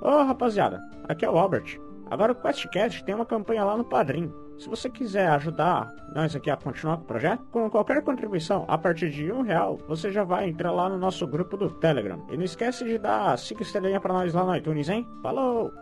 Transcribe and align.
Ô 0.00 0.22
rapaziada, 0.22 0.80
aqui 1.08 1.24
é 1.24 1.30
o 1.30 1.38
Albert. 1.38 1.80
Agora 2.10 2.32
o 2.32 2.34
QuestCast 2.34 3.04
tem 3.04 3.14
uma 3.14 3.26
campanha 3.26 3.64
lá 3.64 3.76
no 3.76 3.84
Padrim. 3.84 4.32
Se 4.58 4.68
você 4.68 4.88
quiser 4.88 5.28
ajudar 5.30 5.94
nós 6.14 6.34
aqui 6.34 6.50
a 6.50 6.56
continuar 6.56 6.96
com 6.96 7.04
o 7.04 7.06
projeto, 7.06 7.44
com 7.50 7.70
qualquer 7.70 8.02
contribuição 8.02 8.64
a 8.66 8.76
partir 8.76 9.10
de 9.10 9.30
um 9.30 9.42
real, 9.42 9.78
você 9.86 10.10
já 10.10 10.24
vai 10.24 10.48
entrar 10.48 10.72
lá 10.72 10.88
no 10.88 10.98
nosso 10.98 11.26
grupo 11.26 11.56
do 11.56 11.70
Telegram. 11.70 12.24
E 12.30 12.36
não 12.36 12.44
esquece 12.44 12.84
de 12.84 12.98
dar 12.98 13.38
5 13.38 13.62
estrelinhas 13.62 14.00
pra 14.00 14.14
nós 14.14 14.34
lá 14.34 14.44
no 14.44 14.56
iTunes, 14.56 14.88
hein? 14.88 15.06
Falou! 15.22 15.72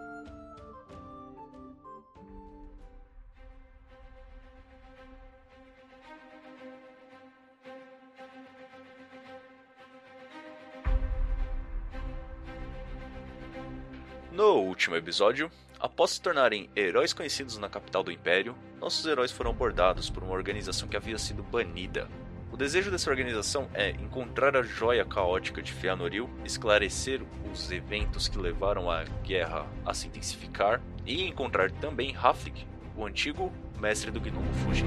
Último 14.87 14.97
episódio, 14.97 15.51
após 15.81 16.13
se 16.13 16.21
tornarem 16.21 16.71
heróis 16.77 17.13
conhecidos 17.13 17.59
na 17.59 17.69
capital 17.69 18.05
do 18.05 18.13
Império, 18.13 18.55
nossos 18.81 19.05
heróis 19.05 19.33
foram 19.33 19.51
abordados 19.51 20.09
por 20.09 20.23
uma 20.23 20.33
organização 20.33 20.89
que 20.89 20.97
havia 20.97 21.19
sido 21.19 21.43
banida. 21.43 22.09
O 22.53 22.57
desejo 22.57 22.91
dessa 22.91 23.11
organização 23.11 23.69
é 23.75 23.91
encontrar 23.91 24.57
a 24.57 24.63
joia 24.63 25.05
caótica 25.05 25.61
de 25.61 25.73
Feanoril, 25.73 26.31
esclarecer 26.45 27.21
os 27.53 27.73
eventos 27.73 28.29
que 28.29 28.39
levaram 28.39 28.89
a 28.89 29.03
guerra 29.25 29.67
a 29.85 29.93
se 29.93 30.07
intensificar 30.07 30.81
e 31.05 31.25
encontrar 31.25 31.73
também 31.73 32.17
Haflik, 32.17 32.65
o 32.97 33.05
antigo 33.05 33.53
mestre 33.81 34.13
do 34.13 34.21
Gnomo 34.21 34.53
Fuji. 34.65 34.85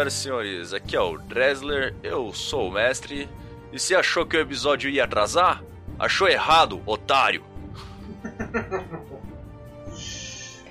Senhoras 0.00 0.14
e 0.14 0.16
senhores, 0.16 0.72
aqui 0.72 0.96
é 0.96 1.00
o 1.00 1.18
Dresler, 1.18 1.94
eu 2.02 2.32
sou 2.32 2.68
o 2.68 2.72
mestre. 2.72 3.28
E 3.72 3.78
se 3.78 3.94
achou 3.94 4.24
que 4.24 4.36
o 4.36 4.40
episódio 4.40 4.88
ia 4.88 5.04
atrasar? 5.04 5.62
Achou 5.98 6.26
errado, 6.28 6.80
otário! 6.86 7.44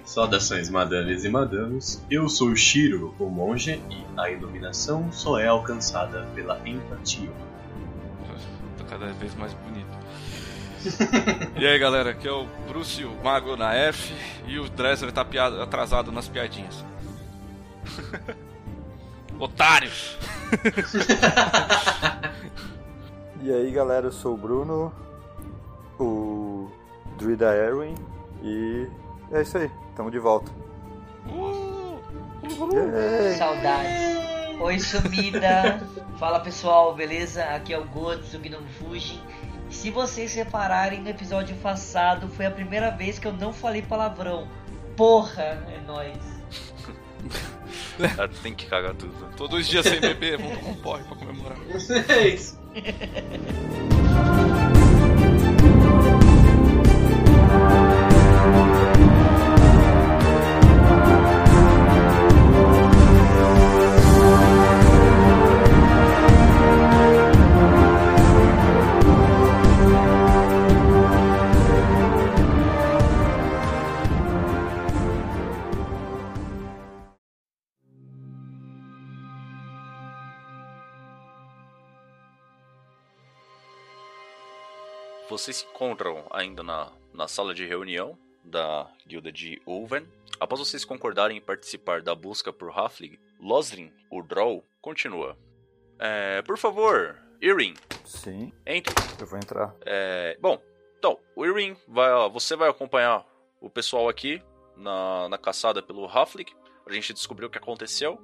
Saudações, 0.03 0.69
madames 0.69 1.23
e 1.23 1.29
madames. 1.29 2.03
Eu 2.09 2.27
sou 2.27 2.49
o 2.49 2.55
Shiro, 2.55 3.13
o 3.19 3.29
monge, 3.29 3.81
e 3.89 4.03
a 4.17 4.31
iluminação 4.31 5.11
só 5.11 5.39
é 5.39 5.47
alcançada 5.47 6.25
pela 6.33 6.59
empatia. 6.67 7.29
Tá 8.77 8.83
cada 8.89 9.13
vez 9.13 9.35
mais 9.35 9.53
bonito. 9.53 9.99
e 11.55 11.67
aí 11.67 11.77
galera, 11.77 12.11
aqui 12.11 12.27
é 12.27 12.31
o 12.31 12.47
Bruce, 12.67 13.03
o 13.03 13.13
Mago 13.23 13.55
na 13.55 13.75
F, 13.75 14.11
e 14.47 14.57
o 14.57 14.67
Dresler 14.69 15.11
tá 15.11 15.25
atrasado 15.61 16.11
nas 16.11 16.27
piadinhas. 16.27 16.83
Otários! 19.39 20.17
E 23.41 23.53
aí 23.53 23.71
galera, 23.71 24.07
eu 24.07 24.11
sou 24.11 24.33
o 24.33 24.37
Bruno, 24.37 24.93
o 25.97 26.69
Druida 27.17 27.55
Erwin 27.55 27.95
e 28.43 28.85
é 29.31 29.41
isso 29.41 29.57
aí, 29.57 29.71
tamo 29.95 30.11
de 30.11 30.19
volta. 30.19 30.51
Uh, 31.25 31.97
Yay! 32.73 33.37
Saudades. 33.37 34.59
Oi, 34.59 34.79
sumida. 34.79 35.79
Fala 36.19 36.41
pessoal, 36.41 36.93
beleza? 36.93 37.45
Aqui 37.45 37.73
é 37.73 37.79
o 37.79 37.85
Gods 37.85 38.33
do 38.33 38.39
Gnome 38.39 38.67
Fuji. 38.73 39.23
Se 39.69 39.89
vocês 39.89 40.33
repararem 40.33 41.01
no 41.01 41.07
episódio 41.07 41.55
passado, 41.57 42.27
foi 42.27 42.45
a 42.45 42.51
primeira 42.51 42.91
vez 42.91 43.17
que 43.17 43.27
eu 43.27 43.33
não 43.33 43.53
falei 43.53 43.81
palavrão. 43.81 44.49
Porra, 44.97 45.65
é 45.73 45.79
nóis. 45.87 46.17
Cara, 48.15 48.29
tem 48.41 48.53
que 48.53 48.65
cagar 48.65 48.93
tudo. 48.95 49.13
tô 49.35 49.47
dois 49.47 49.67
dias 49.67 49.85
sem 49.85 49.99
beber, 49.99 50.37
vamos 50.37 50.57
tomar 50.59 50.71
um 50.71 50.75
porre 50.75 51.03
pra 51.03 51.15
comemorar. 51.15 51.57
É 51.69 51.79
Vocês 85.39 85.55
se 85.55 85.65
encontram 85.65 86.27
ainda 86.31 86.61
na, 86.61 86.91
na 87.13 87.25
sala 87.25 87.53
de 87.53 87.65
reunião 87.65 88.19
da 88.43 88.91
guilda 89.07 89.31
de 89.31 89.61
Ulven. 89.65 90.05
Após 90.37 90.59
vocês 90.59 90.83
concordarem 90.83 91.37
em 91.37 91.41
participar 91.41 92.01
da 92.01 92.13
busca 92.13 92.51
por 92.51 92.77
Hafling, 92.77 93.17
Losrin, 93.39 93.89
o 94.11 94.21
Drow, 94.21 94.61
continua. 94.81 95.37
É, 95.97 96.41
por 96.41 96.57
favor, 96.57 97.17
Irin, 97.41 97.73
Sim, 98.03 98.51
entre. 98.65 98.93
eu 99.17 99.25
vou 99.25 99.39
entrar. 99.39 99.73
É, 99.85 100.37
bom, 100.41 100.61
então, 100.97 101.17
o 101.33 101.45
Irin, 101.45 101.73
vai, 101.87 102.29
você 102.29 102.57
vai 102.57 102.69
acompanhar 102.69 103.25
o 103.61 103.69
pessoal 103.69 104.09
aqui 104.09 104.43
na, 104.75 105.29
na 105.29 105.37
caçada 105.37 105.81
pelo 105.81 106.05
Haflik, 106.05 106.53
pra 106.83 106.93
gente 106.93 107.13
descobrir 107.13 107.45
o 107.45 107.49
que 107.49 107.57
aconteceu. 107.57 108.19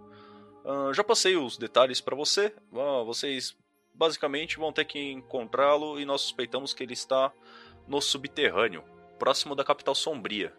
Ah, 0.66 0.92
já 0.94 1.04
passei 1.04 1.38
os 1.38 1.58
detalhes 1.58 2.02
pra 2.02 2.16
você. 2.16 2.54
Ah, 2.74 3.04
vocês 3.06 3.56
basicamente 3.96 4.58
vão 4.58 4.72
ter 4.72 4.86
que 4.86 5.12
encontrá-lo 5.12 6.00
e 6.00 6.06
nós 6.06 6.22
suspeitamos 6.22 6.74
que 6.74 6.84
ele 6.84 6.94
está 6.94 7.32
no 7.88 8.02
subterrâneo, 8.02 8.84
próximo 9.18 9.56
da 9.56 9.64
capital 9.64 9.96
sombria. 9.96 10.54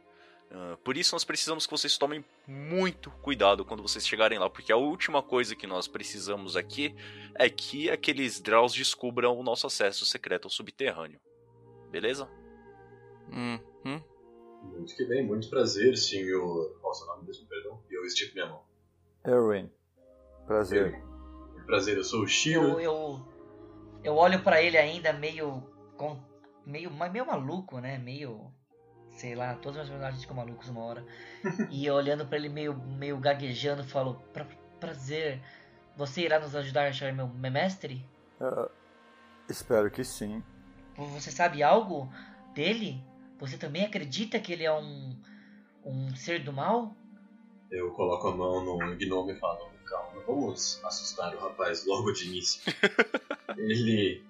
Ah, 0.51 0.77
por 0.83 0.97
isso 0.97 1.15
nós 1.15 1.25
precisamos 1.25 1.67
que 1.67 1.73
vocês 1.73 1.99
tomem 1.99 2.25
muito 2.47 3.11
cuidado 3.23 3.65
quando 3.65 3.83
vocês 3.83 4.07
chegarem 4.07 4.39
lá, 4.39 4.49
porque 4.49 4.73
a 4.73 4.77
última 4.77 5.23
coisa 5.23 5.57
que 5.57 5.67
nós 5.67 5.89
precisamos 5.89 6.57
aqui 6.57 6.95
é 7.35 7.49
que 7.49 7.91
aqueles 7.91 8.41
Draws 8.41 8.73
descubram 8.73 9.39
o 9.39 9.43
nosso 9.43 9.67
acesso 9.67 10.05
secreto 10.05 10.47
ao 10.47 10.51
subterrâneo. 10.51 11.21
Beleza? 11.91 12.29
Hum, 13.31 13.59
hum. 13.85 14.01
Muito 14.63 14.97
que 14.97 15.05
bem, 15.05 15.25
muito 15.25 15.49
prazer, 15.49 15.97
senhor. 15.97 16.77
Qual 16.81 16.93
é 16.93 16.97
o 16.97 16.99
seu 16.99 17.07
nome 17.07 17.27
mesmo, 17.27 17.47
perdão? 17.47 17.83
E 17.91 17.95
eu 17.95 18.05
estico 18.05 18.35
minha 18.35 18.47
mão. 18.47 18.63
Erwin, 19.25 19.71
prazer. 20.47 21.03
Prazer, 21.67 21.97
eu 21.97 22.05
sou 22.05 22.21
o 22.21 22.23
Eu, 22.23 22.29
Shiro. 22.29 22.81
eu, 22.81 23.21
eu 24.03 24.15
olho 24.17 24.43
pra 24.43 24.63
ele 24.63 24.79
ainda 24.79 25.13
meio. 25.13 25.63
Com, 25.97 26.19
meio, 26.65 26.91
meio 26.91 27.27
maluco, 27.27 27.81
né? 27.81 27.99
Meio. 27.99 28.53
Sei 29.11 29.35
lá, 29.35 29.55
todos 29.55 29.71
os 29.71 29.77
meus 29.77 29.89
personagens 29.89 30.23
ficam 30.23 30.37
malucos 30.37 30.69
uma 30.69 30.83
hora. 30.83 31.05
e 31.71 31.91
olhando 31.91 32.27
pra 32.27 32.37
ele 32.39 32.49
meio, 32.49 32.75
meio 32.75 33.19
gaguejando, 33.19 33.83
falo: 33.83 34.15
pra, 34.33 34.47
Prazer, 34.79 35.41
você 35.97 36.23
irá 36.23 36.39
nos 36.39 36.55
ajudar 36.55 36.85
a 36.85 36.89
achar 36.89 37.13
meu, 37.13 37.27
mestre? 37.29 38.05
Ah, 38.41 38.69
espero 39.49 39.91
que 39.91 40.05
sim. 40.05 40.43
Você 40.97 41.31
sabe 41.31 41.63
algo 41.63 42.09
dele? 42.55 43.03
Você 43.39 43.59
também 43.59 43.85
acredita 43.85 44.39
que 44.39 44.53
ele 44.53 44.65
é 44.65 44.73
um. 44.73 45.19
um 45.85 46.15
ser 46.15 46.45
do 46.45 46.53
mal? 46.53 46.95
Eu 47.71 47.91
coloco 47.93 48.29
a 48.29 48.37
mão 48.37 48.65
no 48.65 48.97
gnome 48.97 49.33
e 49.33 49.41
falo: 49.41 49.76
Calma, 49.87 50.21
vamos 50.27 50.81
assustar 50.85 51.35
o 51.35 51.39
rapaz 51.39 51.87
logo 51.87 52.13
de 52.13 52.27
início. 52.29 52.61
ele 53.57 54.23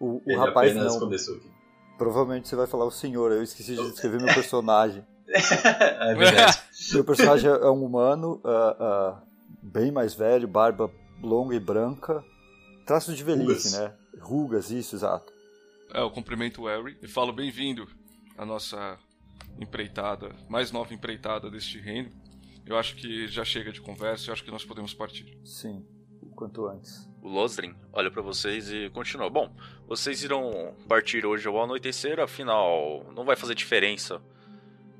O, 0.00 0.16
o 0.16 0.22
ele 0.26 0.36
rapaz 0.36 0.70
apenas 0.72 0.92
não. 0.94 1.00
começou 1.00 1.36
aqui. 1.36 1.50
Provavelmente 1.98 2.48
você 2.48 2.56
vai 2.56 2.66
falar 2.66 2.84
o 2.84 2.90
senhor, 2.90 3.30
eu 3.32 3.42
esqueci 3.42 3.76
de 3.76 3.90
descrever 3.90 4.20
meu 4.20 4.34
personagem. 4.34 5.06
é 5.28 6.14
verdade. 6.14 6.58
Meu 6.92 7.04
personagem 7.04 7.48
é 7.48 7.70
um 7.70 7.84
humano, 7.84 8.40
ah, 8.44 8.76
ah, 8.80 9.22
bem 9.62 9.90
mais 9.92 10.12
velho, 10.14 10.46
barba 10.48 10.90
longa 11.22 11.54
e 11.54 11.60
branca. 11.60 12.22
Traço 12.84 13.14
de 13.14 13.22
velhice, 13.22 13.68
Rugas. 13.68 13.72
né? 13.72 13.94
Rugas, 14.20 14.70
isso, 14.70 14.96
exato. 14.96 15.32
É, 15.94 16.00
eu 16.02 16.10
cumprimento 16.10 16.62
o 16.62 16.66
Harry 16.66 16.98
e 17.00 17.06
falo 17.06 17.32
bem-vindo 17.32 17.86
à 18.36 18.44
nossa 18.44 18.98
empreitada, 19.60 20.34
mais 20.48 20.72
nova 20.72 20.92
empreitada 20.92 21.50
deste 21.50 21.78
reino. 21.78 22.10
Eu 22.66 22.76
acho 22.78 22.96
que 22.96 23.26
já 23.26 23.44
chega 23.44 23.72
de 23.72 23.80
conversa, 23.80 24.30
eu 24.30 24.32
acho 24.32 24.44
que 24.44 24.50
nós 24.50 24.64
podemos 24.64 24.94
partir. 24.94 25.36
Sim, 25.44 25.84
o 26.20 26.26
quanto 26.26 26.66
antes. 26.66 27.10
O 27.20 27.28
Losdrin 27.28 27.74
olha 27.92 28.10
pra 28.10 28.22
vocês 28.22 28.70
e 28.70 28.90
continua. 28.90 29.28
Bom, 29.28 29.54
vocês 29.86 30.22
irão 30.22 30.74
partir 30.88 31.24
hoje 31.26 31.46
ao 31.46 31.62
anoitecer, 31.62 32.18
afinal, 32.20 33.04
não 33.14 33.24
vai 33.24 33.36
fazer 33.36 33.54
diferença 33.54 34.20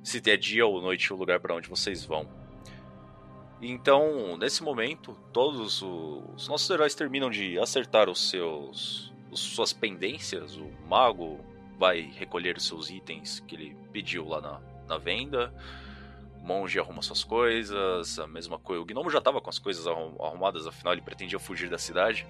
se 0.03 0.21
é 0.31 0.37
dia 0.37 0.67
ou 0.67 0.83
noite 0.83 1.13
o 1.13 1.17
lugar 1.17 1.41
para 1.41 1.55
onde 1.55 1.69
vocês 1.69 2.05
vão. 2.05 2.29
Então, 3.61 4.37
nesse 4.37 4.63
momento, 4.63 5.17
todos 5.33 5.83
os 5.83 6.49
nossos 6.49 6.69
heróis 6.69 6.95
terminam 6.97 7.31
de 7.31 7.59
acertar 7.59 8.11
os 8.11 8.29
seus 8.29 9.13
os 9.31 9.41
suas 9.41 9.73
pendências. 9.73 10.57
O 10.57 10.71
mago 10.87 11.41
vai 11.79 12.03
recolher 12.03 12.57
os 12.57 12.67
seus 12.67 12.91
itens 12.91 13.41
que 13.41 13.55
ele 13.55 13.77
pediu 13.93 14.29
lá 14.29 14.41
na, 14.41 14.61
na 14.87 14.99
venda. 14.99 15.55
Monge 16.43 16.79
arruma 16.79 17.03
suas 17.03 17.23
coisas, 17.23 18.19
a 18.19 18.27
mesma 18.27 18.59
coisa. 18.59 18.83
O 18.83 18.85
gnomo 18.85 19.11
já 19.11 19.19
estava 19.19 19.41
com 19.41 19.49
as 19.49 19.59
coisas 19.59 19.87
arrumadas, 19.87 20.67
afinal 20.67 20.93
ele 20.93 21.03
pretendia 21.03 21.39
fugir 21.39 21.71
da 21.71 21.79
cidade. 21.79 22.27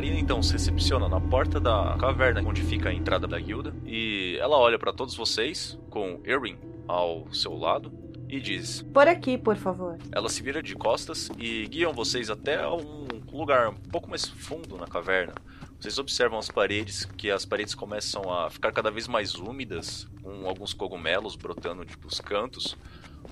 Marina 0.00 0.18
então 0.18 0.42
se 0.42 0.54
recepciona 0.54 1.10
na 1.10 1.20
porta 1.20 1.60
da 1.60 1.94
caverna 2.00 2.40
onde 2.40 2.62
fica 2.62 2.88
a 2.88 2.94
entrada 2.94 3.26
da 3.26 3.38
guilda 3.38 3.74
e 3.84 4.38
ela 4.40 4.56
olha 4.56 4.78
para 4.78 4.94
todos 4.94 5.14
vocês 5.14 5.78
com 5.90 6.22
Erin 6.24 6.56
ao 6.88 7.30
seu 7.34 7.54
lado 7.54 7.92
e 8.26 8.40
diz: 8.40 8.80
Por 8.80 9.06
aqui, 9.06 9.36
por 9.36 9.56
favor. 9.56 9.98
Ela 10.10 10.30
se 10.30 10.42
vira 10.42 10.62
de 10.62 10.74
costas 10.74 11.30
e 11.36 11.66
guiam 11.66 11.92
vocês 11.92 12.30
até 12.30 12.66
um 12.66 13.08
lugar 13.30 13.68
um 13.68 13.74
pouco 13.74 14.08
mais 14.08 14.24
fundo 14.24 14.78
na 14.78 14.86
caverna. 14.86 15.34
Vocês 15.78 15.98
observam 15.98 16.38
as 16.38 16.50
paredes, 16.50 17.04
que 17.04 17.30
as 17.30 17.44
paredes 17.44 17.74
começam 17.74 18.22
a 18.32 18.48
ficar 18.48 18.72
cada 18.72 18.90
vez 18.90 19.06
mais 19.06 19.34
úmidas, 19.34 20.08
com 20.22 20.48
alguns 20.48 20.72
cogumelos 20.72 21.36
brotando 21.36 21.84
dos 21.84 22.22
cantos. 22.22 22.74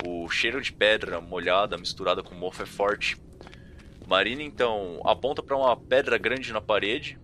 O 0.07 0.29
cheiro 0.29 0.61
de 0.61 0.71
pedra 0.71 1.19
molhada 1.19 1.79
misturada 1.79 2.23
com 2.23 2.35
mofo 2.35 2.63
é 2.63 2.67
forte. 2.67 3.17
Marina 4.09 4.43
então 4.43 5.03
aponta 5.05 5.43
para 5.43 5.55
uma 5.55 5.77
pedra 5.77 6.17
grande 6.17 6.51
na 6.51 6.63
parede. 6.63 7.19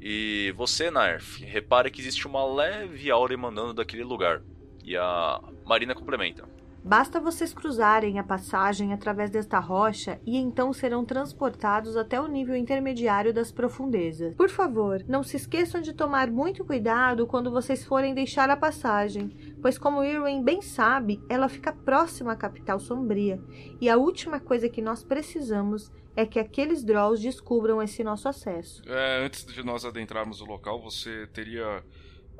E 0.00 0.50
você, 0.56 0.90
Narf, 0.90 1.44
repara 1.44 1.90
que 1.90 2.00
existe 2.00 2.26
uma 2.26 2.42
leve 2.42 3.10
aura 3.10 3.34
emanando 3.34 3.74
daquele 3.74 4.02
lugar. 4.02 4.42
E 4.82 4.96
a 4.96 5.40
Marina 5.62 5.94
complementa. 5.94 6.48
Basta 6.84 7.18
vocês 7.18 7.54
cruzarem 7.54 8.18
a 8.18 8.22
passagem 8.22 8.92
através 8.92 9.30
desta 9.30 9.58
rocha 9.58 10.20
e 10.26 10.36
então 10.36 10.70
serão 10.70 11.02
transportados 11.02 11.96
até 11.96 12.20
o 12.20 12.28
nível 12.28 12.54
intermediário 12.54 13.32
das 13.32 13.50
profundezas. 13.50 14.34
Por 14.34 14.50
favor, 14.50 15.02
não 15.08 15.22
se 15.22 15.38
esqueçam 15.38 15.80
de 15.80 15.94
tomar 15.94 16.30
muito 16.30 16.62
cuidado 16.62 17.26
quando 17.26 17.50
vocês 17.50 17.82
forem 17.86 18.14
deixar 18.14 18.50
a 18.50 18.56
passagem, 18.56 19.30
pois, 19.62 19.78
como 19.78 20.04
Irwin 20.04 20.44
bem 20.44 20.60
sabe, 20.60 21.22
ela 21.26 21.48
fica 21.48 21.72
próxima 21.72 22.32
à 22.32 22.36
capital 22.36 22.78
sombria 22.78 23.40
e 23.80 23.88
a 23.88 23.96
última 23.96 24.38
coisa 24.38 24.68
que 24.68 24.82
nós 24.82 25.02
precisamos 25.02 25.90
é 26.14 26.26
que 26.26 26.38
aqueles 26.38 26.84
Drolls 26.84 27.22
descubram 27.22 27.82
esse 27.82 28.04
nosso 28.04 28.28
acesso. 28.28 28.82
É, 28.86 29.24
antes 29.24 29.46
de 29.46 29.64
nós 29.64 29.86
adentrarmos 29.86 30.42
o 30.42 30.44
local, 30.44 30.82
você 30.82 31.26
teria 31.32 31.82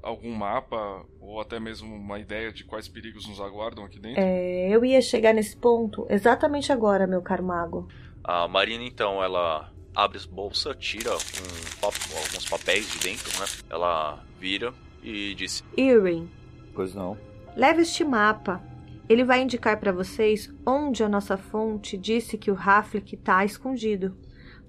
algum 0.05 0.33
mapa 0.33 1.05
ou 1.21 1.41
até 1.41 1.59
mesmo 1.59 1.95
uma 1.95 2.19
ideia 2.19 2.53
de 2.53 2.63
quais 2.63 2.87
perigos 2.87 3.27
nos 3.27 3.41
aguardam 3.41 3.85
aqui 3.85 3.99
dentro? 3.99 4.21
É, 4.21 4.69
eu 4.69 4.85
ia 4.85 5.01
chegar 5.01 5.33
nesse 5.33 5.57
ponto 5.57 6.07
exatamente 6.11 6.73
agora, 6.73 7.07
meu 7.07 7.23
caro 7.23 7.43
mago. 7.43 7.89
A 8.23 8.47
Marina, 8.47 8.85
então, 8.85 9.23
ela 9.23 9.73
abre 9.95 10.19
a 10.19 10.35
bolsa, 10.35 10.75
tira 10.75 11.11
um, 11.11 11.87
alguns 11.87 12.49
papéis 12.49 12.91
de 12.93 12.99
dentro, 12.99 13.41
né? 13.41 13.47
Ela 13.71 14.23
vira 14.39 14.73
e 15.03 15.35
diz: 15.35 15.65
Irwin. 15.77 16.31
Pois 16.75 16.95
não. 16.95 17.17
Leve 17.57 17.83
este 17.83 18.05
mapa. 18.05 18.63
Ele 19.09 19.23
vai 19.23 19.43
indicar 19.43 19.79
para 19.79 19.93
vocês 19.93 20.51
onde 20.67 21.05
a 21.05 21.09
nossa 21.09 21.37
fonte 21.37 21.99
disse 21.99 22.39
que 22.39 22.51
o 22.51 22.55
Raflik 22.55 23.15
está 23.15 23.45
escondido. 23.45 24.17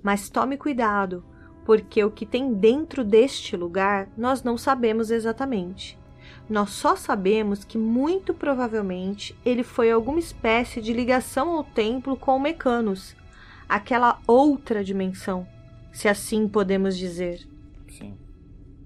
Mas 0.03 0.29
tome 0.29 0.57
cuidado, 0.57 1.23
porque 1.65 2.03
o 2.03 2.11
que 2.11 2.25
tem 2.25 2.53
dentro 2.53 3.03
deste 3.03 3.57
lugar 3.57 4.07
nós 4.15 4.43
não 4.43 4.57
sabemos 4.57 5.09
exatamente. 5.09 5.97
Nós 6.47 6.69
só 6.69 6.95
sabemos 6.95 7.63
que 7.63 7.75
muito 7.75 8.33
provavelmente 8.33 9.35
ele 9.43 9.63
foi 9.63 9.91
alguma 9.91 10.19
espécie 10.19 10.79
de 10.79 10.93
ligação 10.93 11.49
ao 11.49 11.63
templo 11.63 12.15
com 12.15 12.37
o 12.37 12.39
Mecanos, 12.39 13.15
aquela 13.67 14.21
outra 14.27 14.83
dimensão, 14.83 15.47
se 15.91 16.07
assim 16.07 16.47
podemos 16.47 16.95
dizer. 16.95 17.47
Sim. 17.89 18.15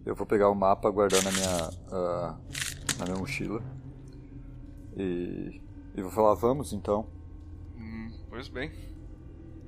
Eu 0.06 0.16
vou 0.16 0.26
pegar 0.26 0.50
o 0.50 0.56
mapa, 0.56 0.90
guardar 0.90 1.22
na 1.22 1.31
minha, 1.31 1.70
uh, 1.92 2.98
na 2.98 3.06
minha 3.06 3.18
mochila. 3.18 3.62
E, 4.96 5.62
e 5.96 6.02
vou 6.02 6.12
falar, 6.12 6.34
vamos 6.36 6.72
então. 6.72 7.08
Hum, 7.78 8.14
pois 8.30 8.48
bem. 8.48 8.72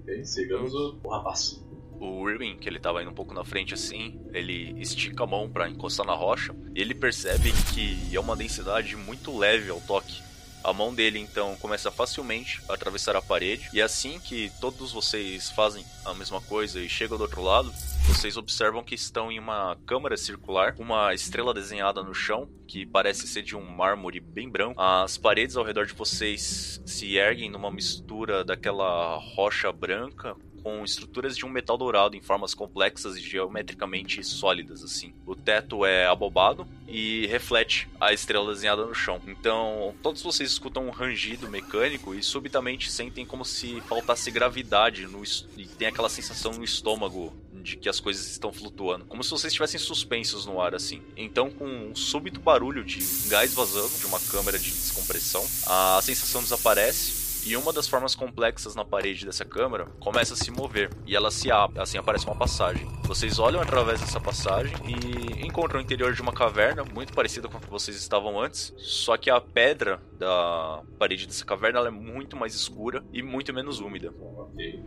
Bem, 0.06 0.24
sigamos 0.24 0.74
o, 0.74 0.98
o 1.04 1.10
rapaz 1.10 1.62
o 2.02 2.28
Irwin, 2.28 2.58
que 2.58 2.68
ele 2.68 2.80
tava 2.80 3.02
indo 3.02 3.12
um 3.12 3.14
pouco 3.14 3.34
na 3.34 3.46
frente 3.46 3.76
assim, 3.76 4.20
ele 4.34 4.76
estica 4.82 5.24
a 5.24 5.28
mão 5.28 5.48
para 5.48 5.70
encostar 5.70 6.06
na 6.06 6.16
rocha 6.16 6.56
e 6.76 6.82
ele 6.82 6.96
percebe 6.96 7.54
que 7.74 8.16
é 8.16 8.20
uma 8.20 8.36
densidade 8.36 8.96
muito 8.96 9.38
leve 9.38 9.70
ao 9.70 9.80
toque. 9.82 10.22
A 10.64 10.74
mão 10.74 10.94
dele 10.94 11.20
então 11.20 11.56
começa 11.58 11.92
facilmente 11.92 12.62
a 12.70 12.74
atravessar 12.74 13.16
a 13.16 13.22
parede, 13.22 13.68
e 13.74 13.82
assim 13.82 14.20
que 14.20 14.52
todos 14.62 14.92
vocês 14.92 15.50
fazem 15.52 15.84
a 16.06 16.14
mesma 16.14 16.40
coisa 16.40 16.80
e 16.80 16.88
chegam 16.88 17.18
do 17.18 17.24
outro 17.24 17.42
lado, 17.42 17.72
vocês 18.06 18.38
observam 18.38 18.84
que 18.84 18.94
estão 18.94 19.32
em 19.32 19.40
uma 19.40 19.76
câmara 19.88 20.16
circular, 20.16 20.76
uma 20.78 21.16
estrela 21.16 21.52
desenhada 21.52 22.04
no 22.04 22.14
chão, 22.14 22.48
que 22.68 22.86
parece 22.86 23.28
ser 23.28 23.42
de 23.42 23.56
um 23.56 23.66
mármore 23.66 24.20
bem 24.20 24.50
branco. 24.50 24.80
As 24.80 25.18
paredes 25.18 25.56
ao 25.56 25.64
redor 25.64 25.88
de 25.88 25.94
vocês 25.94 26.80
se 26.86 27.16
erguem 27.16 27.50
numa 27.50 27.72
mistura 27.72 28.44
daquela 28.44 29.18
rocha 29.36 29.72
branca 29.72 30.36
com 30.64 30.84
estruturas 30.84 31.38
de 31.38 31.46
um 31.46 31.50
metal 31.50 31.78
dourado 31.78 32.16
em 32.16 32.22
formas 32.22 32.54
complexas 32.54 33.16
e 33.16 33.22
geometricamente 33.22 34.24
sólidas, 34.24 34.84
assim. 34.84 35.14
O 35.26 35.36
teto 35.36 35.86
é 35.86 36.08
abobado 36.08 36.68
e 36.88 37.28
reflete 37.28 37.88
a 38.00 38.14
estrela 38.14 38.54
desenhada 38.54 38.86
no 38.86 38.94
chão. 38.94 39.22
Então, 39.28 39.94
todos 40.02 40.22
vocês 40.22 40.52
escutam 40.52 40.88
um 40.88 40.92
rangido 40.92 41.50
mecânico 41.50 42.14
e 42.14 42.22
subitamente 42.22 42.92
sentem 42.92 43.26
como 43.26 43.46
se 43.46 43.82
faltasse 43.82 44.30
gravidade 44.32 45.08
no 45.08 45.22
e 45.56 45.66
tem 45.66 45.88
aquela 45.88 46.10
sensação 46.10 46.52
no 46.52 46.64
estômago 46.64 47.34
de 47.62 47.78
que 47.78 47.88
as 47.88 48.00
coisas 48.00 48.30
estão 48.30 48.52
flutuando, 48.52 49.06
como 49.06 49.24
se 49.24 49.30
vocês 49.30 49.52
estivessem 49.52 49.80
suspensos 49.80 50.46
no 50.46 50.60
ar 50.60 50.74
assim. 50.74 51.02
Então, 51.16 51.52
com 51.52 51.66
um 51.66 51.96
súbito 51.96 52.40
barulho 52.40 52.84
de 52.84 53.00
gás 53.30 53.54
vazando 53.54 53.98
de 54.00 54.06
uma 54.08 54.20
câmera 54.20 54.58
de 54.58 54.72
descompressão, 54.72 55.46
a 55.68 56.00
sensação 56.02 56.42
desaparece 56.42 57.21
e 57.46 57.56
uma 57.58 57.74
das 57.74 57.88
formas 57.88 58.14
complexas 58.14 58.76
na 58.76 58.86
parede 58.86 59.26
dessa 59.26 59.44
câmera 59.44 59.86
começa 60.00 60.34
a 60.34 60.38
se 60.38 60.52
mover 60.52 60.90
e 61.06 61.16
ela 61.16 61.32
se 61.32 61.52
abre, 61.52 61.80
assim 61.80 61.98
aparece 61.98 62.26
uma 62.26 62.36
passagem. 62.36 62.88
Vocês 63.04 63.40
olham 63.40 63.62
através 63.62 64.00
dessa 64.00 64.20
passagem 64.20 64.76
e 64.86 65.46
encontram 65.46 65.80
o 65.80 65.84
interior 65.84 66.14
de 66.14 66.22
uma 66.22 66.34
caverna 66.34 66.84
muito 66.84 67.14
parecida 67.14 67.48
com 67.48 67.58
a 67.58 67.60
que 67.60 67.70
vocês 67.70 67.98
estavam 67.98 68.40
antes, 68.40 68.74
só 68.78 69.18
que 69.18 69.30
a 69.30 69.42
pedra 69.42 70.02
da 70.18 70.84
parede 71.00 71.26
dessa 71.26 71.46
caverna 71.46 71.80
é 71.80 71.90
muito 71.90 72.36
mais 72.36 72.54
escura 72.54 73.04
e 73.12 73.24
muito 73.24 73.54
menos 73.54 73.80
úmida. 73.80 74.14
Ok. 74.20 74.84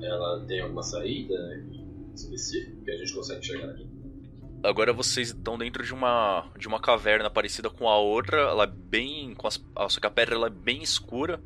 Ela 0.00 0.44
tem 0.46 0.60
alguma 0.60 0.82
saída 0.82 1.34
específica 2.14 2.84
que 2.84 2.90
a 2.90 2.96
gente 2.96 3.14
consegue 3.14 3.44
chegar 3.44 3.70
aqui? 3.70 3.86
Agora 4.62 4.92
vocês 4.92 5.28
estão 5.28 5.56
dentro 5.56 5.84
de 5.84 5.94
uma 5.94 6.50
de 6.58 6.66
uma 6.66 6.80
caverna 6.80 7.30
parecida 7.30 7.70
com 7.70 7.88
a 7.88 7.98
outra, 7.98 8.38
ela 8.38 8.64
é 8.64 8.66
bem 8.66 9.34
com 9.34 9.46
as, 9.46 9.62
só 9.88 10.00
que 10.00 10.06
a 10.06 10.10
pedra 10.10 10.34
ela 10.34 10.48
é 10.48 10.50
bem 10.50 10.82
escura 10.82 11.40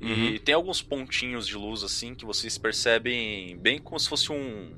Uhum. 0.00 0.26
E 0.26 0.38
tem 0.38 0.54
alguns 0.54 0.80
pontinhos 0.80 1.46
de 1.46 1.56
luz 1.56 1.82
assim 1.82 2.14
que 2.14 2.24
vocês 2.24 2.56
percebem 2.56 3.56
bem 3.58 3.78
como 3.78 3.98
se 3.98 4.08
fosse 4.08 4.30
um, 4.32 4.76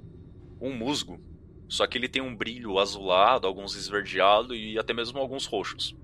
um 0.60 0.72
musgo. 0.72 1.20
Só 1.68 1.86
que 1.86 1.96
ele 1.96 2.08
tem 2.08 2.20
um 2.20 2.34
brilho 2.34 2.78
azulado, 2.78 3.46
alguns 3.46 3.76
esverdeado 3.76 4.54
e 4.54 4.78
até 4.78 4.92
mesmo 4.92 5.18
alguns 5.18 5.46
roxos. 5.46 5.94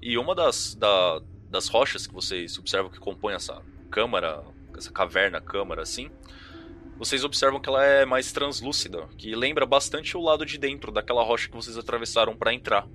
E 0.00 0.16
uma 0.16 0.34
das, 0.34 0.74
da, 0.74 1.20
das 1.50 1.68
rochas 1.68 2.06
que 2.06 2.14
vocês 2.14 2.58
observam 2.58 2.90
que 2.90 3.00
compõe 3.00 3.34
essa 3.34 3.62
câmara, 3.90 4.44
essa 4.76 4.92
caverna, 4.92 5.40
câmara 5.40 5.82
assim, 5.82 6.10
vocês 6.96 7.24
observam 7.24 7.60
que 7.60 7.68
ela 7.68 7.84
é 7.84 8.04
mais 8.04 8.30
translúcida, 8.32 9.08
que 9.18 9.34
lembra 9.34 9.66
bastante 9.66 10.16
o 10.16 10.20
lado 10.20 10.46
de 10.46 10.56
dentro 10.56 10.92
daquela 10.92 11.22
rocha 11.22 11.48
que 11.48 11.56
vocês 11.56 11.76
atravessaram 11.76 12.36
para 12.36 12.54
entrar. 12.54 12.86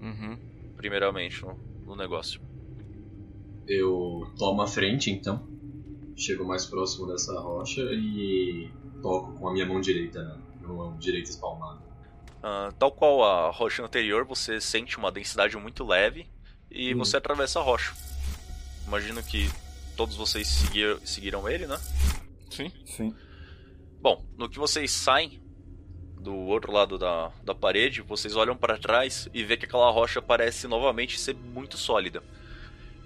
Uhum. 0.00 0.38
Primeiramente 0.76 1.42
no, 1.42 1.58
no 1.84 1.94
negócio. 1.94 2.40
Eu 3.66 4.32
tomo 4.38 4.62
a 4.62 4.66
frente 4.66 5.10
então, 5.10 5.46
chego 6.16 6.44
mais 6.44 6.66
próximo 6.66 7.06
dessa 7.06 7.38
rocha 7.40 7.82
e 7.92 8.70
toco 9.02 9.32
com 9.38 9.48
a 9.48 9.52
minha 9.52 9.66
mão 9.66 9.80
direita, 9.80 10.22
né? 10.22 10.38
mão 10.60 10.96
direita 10.98 11.30
espalmada. 11.30 11.80
Uh, 12.38 12.72
tal 12.78 12.92
qual 12.92 13.24
a 13.24 13.50
rocha 13.50 13.82
anterior, 13.82 14.24
você 14.24 14.60
sente 14.60 14.98
uma 14.98 15.10
densidade 15.10 15.56
muito 15.56 15.84
leve 15.84 16.26
e 16.70 16.94
hum. 16.94 16.98
você 16.98 17.16
atravessa 17.16 17.60
a 17.60 17.62
rocha. 17.62 17.94
Imagino 18.86 19.22
que 19.22 19.50
todos 19.96 20.16
vocês 20.16 20.46
seguir, 20.46 20.98
seguiram 21.04 21.48
ele, 21.48 21.66
né? 21.66 21.78
Sim. 22.50 22.70
Sim. 22.84 23.14
Bom, 24.00 24.24
no 24.36 24.48
que 24.48 24.58
vocês 24.58 24.90
saem 24.90 25.42
do 26.20 26.34
outro 26.34 26.72
lado 26.72 26.98
da, 26.98 27.30
da 27.42 27.54
parede, 27.54 28.02
vocês 28.02 28.36
olham 28.36 28.56
para 28.56 28.78
trás 28.78 29.28
e 29.32 29.42
vê 29.44 29.56
que 29.56 29.64
aquela 29.66 29.90
rocha 29.90 30.20
parece 30.20 30.66
novamente 30.66 31.18
ser 31.18 31.34
muito 31.34 31.76
sólida. 31.76 32.22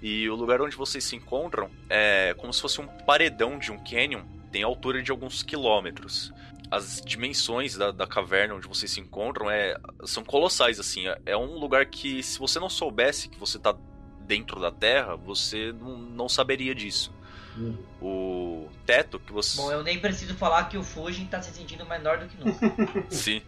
E 0.01 0.29
o 0.29 0.35
lugar 0.35 0.61
onde 0.61 0.75
vocês 0.75 1.03
se 1.03 1.15
encontram 1.15 1.69
é 1.89 2.33
como 2.37 2.53
se 2.53 2.61
fosse 2.61 2.79
um 2.79 2.87
paredão 2.87 3.59
de 3.59 3.71
um 3.71 3.77
canyon, 3.77 4.23
tem 4.51 4.63
altura 4.63 5.01
de 5.01 5.11
alguns 5.11 5.43
quilômetros. 5.43 6.33
As 6.71 7.01
dimensões 7.03 7.75
da, 7.75 7.91
da 7.91 8.05
caverna 8.05 8.55
onde 8.55 8.67
vocês 8.67 8.91
se 8.91 8.99
encontram 8.99 9.49
é, 9.49 9.75
são 10.05 10.23
colossais, 10.23 10.79
assim. 10.79 11.07
É, 11.07 11.19
é 11.27 11.37
um 11.37 11.57
lugar 11.57 11.85
que, 11.87 12.21
se 12.21 12.37
você 12.37 12.59
não 12.59 12.69
soubesse 12.69 13.27
que 13.27 13.39
você 13.39 13.57
está 13.57 13.75
dentro 14.21 14.59
da 14.59 14.71
Terra, 14.71 15.15
você 15.15 15.73
não, 15.73 15.97
não 15.97 16.29
saberia 16.29 16.75
disso. 16.75 17.11
Hum. 17.57 17.75
O 17.99 18.69
teto 18.85 19.19
que 19.19 19.33
você. 19.33 19.57
Bom, 19.57 19.71
eu 19.71 19.83
nem 19.83 19.99
preciso 19.99 20.35
falar 20.35 20.65
que 20.65 20.77
o 20.77 20.83
Fujin 20.83 21.25
tá 21.25 21.41
se 21.41 21.51
sentindo 21.51 21.85
menor 21.85 22.19
do 22.19 22.27
que 22.27 22.37
nunca. 22.37 23.05
Sim. 23.09 23.41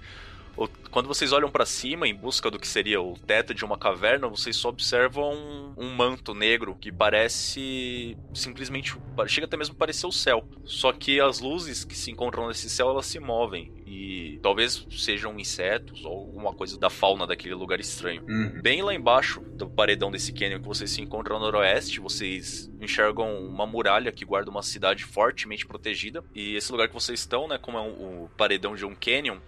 Quando 0.92 1.08
vocês 1.08 1.32
olham 1.32 1.50
pra 1.50 1.66
cima 1.66 2.08
em 2.08 2.14
busca 2.14 2.52
do 2.52 2.60
que 2.60 2.68
seria 2.68 3.02
o 3.02 3.18
teto 3.18 3.54
de 3.54 3.64
uma 3.64 3.78
caverna, 3.78 4.28
vocês 4.28 4.56
só 4.56 4.70
observam 4.70 5.34
um, 5.34 5.74
um 5.78 5.96
manto 5.96 6.34
negro 6.34 6.76
que 6.76 6.92
parece 6.92 8.18
simplesmente 8.34 8.96
chega 9.28 9.46
até 9.46 9.56
mesmo 9.56 9.76
a 9.76 9.78
parecer 9.78 10.06
o 10.06 10.12
céu. 10.12 10.46
Só 10.66 10.92
que 10.92 11.20
as 11.20 11.40
luzes 11.40 11.86
que 11.86 11.96
se 11.96 12.12
encontram 12.12 12.48
nesse 12.48 12.70
céu 12.70 12.90
elas 12.90 13.06
se 13.06 13.20
movem 13.20 13.72
e 13.86 14.40
talvez 14.42 14.86
sejam 14.92 15.38
insetos 15.40 16.04
ou 16.06 16.12
alguma 16.12 16.54
coisa 16.54 16.80
da 16.80 16.90
fauna 16.90 17.26
daquele 17.28 17.56
lugar 17.56 17.80
estranho. 17.80 18.24
Uhum. 18.28 18.62
Bem 18.62 18.82
lá 18.82 18.94
embaixo 18.94 19.42
do 19.42 19.70
paredão 19.70 20.12
desse 20.12 20.34
canyon 20.34 20.62
que 20.62 20.68
vocês 20.68 20.90
se 20.92 21.02
encontram 21.02 21.36
ao 21.36 21.42
noroeste, 21.42 22.00
vocês 22.00 22.72
enxergam 22.80 23.46
uma 23.46 23.66
muralha 23.66 24.12
que 24.12 24.26
guarda 24.26 24.50
uma 24.50 24.64
cidade 24.64 25.04
fortemente 25.04 25.66
protegida. 25.66 26.24
E 26.34 26.56
esse 26.56 26.72
lugar 26.72 26.88
que 26.88 26.94
vocês 26.94 27.20
estão, 27.20 27.48
né, 27.48 27.58
como 27.58 27.78
é 27.78 27.82
um, 27.82 28.24
o 28.24 28.30
paredão 28.38 28.76
de 28.76 28.86
um 28.86 28.96
canyon, 28.96 29.40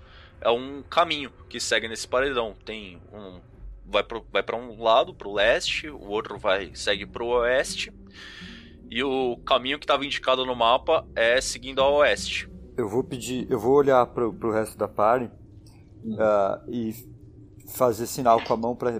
é 0.43 0.49
um 0.51 0.83
caminho 0.83 1.31
que 1.49 1.59
segue 1.59 1.87
nesse 1.87 2.07
paredão. 2.07 2.53
Tem 2.65 3.01
um 3.13 3.39
vai 3.85 4.03
pro, 4.03 4.25
vai 4.31 4.43
para 4.43 4.57
um 4.57 4.81
lado, 4.81 5.13
pro 5.13 5.31
leste, 5.31 5.89
o 5.89 6.07
outro 6.07 6.37
vai 6.37 6.71
segue 6.73 7.05
pro 7.05 7.27
oeste. 7.27 7.93
E 8.89 9.03
o 9.03 9.37
caminho 9.45 9.79
que 9.79 9.85
estava 9.85 10.05
indicado 10.05 10.45
no 10.45 10.55
mapa 10.55 11.05
é 11.15 11.39
seguindo 11.41 11.79
ao 11.79 11.95
oeste. 11.95 12.49
Eu 12.77 12.87
vou 12.87 13.03
pedir, 13.03 13.47
eu 13.49 13.59
vou 13.59 13.73
olhar 13.73 14.05
pro, 14.07 14.33
pro 14.33 14.51
resto 14.51 14.77
da 14.77 14.87
party 14.87 15.29
ah, 16.19 16.61
e 16.67 16.93
fazer 17.67 18.05
sinal 18.05 18.43
com 18.43 18.53
a 18.53 18.57
mão 18.57 18.75
pra 18.75 18.91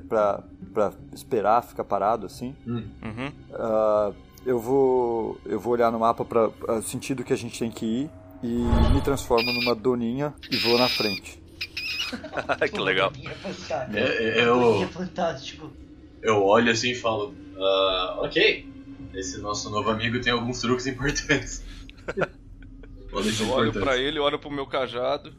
esperar, 1.14 1.64
ficar 1.64 1.84
parado 1.84 2.26
assim. 2.26 2.56
Hum. 2.66 2.88
Uhum. 3.04 3.32
Ah, 3.52 4.14
eu 4.46 4.60
vou 4.60 5.38
eu 5.46 5.60
vou 5.60 5.74
olhar 5.74 5.92
no 5.92 6.00
mapa 6.00 6.26
para 6.26 6.48
o 6.48 6.82
sentido 6.82 7.24
que 7.24 7.34
a 7.34 7.38
gente 7.38 7.60
tem 7.60 7.72
que 7.72 7.86
ir 7.86 8.10
e 8.44 8.92
me 8.94 9.02
transformo 9.02 9.52
numa 9.54 9.74
doninha 9.74 10.34
e 10.52 10.58
vou 10.58 10.78
na 10.78 10.90
frente. 10.90 11.42
que 12.72 12.80
legal. 12.80 13.12
É 13.26 13.30
fantástico. 13.30 13.98
É, 13.98 14.40
é, 14.40 14.46
eu, 14.46 14.88
fantástico. 14.90 15.72
eu 16.22 16.44
olho 16.44 16.72
assim 16.72 16.92
e 16.92 16.96
falo: 16.96 17.34
"Ah, 17.58 18.18
Ok, 18.20 18.68
esse 19.14 19.40
nosso 19.40 19.70
novo 19.70 19.90
amigo 19.90 20.20
tem 20.22 20.34
alguns 20.34 20.60
truques 20.60 20.86
importantes. 20.88 21.64
Eu 23.40 23.52
olho 23.52 23.72
pra 23.72 23.96
ele, 23.96 24.18
olho 24.18 24.40
pro 24.40 24.50
meu 24.50 24.66
cajado 24.66 25.32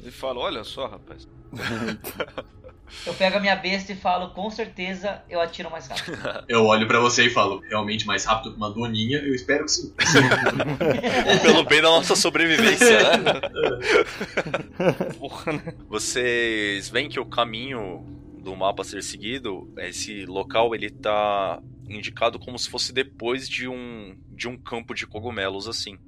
e 0.00 0.12
falo: 0.12 0.38
Olha 0.40 0.62
só, 0.62 0.86
rapaz. 0.86 1.26
Eu 3.06 3.14
pego 3.14 3.36
a 3.36 3.40
minha 3.40 3.56
besta 3.56 3.92
e 3.92 3.96
falo, 3.96 4.30
com 4.30 4.50
certeza 4.50 5.22
eu 5.28 5.40
atiro 5.40 5.70
mais 5.70 5.86
rápido. 5.86 6.16
Eu 6.48 6.64
olho 6.64 6.86
pra 6.86 7.00
você 7.00 7.26
e 7.26 7.30
falo: 7.30 7.60
Realmente 7.68 8.06
mais 8.06 8.24
rápido 8.24 8.52
que 8.52 8.56
uma 8.56 8.70
doninha? 8.70 9.18
Eu 9.18 9.34
espero 9.34 9.64
que 9.64 9.70
sim. 9.70 9.92
Pelo 11.42 11.64
bem 11.64 11.82
da 11.82 11.88
nossa 11.88 12.14
sobrevivência, 12.14 13.18
né? 13.18 13.40
Porra, 15.18 15.52
né? 15.52 15.74
Vocês 15.88 16.88
veem 16.88 17.08
que 17.08 17.18
o 17.18 17.26
caminho 17.26 18.04
do 18.38 18.54
mapa 18.54 18.82
a 18.82 18.84
ser 18.84 19.02
seguido, 19.02 19.72
esse 19.78 20.24
local 20.24 20.74
ele 20.74 20.90
tá 20.90 21.60
indicado 21.88 22.38
como 22.38 22.58
se 22.58 22.68
fosse 22.68 22.92
depois 22.92 23.48
de 23.48 23.68
um 23.68 24.16
de 24.30 24.48
um 24.48 24.56
campo 24.56 24.94
de 24.94 25.06
cogumelos 25.06 25.68
assim. 25.68 25.98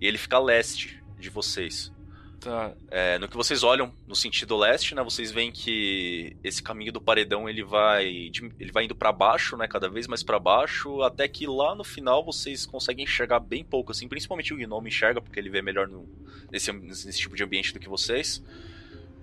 E 0.00 0.06
ele 0.06 0.18
fica 0.18 0.36
a 0.36 0.40
leste 0.40 1.02
de 1.18 1.30
vocês. 1.30 1.92
Tá. 2.40 2.74
É, 2.90 3.18
no 3.18 3.28
que 3.28 3.36
vocês 3.36 3.62
olham 3.62 3.92
no 4.06 4.14
sentido 4.14 4.56
leste, 4.56 4.94
né, 4.94 5.02
vocês 5.02 5.32
veem 5.32 5.50
que 5.50 6.36
esse 6.44 6.62
caminho 6.62 6.92
do 6.92 7.00
paredão 7.00 7.48
ele 7.48 7.64
vai 7.64 8.06
ele 8.06 8.72
vai 8.72 8.84
indo 8.84 8.94
pra 8.94 9.10
baixo, 9.10 9.56
né, 9.56 9.66
cada 9.66 9.88
vez 9.88 10.06
mais 10.06 10.22
pra 10.22 10.38
baixo, 10.38 11.02
até 11.02 11.26
que 11.26 11.46
lá 11.46 11.74
no 11.74 11.82
final 11.82 12.24
vocês 12.24 12.66
conseguem 12.66 13.04
enxergar 13.04 13.40
bem 13.40 13.64
pouco 13.64 13.90
assim, 13.90 14.06
principalmente 14.06 14.52
o 14.52 14.56
Gnome 14.56 14.88
enxerga 14.88 15.20
porque 15.20 15.40
ele 15.40 15.50
vê 15.50 15.62
melhor 15.62 15.88
no, 15.88 16.08
nesse, 16.50 16.70
nesse 16.72 17.18
tipo 17.18 17.34
de 17.34 17.42
ambiente 17.42 17.72
do 17.72 17.80
que 17.80 17.88
vocês. 17.88 18.42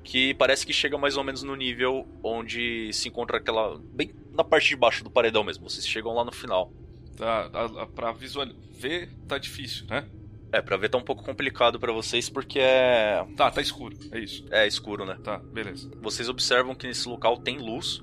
Que 0.04 0.34
parece 0.34 0.66
que 0.66 0.74
chega 0.74 0.98
mais 0.98 1.16
ou 1.16 1.24
menos 1.24 1.44
no 1.44 1.56
nível 1.56 2.06
onde 2.22 2.92
se 2.92 3.08
encontra 3.08 3.38
aquela. 3.38 3.80
bem 3.80 4.14
na 4.34 4.44
parte 4.44 4.68
de 4.68 4.76
baixo 4.76 5.02
do 5.02 5.10
paredão 5.10 5.46
mesmo. 5.46 5.70
Vocês 5.70 5.88
chegam 5.88 6.14
lá 6.14 6.26
no 6.26 6.32
final. 6.32 6.74
Tá. 7.16 7.50
A, 7.54 7.84
a, 7.84 7.88
pra 7.88 8.12
visual... 8.12 8.46
ver, 8.72 9.10
tá 9.30 9.38
difícil, 9.38 9.86
né? 9.86 10.06
É, 10.54 10.62
pra 10.62 10.78
ver 10.78 10.88
tá 10.90 11.00
um 11.00 11.04
pouco 11.04 11.24
complicado 11.24 11.80
pra 11.80 11.92
vocês 11.92 12.30
porque 12.30 12.60
é. 12.60 13.26
Tá, 13.36 13.50
tá 13.50 13.60
escuro. 13.60 13.98
É 14.12 14.20
isso. 14.20 14.46
é 14.52 14.68
escuro, 14.68 15.04
né? 15.04 15.18
Tá, 15.24 15.40
beleza. 15.52 15.90
vocês 16.00 16.30
observam 16.30 16.76
que 16.76 16.86
nesse 16.86 17.10
local 17.10 17.36
tem 17.38 17.58
luz, 17.58 18.02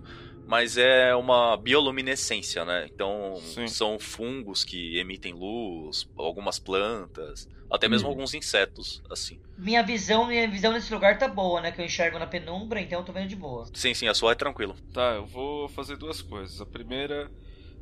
mas 0.48 0.76
é 0.76 1.14
uma 1.14 1.56
bioluminescência, 1.56 2.64
né? 2.64 2.88
Então 2.92 3.36
Sim. 3.40 3.68
são 3.68 4.00
fungos 4.00 4.64
que 4.64 4.98
emitem 4.98 5.32
luz, 5.32 6.08
algumas 6.16 6.58
plantas, 6.58 7.46
até 7.70 7.88
mesmo 7.88 8.08
Uhum. 8.08 8.14
alguns 8.14 8.34
insetos, 8.34 9.00
assim. 9.08 9.38
Minha 9.56 9.84
visão, 9.84 10.26
minha 10.26 10.48
visão 10.50 10.72
nesse 10.72 10.92
lugar 10.92 11.18
tá 11.18 11.28
boa, 11.28 11.60
né? 11.60 11.70
Que 11.70 11.80
eu 11.80 11.84
enxergo 11.84 12.18
na 12.18 12.26
penumbra, 12.26 12.80
então 12.80 12.98
eu 12.98 13.04
tô 13.04 13.12
vendo 13.12 13.28
de 13.28 13.36
boa. 13.36 13.66
Sim, 13.72 13.94
sim, 13.94 14.08
a 14.08 14.14
sua 14.14 14.32
é 14.32 14.34
tranquilo. 14.34 14.74
Tá, 14.92 15.12
eu 15.14 15.24
vou 15.26 15.68
fazer 15.68 15.96
duas 15.96 16.20
coisas. 16.20 16.60
A 16.60 16.66
primeira, 16.66 17.30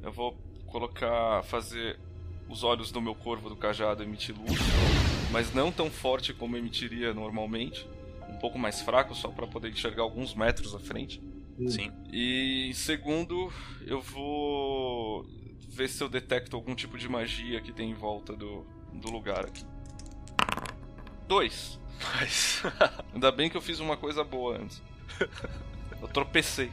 eu 0.03 0.13
vou 0.13 0.37
colocar. 0.67 1.43
fazer 1.45 1.99
os 2.49 2.65
olhos 2.65 2.91
do 2.91 3.01
meu 3.01 3.15
corvo 3.15 3.49
do 3.49 3.57
cajado 3.57 4.03
emitir 4.03 4.35
luz, 4.37 4.59
mas 5.31 5.53
não 5.53 5.71
tão 5.71 5.91
forte 5.91 6.33
como 6.33 6.57
emitiria 6.57 7.13
normalmente. 7.13 7.89
Um 8.29 8.39
pouco 8.39 8.59
mais 8.59 8.81
fraco, 8.81 9.15
só 9.15 9.29
pra 9.29 9.47
poder 9.47 9.71
enxergar 9.71 10.03
alguns 10.03 10.35
metros 10.35 10.75
à 10.75 10.79
frente. 10.79 11.21
Sim. 11.67 11.91
E 12.13 12.73
segundo, 12.75 13.53
eu 13.87 14.01
vou 14.01 15.27
ver 15.69 15.89
se 15.89 16.03
eu 16.03 16.09
detecto 16.09 16.55
algum 16.55 16.75
tipo 16.75 16.97
de 16.97 17.09
magia 17.09 17.61
que 17.61 17.73
tem 17.73 17.91
em 17.91 17.95
volta 17.95 18.35
do, 18.35 18.65
do 18.93 19.11
lugar 19.11 19.47
aqui. 19.47 19.65
Dois. 21.27 21.81
Mas 22.15 22.63
Ainda 23.13 23.33
bem 23.33 23.51
que 23.51 23.57
eu 23.57 23.61
fiz 23.61 23.81
uma 23.81 23.97
coisa 23.97 24.23
boa 24.25 24.59
antes. 24.59 24.83
Eu 26.01 26.07
tropecei. 26.07 26.71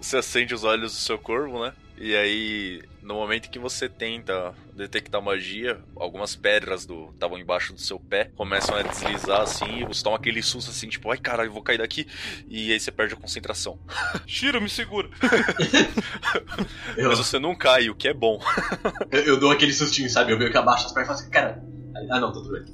você 0.00 0.16
acende 0.16 0.52
os 0.52 0.64
olhos 0.64 0.92
do 0.92 0.98
seu 0.98 1.16
corvo, 1.16 1.62
né? 1.62 1.72
E 1.96 2.16
aí, 2.16 2.82
no 3.06 3.14
momento 3.14 3.48
que 3.48 3.58
você 3.58 3.88
tenta 3.88 4.52
detectar 4.74 5.22
magia, 5.22 5.80
algumas 5.94 6.34
pedras 6.34 6.84
do 6.84 7.10
estavam 7.10 7.38
embaixo 7.38 7.72
do 7.72 7.80
seu 7.80 8.00
pé 8.00 8.32
começam 8.34 8.74
a 8.74 8.82
deslizar 8.82 9.42
assim, 9.42 9.78
e 9.78 9.84
você 9.84 10.02
toma 10.02 10.16
aquele 10.16 10.42
susto 10.42 10.72
assim, 10.72 10.88
tipo, 10.88 11.08
ai 11.10 11.16
caralho, 11.16 11.48
eu 11.48 11.52
vou 11.52 11.62
cair 11.62 11.78
daqui. 11.78 12.04
E 12.48 12.72
aí 12.72 12.80
você 12.80 12.90
perde 12.90 13.14
a 13.14 13.16
concentração. 13.16 13.78
Shiro, 14.26 14.60
me 14.60 14.68
segura! 14.68 15.08
Eu, 16.96 17.10
Mas 17.10 17.18
você 17.18 17.38
não 17.38 17.54
cai, 17.54 17.90
o 17.90 17.94
que 17.94 18.08
é 18.08 18.14
bom. 18.14 18.40
eu, 19.10 19.20
eu 19.20 19.36
dou 19.38 19.50
aquele 19.50 19.72
sustinho, 19.72 20.08
sabe? 20.08 20.32
Eu 20.32 20.38
meio 20.38 20.50
que 20.50 20.56
abaixo 20.56 20.86
as 20.86 20.92
pernas 20.92 21.08
e 21.08 21.12
falo 21.12 21.20
assim: 21.20 21.30
Cara. 21.30 21.62
Ah, 22.10 22.20
não, 22.20 22.32
tá 22.32 22.40
tudo 22.40 22.52
bem. 22.52 22.64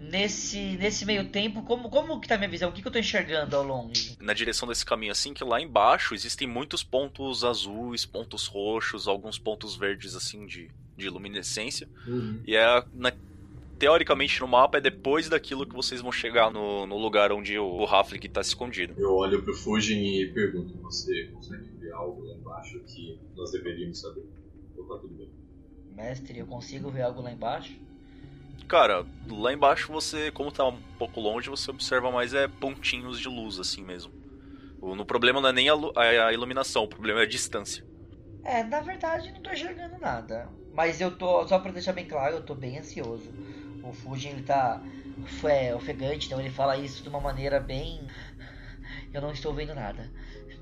Nesse, 0.10 0.58
nesse 0.78 1.04
meio 1.04 1.28
tempo, 1.28 1.62
como, 1.62 1.90
como 1.90 2.18
que 2.18 2.26
tá 2.26 2.38
minha 2.38 2.48
visão? 2.48 2.70
O 2.70 2.72
que, 2.72 2.80
que 2.80 2.88
eu 2.88 2.92
tô 2.92 2.98
enxergando 2.98 3.54
ao 3.54 3.62
longe? 3.62 4.16
na 4.20 4.32
direção 4.32 4.66
desse 4.66 4.84
caminho 4.84 5.12
assim 5.12 5.32
que 5.32 5.44
lá 5.44 5.60
embaixo 5.60 6.14
existem 6.14 6.48
muitos 6.48 6.82
pontos 6.82 7.44
azuis, 7.44 8.04
pontos 8.04 8.46
roxos, 8.46 9.06
alguns 9.16 9.38
pontos 9.38 9.76
verdes 9.76 10.14
assim 10.14 10.46
de, 10.46 10.70
de 10.96 11.08
luminescência. 11.10 11.88
E 12.46 12.54
é 12.56 12.84
na- 12.94 13.12
teoricamente 13.78 14.40
no 14.40 14.48
mapa 14.48 14.78
é 14.78 14.80
depois 14.80 15.28
daquilo 15.28 15.66
que 15.66 15.74
vocês 15.74 16.00
vão 16.00 16.12
chegar 16.12 16.50
no, 16.50 16.86
no 16.86 16.96
lugar 16.96 17.32
onde 17.32 17.58
o, 17.58 17.64
o 17.64 17.84
Raflik 17.84 18.28
tá 18.28 18.40
escondido. 18.40 18.94
Eu 18.98 19.14
olho 19.14 19.42
pro 19.42 19.54
Fujin 19.54 20.02
e 20.20 20.32
pergunto: 20.32 20.72
Você 20.82 21.24
consegue 21.34 21.64
ver 21.80 21.92
algo 21.92 22.22
lá 22.24 22.34
embaixo 22.34 22.80
que 22.86 23.18
nós 23.36 23.50
deveríamos 23.52 24.00
saber? 24.00 24.24
Ou 24.78 24.84
tá 24.84 24.98
tudo 24.98 25.14
bem? 25.14 25.28
Mestre, 25.94 26.38
eu 26.38 26.46
consigo 26.46 26.90
ver 26.90 27.02
algo 27.02 27.22
lá 27.22 27.30
embaixo? 27.32 27.72
Cara, 28.68 29.06
lá 29.30 29.52
embaixo 29.52 29.92
você, 29.92 30.30
como 30.32 30.50
tá 30.50 30.66
um 30.66 30.78
pouco 30.98 31.20
longe, 31.20 31.48
você 31.48 31.70
observa 31.70 32.10
mais 32.10 32.34
é 32.34 32.48
pontinhos 32.48 33.20
de 33.20 33.28
luz 33.28 33.58
assim 33.60 33.82
mesmo. 33.82 34.12
O, 34.80 34.94
no 34.94 35.04
problema 35.06 35.40
não 35.40 35.48
é 35.50 35.52
nem 35.52 35.68
a, 35.68 35.74
a- 35.74 36.26
a 36.28 36.32
iluminação, 36.32 36.84
o 36.84 36.88
problema 36.88 37.20
é 37.20 37.22
a 37.22 37.28
distância. 37.28 37.85
É, 38.46 38.62
na 38.62 38.80
verdade 38.80 39.32
não 39.32 39.42
tô 39.42 39.50
enxergando 39.50 39.98
nada. 39.98 40.48
Mas 40.72 41.00
eu 41.00 41.16
tô, 41.16 41.46
só 41.48 41.58
pra 41.58 41.72
deixar 41.72 41.92
bem 41.92 42.06
claro, 42.06 42.36
eu 42.36 42.42
tô 42.42 42.54
bem 42.54 42.78
ansioso. 42.78 43.28
O 43.82 43.92
Fujin 43.92 44.30
ele 44.30 44.42
tá 44.42 44.82
é, 45.44 45.74
ofegante, 45.74 46.26
então 46.26 46.38
ele 46.38 46.50
fala 46.50 46.76
isso 46.76 47.02
de 47.02 47.08
uma 47.08 47.20
maneira 47.20 47.58
bem. 47.58 48.06
Eu 49.12 49.20
não 49.20 49.32
estou 49.32 49.52
vendo 49.52 49.74
nada. 49.74 50.12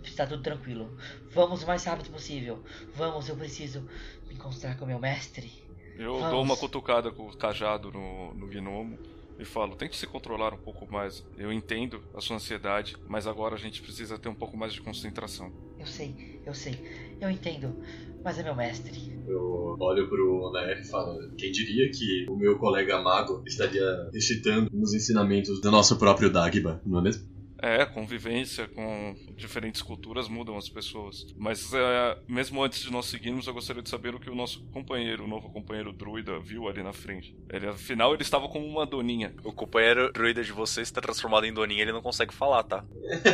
Está 0.03 0.27
tudo 0.27 0.43
tranquilo. 0.43 0.97
Vamos 1.33 1.63
o 1.63 1.67
mais 1.67 1.85
rápido 1.85 2.11
possível. 2.11 2.63
Vamos, 2.95 3.29
eu 3.29 3.37
preciso 3.37 3.87
me 4.29 4.35
encontrar 4.35 4.79
com 4.79 4.87
meu 4.87 4.99
mestre. 4.99 5.53
Eu 5.99 6.15
Vamos. 6.15 6.31
dou 6.31 6.43
uma 6.43 6.57
cutucada 6.57 7.11
com 7.11 7.29
o 7.29 7.37
cajado 7.37 7.93
no, 7.93 8.35
no 8.35 8.47
gnomo 8.47 8.99
e 9.39 9.45
falo: 9.45 9.77
tente 9.77 9.97
se 9.97 10.07
controlar 10.07 10.53
um 10.55 10.59
pouco 10.59 10.91
mais. 10.91 11.25
Eu 11.37 11.53
entendo 11.53 12.03
a 12.15 12.21
sua 12.21 12.37
ansiedade, 12.37 12.97
mas 13.09 13.27
agora 13.27 13.55
a 13.55 13.59
gente 13.59 13.83
precisa 13.83 14.19
ter 14.19 14.29
um 14.29 14.35
pouco 14.35 14.57
mais 14.57 14.73
de 14.73 14.81
concentração. 14.81 15.53
Eu 15.79 15.87
sei, 15.87 16.41
eu 16.47 16.55
sei. 16.55 16.79
Eu 17.21 17.31
entendo. 17.31 17.77
Mas 18.25 18.39
é 18.39 18.43
meu 18.43 18.55
mestre. 18.55 19.13
Eu 19.29 19.77
olho 19.79 20.09
pro 20.09 20.51
Nair 20.53 20.81
e 20.81 20.85
falo: 20.85 21.19
quem 21.37 21.53
diria 21.53 21.91
que 21.91 22.27
o 22.29 22.37
meu 22.37 22.59
colega 22.59 23.03
mago 23.03 23.43
estaria 23.47 24.09
recitando 24.13 24.71
os 24.73 24.95
ensinamentos 24.95 25.61
do 25.61 25.71
nosso 25.71 25.99
próprio 25.99 26.31
Dagba, 26.31 26.81
não 26.87 27.01
é 27.01 27.03
mesmo? 27.03 27.34
É, 27.65 27.87
convivência 27.87 28.69
com 28.69 29.17
diferentes 29.35 29.81
culturas 29.81 30.29
mudam 30.29 30.59
as 30.59 30.69
pessoas. 30.69 31.27
Mas 31.35 31.73
é, 31.73 32.19
mesmo 32.29 32.63
antes 32.63 32.83
de 32.83 32.93
nós 32.93 33.07
seguirmos, 33.07 33.47
eu 33.47 33.55
gostaria 33.55 33.83
de 33.83 33.89
saber 33.89 34.15
o 34.15 34.21
que 34.21 34.29
o 34.29 34.35
nosso 34.35 34.63
companheiro, 34.67 35.25
o 35.25 35.27
novo 35.27 35.49
companheiro 35.49 35.91
druida, 35.91 36.39
viu 36.39 36.69
ali 36.69 36.83
na 36.83 36.93
frente. 36.93 37.35
Ele, 37.49 37.67
afinal, 37.67 38.13
ele 38.13 38.23
estava 38.23 38.51
como 38.51 38.67
uma 38.67 38.85
doninha. 38.85 39.35
O 39.43 39.51
companheiro 39.51 40.13
druida 40.13 40.45
de 40.45 40.53
vocês 40.53 40.89
está 40.89 41.01
transformado 41.01 41.47
em 41.47 41.55
doninha, 41.55 41.81
ele 41.81 41.93
não 41.93 42.03
consegue 42.03 42.35
falar, 42.35 42.65
tá? 42.65 42.85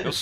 Eu, 0.05 0.13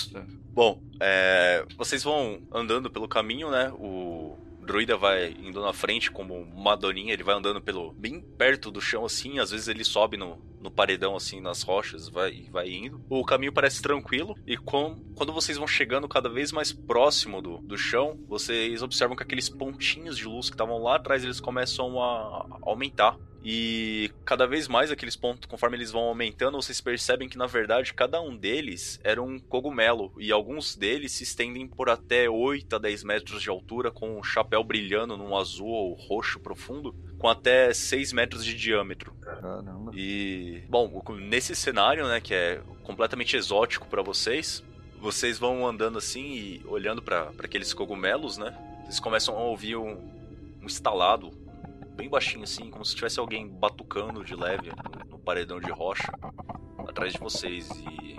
Bom, 0.54 0.82
é, 0.98 1.66
vocês 1.76 2.02
vão 2.02 2.40
andando 2.50 2.90
pelo 2.90 3.06
caminho, 3.06 3.50
né? 3.50 3.70
O 3.74 4.38
druida 4.68 4.98
vai 4.98 5.34
indo 5.42 5.62
na 5.62 5.72
frente 5.72 6.10
como 6.10 6.34
uma 6.34 6.76
doninha, 6.76 7.14
ele 7.14 7.24
vai 7.24 7.34
andando 7.34 7.58
pelo 7.58 7.90
bem 7.94 8.20
perto 8.20 8.70
do 8.70 8.82
chão 8.82 9.06
assim, 9.06 9.38
às 9.38 9.50
vezes 9.50 9.66
ele 9.66 9.82
sobe 9.82 10.18
no, 10.18 10.38
no 10.60 10.70
paredão 10.70 11.16
assim 11.16 11.40
nas 11.40 11.62
rochas, 11.62 12.06
vai 12.06 12.46
vai 12.52 12.70
indo. 12.70 13.02
O 13.08 13.24
caminho 13.24 13.52
parece 13.52 13.80
tranquilo 13.80 14.36
e 14.46 14.58
com, 14.58 15.02
quando 15.16 15.32
vocês 15.32 15.56
vão 15.56 15.66
chegando 15.66 16.06
cada 16.06 16.28
vez 16.28 16.52
mais 16.52 16.70
próximo 16.70 17.40
do, 17.40 17.58
do 17.58 17.78
chão, 17.78 18.20
vocês 18.28 18.82
observam 18.82 19.16
que 19.16 19.22
aqueles 19.22 19.48
pontinhos 19.48 20.18
de 20.18 20.26
luz 20.26 20.50
que 20.50 20.54
estavam 20.54 20.82
lá 20.82 20.96
atrás 20.96 21.24
eles 21.24 21.40
começam 21.40 22.00
a 22.02 22.46
aumentar. 22.60 23.16
E 23.50 24.10
cada 24.26 24.46
vez 24.46 24.68
mais 24.68 24.90
aqueles 24.90 25.16
pontos, 25.16 25.48
conforme 25.48 25.78
eles 25.78 25.90
vão 25.90 26.02
aumentando, 26.02 26.60
vocês 26.60 26.82
percebem 26.82 27.30
que 27.30 27.38
na 27.38 27.46
verdade 27.46 27.94
cada 27.94 28.20
um 28.20 28.36
deles 28.36 29.00
era 29.02 29.22
um 29.22 29.38
cogumelo. 29.38 30.12
E 30.18 30.30
alguns 30.30 30.76
deles 30.76 31.12
se 31.12 31.22
estendem 31.22 31.66
por 31.66 31.88
até 31.88 32.28
8 32.28 32.76
a 32.76 32.78
10 32.78 33.04
metros 33.04 33.40
de 33.40 33.48
altura, 33.48 33.90
com 33.90 34.18
um 34.18 34.22
chapéu 34.22 34.62
brilhando 34.62 35.16
num 35.16 35.34
azul 35.34 35.66
ou 35.66 35.94
roxo 35.94 36.38
profundo, 36.38 36.94
com 37.16 37.26
até 37.26 37.72
6 37.72 38.12
metros 38.12 38.44
de 38.44 38.54
diâmetro. 38.54 39.14
Caramba. 39.14 39.92
E, 39.94 40.62
bom, 40.68 41.02
nesse 41.18 41.56
cenário, 41.56 42.06
né, 42.06 42.20
que 42.20 42.34
é 42.34 42.60
completamente 42.82 43.34
exótico 43.34 43.86
para 43.88 44.02
vocês, 44.02 44.62
vocês 45.00 45.38
vão 45.38 45.66
andando 45.66 45.96
assim 45.96 46.34
e 46.34 46.62
olhando 46.66 47.00
para 47.00 47.32
aqueles 47.38 47.72
cogumelos, 47.72 48.36
né? 48.36 48.54
Vocês 48.82 49.00
começam 49.00 49.34
a 49.34 49.40
ouvir 49.40 49.76
um, 49.76 49.96
um 50.60 50.66
estalado 50.66 51.47
bem 51.98 52.08
baixinho 52.08 52.44
assim, 52.44 52.70
como 52.70 52.84
se 52.84 52.94
tivesse 52.94 53.18
alguém 53.18 53.48
batucando 53.48 54.24
de 54.24 54.36
leve 54.36 54.70
no, 54.70 55.10
no 55.10 55.18
paredão 55.18 55.58
de 55.58 55.68
rocha 55.72 56.12
atrás 56.86 57.12
de 57.12 57.18
vocês 57.18 57.68
e 57.70 58.16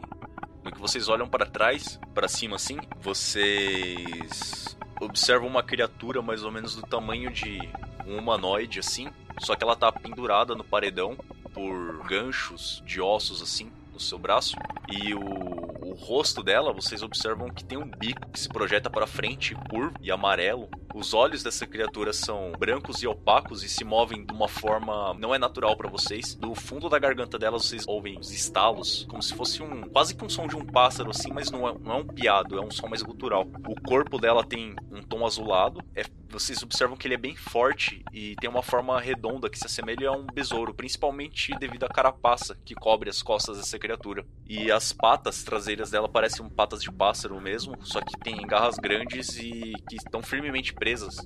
no 0.62 0.70
que 0.70 0.78
vocês 0.78 1.08
olham 1.08 1.30
para 1.30 1.46
trás, 1.46 1.98
para 2.14 2.28
cima 2.28 2.58
assim, 2.58 2.78
vocês 3.00 4.78
observam 5.00 5.48
uma 5.48 5.64
criatura 5.64 6.22
mais 6.22 6.44
ou 6.44 6.52
menos 6.52 6.76
do 6.76 6.82
tamanho 6.82 7.32
de 7.32 7.58
um 8.06 8.18
humanoide 8.18 8.80
assim, 8.80 9.08
só 9.40 9.56
que 9.56 9.64
ela 9.64 9.78
tá 9.78 9.90
pendurada 9.90 10.54
no 10.54 10.64
paredão 10.66 11.16
por 11.54 12.06
ganchos 12.06 12.84
de 12.86 13.00
ossos 13.00 13.42
assim 13.42 13.72
no 13.94 14.00
seu 14.00 14.20
braço 14.20 14.58
e 14.90 15.14
o, 15.14 15.22
o 15.22 15.94
rosto 15.94 16.44
dela, 16.44 16.74
vocês 16.74 17.02
observam 17.02 17.48
que 17.50 17.64
tem 17.64 17.78
um 17.78 17.90
bico 17.90 18.30
que 18.30 18.40
se 18.40 18.50
projeta 18.50 18.90
para 18.90 19.08
frente, 19.08 19.56
curvo 19.70 19.96
e 20.02 20.12
amarelo. 20.12 20.70
Os 20.94 21.14
olhos 21.14 21.44
dessa 21.44 21.68
criatura 21.68 22.12
são 22.12 22.52
brancos 22.58 23.04
e 23.04 23.08
opacos 23.08 23.64
e 23.64 23.70
se 23.70 23.84
movem 23.84 24.26
de 24.26 24.34
uma 24.34 24.48
forma 24.48 25.14
não 25.14 25.34
é 25.34 25.38
natural 25.38 25.78
para 25.78 25.90
vocês. 25.90 26.36
Do 26.36 26.56
fundo 26.56 26.90
da 26.90 26.98
garganta 26.98 27.38
dela 27.38 27.60
vocês 27.60 27.88
ouvem 27.88 28.18
os 28.20 28.32
estalos, 28.32 29.06
como 29.10 29.22
se 29.22 29.34
fosse 29.34 29.62
um 29.62 29.82
quase 29.84 30.16
que 30.16 30.26
um 30.26 30.30
som 30.30 30.48
de 30.48 30.56
um 30.56 30.66
pássaro 30.66 31.12
assim, 31.12 31.32
mas 31.32 31.52
não 31.52 31.68
é, 31.68 31.78
não 31.80 31.92
é 31.92 31.96
um 31.98 32.08
piado, 32.08 32.58
é 32.58 32.62
um 32.62 32.72
som 32.72 32.88
mais 32.88 33.04
gutural. 33.04 33.48
O 33.68 33.80
corpo 33.82 34.18
dela 34.18 34.44
tem 34.44 34.76
um 34.92 35.02
tom 35.02 35.26
azulado, 35.26 35.82
é 35.96 36.04
vocês 36.30 36.62
observam 36.62 36.96
que 36.96 37.08
ele 37.08 37.16
é 37.16 37.18
bem 37.18 37.36
forte 37.36 38.04
e 38.14 38.36
tem 38.36 38.50
uma 38.50 38.62
forma 38.62 39.00
redonda 39.00 39.50
que 39.50 39.58
se 39.58 39.66
assemelha 39.66 40.10
a 40.10 40.12
um 40.12 40.26
besouro, 40.26 40.74
principalmente 40.74 41.58
devido 41.58 41.86
à 41.86 41.90
carapaça 41.90 42.58
que 42.64 42.76
cobre 42.76 43.10
as 43.10 43.24
costas 43.24 43.58
dessa 43.58 43.80
criatura. 43.80 44.26
E 44.46 44.72
as 44.72 44.94
patas 44.94 45.44
traseiras 45.44 45.90
dela 45.90 46.08
parecem 46.08 46.48
patas 46.48 46.82
de 46.82 46.92
pássaro 46.92 47.40
mesmo, 47.42 47.76
só 47.82 48.00
que 48.00 48.18
tem 48.20 48.46
garras 48.46 48.76
grandes 48.78 49.38
e 49.38 49.74
que 49.90 49.96
estão 49.96 50.22
firmemente 50.22 50.74
presas 50.80 51.18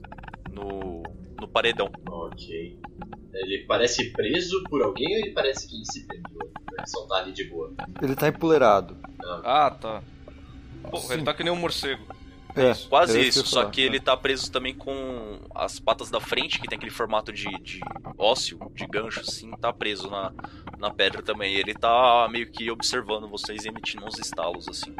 no, 0.52 1.04
no 1.40 1.48
paredão. 1.48 1.90
Ok. 2.08 2.78
Ele 3.34 3.66
parece 3.68 4.12
preso 4.12 4.64
por 4.66 4.82
alguém 4.82 5.08
ou 5.16 5.20
ele 5.20 5.32
parece 5.32 5.68
que 5.68 5.76
ele 5.76 5.86
se 5.86 6.06
prendeu? 6.06 6.52
Ele 6.78 6.88
só 6.88 7.06
tá 7.08 7.18
ali 7.18 7.32
de 7.32 7.46
boa. 7.46 7.72
Ele 8.02 8.16
tá 8.16 8.28
empoleirado. 8.28 8.98
Ah, 9.44 9.72
tá. 9.72 10.04
Porra, 10.90 11.14
ele 11.14 11.24
tá 11.24 11.34
que 11.34 11.44
nem 11.44 11.54
um 11.54 11.56
morcego. 11.56 12.04
É, 12.56 12.74
Quase 12.88 13.18
era 13.18 13.28
isso, 13.28 13.44
que 13.44 13.50
só 13.50 13.62
falar. 13.62 13.72
que 13.72 13.82
ele 13.82 14.00
tá 14.00 14.16
preso 14.16 14.52
também 14.52 14.76
com 14.76 15.40
as 15.56 15.80
patas 15.80 16.12
da 16.12 16.20
frente, 16.20 16.60
que 16.60 16.68
tem 16.68 16.78
aquele 16.78 16.92
formato 16.92 17.34
de, 17.34 17.50
de 17.64 17.80
ósseo, 18.16 18.60
de 18.76 18.86
gancho, 18.86 19.22
assim, 19.22 19.50
tá 19.60 19.74
preso 19.74 20.08
na, 20.10 20.32
na 20.78 20.92
pedra 20.92 21.24
também. 21.24 21.56
Ele 21.56 21.74
tá 21.74 22.28
meio 22.30 22.46
que 22.52 22.70
observando 22.70 23.28
vocês 23.28 23.66
e 23.66 23.70
emitindo 23.70 24.06
uns 24.06 24.20
estalos, 24.20 24.68
assim. 24.68 24.94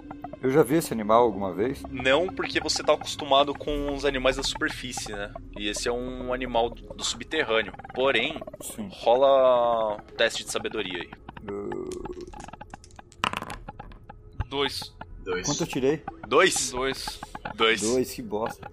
Eu 0.44 0.52
já 0.52 0.62
vi 0.62 0.76
esse 0.76 0.92
animal 0.92 1.24
alguma 1.24 1.54
vez? 1.54 1.82
Não 1.90 2.28
porque 2.28 2.60
você 2.60 2.84
tá 2.84 2.92
acostumado 2.94 3.54
com 3.54 3.96
os 3.96 4.04
animais 4.04 4.36
da 4.36 4.44
superfície, 4.44 5.14
né? 5.14 5.34
E 5.58 5.70
esse 5.70 5.88
é 5.88 5.92
um 5.92 6.34
animal 6.34 6.70
do 6.70 7.02
subterrâneo. 7.02 7.72
Porém, 7.96 8.38
Sim. 8.60 8.90
rola 8.92 9.94
um 9.96 10.16
teste 10.18 10.44
de 10.44 10.52
sabedoria 10.52 11.00
aí. 11.00 11.10
Dois. 14.50 14.94
Dois. 15.24 15.48
Quanto 15.48 15.64
eu 15.64 15.68
tirei? 15.68 16.04
Dois? 16.28 16.72
Dois. 16.72 17.22
Dois. 17.56 17.82
Dois, 17.82 18.14
que 18.14 18.22
bosta. 18.22 18.70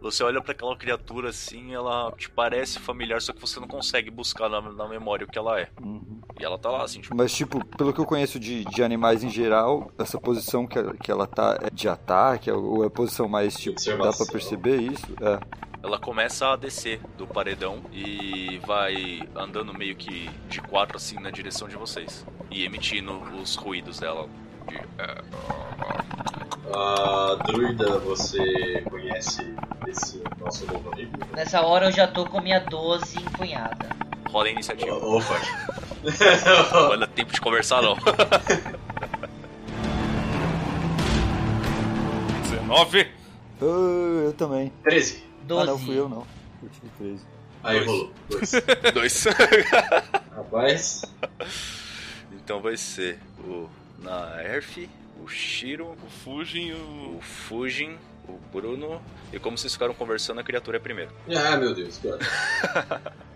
Você 0.00 0.22
olha 0.22 0.40
pra 0.40 0.52
aquela 0.52 0.76
criatura 0.76 1.30
assim, 1.30 1.74
ela 1.74 2.12
te 2.16 2.28
parece 2.30 2.78
familiar, 2.78 3.20
só 3.20 3.32
que 3.32 3.40
você 3.40 3.58
não 3.58 3.66
consegue 3.66 4.10
buscar 4.10 4.48
na, 4.48 4.60
na 4.60 4.86
memória 4.88 5.26
o 5.26 5.30
que 5.30 5.38
ela 5.38 5.58
é. 5.60 5.68
Uhum. 5.82 6.20
E 6.38 6.44
ela 6.44 6.58
tá 6.58 6.70
lá, 6.70 6.84
assim, 6.84 7.00
tipo, 7.00 7.16
Mas, 7.16 7.32
tipo, 7.32 7.64
pelo 7.76 7.92
que 7.92 8.00
eu 8.00 8.04
conheço 8.04 8.38
de, 8.38 8.64
de 8.64 8.82
animais 8.82 9.24
em 9.24 9.30
geral, 9.30 9.90
essa 9.98 10.20
posição 10.20 10.66
que, 10.66 10.80
que 10.98 11.10
ela 11.10 11.26
tá 11.26 11.58
é 11.62 11.70
de 11.70 11.88
ataque, 11.88 12.50
ou 12.50 12.84
é 12.84 12.86
a 12.88 12.90
posição 12.90 13.28
mais, 13.28 13.54
tipo, 13.56 13.76
dá 13.76 13.80
Observação. 13.80 14.26
pra 14.26 14.32
perceber 14.32 14.76
isso? 14.82 15.06
É. 15.20 15.40
ela 15.82 15.98
começa 15.98 16.52
a 16.52 16.56
descer 16.56 17.00
do 17.16 17.26
paredão 17.26 17.82
e 17.92 18.60
vai 18.66 19.22
andando 19.34 19.72
meio 19.72 19.96
que 19.96 20.28
de 20.48 20.60
quatro 20.60 20.96
assim 20.96 21.18
na 21.18 21.30
direção 21.30 21.68
de 21.68 21.76
vocês. 21.76 22.24
E 22.50 22.64
emitindo 22.64 23.12
os 23.40 23.56
ruídos 23.56 23.98
dela. 23.98 24.28
De, 24.68 24.76
é, 24.98 25.22
A 26.74 27.34
druida, 27.46 27.98
você 28.00 28.82
conhece 28.90 29.54
esse 29.88 30.22
nosso 30.38 30.66
novo 30.66 30.92
amigo? 30.92 31.12
Nessa 31.34 31.60
hora 31.62 31.86
eu 31.86 31.92
já 31.92 32.06
tô 32.06 32.24
com 32.26 32.38
a 32.38 32.42
minha 32.42 32.60
12 32.60 33.18
empunhada. 33.18 33.88
rola 34.30 34.46
a 34.48 34.50
iniciativa. 34.50 34.96
Oh, 35.02 35.20
fuck. 35.20 35.40
Não 36.74 36.88
vai 36.88 36.98
dar 36.98 37.06
tempo 37.08 37.32
de 37.32 37.40
conversar, 37.40 37.82
não. 37.82 37.96
19. 42.42 43.08
Ah, 43.60 44.24
eu 44.26 44.32
também. 44.34 44.72
13. 44.82 45.24
12. 45.44 45.62
Ah, 45.62 45.66
não, 45.66 45.78
fui 45.78 45.98
eu 45.98 46.08
não. 46.08 46.26
Eu 46.62 46.68
tive 46.68 46.88
13. 46.98 47.24
Aí 47.62 47.78
Dois. 47.78 47.86
rolou. 47.90 48.12
Dois. 48.28 48.52
Dois. 48.94 49.24
Rapaz. 50.34 51.02
então 52.32 52.60
vai 52.60 52.76
ser 52.76 53.18
o 53.40 53.68
Naerf, 53.98 54.88
o 55.22 55.28
Shiro, 55.28 55.96
O 56.04 56.10
Fujin 56.24 56.72
o. 56.72 57.16
o 57.16 57.20
Fujin, 57.20 57.96
o 58.28 58.38
Bruno. 58.52 59.00
E 59.32 59.38
como 59.38 59.56
vocês 59.56 59.72
ficaram 59.72 59.94
conversando, 59.94 60.40
a 60.40 60.44
criatura 60.44 60.76
é 60.76 60.80
primeiro. 60.80 61.10
Ah, 61.34 61.56
meu 61.56 61.74
Deus, 61.74 61.98
que 61.98 62.08
ótimo. 62.08 62.30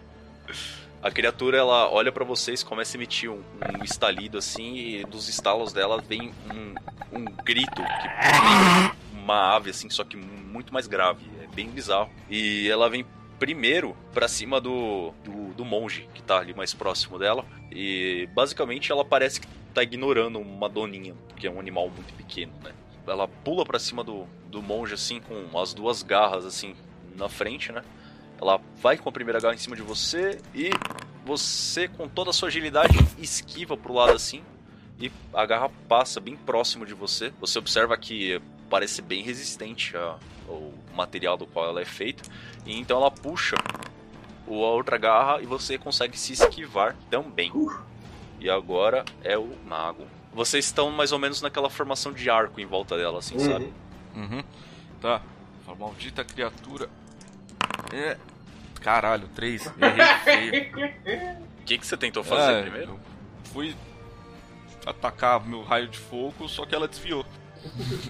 A 1.02 1.10
criatura 1.10 1.56
ela 1.56 1.90
olha 1.90 2.12
pra 2.12 2.26
vocês, 2.26 2.62
começa 2.62 2.94
a 2.94 2.98
emitir 2.98 3.30
um, 3.30 3.38
um 3.80 3.82
estalido 3.82 4.36
assim, 4.36 4.76
e 4.76 5.04
dos 5.04 5.30
estalos 5.30 5.72
dela 5.72 5.98
vem 5.98 6.34
um, 6.52 6.74
um 7.18 7.24
grito 7.42 7.82
que 7.82 9.16
uma 9.16 9.56
ave 9.56 9.70
assim, 9.70 9.88
só 9.88 10.04
que 10.04 10.18
muito 10.18 10.74
mais 10.74 10.86
grave. 10.86 11.24
É 11.42 11.46
bem 11.54 11.68
bizarro. 11.70 12.10
E 12.28 12.68
ela 12.68 12.90
vem 12.90 13.06
primeiro 13.40 13.96
pra 14.14 14.28
cima 14.28 14.60
do, 14.60 15.12
do, 15.24 15.54
do 15.54 15.64
monge 15.64 16.08
que 16.14 16.22
tá 16.22 16.38
ali 16.38 16.54
mais 16.54 16.72
próximo 16.72 17.18
dela. 17.18 17.44
E 17.72 18.28
basicamente 18.34 18.92
ela 18.92 19.04
parece 19.04 19.40
que 19.40 19.48
tá 19.74 19.82
ignorando 19.82 20.38
uma 20.38 20.68
doninha, 20.68 21.14
que 21.36 21.46
é 21.46 21.50
um 21.50 21.58
animal 21.58 21.88
muito 21.90 22.12
pequeno, 22.14 22.52
né? 22.62 22.72
Ela 23.06 23.26
pula 23.26 23.64
pra 23.64 23.78
cima 23.78 24.04
do, 24.04 24.26
do 24.48 24.62
monge 24.62 24.94
assim, 24.94 25.20
com 25.20 25.58
as 25.58 25.74
duas 25.74 26.02
garras 26.02 26.44
assim 26.44 26.76
na 27.16 27.28
frente, 27.28 27.72
né? 27.72 27.82
Ela 28.40 28.60
vai 28.80 28.96
com 28.96 29.08
a 29.08 29.12
primeira 29.12 29.40
garra 29.40 29.54
em 29.54 29.58
cima 29.58 29.74
de 29.74 29.82
você 29.82 30.38
e 30.54 30.70
você, 31.24 31.88
com 31.88 32.08
toda 32.08 32.30
a 32.30 32.32
sua 32.32 32.48
agilidade, 32.48 32.96
esquiva 33.18 33.76
pro 33.76 33.92
lado 33.92 34.12
assim 34.12 34.42
e 35.00 35.10
a 35.32 35.44
garra 35.46 35.70
passa 35.88 36.20
bem 36.20 36.36
próximo 36.36 36.84
de 36.84 36.92
você. 36.94 37.32
Você 37.40 37.58
observa 37.58 37.96
que 37.96 38.40
parece 38.68 39.00
bem 39.02 39.22
resistente 39.22 39.96
a- 39.96 40.18
ao 40.50 40.72
material 40.94 41.36
do 41.36 41.46
qual 41.46 41.66
ela 41.68 41.80
é 41.80 41.84
feita. 41.84 42.22
E 42.66 42.78
então 42.78 42.98
ela 42.98 43.10
puxa 43.10 43.56
o- 44.46 44.64
a 44.64 44.70
outra 44.70 44.98
garra 44.98 45.40
e 45.40 45.46
você 45.46 45.78
consegue 45.78 46.18
se 46.18 46.32
esquivar 46.32 46.96
também. 47.10 47.52
E 48.40 48.48
agora 48.50 49.04
é 49.22 49.36
o 49.38 49.50
mago. 49.66 50.06
Vocês 50.32 50.64
estão 50.66 50.90
mais 50.90 51.12
ou 51.12 51.18
menos 51.18 51.40
naquela 51.42 51.68
formação 51.70 52.12
de 52.12 52.28
arco 52.30 52.60
em 52.60 52.66
volta 52.66 52.96
dela, 52.96 53.18
assim, 53.18 53.34
Uhum. 53.36 53.52
sabe? 53.52 53.72
Uhum. 54.14 54.42
Tá. 55.00 55.20
Fala, 55.66 55.78
maldita 55.78 56.24
criatura. 56.24 56.88
É. 57.92 58.16
Caralho, 58.80 59.28
três. 59.34 59.66
Errei 59.66 60.06
feio. 60.24 61.40
O 61.60 61.64
que, 61.64 61.78
que 61.78 61.86
você 61.86 61.96
tentou 61.96 62.24
fazer 62.24 62.52
É, 62.52 62.62
primeiro? 62.62 62.92
eu 62.92 63.00
Fui 63.52 63.74
atacar 64.86 65.44
meu 65.44 65.62
raio 65.62 65.88
de 65.88 65.98
fogo, 65.98 66.48
só 66.48 66.64
que 66.64 66.74
ela 66.74 66.88
desviou. 66.88 67.26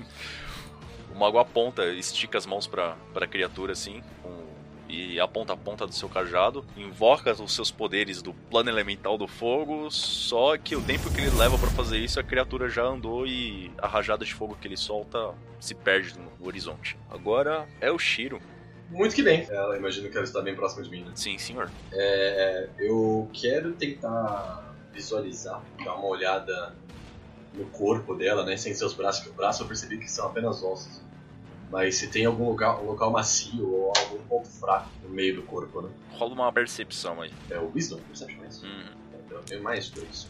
O 1.15 1.19
mago 1.19 1.39
aponta, 1.39 1.85
estica 1.87 2.39
as 2.39 2.47
mãos 2.47 2.67
pra, 2.67 2.97
pra 3.13 3.27
criatura 3.27 3.73
assim, 3.73 4.03
com- 4.23 4.41
e 4.89 5.21
aponta 5.21 5.53
a 5.53 5.57
ponta 5.57 5.87
do 5.87 5.95
seu 5.95 6.09
cajado, 6.09 6.65
invoca 6.77 7.33
os 7.41 7.55
seus 7.55 7.71
poderes 7.71 8.21
do 8.23 8.33
plano 8.35 8.69
elemental 8.71 9.17
do 9.17 9.29
fogo, 9.29 9.89
só 9.91 10.57
que 10.59 10.75
o 10.75 10.83
tempo 10.83 11.09
que 11.13 11.21
ele 11.21 11.31
leva 11.37 11.57
pra 11.59 11.71
fazer 11.71 11.99
isso, 11.99 12.19
a 12.19 12.25
criatura 12.25 12.69
já 12.69 12.83
andou 12.85 13.25
e 13.27 13.71
a 13.79 13.87
rajada 13.87 14.25
de 14.25 14.35
fogo 14.35 14.57
que 14.61 14.67
ele 14.67 14.77
solta 14.77 15.33
se 15.61 15.75
perde 15.77 16.15
no 16.19 16.33
horizonte. 16.47 16.97
Agora 17.09 17.69
é 17.81 17.91
o 17.93 17.99
Shiro. 17.99 18.41
Muito 18.91 19.15
que 19.15 19.23
bem. 19.23 19.47
Ela, 19.49 19.77
imagino 19.77 20.11
que 20.11 20.17
ela 20.17 20.25
está 20.25 20.41
bem 20.43 20.57
próxima 20.57 20.83
de 20.83 20.91
mim, 20.91 21.05
né? 21.05 21.13
Sim, 21.15 21.39
senhor. 21.39 21.71
É, 21.93 22.69
eu 22.81 23.31
quero 23.33 23.73
tentar 23.75 24.75
visualizar, 24.93 25.63
dar 25.85 25.95
uma 25.95 26.07
olhada 26.09 26.75
no 27.55 27.67
corpo 27.67 28.15
dela, 28.15 28.45
né? 28.45 28.57
Sem 28.57 28.75
seus 28.75 28.95
braços, 28.95 29.25
que 29.25 29.31
o 29.31 29.33
braço 29.33 29.63
eu 29.63 29.67
percebi 29.67 29.99
que 29.99 30.11
são 30.11 30.27
apenas 30.27 30.63
ossos. 30.63 31.01
Mas 31.71 31.97
se 31.97 32.09
tem 32.09 32.25
algum 32.25 32.49
lugar, 32.49 32.81
um 32.81 32.87
local 32.87 33.11
macio 33.11 33.69
ou 33.69 33.93
algum 33.97 34.19
ponto 34.25 34.49
fraco 34.49 34.89
no 35.05 35.09
meio 35.09 35.37
do 35.37 35.43
corpo, 35.43 35.83
né? 35.83 35.91
Rola 36.13 36.35
uma 36.35 36.53
percepção 36.53 37.23
aí. 37.23 37.33
É 37.49 37.59
o 37.59 37.71
Wisdom, 37.73 37.99
Perception, 38.09 38.45
é 38.45 38.49
isso? 38.49 38.67
Uhum. 38.67 38.85
Então 39.25 39.39
eu 39.39 39.45
tenho 39.45 39.63
mais 39.63 39.89
dois. 39.89 40.29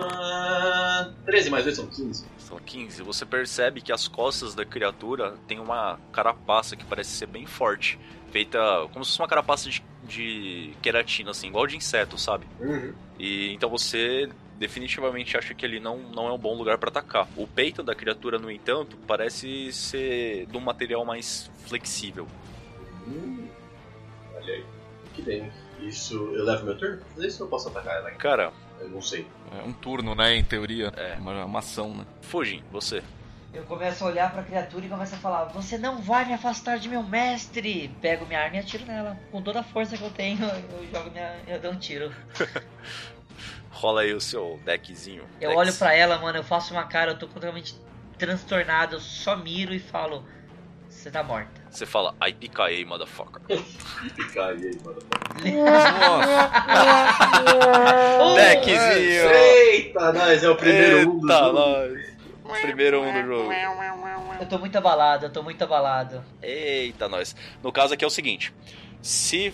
Ah, 0.00 1.10
13 1.24 1.50
mais 1.50 1.64
2 1.64 1.76
são 1.76 1.86
15. 1.86 2.24
São 2.38 2.58
15. 2.58 3.02
Você 3.02 3.24
percebe 3.24 3.80
que 3.80 3.92
as 3.92 4.08
costas 4.08 4.54
da 4.54 4.64
criatura 4.64 5.34
tem 5.46 5.60
uma 5.60 5.98
carapaça 6.12 6.76
que 6.76 6.84
parece 6.84 7.10
ser 7.10 7.26
bem 7.26 7.46
forte. 7.46 7.98
Feita 8.32 8.58
como 8.92 9.04
se 9.04 9.12
fosse 9.12 9.22
uma 9.22 9.28
carapaça 9.28 9.70
de, 9.70 9.84
de 10.02 10.74
queratina, 10.82 11.30
assim, 11.30 11.46
igual 11.46 11.68
de 11.68 11.76
inseto, 11.76 12.18
sabe? 12.18 12.46
Uhum. 12.60 12.92
E 13.16 13.52
então 13.52 13.70
você 13.70 14.28
definitivamente 14.58 15.36
acha 15.36 15.54
que 15.54 15.64
ele 15.64 15.80
não, 15.80 15.98
não 15.98 16.28
é 16.28 16.32
um 16.32 16.38
bom 16.38 16.54
lugar 16.54 16.78
para 16.78 16.88
atacar. 16.88 17.28
O 17.36 17.46
peito 17.46 17.82
da 17.82 17.94
criatura, 17.94 18.38
no 18.38 18.50
entanto, 18.50 18.96
parece 19.06 19.72
ser 19.72 20.46
de 20.46 20.56
um 20.56 20.60
material 20.60 21.04
mais 21.04 21.50
flexível. 21.66 22.26
Hum, 23.06 23.46
olha 24.34 24.54
aí. 24.54 24.64
Que 25.14 25.22
bem. 25.22 25.50
Isso. 25.80 26.14
Eu 26.34 26.44
levo 26.44 26.64
meu 26.64 26.78
turno? 26.78 27.00
Fazer 27.14 27.26
isso 27.26 27.42
ou 27.42 27.46
eu 27.46 27.50
posso 27.50 27.68
atacar 27.68 27.96
ela 27.96 28.08
ainda? 28.08 28.18
Cara, 28.18 28.52
Eu 28.80 28.88
não 28.88 29.02
sei. 29.02 29.26
É 29.56 29.62
um 29.62 29.72
turno, 29.72 30.14
né? 30.14 30.34
Em 30.34 30.44
teoria. 30.44 30.92
É. 30.96 31.16
Uma, 31.18 31.44
uma 31.44 31.58
ação, 31.60 31.94
né? 31.94 32.04
Fujin, 32.22 32.62
você. 32.70 33.02
Eu 33.52 33.62
começo 33.64 34.02
a 34.02 34.08
olhar 34.08 34.32
pra 34.32 34.42
criatura 34.42 34.84
e 34.84 34.88
começo 34.88 35.14
a 35.14 35.18
falar: 35.18 35.44
Você 35.46 35.78
não 35.78 36.02
vai 36.02 36.24
me 36.24 36.32
afastar 36.32 36.76
de 36.76 36.88
meu 36.88 37.04
mestre! 37.04 37.88
Pego 38.00 38.26
minha 38.26 38.40
arma 38.40 38.56
e 38.56 38.58
atiro 38.58 38.84
nela. 38.84 39.16
Com 39.30 39.40
toda 39.40 39.60
a 39.60 39.62
força 39.62 39.96
que 39.96 40.02
eu 40.02 40.10
tenho, 40.10 40.44
eu 40.44 40.86
jogo 40.92 41.10
minha. 41.12 41.36
Eu 41.46 41.60
dou 41.60 41.70
um 41.70 41.78
tiro. 41.78 42.12
Rola 43.74 44.02
aí 44.02 44.14
o 44.14 44.20
seu 44.20 44.58
deckzinho. 44.64 45.24
Eu 45.40 45.50
Dex. 45.50 45.60
olho 45.60 45.74
pra 45.74 45.92
ela, 45.94 46.16
mano, 46.18 46.38
eu 46.38 46.44
faço 46.44 46.72
uma 46.72 46.84
cara, 46.84 47.10
eu 47.10 47.18
tô 47.18 47.26
completamente 47.26 47.74
transtornado, 48.16 48.94
eu 48.96 49.00
só 49.00 49.36
miro 49.36 49.74
e 49.74 49.80
falo: 49.80 50.24
Você 50.88 51.10
tá 51.10 51.22
morta. 51.22 51.50
Você 51.70 51.84
fala, 51.84 52.14
I 52.26 52.32
picaei, 52.32 52.84
motherfucker. 52.84 53.42
Aí, 53.50 54.78
mano. 54.84 55.00
Deckzinho! 58.36 59.30
Eita, 59.30 60.12
nós, 60.12 60.42
é 60.44 60.48
o 60.48 60.56
primeiro 60.56 61.10
um 61.10 61.18
do 61.18 61.26
Eita, 61.32 61.44
jogo. 61.44 61.58
nós. 61.58 62.14
Primeiro 62.62 63.00
um 63.02 63.12
do 63.12 63.26
jogo. 63.26 63.52
Eu 64.40 64.46
tô 64.46 64.58
muito 64.58 64.76
abalado, 64.78 65.26
eu 65.26 65.30
tô 65.30 65.42
muito 65.42 65.62
abalado. 65.62 66.24
Eita, 66.40 67.08
nós. 67.08 67.34
No 67.62 67.72
caso 67.72 67.92
aqui 67.94 68.04
é 68.04 68.06
o 68.06 68.10
seguinte: 68.10 68.54
se, 69.02 69.52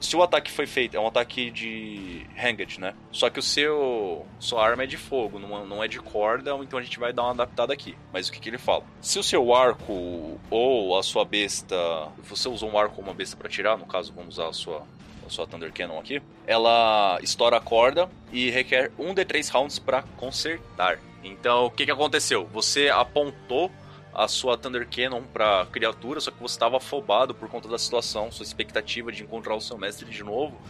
se 0.00 0.16
o 0.16 0.22
ataque 0.22 0.50
foi 0.50 0.66
feito, 0.66 0.96
é 0.96 1.00
um 1.00 1.06
ataque 1.06 1.50
de 1.50 2.26
hanged, 2.36 2.80
né? 2.80 2.94
Só 3.12 3.28
que 3.28 3.38
o 3.38 3.42
seu 3.42 4.26
sua 4.38 4.66
arma 4.66 4.84
é 4.84 4.86
de 4.86 4.96
fogo, 4.96 5.38
não, 5.38 5.66
não 5.66 5.84
é 5.84 5.88
de 5.88 5.98
corda, 5.98 6.56
então 6.62 6.78
a 6.78 6.82
gente 6.82 6.98
vai 6.98 7.12
dar 7.12 7.22
uma 7.22 7.32
adaptada 7.32 7.72
aqui. 7.72 7.94
Mas 8.12 8.28
o 8.28 8.32
que, 8.32 8.40
que 8.40 8.48
ele 8.48 8.58
fala? 8.58 8.84
Se 9.00 9.18
o 9.18 9.22
seu 9.22 9.54
arco 9.54 10.40
ou 10.50 10.98
a 10.98 11.02
sua 11.02 11.24
besta, 11.24 11.76
você 12.24 12.48
usou 12.48 12.70
um 12.70 12.78
arco 12.78 12.96
ou 12.98 13.04
uma 13.04 13.14
besta 13.14 13.36
pra 13.36 13.48
tirar, 13.48 13.76
no 13.76 13.86
caso 13.86 14.12
vamos 14.12 14.38
usar 14.38 14.48
a 14.48 14.52
sua 14.52 14.82
sua 15.30 15.46
Thunder 15.46 15.72
Cannon 15.72 15.98
aqui, 15.98 16.20
ela 16.44 17.16
estoura 17.22 17.56
a 17.56 17.60
corda 17.60 18.10
e 18.32 18.50
requer 18.50 18.90
um 18.98 19.14
de 19.14 19.24
três 19.24 19.48
rounds 19.48 19.78
pra 19.78 20.02
consertar. 20.16 20.98
Então, 21.22 21.66
o 21.66 21.70
que, 21.70 21.84
que 21.84 21.90
aconteceu? 21.90 22.46
Você 22.52 22.88
apontou 22.88 23.70
a 24.12 24.26
sua 24.28 24.56
Thunder 24.56 24.86
Cannon 24.88 25.22
pra 25.22 25.66
criatura, 25.70 26.20
só 26.20 26.30
que 26.30 26.40
você 26.40 26.54
estava 26.54 26.76
afobado 26.78 27.34
por 27.34 27.48
conta 27.48 27.68
da 27.68 27.78
situação, 27.78 28.30
sua 28.32 28.44
expectativa 28.44 29.10
de 29.12 29.22
encontrar 29.22 29.54
o 29.54 29.60
seu 29.60 29.78
mestre 29.78 30.08
de 30.10 30.22
novo, 30.24 30.60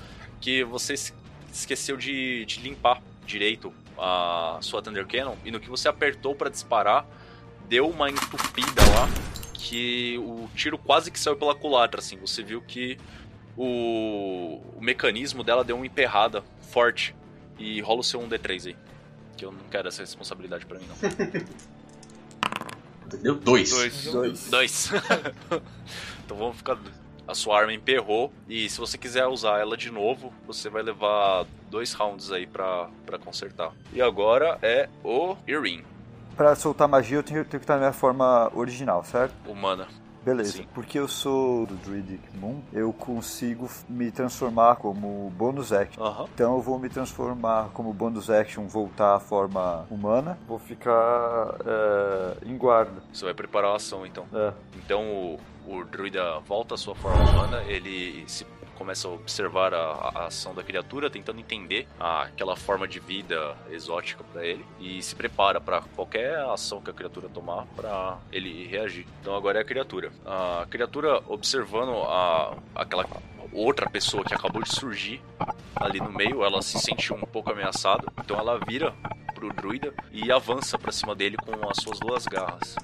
que 0.40 0.62
você 0.64 0.94
es- 0.94 1.14
esqueceu 1.52 1.96
de, 1.96 2.44
de 2.44 2.60
limpar 2.60 3.02
direito 3.26 3.72
a 3.98 4.58
sua 4.60 4.82
Thunder 4.82 5.06
Cannon, 5.06 5.36
e 5.44 5.50
no 5.50 5.58
que 5.60 5.68
você 5.70 5.88
apertou 5.88 6.34
pra 6.34 6.48
disparar, 6.50 7.06
deu 7.68 7.88
uma 7.88 8.10
entupida 8.10 8.82
lá, 8.94 9.08
que 9.54 10.18
o 10.18 10.48
tiro 10.54 10.76
quase 10.78 11.10
que 11.10 11.18
saiu 11.20 11.36
pela 11.36 11.54
culatra, 11.54 12.00
assim, 12.00 12.16
você 12.16 12.42
viu 12.42 12.60
que 12.62 12.98
o, 13.56 14.60
o 14.76 14.80
mecanismo 14.80 15.42
dela 15.44 15.62
deu 15.64 15.76
uma 15.76 15.86
emperrada 15.86 16.42
forte, 16.70 17.14
e 17.58 17.80
rola 17.80 18.00
o 18.00 18.04
seu 18.04 18.20
1d3 18.20 18.68
aí, 18.68 18.76
que 19.36 19.44
eu 19.44 19.52
não 19.52 19.60
quero 19.70 19.88
essa 19.88 20.02
responsabilidade 20.02 20.64
pra 20.66 20.78
mim 20.78 20.86
não. 20.86 20.96
Deu 23.18 23.34
dois. 23.34 23.70
Dois. 23.70 24.04
Dois. 24.04 24.50
Dois. 24.50 24.90
então 26.24 26.36
vamos 26.36 26.56
ficar. 26.56 26.78
A 27.26 27.34
sua 27.34 27.60
arma 27.60 27.72
emperrou. 27.72 28.32
E 28.48 28.68
se 28.68 28.78
você 28.78 28.98
quiser 28.98 29.26
usar 29.26 29.60
ela 29.60 29.76
de 29.76 29.90
novo, 29.90 30.32
você 30.46 30.68
vai 30.68 30.82
levar 30.82 31.46
dois 31.70 31.92
rounds 31.92 32.32
aí 32.32 32.46
pra, 32.46 32.88
pra 33.06 33.18
consertar. 33.18 33.72
E 33.92 34.02
agora 34.02 34.58
é 34.62 34.88
o 35.04 35.36
Irin, 35.46 35.84
Pra 36.36 36.54
soltar 36.54 36.88
magia 36.88 37.18
eu 37.18 37.22
tenho, 37.22 37.44
tenho 37.44 37.60
que 37.60 37.64
estar 37.64 37.74
na 37.74 37.80
minha 37.80 37.92
forma 37.92 38.50
original, 38.54 39.04
certo? 39.04 39.34
humana. 39.46 39.86
Beleza. 40.24 40.58
Sim. 40.58 40.66
Porque 40.74 40.98
eu 40.98 41.08
sou 41.08 41.66
do 41.66 41.74
Druidic 41.76 42.22
Moon, 42.36 42.60
eu 42.72 42.92
consigo 42.92 43.68
me 43.88 44.10
transformar 44.10 44.76
como 44.76 45.30
bônus 45.36 45.72
action. 45.72 46.02
Aham. 46.02 46.26
Então 46.34 46.56
eu 46.56 46.62
vou 46.62 46.78
me 46.78 46.88
transformar 46.88 47.70
como 47.72 47.92
bônus 47.92 48.28
action, 48.30 48.66
voltar 48.66 49.16
à 49.16 49.20
forma 49.20 49.86
humana. 49.90 50.38
Vou 50.46 50.58
ficar 50.58 51.56
é, 51.64 52.46
em 52.46 52.56
guarda. 52.56 53.02
Você 53.12 53.24
vai 53.24 53.34
preparar 53.34 53.72
a 53.72 53.76
ação 53.76 54.06
então. 54.06 54.26
É. 54.32 54.52
Então 54.76 55.02
o, 55.04 55.38
o 55.66 55.84
druida 55.84 56.38
volta 56.40 56.74
à 56.74 56.78
sua 56.78 56.94
forma 56.94 57.22
humana, 57.30 57.62
ele 57.64 58.24
se 58.26 58.44
começa 58.80 59.06
a 59.06 59.10
observar 59.10 59.74
a, 59.74 60.10
a 60.14 60.26
ação 60.28 60.54
da 60.54 60.62
criatura, 60.64 61.10
tentando 61.10 61.38
entender 61.38 61.86
a- 62.00 62.22
aquela 62.22 62.56
forma 62.56 62.88
de 62.88 62.98
vida 62.98 63.54
exótica 63.70 64.24
pra 64.32 64.42
ele 64.42 64.64
e 64.80 65.02
se 65.02 65.14
prepara 65.14 65.60
pra 65.60 65.82
qualquer 65.94 66.34
ação 66.46 66.80
que 66.80 66.88
a 66.90 66.94
criatura 66.94 67.28
tomar 67.28 67.66
pra 67.76 68.16
ele 68.32 68.66
reagir. 68.66 69.06
Então 69.20 69.34
agora 69.36 69.58
é 69.58 69.60
a 69.60 69.64
criatura. 69.66 70.10
A 70.24 70.66
criatura 70.70 71.22
observando 71.28 71.92
a, 72.04 72.56
aquela 72.74 73.04
outra 73.52 73.88
pessoa 73.90 74.24
que 74.24 74.32
acabou 74.34 74.62
de 74.62 74.74
surgir 74.74 75.20
ali 75.76 76.00
no 76.00 76.10
meio, 76.10 76.42
ela 76.42 76.62
se 76.62 76.78
sente 76.78 77.12
um 77.12 77.20
pouco 77.20 77.52
ameaçada, 77.52 78.10
então 78.24 78.38
ela 78.38 78.58
vira 78.66 78.94
pro 79.34 79.52
druida 79.52 79.92
e 80.10 80.32
avança 80.32 80.78
pra 80.78 80.90
cima 80.90 81.14
dele 81.14 81.36
com 81.36 81.68
as 81.68 81.76
suas 81.82 82.00
duas 82.00 82.26
garras. 82.26 82.76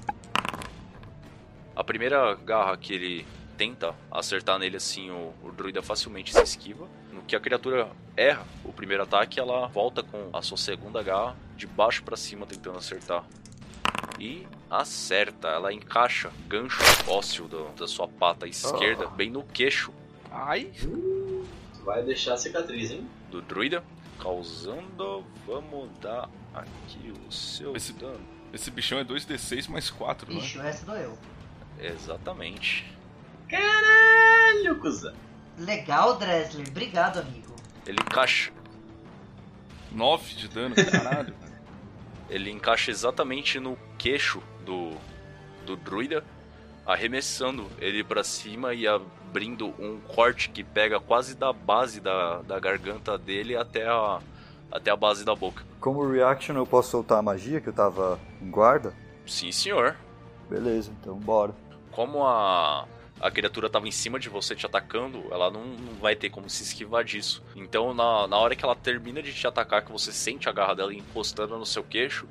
A 1.75 1.83
primeira 1.83 2.35
garra 2.35 2.77
que 2.77 2.93
ele 2.93 3.27
tenta 3.57 3.95
acertar 4.11 4.59
nele 4.59 4.77
assim, 4.77 5.11
o, 5.11 5.33
o 5.42 5.51
druida 5.53 5.83
facilmente 5.83 6.33
se 6.33 6.42
esquiva. 6.42 6.87
No 7.12 7.23
que 7.23 7.35
a 7.35 7.40
criatura 7.40 7.88
erra 8.16 8.45
o 8.64 8.73
primeiro 8.73 9.03
ataque, 9.03 9.40
ela 9.40 9.66
volta 9.69 10.03
com 10.03 10.31
a 10.33 10.42
sua 10.42 10.57
segunda 10.57 11.03
garra 11.03 11.37
de 11.57 11.66
baixo 11.66 12.03
pra 12.03 12.16
cima 12.16 12.47
tentando 12.47 12.79
acertar. 12.79 13.25
E 14.19 14.47
acerta, 14.71 15.49
ela 15.49 15.73
encaixa 15.73 16.31
gancho 16.49 16.83
ósseo 17.07 17.47
do- 17.49 17.69
da 17.77 17.87
sua 17.87 18.09
pata 18.09 18.47
esquerda 18.47 19.07
bem 19.07 19.31
no 19.31 19.42
queixo 19.45 19.92
Ai. 20.31 20.71
Vai 21.85 22.03
deixar 22.03 22.37
cicatriz, 22.37 22.90
hein? 22.90 23.09
do 23.31 23.40
druida, 23.40 23.83
causando. 24.19 25.25
Vamos 25.47 25.88
dar 26.01 26.29
aqui 26.55 27.12
o 27.27 27.33
seu 27.33 27.75
Esse- 27.77 27.92
dano. 27.92 28.21
Esse 28.53 28.71
bichão 28.71 28.99
é 28.99 29.05
2d6 29.05 29.69
mais 29.69 29.88
4, 29.90 30.33
né? 30.33 30.38
Ixi, 30.40 30.59
o 30.59 30.62
resto 30.62 30.87
doeu. 30.87 31.19
Exatamente. 31.81 32.85
Caralho, 33.49 34.79
cuzão. 34.81 35.15
Legal, 35.59 36.17
Dresler. 36.17 36.69
Obrigado, 36.69 37.19
amigo. 37.19 37.55
Ele 37.87 37.99
encaixa 38.01 38.53
9 39.93 40.35
de 40.35 40.49
dano, 40.49 40.75
caralho. 40.75 41.35
Ele 42.29 42.51
encaixa 42.51 42.91
exatamente 42.91 43.61
no 43.61 43.79
queixo 43.97 44.43
do, 44.65 44.91
do 45.65 45.77
druida, 45.77 46.25
arremessando 46.85 47.67
ele 47.79 48.03
pra 48.03 48.25
cima 48.25 48.75
e 48.75 48.85
abrindo 48.85 49.69
um 49.79 50.01
corte 50.01 50.51
que 50.51 50.65
pega 50.65 50.99
quase 50.99 51.37
da 51.37 51.53
base 51.53 52.01
da, 52.01 52.43
da 52.43 52.59
garganta 52.59 53.17
dele 53.17 53.57
até 53.57 53.87
a, 53.87 54.19
até 54.73 54.91
a 54.91 54.97
base 54.97 55.25
da 55.25 55.37
boca. 55.37 55.65
Como 55.81 56.05
reaction 56.05 56.57
eu 56.57 56.67
posso 56.67 56.91
soltar 56.91 57.19
a 57.19 57.23
magia 57.23 57.61
que 57.61 57.69
eu 57.69 57.73
tava 57.73 58.19
em 58.43 58.51
guarda? 58.51 58.93
Sim, 59.25 59.53
senhor. 59.53 59.97
Beleza, 60.51 60.93
então 61.01 61.17
bora. 61.17 61.55
Como 61.93 62.27
a, 62.27 62.87
a 63.27 63.31
criatura 63.31 63.67
estava 63.67 63.89
em 63.89 63.93
cima 63.93 64.21
de 64.21 64.29
você 64.29 64.55
te 64.55 64.65
atacando, 64.65 65.25
ela 65.33 65.51
não, 65.51 65.65
não 65.67 65.95
vai 65.95 66.15
ter 66.15 66.31
como 66.31 66.49
se 66.49 66.62
esquivar 66.62 67.03
disso. 67.03 67.43
Então, 67.57 67.93
na, 67.93 68.29
na 68.29 68.37
hora 68.39 68.55
que 68.55 68.65
ela 68.65 68.77
termina 68.77 69.21
de 69.21 69.33
te 69.33 69.47
atacar, 69.47 69.85
que 69.85 69.91
você 69.91 70.12
sente 70.12 70.49
a 70.49 70.53
garra 70.53 70.75
dela 70.75 70.95
encostando 70.95 71.59
no 71.59 71.67
seu 71.67 71.83
queixo, 71.83 72.29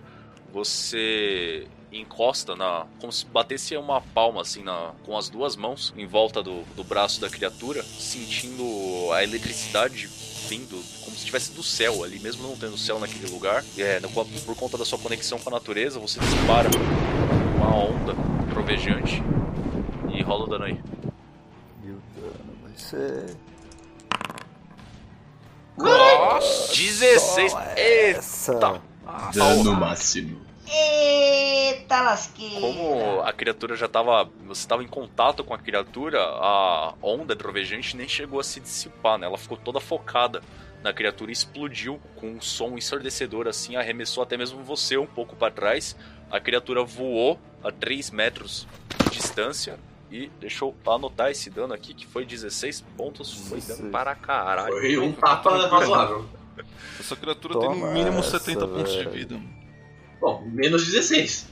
você 0.53 1.67
encosta 1.91 2.55
na. 2.55 2.85
como 2.99 3.11
se 3.11 3.25
batesse 3.25 3.75
uma 3.75 3.99
palma, 3.99 4.41
assim, 4.41 4.63
na, 4.63 4.93
com 5.05 5.17
as 5.17 5.27
duas 5.27 5.57
mãos 5.57 5.93
em 5.97 6.07
volta 6.07 6.41
do, 6.41 6.61
do 6.75 6.83
braço 6.83 7.19
da 7.19 7.29
criatura, 7.29 7.83
sentindo 7.83 8.63
a 9.11 9.21
eletricidade 9.21 10.07
vindo, 10.47 10.81
como 11.03 11.11
se 11.11 11.23
estivesse 11.23 11.51
do 11.51 11.63
céu 11.63 12.03
ali, 12.03 12.19
mesmo 12.19 12.47
não 12.47 12.55
tendo 12.55 12.77
céu 12.77 12.99
naquele 12.99 13.27
lugar. 13.29 13.65
É, 13.77 13.99
no, 13.99 14.09
por 14.09 14.55
conta 14.55 14.77
da 14.77 14.85
sua 14.85 14.97
conexão 14.99 15.39
com 15.39 15.49
a 15.49 15.53
natureza, 15.53 15.99
você 15.99 16.21
dispara 16.21 16.69
uma 17.57 17.75
onda 17.75 18.15
trovejante 18.53 19.21
rola 20.25 20.43
o 20.43 20.47
dano 20.47 20.65
aí. 20.65 20.81
E 21.83 21.91
o 21.91 22.01
dano 22.15 22.57
vai 22.63 22.73
ser. 22.75 23.37
Nossa! 25.77 26.75
16! 26.75 27.53
Eita! 27.53 27.79
Essa. 27.79 28.81
Dano 29.33 29.73
máximo. 29.73 30.41
Eita 30.67 32.01
lasqueira! 32.01 32.59
Como 32.59 33.21
a 33.21 33.31
criatura 33.31 33.75
já 33.75 33.85
estava. 33.85 34.27
Você 34.47 34.61
estava 34.61 34.83
em 34.83 34.87
contato 34.87 35.43
com 35.43 35.53
a 35.53 35.59
criatura, 35.59 36.19
a 36.19 36.95
onda 37.01 37.35
trovejante 37.35 37.95
nem 37.95 38.07
chegou 38.07 38.39
a 38.39 38.43
se 38.43 38.59
dissipar, 38.59 39.17
né? 39.19 39.27
Ela 39.27 39.37
ficou 39.37 39.57
toda 39.57 39.79
focada 39.79 40.41
na 40.81 40.91
criatura 40.91 41.31
e 41.31 41.33
explodiu 41.33 41.99
com 42.15 42.27
um 42.27 42.41
som 42.41 42.77
ensurdecedor 42.77 43.47
assim, 43.47 43.75
arremessou 43.75 44.23
até 44.23 44.37
mesmo 44.37 44.63
você 44.63 44.97
um 44.97 45.05
pouco 45.05 45.35
para 45.35 45.51
trás. 45.51 45.95
A 46.31 46.39
criatura 46.39 46.83
voou 46.83 47.39
a 47.63 47.71
3 47.71 48.09
metros 48.11 48.67
de 49.03 49.11
distância. 49.11 49.77
E 50.15 50.31
deixa 50.39 50.63
eu 50.63 50.73
anotar 50.87 51.29
esse 51.29 51.49
dano 51.49 51.73
aqui, 51.73 51.93
que 51.93 52.07
foi 52.07 52.25
16 52.25 52.79
pontos. 52.95 53.33
Foi 53.33 53.59
dano 53.59 53.89
16. 53.89 53.91
para 53.91 54.15
caralho. 54.15 54.71
Foi 54.71 54.97
um 54.97 55.11
tapa 55.11 55.67
razoável. 55.67 56.25
Essa 56.97 57.17
criatura 57.17 57.59
tem 57.59 57.67
no 57.67 57.75
Toma 57.75 57.91
mínimo 57.91 58.19
essa, 58.19 58.39
70 58.39 58.65
pontos 58.65 58.93
de 58.93 59.09
vida. 59.09 59.41
Bom, 60.21 60.41
menos 60.45 60.85
16. 60.85 61.49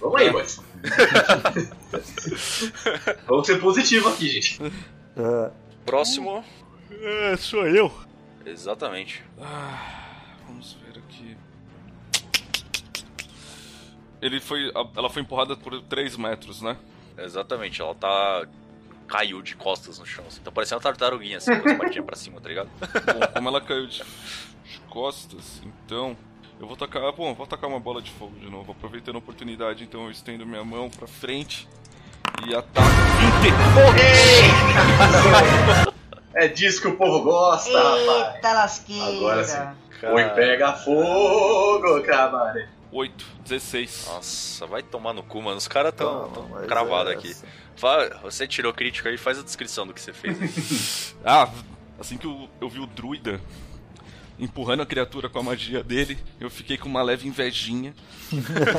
Vamos 0.00 0.18
aí, 0.18 0.30
boys. 0.30 0.62
Vamos 3.28 3.46
ser 3.46 3.60
positivo 3.60 4.08
aqui, 4.08 4.30
gente. 4.30 4.62
É, 4.62 5.50
Próximo. 5.84 6.42
É, 6.90 7.36
sou 7.36 7.66
eu. 7.66 7.92
Exatamente. 8.46 9.22
Ah, 9.38 10.30
vamos 10.46 10.72
ver 10.72 11.00
aqui. 11.00 11.36
Ele 14.22 14.40
foi. 14.40 14.72
Ela 14.96 15.10
foi 15.10 15.20
empurrada 15.20 15.54
por 15.54 15.82
3 15.82 16.16
metros, 16.16 16.62
né? 16.62 16.78
Exatamente. 17.18 17.80
Ela 17.80 17.94
tá. 17.94 18.46
Caiu 19.08 19.40
de 19.40 19.54
costas 19.54 19.98
no 19.98 20.06
chão. 20.06 20.24
Assim. 20.26 20.40
Tá 20.40 20.50
parecendo 20.50 20.78
uma 20.78 20.82
tartaruguinha, 20.82 21.38
assim, 21.38 21.56
com 21.60 21.68
as 21.68 21.78
patinhas 21.78 22.04
pra 22.04 22.16
cima, 22.16 22.40
tá 22.40 22.48
ligado? 22.48 22.68
Bom, 22.80 23.32
como 23.34 23.48
ela 23.48 23.60
caiu 23.60 23.86
de, 23.86 23.98
de 23.98 24.80
costas, 24.90 25.62
então. 25.64 26.16
Eu 26.58 26.66
vou 26.66 26.76
tacar. 26.76 27.12
Bom, 27.12 27.34
vou 27.34 27.46
tacar 27.46 27.68
uma 27.68 27.78
bola 27.78 28.00
de 28.00 28.10
fogo 28.10 28.36
de 28.38 28.50
novo. 28.50 28.72
Aproveitando 28.72 29.16
a 29.16 29.18
oportunidade, 29.18 29.84
então 29.84 30.04
eu 30.04 30.10
estendo 30.10 30.46
minha 30.46 30.64
mão 30.64 30.88
pra 30.90 31.06
frente 31.06 31.68
e 32.46 32.54
ataco. 32.54 32.88
É 36.34 36.48
disso 36.48 36.82
que 36.82 36.88
o 36.88 36.96
povo 36.96 37.22
gosta, 37.22 37.78
rapaz. 37.78 38.34
Eita 38.34 38.52
lasqueira! 38.52 39.16
Agora 39.16 39.44
sim. 39.44 39.58
Oi, 40.02 40.24
pega 40.30 40.72
fogo, 40.74 42.02
cabaré. 42.02 42.68
8, 42.92 43.26
16. 43.44 44.04
Nossa, 44.06 44.66
vai 44.66 44.82
tomar 44.82 45.12
no 45.12 45.22
cu, 45.22 45.42
mano. 45.42 45.56
Os 45.56 45.68
caras 45.68 45.92
tão, 45.94 46.28
toma, 46.30 46.34
tão 46.34 46.48
mas 46.48 46.66
cravados 46.66 47.12
é 47.12 47.16
aqui. 47.16 47.36
Fala- 47.76 48.20
você 48.22 48.46
tirou 48.46 48.72
crítico 48.72 49.08
aí, 49.08 49.16
faz 49.18 49.38
a 49.38 49.42
descrição 49.42 49.86
do 49.86 49.92
que 49.92 50.00
você 50.00 50.12
fez. 50.12 50.40
aí. 50.40 51.16
Ah, 51.24 51.50
assim 51.98 52.16
que 52.16 52.26
eu, 52.26 52.48
eu 52.60 52.68
vi 52.68 52.78
o 52.80 52.86
druida 52.86 53.40
empurrando 54.38 54.82
a 54.82 54.86
criatura 54.86 55.28
com 55.30 55.38
a 55.38 55.42
magia 55.42 55.82
dele, 55.82 56.18
eu 56.38 56.50
fiquei 56.50 56.76
com 56.76 56.88
uma 56.88 57.02
leve 57.02 57.26
invejinha. 57.26 57.94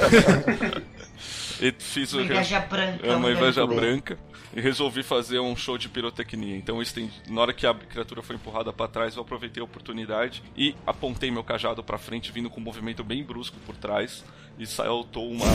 e 1.61 1.73
fiz 1.77 2.13
o. 2.13 2.17
Uma 2.17 2.25
inveja 2.25 2.59
branca. 2.59 3.07
É 3.07 3.15
uma 3.15 3.31
inveja 3.31 3.65
branca. 3.65 4.15
branca. 4.15 4.19
E 4.55 4.61
resolvi 4.61 5.03
fazer 5.03 5.39
um 5.39 5.55
show 5.55 5.77
de 5.77 5.89
pirotecnia. 5.89 6.55
Então 6.55 6.81
estendi, 6.81 7.13
na 7.29 7.41
hora 7.41 7.53
que 7.53 7.67
a 7.67 7.73
criatura 7.73 8.21
foi 8.21 8.35
empurrada 8.35 8.71
pra 8.71 8.87
trás, 8.87 9.15
eu 9.15 9.21
aproveitei 9.21 9.61
a 9.61 9.63
oportunidade 9.63 10.41
e 10.55 10.75
apontei 10.85 11.29
meu 11.29 11.43
cajado 11.43 11.83
pra 11.83 11.97
frente, 11.97 12.31
vindo 12.31 12.49
com 12.49 12.59
um 12.59 12.63
movimento 12.63 13.03
bem 13.03 13.23
brusco 13.23 13.57
por 13.65 13.75
trás. 13.75 14.23
E 14.57 14.65
saltou 14.65 15.29
uma 15.29 15.45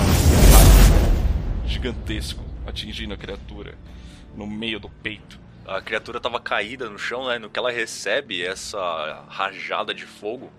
gigantesco, 1.67 2.45
atingindo 2.67 3.15
a 3.15 3.17
criatura 3.17 3.77
no 4.37 4.47
meio 4.47 4.79
do 4.79 4.88
peito. 4.88 5.41
A 5.67 5.81
criatura 5.81 6.21
tava 6.21 6.41
caída 6.41 6.88
no 6.88 6.99
chão, 6.99 7.27
né? 7.29 7.38
No 7.38 7.49
que 7.49 7.59
ela 7.59 7.71
recebe 7.71 8.43
essa 8.43 9.25
rajada 9.29 9.95
de 9.95 10.05
fogo 10.05 10.53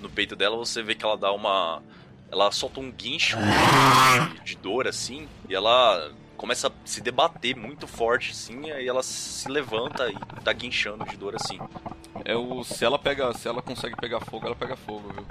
no 0.00 0.08
peito 0.08 0.34
dela, 0.36 0.56
você 0.56 0.82
vê 0.82 0.94
que 0.94 1.04
ela 1.04 1.16
dá 1.16 1.32
uma. 1.32 1.82
Ela 2.30 2.50
solta 2.50 2.80
um 2.80 2.90
guincho 2.90 3.36
de, 4.44 4.56
dor, 4.56 4.86
assim, 4.88 5.28
e 5.48 5.54
ela 5.54 6.10
começa 6.36 6.68
a 6.68 6.72
se 6.84 7.00
debater 7.00 7.56
muito 7.56 7.86
forte, 7.86 8.32
assim, 8.32 8.66
e 8.66 8.72
aí 8.72 8.86
ela 8.88 9.02
se 9.02 9.48
levanta 9.48 10.08
e 10.10 10.14
tá 10.42 10.52
guinchando 10.52 11.04
de 11.04 11.16
dor, 11.16 11.34
assim. 11.36 11.58
É 12.24 12.34
o 12.34 12.64
se 12.64 12.84
ela 12.84 12.98
pega, 12.98 13.32
se 13.32 13.46
ela 13.48 13.62
consegue 13.62 13.94
pegar 13.96 14.20
fogo, 14.20 14.46
ela 14.46 14.56
pega 14.56 14.76
fogo, 14.76 15.08
viu? 15.12 15.24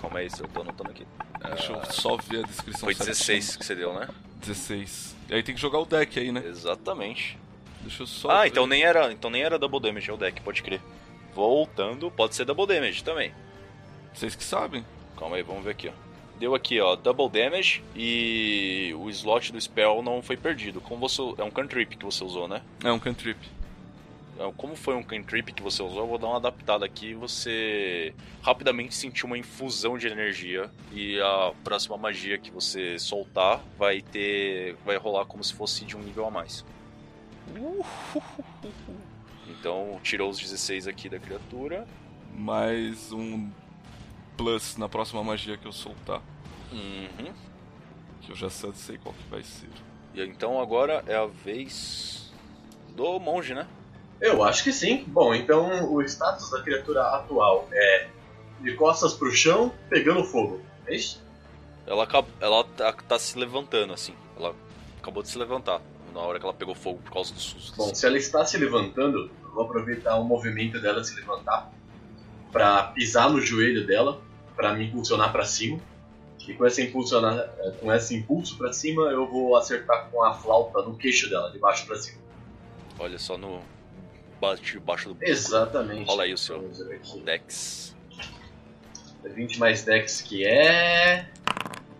Calma 0.00 0.20
aí, 0.20 0.28
eu 0.38 0.48
tô 0.48 0.60
anotando 0.62 0.90
aqui. 0.90 1.06
Deixa 1.48 1.72
eu 1.72 1.84
só 1.92 2.16
ver 2.16 2.44
a 2.44 2.46
descrição 2.46 2.80
Foi 2.86 2.94
certinho. 2.94 3.14
16 3.16 3.56
que 3.56 3.64
você 3.66 3.74
deu, 3.74 3.92
né? 3.94 4.08
16. 4.40 5.16
E 5.28 5.34
aí 5.34 5.42
tem 5.42 5.54
que 5.54 5.60
jogar 5.60 5.78
o 5.80 5.84
deck 5.84 6.18
aí, 6.18 6.32
né? 6.32 6.42
Exatamente. 6.46 7.38
Deixa 7.82 8.02
eu 8.02 8.06
só 8.06 8.30
Ah, 8.30 8.42
ver. 8.42 8.48
então 8.48 8.66
nem 8.66 8.82
era, 8.82 9.12
então 9.12 9.30
nem 9.30 9.42
era 9.42 9.58
double 9.58 9.80
damage, 9.80 10.10
é 10.10 10.12
o 10.12 10.16
deck, 10.16 10.40
pode 10.40 10.62
crer. 10.62 10.80
Voltando, 11.34 12.10
pode 12.10 12.34
ser 12.34 12.44
double 12.44 12.66
damage 12.66 13.04
também. 13.04 13.32
Vocês 14.14 14.34
que 14.34 14.42
sabem. 14.44 14.84
Calma 15.16 15.36
aí, 15.36 15.42
vamos 15.42 15.62
ver 15.64 15.70
aqui, 15.72 15.88
ó. 15.88 16.07
Deu 16.38 16.54
aqui, 16.54 16.80
ó, 16.80 16.94
double 16.94 17.28
damage 17.28 17.82
e 17.96 18.94
o 18.96 19.10
slot 19.10 19.52
do 19.52 19.60
spell 19.60 20.02
não 20.02 20.22
foi 20.22 20.36
perdido. 20.36 20.80
Como 20.80 21.08
você 21.08 21.20
é 21.36 21.44
um 21.44 21.50
cantrip 21.50 21.96
que 21.96 22.04
você 22.04 22.22
usou, 22.22 22.46
né? 22.46 22.62
É 22.84 22.92
um 22.92 22.98
cantrip. 22.98 23.38
É, 24.38 24.52
Como 24.56 24.76
foi 24.76 24.94
um 24.94 25.02
cantrip 25.02 25.52
que 25.52 25.62
você 25.62 25.82
usou, 25.82 26.02
eu 26.02 26.06
vou 26.06 26.16
dar 26.16 26.28
uma 26.28 26.36
adaptada 26.36 26.86
aqui. 26.86 27.12
Você 27.14 28.14
rapidamente 28.40 28.94
sentiu 28.94 29.26
uma 29.26 29.36
infusão 29.36 29.98
de 29.98 30.06
energia 30.06 30.70
e 30.92 31.20
a 31.20 31.52
próxima 31.64 31.96
magia 31.96 32.38
que 32.38 32.52
você 32.52 32.98
soltar 33.00 33.60
vai 33.76 34.00
ter, 34.00 34.76
vai 34.86 34.96
rolar 34.96 35.24
como 35.24 35.42
se 35.42 35.52
fosse 35.52 35.84
de 35.84 35.96
um 35.96 36.00
nível 36.00 36.24
a 36.24 36.30
mais. 36.30 36.64
Então 39.48 39.98
tirou 40.04 40.30
os 40.30 40.38
16 40.38 40.86
aqui 40.86 41.08
da 41.08 41.18
criatura. 41.18 41.84
Mais 42.32 43.10
um 43.10 43.50
plus 44.38 44.76
na 44.76 44.88
próxima 44.88 45.22
magia 45.22 45.58
que 45.58 45.66
eu 45.66 45.72
soltar. 45.72 46.22
Uhum. 46.72 47.32
Que 48.22 48.32
eu 48.32 48.36
já 48.36 48.48
sei 48.48 48.96
qual 48.96 49.14
que 49.14 49.28
vai 49.28 49.42
ser. 49.42 49.68
E 50.14 50.22
então 50.22 50.60
agora 50.60 51.04
é 51.06 51.16
a 51.16 51.26
vez 51.26 52.32
do 52.96 53.18
monge, 53.18 53.52
né? 53.52 53.66
Eu 54.20 54.42
acho 54.42 54.64
que 54.64 54.72
sim. 54.72 55.04
Bom, 55.08 55.34
então 55.34 55.92
o 55.92 56.00
status 56.02 56.50
da 56.50 56.62
criatura 56.62 57.02
atual 57.02 57.68
é 57.72 58.08
de 58.60 58.74
costas 58.74 59.14
pro 59.14 59.30
chão, 59.32 59.72
pegando 59.90 60.24
fogo. 60.24 60.60
É 60.86 60.94
isso? 60.94 61.22
Ela, 61.86 62.06
ela 62.40 62.64
tá, 62.64 62.92
tá 62.92 63.18
se 63.18 63.38
levantando, 63.38 63.92
assim. 63.92 64.14
Ela 64.36 64.54
acabou 64.98 65.22
de 65.22 65.28
se 65.28 65.38
levantar 65.38 65.80
na 66.12 66.20
hora 66.20 66.38
que 66.38 66.44
ela 66.44 66.54
pegou 66.54 66.74
fogo 66.74 67.00
por 67.04 67.12
causa 67.12 67.32
do 67.32 67.40
susto. 67.40 67.76
Bom, 67.76 67.94
se 67.94 68.06
ela 68.06 68.18
está 68.18 68.44
se 68.44 68.56
levantando, 68.56 69.30
eu 69.42 69.50
vou 69.52 69.64
aproveitar 69.64 70.16
o 70.16 70.24
movimento 70.24 70.80
dela 70.80 71.02
se 71.04 71.14
levantar 71.14 71.70
pra 72.50 72.84
pisar 72.84 73.30
no 73.30 73.40
joelho 73.40 73.86
dela, 73.86 74.20
pra 74.58 74.74
me 74.74 74.86
impulsionar 74.88 75.30
pra 75.30 75.44
cima. 75.44 75.80
E 76.46 76.52
com 76.54 76.66
esse, 76.66 76.82
impulsionar, 76.82 77.38
eh, 77.58 77.70
com 77.80 77.92
esse 77.92 78.14
impulso 78.16 78.56
pra 78.58 78.72
cima, 78.72 79.02
eu 79.10 79.26
vou 79.26 79.54
acertar 79.56 80.08
com 80.10 80.24
a 80.24 80.34
flauta 80.34 80.82
no 80.82 80.96
queixo 80.96 81.28
dela, 81.30 81.50
de 81.52 81.58
baixo 81.58 81.86
pra 81.86 81.96
cima. 81.96 82.18
Olha 82.98 83.18
só 83.18 83.38
no. 83.38 83.60
Bate 84.40 84.72
debaixo 84.72 85.12
do. 85.14 85.22
Exatamente. 85.22 86.06
Rola 86.08 86.24
aí 86.24 86.32
o 86.32 86.38
seu. 86.38 86.70
Dex. 87.24 87.94
20 89.24 89.58
mais 89.58 89.84
Dex, 89.84 90.22
que 90.22 90.44
é. 90.46 91.28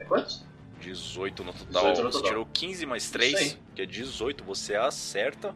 É 0.01 0.05
quanto? 0.05 0.47
18 0.81 1.45
no 1.45 1.53
total. 1.53 1.83
18 1.93 2.03
no 2.03 2.11
Você 2.11 2.19
total. 2.19 2.29
tirou 2.31 2.47
15 2.47 2.87
mais 2.87 3.03
Isso 3.05 3.13
3, 3.13 3.35
aí. 3.35 3.59
que 3.75 3.83
é 3.83 3.87
18. 3.87 4.45
Você 4.45 4.75
acerta. 4.75 5.55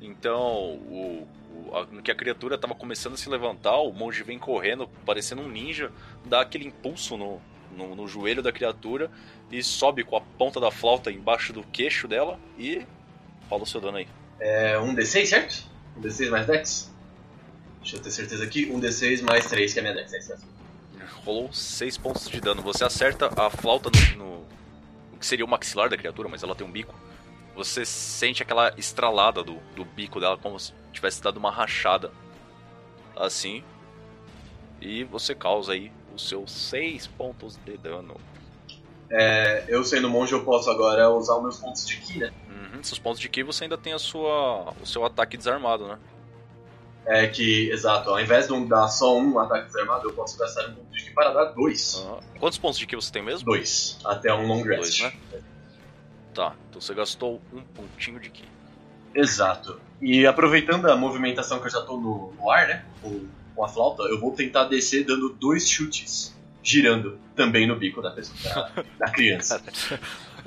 Então, 0.00 0.76
o, 0.88 1.28
no 1.90 2.02
que 2.02 2.10
a 2.10 2.14
criatura 2.14 2.58
tava 2.58 2.74
começando 2.74 3.14
a 3.14 3.16
se 3.16 3.28
levantar, 3.28 3.76
o 3.78 3.92
monge 3.92 4.22
vem 4.22 4.38
correndo, 4.38 4.88
parecendo 5.04 5.42
um 5.42 5.48
ninja, 5.48 5.90
dá 6.24 6.40
aquele 6.40 6.66
impulso 6.66 7.16
no, 7.16 7.40
no, 7.76 7.94
no 7.94 8.06
joelho 8.08 8.42
da 8.42 8.52
criatura 8.52 9.10
e 9.50 9.62
sobe 9.62 10.04
com 10.04 10.16
a 10.16 10.20
ponta 10.20 10.60
da 10.60 10.70
flauta 10.70 11.10
embaixo 11.10 11.52
do 11.52 11.62
queixo 11.64 12.08
dela 12.08 12.38
e 12.58 12.84
rola 13.48 13.62
o 13.62 13.66
seu 13.66 13.80
dano 13.80 13.98
aí. 13.98 14.08
É 14.40 14.78
um 14.78 14.94
D6, 14.94 15.26
certo? 15.26 15.64
Um 15.96 16.02
D6 16.02 16.30
mais 16.30 16.46
Dex? 16.46 16.94
Deixa 17.80 17.96
eu 17.96 18.02
ter 18.02 18.10
certeza 18.10 18.44
aqui. 18.44 18.70
Um 18.70 18.80
D6 18.80 19.22
mais 19.22 19.46
3, 19.46 19.72
que 19.72 19.78
é 19.78 19.82
minha 19.82 19.94
Dex. 19.94 20.12
É 20.12 20.18
mesmo. 20.18 20.48
rolou 21.24 21.52
6 21.52 21.98
pontos 21.98 22.28
de 22.28 22.40
dano. 22.40 22.62
Você 22.62 22.84
acerta 22.84 23.30
a 23.36 23.50
flauta 23.50 23.90
no, 23.90 24.24
no, 24.24 24.46
no 25.12 25.18
que 25.18 25.26
seria 25.26 25.44
o 25.44 25.48
maxilar 25.48 25.88
da 25.88 25.96
criatura, 25.96 26.28
mas 26.28 26.42
ela 26.42 26.54
tem 26.54 26.66
um 26.66 26.70
bico. 26.70 26.94
Você 27.54 27.84
sente 27.84 28.42
aquela 28.42 28.74
estralada 28.76 29.42
do, 29.44 29.56
do 29.76 29.84
bico 29.84 30.18
dela, 30.18 30.36
como 30.36 30.58
se 30.58 30.72
tivesse 30.94 31.22
dado 31.22 31.36
uma 31.36 31.50
rachada. 31.50 32.10
Assim. 33.16 33.62
E 34.80 35.04
você 35.04 35.34
causa 35.34 35.72
aí 35.72 35.92
os 36.14 36.28
seus 36.28 36.50
6 36.50 37.06
pontos 37.08 37.56
de 37.64 37.76
dano. 37.76 38.16
É, 39.10 39.64
eu 39.68 39.84
sendo 39.84 40.08
monge, 40.08 40.32
eu 40.32 40.44
posso 40.44 40.70
agora 40.70 41.10
usar 41.10 41.36
os 41.36 41.42
meus 41.42 41.58
pontos 41.58 41.86
de 41.86 41.96
ki, 41.98 42.18
né? 42.18 42.32
Uhum, 42.48 42.82
seus 42.82 42.98
pontos 42.98 43.20
de 43.20 43.28
ki 43.28 43.42
você 43.42 43.64
ainda 43.64 43.78
tem 43.78 43.92
a 43.92 43.98
sua, 43.98 44.72
o 44.80 44.86
seu 44.86 45.04
ataque 45.04 45.36
desarmado, 45.36 45.86
né? 45.86 45.98
É 47.06 47.26
que, 47.26 47.70
exato, 47.70 48.08
ao 48.10 48.18
invés 48.18 48.46
de 48.46 48.54
um 48.54 48.66
dar 48.66 48.88
só 48.88 49.16
um 49.16 49.38
ataque 49.38 49.66
desarmado, 49.66 50.08
eu 50.08 50.14
posso 50.14 50.38
gastar 50.38 50.68
um 50.70 50.74
ponto 50.74 50.90
de 50.90 51.04
ki 51.04 51.10
para 51.10 51.32
dar 51.32 51.44
dois. 51.52 52.02
Ah, 52.08 52.18
Quantos 52.40 52.58
pontos 52.58 52.78
de 52.78 52.86
ki 52.86 52.96
você 52.96 53.12
tem 53.12 53.22
mesmo? 53.22 53.44
Dois. 53.44 53.98
Até 54.04 54.32
um 54.34 54.46
long 54.46 54.62
rest. 54.62 55.00
Dois, 55.00 55.12
né? 55.32 55.42
Tá, 56.32 56.54
então 56.68 56.80
você 56.80 56.94
gastou 56.94 57.40
um 57.52 57.60
pontinho 57.60 58.18
de 58.18 58.30
ki. 58.30 58.44
Exato. 59.14 59.80
E 60.00 60.26
aproveitando 60.26 60.86
a 60.90 60.96
movimentação 60.96 61.60
que 61.60 61.66
eu 61.66 61.70
já 61.70 61.80
tô 61.82 61.96
no, 61.96 62.32
no 62.38 62.50
ar, 62.50 62.66
né? 62.68 62.84
Com, 63.00 63.26
com 63.54 63.64
a 63.64 63.68
flauta, 63.68 64.02
eu 64.04 64.20
vou 64.20 64.32
tentar 64.32 64.64
descer 64.64 65.04
dando 65.04 65.28
dois 65.30 65.68
chutes, 65.68 66.34
girando 66.62 67.18
também 67.36 67.66
no 67.66 67.76
bico 67.76 68.02
da 68.02 68.10
pessoa, 68.10 68.36
da, 68.74 68.84
da 69.06 69.10
criança. 69.10 69.62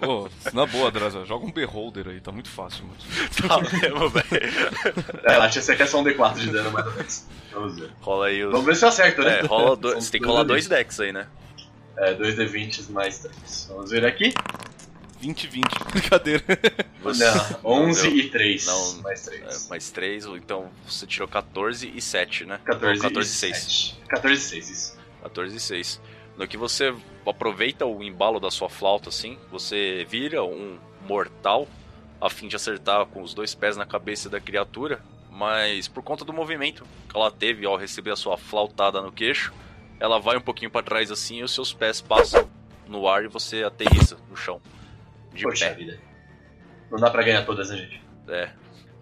Ô, 0.06 0.30
na 0.54 0.66
boa, 0.68 0.92
Draza, 0.92 1.26
joga 1.26 1.46
um 1.46 1.52
Beholder 1.52 2.10
aí, 2.10 2.22
tá 2.22 2.32
muito 2.32 2.50
fácil, 2.50 2.86
mano. 2.86 2.98
Tá 3.48 3.60
mesmo, 3.60 4.10
velho. 4.10 4.28
É, 5.24 5.34
Ela 5.34 5.50
tinha 5.50 5.62
você 5.62 5.76
quer 5.76 5.88
só 5.88 6.02
um 6.02 6.04
D4 6.04 6.36
de 6.36 6.52
dano, 6.52 6.72
mais 6.72 6.86
ou 6.86 6.94
menos. 6.94 7.26
Vamos 7.52 7.80
ver. 7.80 7.90
Rola 8.02 8.28
aí 8.28 8.46
os. 8.46 8.52
Vamos 8.52 8.66
ver 8.68 8.76
se 8.76 8.86
eu 8.86 8.90
acerto, 8.90 9.22
né? 9.24 9.40
É, 9.40 9.46
rola 9.46 9.76
dois. 9.78 9.94
São 9.94 10.02
Você 10.02 10.12
tem 10.12 10.22
que 10.22 10.28
rolar 10.28 10.44
dois 10.44 10.66
2D20. 10.68 10.70
decks 10.70 11.00
aí, 11.00 11.12
né? 11.12 11.28
É, 11.98 12.14
2D20 12.14 12.92
mais 12.92 13.20
3. 13.20 13.68
Vamos 13.72 13.90
ver 13.90 14.06
aqui. 14.06 14.34
20 15.20 15.48
20. 15.48 15.66
Brincadeira. 15.92 16.44
Você- 17.02 17.26
Não, 17.26 17.60
11 17.88 18.02
deu. 18.10 18.18
e 18.18 18.30
3. 18.30 18.66
Não, 18.66 19.02
mais 19.02 19.22
3. 19.24 19.66
É, 19.66 19.70
mais 19.70 19.92
3, 19.92 20.26
então 20.26 20.70
você 20.86 21.06
tirou 21.08 21.28
14 21.28 21.92
e 21.96 22.02
7, 22.02 22.46
né? 22.46 22.60
14, 22.66 23.02
Não, 23.02 23.10
14 23.10 23.30
e 23.30 23.32
e 23.32 23.36
6. 23.36 23.58
6. 23.58 23.98
14 24.10 24.36
e 24.42 24.46
6, 24.50 24.70
isso. 24.70 24.98
14 25.24 25.56
e 25.56 25.60
6. 25.60 26.02
No 26.38 26.48
que 26.48 26.58
você 26.58 26.94
aproveita 27.26 27.86
o 27.86 28.04
embalo 28.04 28.40
da 28.40 28.52
sua 28.52 28.70
flauta, 28.70 29.10
assim, 29.10 29.38
você 29.52 30.06
vira 30.10 30.44
um 30.44 30.78
mortal 31.08 31.68
a 32.22 32.30
fim 32.30 32.48
de 32.48 32.56
acertar 32.56 33.06
com 33.08 33.22
os 33.22 33.34
dois 33.34 33.54
pés 33.56 33.76
na 33.76 33.86
cabeça 33.86 34.30
da 34.30 34.40
criatura, 34.40 35.02
mas 35.32 35.88
por 35.88 36.04
conta 36.04 36.24
do 36.26 36.32
movimento 36.34 36.84
que 37.10 37.16
ela 37.18 37.32
teve 37.32 37.66
ao 37.66 37.76
receber 37.76 38.12
a 38.12 38.16
sua 38.16 38.38
flautada 38.38 39.02
no 39.02 39.12
queixo, 39.12 39.52
ela 40.00 40.20
vai 40.20 40.38
um 40.38 40.42
pouquinho 40.42 40.70
pra 40.70 40.84
trás 40.84 41.12
assim 41.12 41.38
e 41.40 41.44
os 41.44 41.52
seus 41.54 41.74
pés 41.74 42.02
passam 42.02 42.48
no 42.88 43.08
ar 43.08 43.24
e 43.24 43.28
você 43.28 43.64
aterriza 43.64 44.18
no 44.30 44.36
chão. 44.38 44.62
De 45.38 45.44
Poxa 45.44 45.68
pé. 45.70 45.74
vida. 45.76 46.00
Não 46.92 46.98
dá 47.00 47.10
pra 47.10 47.24
ganhar 47.24 47.46
todas, 47.46 47.70
né, 47.70 47.78
gente? 47.78 48.02
É. 48.30 48.50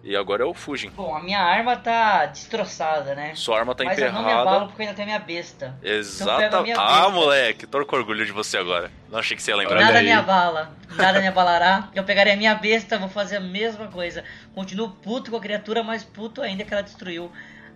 E 0.04 0.14
agora 0.16 0.44
é 0.44 0.46
o 0.46 0.54
Fujin. 0.54 0.90
Bom, 0.90 1.16
a 1.16 1.20
minha 1.20 1.40
arma 1.40 1.76
tá 1.76 2.26
destroçada, 2.26 3.14
né? 3.16 3.34
Sua 3.34 3.58
arma 3.58 3.74
tá 3.74 3.82
Mas 3.82 3.98
eu 3.98 4.12
não 4.12 4.20
me 4.20 4.26
emperrada. 4.26 4.48
abalo 4.50 4.66
porque 4.68 4.82
eu 4.82 4.86
ainda 4.86 4.94
tenho 4.96 5.06
minha 5.06 5.18
besta. 5.18 5.76
Então 5.82 5.90
a 5.90 5.94
Exata. 5.96 6.62
minha 6.62 6.76
Ah, 6.78 6.94
besta. 7.00 7.10
moleque, 7.10 7.66
tô 7.66 7.84
com 7.84 7.96
orgulho 7.96 8.24
de 8.24 8.30
você 8.30 8.56
agora. 8.56 8.88
Não 9.10 9.18
achei 9.18 9.36
que 9.36 9.42
você 9.42 9.50
ia 9.50 9.56
lembrar. 9.56 9.80
Nada 9.80 10.00
me 10.02 10.12
abala, 10.12 10.70
nada 10.96 11.20
me 11.20 11.26
abalará. 11.26 11.88
Eu 11.92 12.04
pegarei 12.04 12.34
a 12.34 12.36
minha 12.36 12.54
besta, 12.54 12.98
vou 12.98 13.08
fazer 13.08 13.36
a 13.36 13.40
mesma 13.40 13.88
coisa. 13.88 14.22
Continuo 14.54 14.90
puto 14.90 15.32
com 15.32 15.38
a 15.38 15.40
criatura, 15.40 15.82
mais 15.82 16.04
puto 16.04 16.40
ainda 16.40 16.62
que 16.62 16.72
ela 16.72 16.84
destruiu 16.84 17.32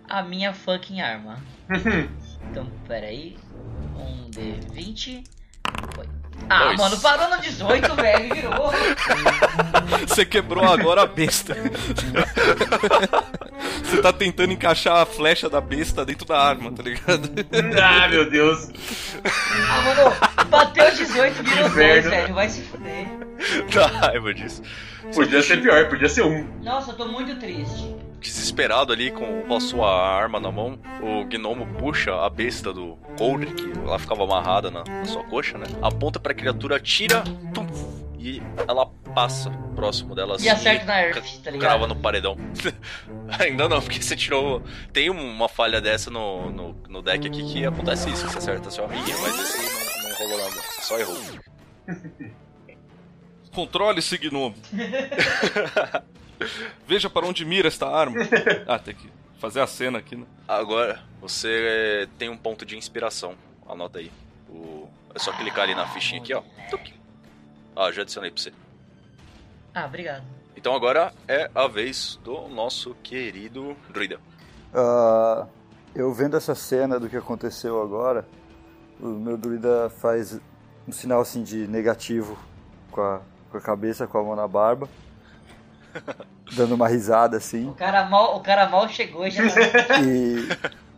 a 0.07 0.21
minha 0.23 0.53
fucking 0.53 1.01
arma. 1.01 1.37
então, 2.49 2.65
peraí. 2.87 3.37
Um 3.97 4.29
D20. 4.31 5.25
Foi. 5.95 6.07
Ah, 6.49 6.65
Dois. 6.65 6.77
mano, 6.79 6.99
parou 6.99 7.29
no 7.29 7.39
18, 7.41 7.95
velho, 7.95 8.35
virou. 8.35 8.71
Você 10.07 10.25
quebrou 10.25 10.65
agora 10.65 11.03
a 11.03 11.05
besta. 11.05 11.55
Você 13.83 14.01
tá 14.01 14.11
tentando 14.13 14.53
encaixar 14.53 14.97
a 14.97 15.05
flecha 15.05 15.49
da 15.49 15.61
besta 15.61 16.05
dentro 16.05 16.25
da 16.25 16.39
arma, 16.39 16.71
tá 16.71 16.83
ligado? 16.83 17.29
ah, 17.81 18.07
meu 18.07 18.29
Deus. 18.29 18.69
Ah, 19.23 19.81
mano, 19.81 20.45
bateu 20.49 20.89
18, 20.91 21.43
virou 21.43 21.69
2, 21.69 21.71
Inferno. 21.71 22.09
velho, 22.09 22.33
vai 22.33 22.49
se 22.49 22.61
fuder. 22.63 23.07
Dá 23.73 23.87
raiva 23.87 24.33
disso. 24.33 24.61
Podia 25.13 25.41
ser 25.41 25.61
pior, 25.61 25.89
podia 25.89 26.07
ser 26.09 26.23
um. 26.23 26.47
Nossa, 26.61 26.91
eu 26.91 26.95
tô 26.97 27.07
muito 27.07 27.35
triste. 27.39 27.95
Desesperado 28.21 28.93
ali 28.93 29.11
com 29.11 29.53
a 29.53 29.59
sua 29.59 29.89
arma 29.89 30.39
na 30.39 30.51
mão, 30.51 30.79
o 31.01 31.25
gnomo 31.25 31.65
puxa 31.79 32.13
a 32.13 32.29
besta 32.29 32.71
do 32.71 32.95
Coldre, 33.17 33.51
que 33.53 33.71
ela 33.79 33.97
ficava 33.97 34.23
amarrada 34.23 34.69
na, 34.69 34.83
na 34.83 35.05
sua 35.05 35.23
coxa, 35.23 35.57
né? 35.57 35.65
Aponta 35.81 36.19
pra 36.19 36.33
criatura, 36.33 36.79
tira, 36.79 37.23
tum, 37.53 37.65
e 38.19 38.39
ela 38.67 38.85
passa 39.15 39.49
próximo 39.75 40.13
dela 40.13 40.35
assim. 40.35 40.45
E 40.45 40.49
acerta 40.49 40.85
na 40.85 41.01
Earth, 41.01 41.41
tá 41.43 41.49
ligado? 41.49 41.69
Crava 41.69 41.87
no 41.87 41.95
paredão. 41.95 42.37
Ainda 43.39 43.67
não, 43.67 43.81
porque 43.81 43.99
você 44.01 44.15
tirou. 44.15 44.61
Tem 44.93 45.09
uma 45.09 45.49
falha 45.49 45.81
dessa 45.81 46.11
no, 46.11 46.51
no, 46.51 46.73
no 46.87 47.01
deck 47.01 47.27
aqui 47.27 47.43
que 47.43 47.65
acontece 47.65 48.09
isso, 48.11 48.29
você 48.29 48.37
acerta 48.37 48.69
seu 48.69 48.85
amiguinho, 48.85 49.19
mas 49.19 49.39
esse 49.39 49.57
não, 50.03 50.09
não 50.09 50.15
rolou 50.17 50.37
nada, 50.37 50.61
você 50.61 50.81
só 50.81 50.99
errou. 50.99 51.17
Controle 53.51 53.99
esse 53.99 54.17
gnomo. 54.17 54.55
Veja 56.87 57.09
para 57.09 57.25
onde 57.25 57.45
mira 57.45 57.67
esta 57.67 57.87
arma. 57.87 58.17
Ah, 58.67 58.79
tem 58.79 58.95
que 58.95 59.09
fazer 59.39 59.61
a 59.61 59.67
cena 59.67 59.99
aqui, 59.99 60.15
né? 60.15 60.25
Agora, 60.47 61.01
você 61.19 62.07
tem 62.17 62.29
um 62.29 62.37
ponto 62.37 62.65
de 62.65 62.77
inspiração. 62.77 63.35
Anota 63.67 63.99
aí. 63.99 64.11
O... 64.49 64.87
É 65.13 65.19
só 65.19 65.31
clicar 65.33 65.63
ali 65.63 65.75
na 65.75 65.87
fichinha 65.87 66.21
aqui, 66.21 66.33
ó. 66.33 66.41
Ah, 67.75 67.91
já 67.91 68.01
adicionei 68.01 68.31
pra 68.31 68.41
você. 68.41 68.53
Ah, 69.73 69.85
obrigado. 69.85 70.23
Então 70.55 70.75
agora 70.75 71.13
é 71.27 71.49
a 71.55 71.67
vez 71.67 72.19
do 72.23 72.47
nosso 72.47 72.95
querido 73.01 73.75
druida. 73.89 74.19
Ah, 74.73 75.47
eu 75.95 76.13
vendo 76.13 76.37
essa 76.37 76.55
cena 76.55 76.99
do 76.99 77.09
que 77.09 77.17
aconteceu 77.17 77.81
agora, 77.81 78.25
o 78.99 79.07
meu 79.07 79.37
druida 79.37 79.89
faz 79.89 80.39
um 80.87 80.91
sinal 80.91 81.21
assim 81.21 81.43
de 81.43 81.67
negativo 81.67 82.37
com 82.91 83.01
a, 83.01 83.21
com 83.49 83.57
a 83.57 83.61
cabeça, 83.61 84.07
com 84.07 84.17
a 84.17 84.23
mão 84.23 84.35
na 84.35 84.47
barba, 84.47 84.87
dando 86.53 86.75
uma 86.75 86.87
risada 86.87 87.37
assim. 87.37 87.67
O 87.69 87.73
cara 87.73 88.05
mal, 88.05 88.37
o 88.37 88.39
cara 88.41 88.67
mal 88.69 88.87
chegou 88.89 89.25
e 89.27 89.31
já 89.31 89.43
tá... 89.49 89.99
E, 90.03 90.47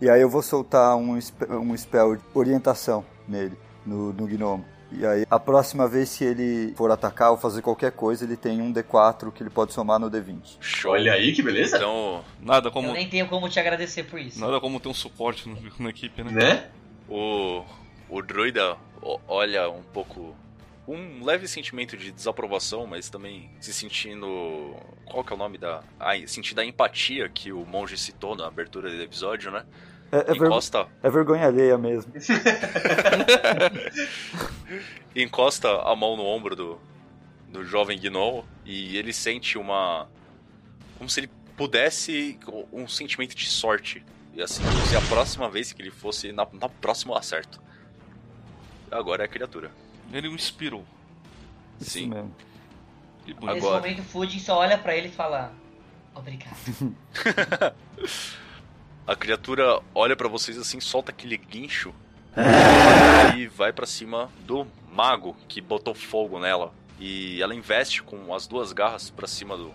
e 0.06 0.10
aí 0.10 0.22
eu 0.22 0.30
vou 0.30 0.42
soltar 0.42 0.96
um, 0.96 1.18
um 1.50 1.78
spell 1.78 2.16
de 2.16 2.22
orientação 2.34 3.06
nele, 3.28 3.58
no, 3.86 4.12
no 4.14 4.28
gnomo. 4.28 4.66
E 4.96 5.04
aí, 5.08 5.26
a 5.28 5.40
próxima 5.40 5.88
vez 5.88 6.16
que 6.16 6.24
ele 6.24 6.72
for 6.78 6.92
atacar 6.92 7.32
ou 7.32 7.38
fazer 7.38 7.64
qualquer 7.64 7.92
coisa, 7.94 8.24
ele 8.24 8.38
tem 8.38 8.62
um 8.62 8.72
D4 8.72 9.32
que 9.32 9.42
ele 9.42 9.50
pode 9.50 9.74
somar 9.74 9.98
no 10.00 10.10
D20. 10.10 10.58
Show. 10.60 10.92
Olha 10.92 11.14
aí 11.14 11.34
que 11.34 11.42
beleza. 11.42 11.78
Então, 11.78 12.24
Nada 12.40 12.68
Eu 12.68 12.72
como, 12.72 12.94
nem 12.94 13.10
tenho 13.10 13.28
como 13.28 13.50
te 13.50 13.60
agradecer 13.60 14.04
por 14.04 14.20
isso. 14.20 14.40
nada 14.40 14.60
como 14.62 14.80
ter 14.80 14.90
um 14.90 14.94
suporte 14.94 15.50
no- 15.50 15.58
na 15.80 15.90
equipe, 15.90 16.22
né? 16.24 16.32
Né? 16.32 16.68
o, 17.10 17.64
o 18.08 18.22
druida 18.22 18.78
olha 19.28 19.68
um 19.70 19.82
pouco. 19.82 20.36
Um 20.88 21.24
leve 21.24 21.48
sentimento 21.48 21.96
de 21.96 22.12
desaprovação, 22.12 22.86
mas 22.86 23.10
também 23.10 23.50
se 23.62 23.74
sentindo. 23.74 24.76
Qual 25.06 25.24
que 25.24 25.32
é 25.32 25.36
o 25.36 25.40
nome 25.40 25.58
da. 25.58 25.82
Ah, 26.00 26.12
sentindo 26.28 26.60
a 26.60 26.66
empatia 26.66 27.30
que 27.30 27.54
o 27.54 27.66
monge 27.66 27.98
citou 27.98 28.36
na 28.36 28.48
abertura 28.48 28.90
do 28.90 29.02
episódio, 29.02 29.50
né? 29.50 29.66
É, 30.12 30.18
é, 30.18 30.24
ver- 30.34 30.46
Encosta 30.46 30.88
é 31.02 31.10
vergonha 31.10 31.48
alheia 31.48 31.78
mesmo. 31.78 32.12
encosta 35.16 35.70
a 35.82 35.96
mão 35.96 36.16
no 36.18 36.24
ombro 36.26 36.56
do, 36.56 36.80
do 37.50 37.64
jovem 37.66 37.98
gnomo 38.00 38.46
e 38.66 38.98
ele 38.98 39.14
sente 39.14 39.58
uma. 39.58 40.08
como 40.98 41.10
se 41.10 41.22
ele 41.22 41.30
pudesse. 41.56 42.38
um 42.72 42.88
sentimento 42.88 43.36
de 43.36 43.48
sorte. 43.48 44.04
E 44.34 44.42
assim, 44.42 44.64
se 44.90 44.96
a 44.96 45.02
próxima 45.02 45.48
vez 45.50 45.72
que 45.72 45.82
ele 45.82 45.92
fosse, 45.92 46.32
na, 46.32 46.48
na 46.54 46.68
próxima 46.68 47.18
acerto. 47.18 47.62
Agora 48.92 49.24
é 49.24 49.26
a 49.26 49.30
criatura. 49.30 49.72
Ele 50.14 50.28
o 50.30 50.36
inspirou. 50.36 50.86
Isso 51.82 51.92
Sim. 51.92 52.08
mesmo. 52.08 52.34
Que 53.26 53.34
bonito. 53.34 53.56
Nesse 53.56 53.66
Agora. 53.68 53.82
momento 53.82 54.00
o 54.00 54.04
Fujin 54.04 54.40
só 54.40 54.58
olha 54.60 54.78
pra 54.78 54.96
ele 54.96 55.08
e 55.08 55.12
fala... 55.12 55.52
Obrigado. 56.16 56.56
A 59.06 59.16
criatura 59.16 59.82
olha 59.94 60.16
pra 60.16 60.30
vocês 60.30 60.58
assim, 60.58 60.80
solta 60.80 61.12
aquele 61.12 61.36
guincho 61.36 61.94
e 63.36 63.48
vai 63.48 63.74
pra 63.74 63.86
cima 63.86 64.30
do 64.42 64.66
mago 64.92 65.36
que 65.48 65.60
botou 65.60 65.94
fogo 65.94 66.40
nela. 66.40 66.72
E 67.00 67.42
ela 67.42 67.54
investe 67.54 68.02
com 68.02 68.34
as 68.34 68.48
duas 68.48 68.72
garras 68.72 69.10
pra 69.10 69.28
cima 69.28 69.58
do, 69.58 69.74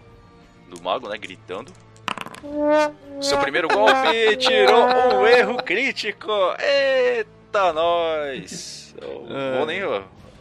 do 0.71 0.83
mago, 0.83 1.09
né? 1.09 1.19
Gritando. 1.19 1.73
Seu 3.21 3.39
primeiro 3.39 3.69
golpe 3.69 4.37
tirou 4.39 4.87
um 4.87 5.27
erro 5.27 5.63
crítico. 5.63 6.31
Eita, 6.59 7.73
nós! 7.73 8.95
Eu 9.01 9.27
É, 9.29 9.57
vou 9.59 9.67
nem. 9.67 9.81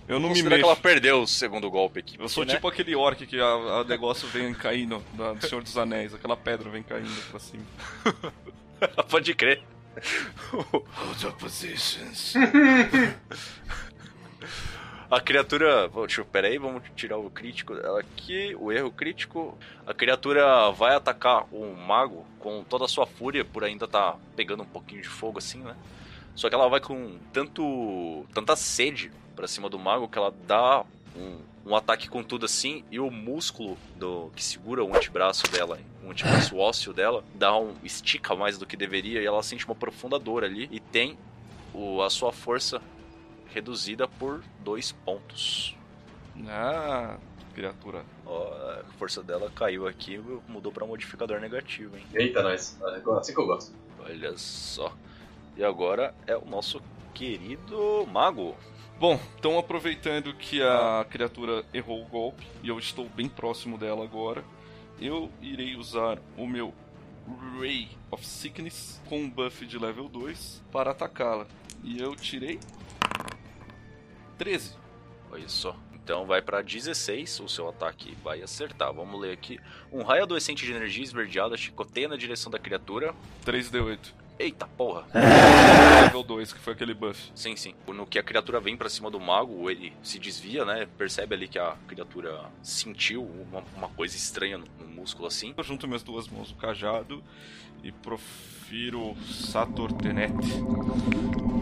Eu 0.07 0.19
não 0.19 0.29
me 0.29 0.35
considerar 0.35 0.55
que 0.55 0.61
mexo. 0.61 0.71
ela 0.71 0.75
perdeu 0.81 1.21
o 1.21 1.27
segundo 1.27 1.69
golpe 1.69 1.99
aqui. 1.99 2.17
Eu 2.19 2.29
sou 2.29 2.45
né? 2.45 2.53
tipo 2.53 2.67
aquele 2.67 2.95
orc 2.95 3.25
que 3.25 3.39
a, 3.39 3.45
a 3.45 3.83
negócio 3.83 4.27
vem 4.29 4.53
caindo 4.53 5.03
da- 5.13 5.33
do 5.33 5.45
Senhor 5.47 5.61
dos 5.61 5.77
Anéis, 5.77 6.13
aquela 6.13 6.37
pedra 6.37 6.69
vem 6.69 6.81
caindo 6.83 7.29
pra 7.29 7.39
cima. 7.39 7.63
Pode 9.09 9.33
crer. 9.33 9.61
Hold 10.53 11.21
your 11.23 11.33
positions. 11.33 12.35
A 15.09 15.21
criatura. 15.21 15.87
Deixa 15.89 16.21
eu. 16.21 16.25
Pera 16.25 16.47
aí, 16.47 16.57
vamos 16.57 16.83
tirar 16.95 17.17
o 17.17 17.29
crítico 17.29 17.73
dela 17.75 18.01
aqui. 18.01 18.53
O 18.59 18.71
erro 18.71 18.91
crítico. 18.91 19.57
A 19.85 19.93
criatura 19.93 20.69
vai 20.71 20.95
atacar 20.95 21.45
o 21.51 21.73
mago 21.75 22.25
com 22.39 22.63
toda 22.63 22.85
a 22.85 22.87
sua 22.89 23.05
fúria, 23.07 23.45
por 23.45 23.63
ainda 23.63 23.87
tá 23.87 24.17
pegando 24.35 24.63
um 24.63 24.67
pouquinho 24.67 25.01
de 25.01 25.07
fogo 25.07 25.37
assim, 25.39 25.59
né? 25.59 25.75
Só 26.37 26.49
que 26.49 26.55
ela 26.55 26.69
vai 26.69 26.79
com 26.79 27.17
tanto. 27.33 28.23
tanta 28.31 28.55
sede 28.55 29.11
pra 29.35 29.47
cima 29.47 29.67
do 29.67 29.79
mago 29.79 30.07
que 30.07 30.19
ela 30.19 30.31
dá 30.45 30.85
um, 31.15 31.39
um 31.65 31.75
ataque 31.75 32.07
com 32.07 32.21
tudo 32.21 32.45
assim 32.45 32.85
e 32.91 32.99
o 32.99 33.09
músculo 33.09 33.75
do 33.95 34.31
que 34.35 34.43
segura 34.43 34.83
o 34.83 34.95
antebraço 34.95 35.51
dela, 35.51 35.79
o 36.03 36.11
antebraço 36.11 36.55
ósseo 36.57 36.93
dela, 36.93 37.23
dá 37.33 37.57
um. 37.57 37.73
estica 37.83 38.35
mais 38.35 38.55
do 38.55 38.67
que 38.67 38.77
deveria 38.77 39.19
e 39.19 39.25
ela 39.25 39.41
sente 39.41 39.65
uma 39.65 39.73
profunda 39.73 40.19
dor 40.19 40.43
ali 40.43 40.69
e 40.71 40.79
tem 40.79 41.17
o, 41.73 42.03
a 42.03 42.09
sua 42.09 42.31
força 42.31 42.79
reduzida 43.51 44.07
por 44.07 44.43
dois 44.59 44.91
pontos. 44.91 45.75
Ah, 46.47 47.17
criatura. 47.55 48.05
Ó, 48.27 48.43
a 48.43 48.83
força 48.99 49.23
dela 49.23 49.51
caiu 49.55 49.87
aqui, 49.87 50.19
mudou 50.47 50.71
pra 50.71 50.85
modificador 50.85 51.39
negativo, 51.39 51.97
hein? 51.97 52.05
Eita, 52.13 52.43
nós. 52.43 52.77
Assim 53.19 53.33
que 53.33 53.39
eu 53.39 53.47
gosto. 53.47 53.73
Olha 53.99 54.37
só. 54.37 54.93
E 55.57 55.63
agora 55.63 56.13
é 56.27 56.37
o 56.37 56.45
nosso 56.45 56.81
querido 57.13 58.07
mago. 58.11 58.55
Bom, 58.99 59.19
então 59.37 59.57
aproveitando 59.57 60.33
que 60.33 60.61
a 60.61 61.05
criatura 61.09 61.65
errou 61.73 62.03
o 62.03 62.07
golpe 62.07 62.45
e 62.61 62.69
eu 62.69 62.77
estou 62.77 63.09
bem 63.09 63.27
próximo 63.27 63.77
dela 63.77 64.03
agora, 64.03 64.43
eu 64.99 65.31
irei 65.41 65.75
usar 65.75 66.19
o 66.37 66.47
meu 66.47 66.73
Ray 67.59 67.89
of 68.11 68.25
Sickness 68.25 69.01
com 69.09 69.19
um 69.19 69.29
buff 69.29 69.65
de 69.65 69.77
level 69.77 70.07
2 70.07 70.63
para 70.71 70.91
atacá-la. 70.91 71.47
E 71.83 71.99
eu 71.99 72.15
tirei 72.15 72.59
13. 74.37 74.75
Olha 75.31 75.49
só. 75.49 75.75
Então 75.93 76.25
vai 76.25 76.41
pra 76.41 76.61
16, 76.61 77.39
o 77.41 77.49
seu 77.49 77.67
ataque 77.67 78.15
vai 78.23 78.41
acertar. 78.41 78.93
Vamos 78.93 79.19
ler 79.19 79.33
aqui. 79.33 79.59
Um 79.91 80.03
raio 80.03 80.23
adolescente 80.23 80.65
de 80.65 80.71
energia 80.71 81.03
esverdeada 81.03 81.57
chicoteia 81.57 82.07
na 82.07 82.15
direção 82.15 82.51
da 82.51 82.57
criatura. 82.57 83.13
3d8. 83.45 84.26
Eita 84.39 84.67
porra! 84.67 85.05
Level 86.03 86.23
2, 86.23 86.53
que 86.53 86.59
foi 86.59 86.73
aquele 86.73 86.93
buff. 86.93 87.31
Sim, 87.33 87.55
sim. 87.55 87.73
No 87.87 88.05
que 88.05 88.19
a 88.19 88.23
criatura 88.23 88.59
vem 88.59 88.77
pra 88.77 88.87
cima 88.87 89.09
do 89.09 89.19
mago, 89.19 89.67
ele 89.69 89.91
se 90.03 90.19
desvia, 90.19 90.63
né? 90.63 90.87
Percebe 90.97 91.33
ali 91.33 91.47
que 91.47 91.57
a 91.57 91.75
criatura 91.87 92.45
sentiu 92.61 93.23
uma, 93.23 93.63
uma 93.75 93.89
coisa 93.89 94.15
estranha 94.15 94.59
no, 94.59 94.65
no 94.79 94.87
músculo 94.87 95.27
assim. 95.27 95.55
Eu 95.57 95.63
junto 95.63 95.87
minhas 95.87 96.03
duas 96.03 96.27
mãos 96.27 96.51
no 96.51 96.57
cajado 96.57 97.23
e 97.83 97.91
profiro 97.91 99.15
Satortenete. 99.25 100.51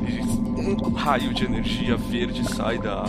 E 0.07 0.21
um 0.59 0.91
raio 0.93 1.33
de 1.33 1.45
energia 1.45 1.95
verde 1.95 2.43
sai 2.53 2.77
da, 2.77 3.03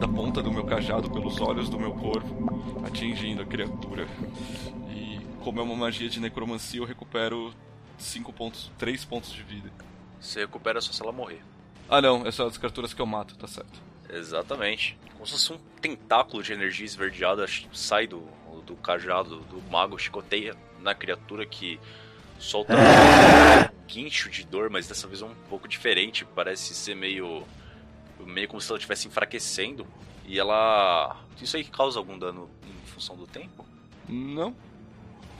da 0.00 0.08
ponta 0.08 0.42
do 0.42 0.50
meu 0.50 0.64
cajado 0.64 1.08
pelos 1.08 1.40
olhos 1.40 1.68
do 1.68 1.78
meu 1.78 1.92
corvo, 1.92 2.82
atingindo 2.84 3.42
a 3.42 3.46
criatura. 3.46 4.08
E 4.90 5.20
como 5.44 5.60
é 5.60 5.62
uma 5.62 5.76
magia 5.76 6.08
de 6.08 6.18
necromancia, 6.18 6.80
eu 6.80 6.84
recupero 6.84 7.54
5 7.98 8.32
pontos, 8.32 8.70
3 8.78 9.04
pontos 9.04 9.32
de 9.32 9.42
vida. 9.42 9.70
Você 10.20 10.40
recupera 10.40 10.80
só 10.80 10.92
se 10.92 11.02
ela 11.02 11.12
morrer. 11.12 11.40
Ah 11.88 12.00
não, 12.00 12.20
essas 12.20 12.34
são 12.36 12.46
as 12.46 12.58
criaturas 12.58 12.92
que 12.92 13.00
eu 13.00 13.06
mato, 13.06 13.36
tá 13.36 13.46
certo. 13.46 13.80
Exatamente. 14.10 14.98
Como 15.14 15.26
se 15.26 15.32
fosse 15.32 15.52
um 15.52 15.58
tentáculo 15.80 16.42
de 16.42 16.52
energia 16.52 16.84
esverdeada 16.86 17.46
sai 17.72 18.06
do, 18.06 18.22
do 18.64 18.74
cajado 18.76 19.40
do 19.40 19.60
mago, 19.70 19.98
chicoteia 19.98 20.56
na 20.80 20.94
criatura 20.94 21.44
que 21.44 21.78
solta 22.38 22.74
um 22.74 22.76
guincho 23.86 24.30
de 24.30 24.44
dor, 24.44 24.70
mas 24.70 24.86
dessa 24.86 25.06
vez 25.06 25.22
é 25.22 25.24
um 25.24 25.34
pouco 25.48 25.66
diferente. 25.68 26.24
Parece 26.24 26.74
ser 26.74 26.94
meio. 26.94 27.42
meio 28.20 28.48
como 28.48 28.60
se 28.60 28.70
ela 28.70 28.78
estivesse 28.78 29.08
enfraquecendo. 29.08 29.86
E 30.26 30.38
ela. 30.38 31.16
Isso 31.40 31.56
aí 31.56 31.64
causa 31.64 31.98
algum 31.98 32.18
dano 32.18 32.50
em 32.66 32.86
função 32.86 33.16
do 33.16 33.26
tempo? 33.26 33.64
Não. 34.08 34.54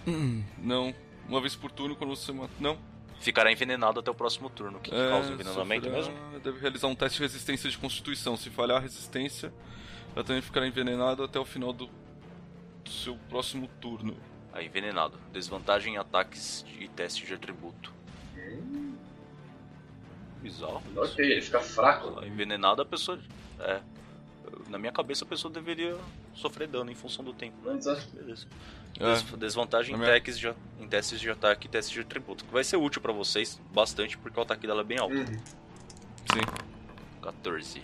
Hum, 0.06 0.42
Não. 0.58 0.94
Uma 1.28 1.40
vez 1.40 1.54
por 1.54 1.70
turno 1.70 1.94
quando 1.94 2.14
você 2.16 2.32
mata. 2.32 2.52
Não. 2.58 2.78
Ficará 3.20 3.50
envenenado 3.52 3.98
até 4.00 4.10
o 4.10 4.14
próximo 4.14 4.48
turno. 4.48 4.78
O 4.78 4.80
que, 4.80 4.90
que 4.90 4.96
É, 4.96 5.08
causa 5.10 5.32
envenenamento 5.32 5.86
sofrerá- 5.86 6.08
mesmo? 6.12 6.40
Deve 6.40 6.58
realizar 6.60 6.86
um 6.86 6.94
teste 6.94 7.16
de 7.18 7.22
resistência 7.24 7.68
de 7.68 7.76
constituição. 7.76 8.36
Se 8.36 8.48
falhar 8.48 8.76
a 8.78 8.80
resistência, 8.80 9.52
ela 10.14 10.24
também 10.24 10.40
ficará 10.40 10.66
envenenada 10.66 11.24
até 11.24 11.38
o 11.38 11.44
final 11.44 11.72
do, 11.72 11.86
do 12.84 12.90
seu 12.90 13.16
próximo 13.28 13.68
turno. 13.80 14.16
Aí, 14.52 14.66
envenenado. 14.66 15.18
Desvantagem 15.32 15.94
em 15.94 15.96
ataques 15.98 16.64
e 16.78 16.88
teste 16.88 17.26
de 17.26 17.34
atributo. 17.34 17.92
Bizarro. 20.40 20.82
isso. 20.90 21.00
Ok, 21.02 21.24
ele 21.32 21.42
fica 21.42 21.60
fraco. 21.60 22.24
Envenenado 22.24 22.82
a 22.82 22.84
pessoa. 22.84 23.18
É. 23.60 23.80
Na 24.68 24.78
minha 24.78 24.92
cabeça 24.92 25.24
a 25.24 25.28
pessoa 25.28 25.52
deveria 25.52 25.96
sofrer 26.34 26.68
dano 26.68 26.90
em 26.90 26.94
função 26.94 27.24
do 27.24 27.32
tempo. 27.32 27.56
Né? 27.68 27.76
Exato. 27.76 28.06
Beleza. 28.14 28.46
É, 29.00 29.12
Des- 29.14 29.22
desvantagem 29.22 29.94
em, 29.94 29.98
testes 30.00 30.38
de, 30.38 30.52
em 30.80 30.88
testes 30.88 31.20
de 31.20 31.30
ataque 31.30 31.66
e 31.66 31.70
testes 31.70 31.92
de 31.92 32.00
atributo. 32.00 32.44
Que 32.44 32.52
vai 32.52 32.64
ser 32.64 32.76
útil 32.76 33.00
pra 33.00 33.12
vocês 33.12 33.60
bastante 33.72 34.18
porque 34.18 34.38
o 34.38 34.42
ataque 34.42 34.66
dela 34.66 34.80
é 34.80 34.84
bem 34.84 34.98
alto. 34.98 35.14
Uhum. 35.14 35.24
sim. 36.32 36.40
14. 37.22 37.82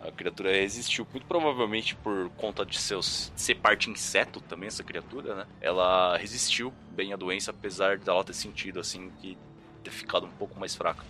A 0.00 0.12
criatura 0.12 0.52
resistiu, 0.52 1.06
muito 1.12 1.26
provavelmente 1.26 1.96
por 1.96 2.30
conta 2.36 2.64
de 2.64 2.78
seus 2.78 3.32
ser 3.34 3.56
parte 3.56 3.90
inseto 3.90 4.40
também, 4.40 4.68
essa 4.68 4.84
criatura, 4.84 5.34
né? 5.34 5.46
Ela 5.60 6.16
resistiu 6.16 6.72
bem 6.92 7.12
à 7.12 7.16
doença, 7.16 7.50
apesar 7.50 7.98
dela 7.98 8.22
ter 8.22 8.32
sentido, 8.34 8.78
assim, 8.78 9.10
que 9.20 9.36
ter 9.82 9.90
ficado 9.90 10.24
um 10.26 10.30
pouco 10.30 10.58
mais 10.58 10.74
fraca. 10.76 11.04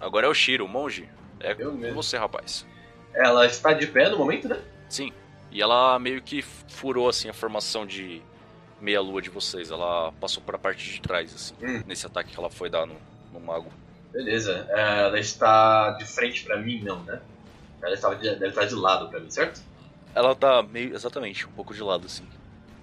Agora 0.00 0.26
é 0.26 0.30
o 0.30 0.34
Shiro, 0.34 0.64
o 0.64 0.68
monge. 0.68 1.08
É 1.40 1.52
Eu 1.58 1.72
com 1.72 1.76
mesmo. 1.78 2.00
você, 2.00 2.16
rapaz. 2.16 2.64
Ela 3.12 3.46
está 3.46 3.72
de 3.72 3.86
pé 3.88 4.08
no 4.08 4.18
momento, 4.18 4.46
né? 4.48 4.62
Sim. 4.88 5.12
E 5.50 5.60
ela 5.60 5.98
meio 5.98 6.22
que 6.22 6.40
furou, 6.42 7.08
assim, 7.08 7.28
a 7.28 7.32
formação 7.34 7.84
de 7.84 8.22
meia-lua 8.80 9.20
de 9.22 9.30
vocês. 9.30 9.70
Ela 9.70 10.12
passou 10.20 10.42
pra 10.42 10.58
parte 10.58 10.90
de 10.92 11.00
trás, 11.00 11.34
assim, 11.34 11.54
Hum. 11.62 11.82
nesse 11.86 12.06
ataque 12.06 12.32
que 12.32 12.38
ela 12.38 12.50
foi 12.50 12.68
dar 12.70 12.86
no, 12.86 12.94
no 13.32 13.40
mago. 13.40 13.70
Beleza. 14.12 14.66
É, 14.70 15.02
Ela 15.02 15.18
está 15.20 15.90
de 15.92 16.04
frente 16.04 16.44
pra 16.44 16.56
mim, 16.58 16.80
não, 16.82 17.00
né? 17.04 17.20
Ela 17.82 17.94
estava 17.94 18.16
de, 18.16 18.28
deve 18.30 18.48
estar 18.48 18.64
de 18.66 18.74
lado 18.74 19.08
pra 19.08 19.20
mim, 19.20 19.30
certo? 19.30 19.62
Ela 20.14 20.34
tá 20.34 20.62
meio, 20.62 20.94
exatamente, 20.94 21.46
um 21.46 21.52
pouco 21.52 21.72
de 21.72 21.82
lado, 21.82 22.06
assim. 22.06 22.24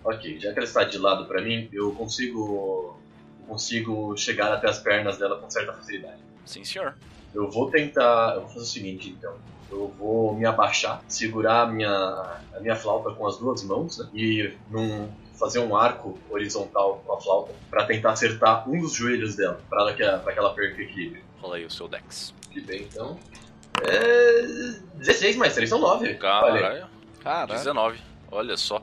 Ok, 0.03 0.39
já 0.39 0.53
que 0.53 0.59
ela 0.59 0.65
está 0.67 0.83
de 0.85 0.97
lado 0.97 1.25
pra 1.25 1.41
mim, 1.41 1.67
eu 1.73 1.91
consigo 1.93 2.97
consigo 3.47 4.15
chegar 4.17 4.51
até 4.53 4.67
as 4.69 4.79
pernas 4.79 5.17
dela 5.17 5.37
com 5.39 5.49
certa 5.49 5.73
facilidade. 5.73 6.17
Sim, 6.45 6.63
senhor. 6.63 6.95
Eu 7.33 7.49
vou 7.49 7.69
tentar. 7.69 8.33
Eu 8.35 8.41
vou 8.41 8.49
fazer 8.49 8.61
o 8.61 8.65
seguinte 8.65 9.09
então. 9.09 9.35
Eu 9.69 9.93
vou 9.97 10.33
me 10.35 10.45
abaixar, 10.45 11.01
segurar 11.09 11.63
a 11.63 11.65
minha, 11.67 11.89
a 11.89 12.59
minha 12.61 12.75
flauta 12.75 13.11
com 13.11 13.27
as 13.27 13.37
duas 13.37 13.63
mãos 13.63 13.97
né, 13.97 14.07
e 14.13 14.53
num, 14.69 15.09
fazer 15.37 15.59
um 15.59 15.75
arco 15.75 16.17
horizontal 16.29 17.01
com 17.05 17.13
a 17.13 17.21
flauta 17.21 17.53
para 17.69 17.85
tentar 17.85 18.11
acertar 18.11 18.67
um 18.69 18.79
dos 18.81 18.93
joelhos 18.93 19.35
dela, 19.35 19.59
para 19.69 19.93
que, 19.93 20.03
ela- 20.03 20.19
pra 20.19 20.33
que 20.33 20.39
ela 20.39 20.53
perca 20.53 20.77
o 20.79 20.81
equilíbrio. 20.81 21.23
Fala 21.41 21.55
aí 21.57 21.65
o 21.65 21.69
seu 21.71 21.87
Dex. 21.87 22.33
Que 22.51 22.61
bem 22.61 22.83
então. 22.83 23.17
É. 23.83 24.41
16 24.95 25.35
mais 25.37 25.53
3 25.53 25.69
são 25.69 25.79
9. 25.79 26.05
Olha, 26.07 26.17
Caralho. 26.17 26.87
Caralho. 27.21 27.47
19. 27.53 27.99
Olha 28.31 28.57
só. 28.57 28.81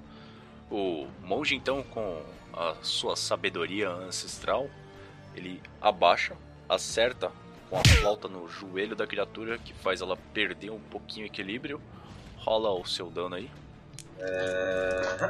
O 0.70 1.06
monge, 1.22 1.54
então, 1.54 1.82
com 1.82 2.22
a 2.52 2.74
sua 2.82 3.16
sabedoria 3.16 3.88
ancestral, 3.90 4.68
ele 5.34 5.60
abaixa, 5.80 6.36
acerta 6.68 7.30
com 7.68 7.76
a 7.78 7.82
flauta 7.84 8.28
no 8.28 8.48
joelho 8.48 8.94
da 8.94 9.06
criatura, 9.06 9.58
que 9.58 9.72
faz 9.74 10.00
ela 10.00 10.16
perder 10.32 10.70
um 10.70 10.78
pouquinho 10.78 11.24
o 11.26 11.28
equilíbrio. 11.28 11.80
Rola 12.38 12.70
o 12.70 12.84
seu 12.86 13.10
dano 13.10 13.34
aí. 13.34 13.50
é... 14.20 15.28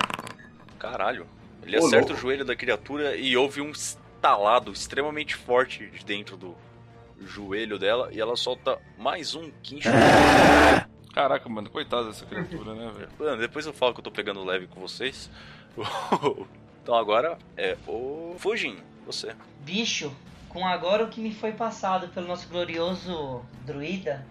Caralho. 0.91 1.27
Ele 1.63 1.77
Ô, 1.79 1.87
acerta 1.87 2.09
louco. 2.09 2.13
o 2.13 2.17
joelho 2.17 2.45
da 2.45 2.55
criatura 2.55 3.17
e 3.17 3.37
houve 3.37 3.61
um 3.61 3.71
estalado 3.71 4.71
extremamente 4.73 5.35
forte 5.35 5.87
de 5.87 6.05
dentro 6.05 6.37
do 6.37 6.55
joelho 7.27 7.79
dela 7.79 8.11
e 8.13 8.21
ela 8.21 8.37
solta 8.37 8.79
mais 8.99 9.35
um 9.35 9.51
guincho. 9.63 9.89
Caraca, 11.15 11.49
mano, 11.49 11.71
coitada 11.71 12.09
dessa 12.09 12.27
criatura, 12.27 12.75
né, 12.75 12.93
velho? 12.97 13.09
Mano, 13.19 13.41
depois 13.41 13.65
eu 13.65 13.73
falo 13.73 13.95
que 13.95 14.01
eu 14.01 14.05
tô 14.05 14.11
pegando 14.11 14.45
leve 14.45 14.67
com 14.67 14.81
vocês. 14.81 15.31
então 16.83 16.95
agora 16.95 17.39
é 17.57 17.77
o 17.87 18.35
Fujin, 18.39 18.77
você. 19.07 19.35
Bicho, 19.61 20.15
com 20.49 20.67
agora 20.67 21.05
o 21.05 21.09
que 21.09 21.21
me 21.21 21.33
foi 21.33 21.53
passado 21.53 22.09
pelo 22.09 22.27
nosso 22.27 22.49
glorioso 22.49 23.43
druida, 23.65 24.27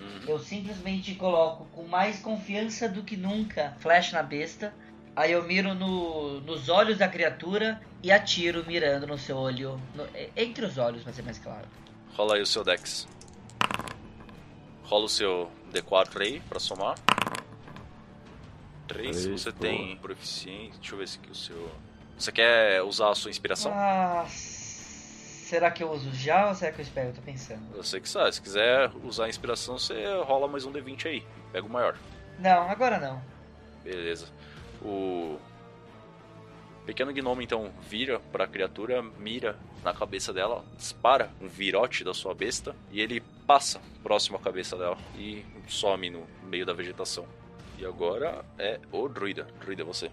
Uhum. 0.00 0.20
eu 0.28 0.38
simplesmente 0.38 1.14
coloco 1.14 1.66
com 1.74 1.82
mais 1.86 2.20
confiança 2.20 2.88
do 2.88 3.02
que 3.02 3.18
nunca 3.18 3.76
flash 3.80 4.12
na 4.12 4.22
besta. 4.22 4.72
Aí 5.14 5.32
eu 5.32 5.42
miro 5.42 5.74
no- 5.74 6.40
nos 6.40 6.68
olhos 6.68 6.98
da 6.98 7.08
criatura 7.08 7.80
e 8.02 8.10
atiro 8.12 8.64
mirando 8.66 9.06
no 9.06 9.18
seu 9.18 9.36
olho. 9.36 9.80
no- 9.94 10.06
entre 10.36 10.64
os 10.64 10.78
olhos, 10.78 11.02
pra 11.02 11.12
ser 11.12 11.22
mais 11.22 11.38
claro. 11.38 11.66
Rola 12.16 12.36
aí 12.36 12.42
o 12.42 12.46
seu 12.46 12.64
Dex. 12.64 13.06
Rola 14.84 15.04
o 15.04 15.08
seu 15.08 15.50
D4 15.72 16.22
aí 16.22 16.40
pra 16.40 16.58
somar. 16.58 16.96
3, 18.88 19.22
Três, 19.22 19.26
você 19.42 19.52
tem 19.52 19.96
proficiência. 19.98 20.78
Deixa 20.80 20.94
eu 20.94 20.98
ver 20.98 21.08
se 21.08 21.18
aqui 21.18 21.30
o 21.30 21.34
seu. 21.34 21.70
Você 22.18 22.32
quer 22.32 22.82
usar 22.82 23.10
a 23.10 23.14
sua 23.14 23.30
inspiração? 23.30 23.72
Ah, 23.74 24.26
Será 24.28 25.68
que 25.68 25.82
eu 25.82 25.90
uso 25.90 26.12
já 26.14 26.48
ou 26.48 26.54
será 26.54 26.70
que 26.70 26.80
eu 26.80 26.84
espero? 26.84 27.08
Eu 27.08 27.12
tô 27.14 27.22
pensando. 27.22 27.60
Você 27.76 28.00
que 28.00 28.08
sabe, 28.08 28.32
se 28.32 28.40
quiser 28.40 28.88
usar 29.02 29.24
a 29.24 29.28
inspiração, 29.28 29.76
você 29.76 29.94
rola 30.24 30.46
mais 30.46 30.64
um 30.64 30.70
D20 30.70 31.06
aí. 31.08 31.26
Pega 31.50 31.66
o 31.66 31.70
maior. 31.70 31.96
Não, 32.38 32.70
agora 32.70 33.00
não. 33.00 33.20
Beleza. 33.82 34.26
O 34.82 35.38
pequeno 36.86 37.12
gnomo 37.12 37.42
então 37.42 37.70
vira 37.88 38.18
para 38.32 38.44
a 38.44 38.48
criatura, 38.48 39.02
mira 39.18 39.56
na 39.84 39.94
cabeça 39.94 40.32
dela, 40.32 40.64
dispara 40.76 41.30
um 41.40 41.48
virote 41.48 42.04
da 42.04 42.12
sua 42.12 42.34
besta 42.34 42.74
e 42.90 43.00
ele 43.00 43.22
passa 43.46 43.80
próximo 44.02 44.36
à 44.36 44.40
cabeça 44.40 44.76
dela 44.76 44.96
e 45.16 45.44
some 45.68 46.10
no 46.10 46.26
meio 46.44 46.66
da 46.66 46.72
vegetação. 46.72 47.24
E 47.78 47.84
agora 47.86 48.44
é 48.58 48.78
o 48.92 49.08
druida. 49.08 49.46
Druida, 49.60 49.84
você. 49.84 50.10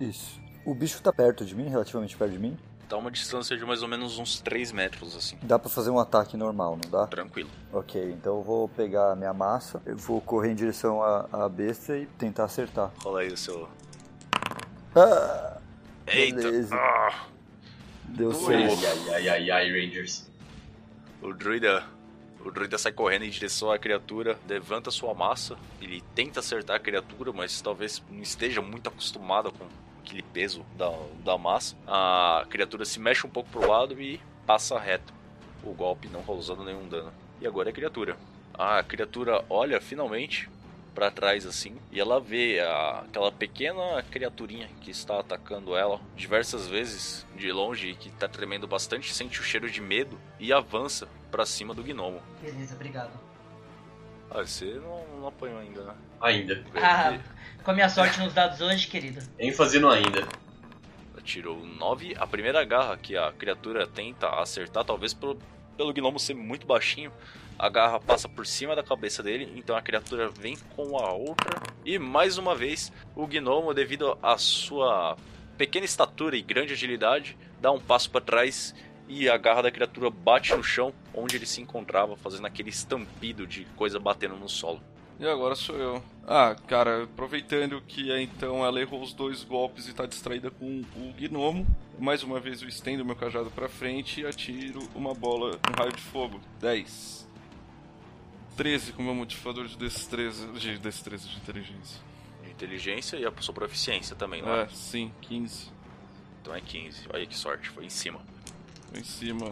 Isso. 0.00 0.40
O 0.64 0.74
bicho 0.74 1.00
tá 1.00 1.12
perto 1.12 1.44
de 1.44 1.54
mim, 1.54 1.68
relativamente 1.68 2.16
perto 2.16 2.32
de 2.32 2.38
mim. 2.38 2.56
Tá 2.88 2.96
uma 2.96 3.10
distância 3.10 3.56
de 3.56 3.64
mais 3.64 3.82
ou 3.82 3.88
menos 3.88 4.18
uns 4.18 4.40
3 4.40 4.72
metros, 4.72 5.16
assim. 5.16 5.38
Dá 5.42 5.58
pra 5.58 5.70
fazer 5.70 5.90
um 5.90 5.98
ataque 5.98 6.36
normal, 6.36 6.78
não 6.82 6.90
dá? 6.90 7.06
Tranquilo. 7.06 7.48
Ok, 7.72 8.02
então 8.10 8.36
eu 8.36 8.42
vou 8.42 8.68
pegar 8.68 9.12
a 9.12 9.16
minha 9.16 9.32
massa, 9.32 9.80
eu 9.86 9.96
vou 9.96 10.20
correr 10.20 10.50
em 10.52 10.54
direção 10.54 11.02
à, 11.02 11.28
à 11.32 11.48
besta 11.48 11.96
e 11.96 12.06
tentar 12.06 12.44
acertar. 12.44 12.92
Rola 13.02 13.20
aí 13.20 13.28
o 13.28 13.36
seu. 13.36 13.68
Ah, 14.96 15.58
Eita! 16.06 16.42
Beleza. 16.42 16.76
Ah! 16.76 17.26
deu. 18.14 18.30
Ai, 18.48 18.64
ai, 18.64 19.14
ai, 19.14 19.28
ai, 19.28 19.50
ai, 19.50 19.70
Rangers. 19.70 20.30
O 21.20 21.32
druida. 21.32 21.84
O 22.44 22.50
druida 22.50 22.76
sai 22.76 22.92
correndo 22.92 23.24
em 23.24 23.30
direção 23.30 23.70
à 23.70 23.78
criatura, 23.78 24.38
levanta 24.46 24.90
sua 24.90 25.14
massa, 25.14 25.56
ele 25.80 26.02
tenta 26.14 26.40
acertar 26.40 26.76
a 26.76 26.78
criatura, 26.78 27.32
mas 27.32 27.58
talvez 27.62 28.02
não 28.10 28.20
esteja 28.20 28.60
muito 28.60 28.86
acostumado 28.86 29.50
com 29.50 29.66
aquele 30.00 30.22
peso 30.22 30.62
da, 30.76 30.92
da 31.24 31.38
massa. 31.38 31.74
A 31.86 32.44
criatura 32.50 32.84
se 32.84 33.00
mexe 33.00 33.26
um 33.26 33.30
pouco 33.30 33.48
pro 33.48 33.66
lado 33.66 33.98
e 34.00 34.20
passa 34.46 34.78
reto. 34.78 35.12
O 35.62 35.72
golpe 35.72 36.06
não 36.08 36.22
causando 36.22 36.62
nenhum 36.62 36.86
dano. 36.86 37.10
E 37.40 37.46
agora 37.46 37.70
é 37.70 37.72
a 37.72 37.74
criatura. 37.74 38.16
A 38.52 38.82
criatura 38.82 39.42
olha 39.48 39.80
finalmente 39.80 40.50
para 40.94 41.10
trás 41.10 41.44
assim 41.44 41.76
e 41.90 41.98
ela 42.00 42.20
vê 42.20 42.60
a- 42.60 43.00
aquela 43.06 43.32
pequena 43.32 44.02
criaturinha 44.10 44.68
que 44.80 44.90
está 44.90 45.18
atacando 45.18 45.76
ela 45.76 46.00
diversas 46.16 46.68
vezes 46.68 47.26
de 47.36 47.50
longe 47.50 47.88
e 47.90 47.94
que 47.94 48.10
tá 48.10 48.28
tremendo 48.28 48.66
bastante, 48.66 49.12
sente 49.12 49.40
o 49.40 49.42
cheiro 49.42 49.68
de 49.70 49.80
medo 49.80 50.18
e 50.38 50.52
avança 50.52 51.08
para 51.30 51.44
cima 51.44 51.74
do 51.74 51.82
gnomo. 51.82 52.22
Beleza, 52.40 52.74
obrigado. 52.74 53.10
Ah, 54.30 54.40
você 54.42 54.64
não, 54.74 55.06
não 55.20 55.26
apanhou 55.28 55.58
ainda, 55.58 55.82
né? 55.84 55.94
Ainda. 56.20 56.64
Ah, 56.76 57.18
com 57.62 57.70
a 57.70 57.74
minha 57.74 57.88
sorte 57.88 58.18
nos 58.20 58.32
dados 58.32 58.60
hoje, 58.60 58.86
querido. 58.86 59.20
ênfase 59.38 59.78
no 59.78 59.90
ainda. 59.90 60.20
Ela 60.20 61.22
tirou 61.22 61.58
9. 61.64 62.14
A 62.18 62.26
primeira 62.26 62.64
garra 62.64 62.96
que 62.96 63.16
a 63.16 63.32
criatura 63.32 63.86
tenta 63.86 64.28
acertar, 64.40 64.84
talvez 64.84 65.12
pelo, 65.14 65.38
pelo 65.76 65.92
gnomo 65.92 66.18
ser 66.18 66.34
muito 66.34 66.66
baixinho, 66.66 67.12
a 67.64 67.68
garra 67.70 67.98
passa 67.98 68.28
por 68.28 68.46
cima 68.46 68.76
da 68.76 68.82
cabeça 68.82 69.22
dele, 69.22 69.50
então 69.56 69.74
a 69.74 69.80
criatura 69.80 70.28
vem 70.28 70.54
com 70.76 70.98
a 70.98 71.14
outra. 71.14 71.62
E 71.82 71.98
mais 71.98 72.36
uma 72.36 72.54
vez, 72.54 72.92
o 73.16 73.26
gnomo, 73.26 73.72
devido 73.72 74.18
à 74.22 74.36
sua 74.36 75.16
pequena 75.56 75.86
estatura 75.86 76.36
e 76.36 76.42
grande 76.42 76.74
agilidade, 76.74 77.38
dá 77.62 77.72
um 77.72 77.80
passo 77.80 78.10
para 78.10 78.20
trás 78.20 78.74
e 79.08 79.30
a 79.30 79.38
garra 79.38 79.62
da 79.62 79.70
criatura 79.70 80.10
bate 80.10 80.54
no 80.54 80.62
chão 80.62 80.92
onde 81.14 81.36
ele 81.36 81.46
se 81.46 81.62
encontrava, 81.62 82.18
fazendo 82.18 82.46
aquele 82.46 82.68
estampido 82.68 83.46
de 83.46 83.64
coisa 83.76 83.98
batendo 83.98 84.36
no 84.36 84.48
solo. 84.48 84.82
E 85.18 85.26
agora 85.26 85.54
sou 85.54 85.76
eu. 85.76 86.02
Ah, 86.26 86.54
cara, 86.66 87.04
aproveitando 87.04 87.80
que 87.80 88.12
é, 88.12 88.20
então 88.20 88.62
ela 88.62 88.78
errou 88.78 89.00
os 89.00 89.14
dois 89.14 89.42
golpes 89.42 89.88
e 89.88 89.94
tá 89.94 90.04
distraída 90.04 90.50
com 90.50 90.82
o 90.96 91.14
gnomo, 91.18 91.66
mais 91.98 92.22
uma 92.22 92.38
vez 92.38 92.60
eu 92.60 92.68
estendo 92.68 93.06
meu 93.06 93.16
cajado 93.16 93.50
pra 93.50 93.70
frente 93.70 94.20
e 94.20 94.26
atiro 94.26 94.80
uma 94.94 95.14
bola, 95.14 95.58
um 95.66 95.80
raio 95.80 95.92
de 95.92 96.02
fogo. 96.02 96.38
10. 96.60 97.23
13 98.56 98.92
com 98.92 99.02
meu 99.02 99.14
modificador 99.14 99.66
de 99.66 99.76
destreza, 99.76 100.46
de 100.52 100.78
destreza 100.78 101.26
de 101.28 101.36
inteligência. 101.36 102.00
Inteligência 102.48 103.16
e 103.16 103.26
a 103.26 103.32
sua 103.40 103.52
proficiência 103.54 104.14
também, 104.14 104.40
não 104.42 104.54
é? 104.54 104.62
É, 104.62 104.68
sim, 104.68 105.10
15. 105.22 105.72
Então 106.40 106.54
é 106.54 106.60
15. 106.60 107.08
Olha 107.12 107.26
que 107.26 107.36
sorte, 107.36 107.68
foi 107.70 107.84
em 107.84 107.90
cima. 107.90 108.20
Em 108.94 109.02
cima. 109.02 109.50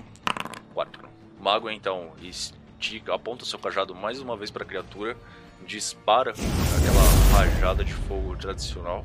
4. 0.72 1.08
Mago 1.40 1.68
então 1.68 2.12
estica, 2.22 3.12
aponta 3.14 3.44
seu 3.44 3.58
cajado 3.58 3.94
mais 3.94 4.20
uma 4.20 4.36
vez 4.36 4.50
para 4.50 4.62
a 4.62 4.66
criatura, 4.66 5.16
dispara 5.66 6.30
aquela 6.30 7.36
rajada 7.38 7.84
de 7.84 7.92
fogo 7.92 8.36
tradicional, 8.36 9.04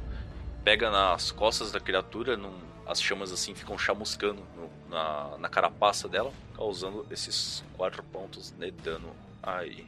pega 0.64 0.92
nas 0.92 1.32
costas 1.32 1.72
da 1.72 1.80
criatura, 1.80 2.38
num- 2.38 2.68
as 2.86 3.02
chamas 3.02 3.32
assim 3.32 3.56
ficam 3.56 3.78
chamuscando 3.78 4.44
no- 4.56 4.70
na, 4.96 5.38
na 5.40 5.50
carapaça 5.50 6.08
dela, 6.08 6.32
causando 6.56 7.06
esses 7.10 7.64
4 7.76 8.04
pontos 8.04 8.52
de 8.52 8.70
dano 8.72 9.10
aí. 9.42 9.86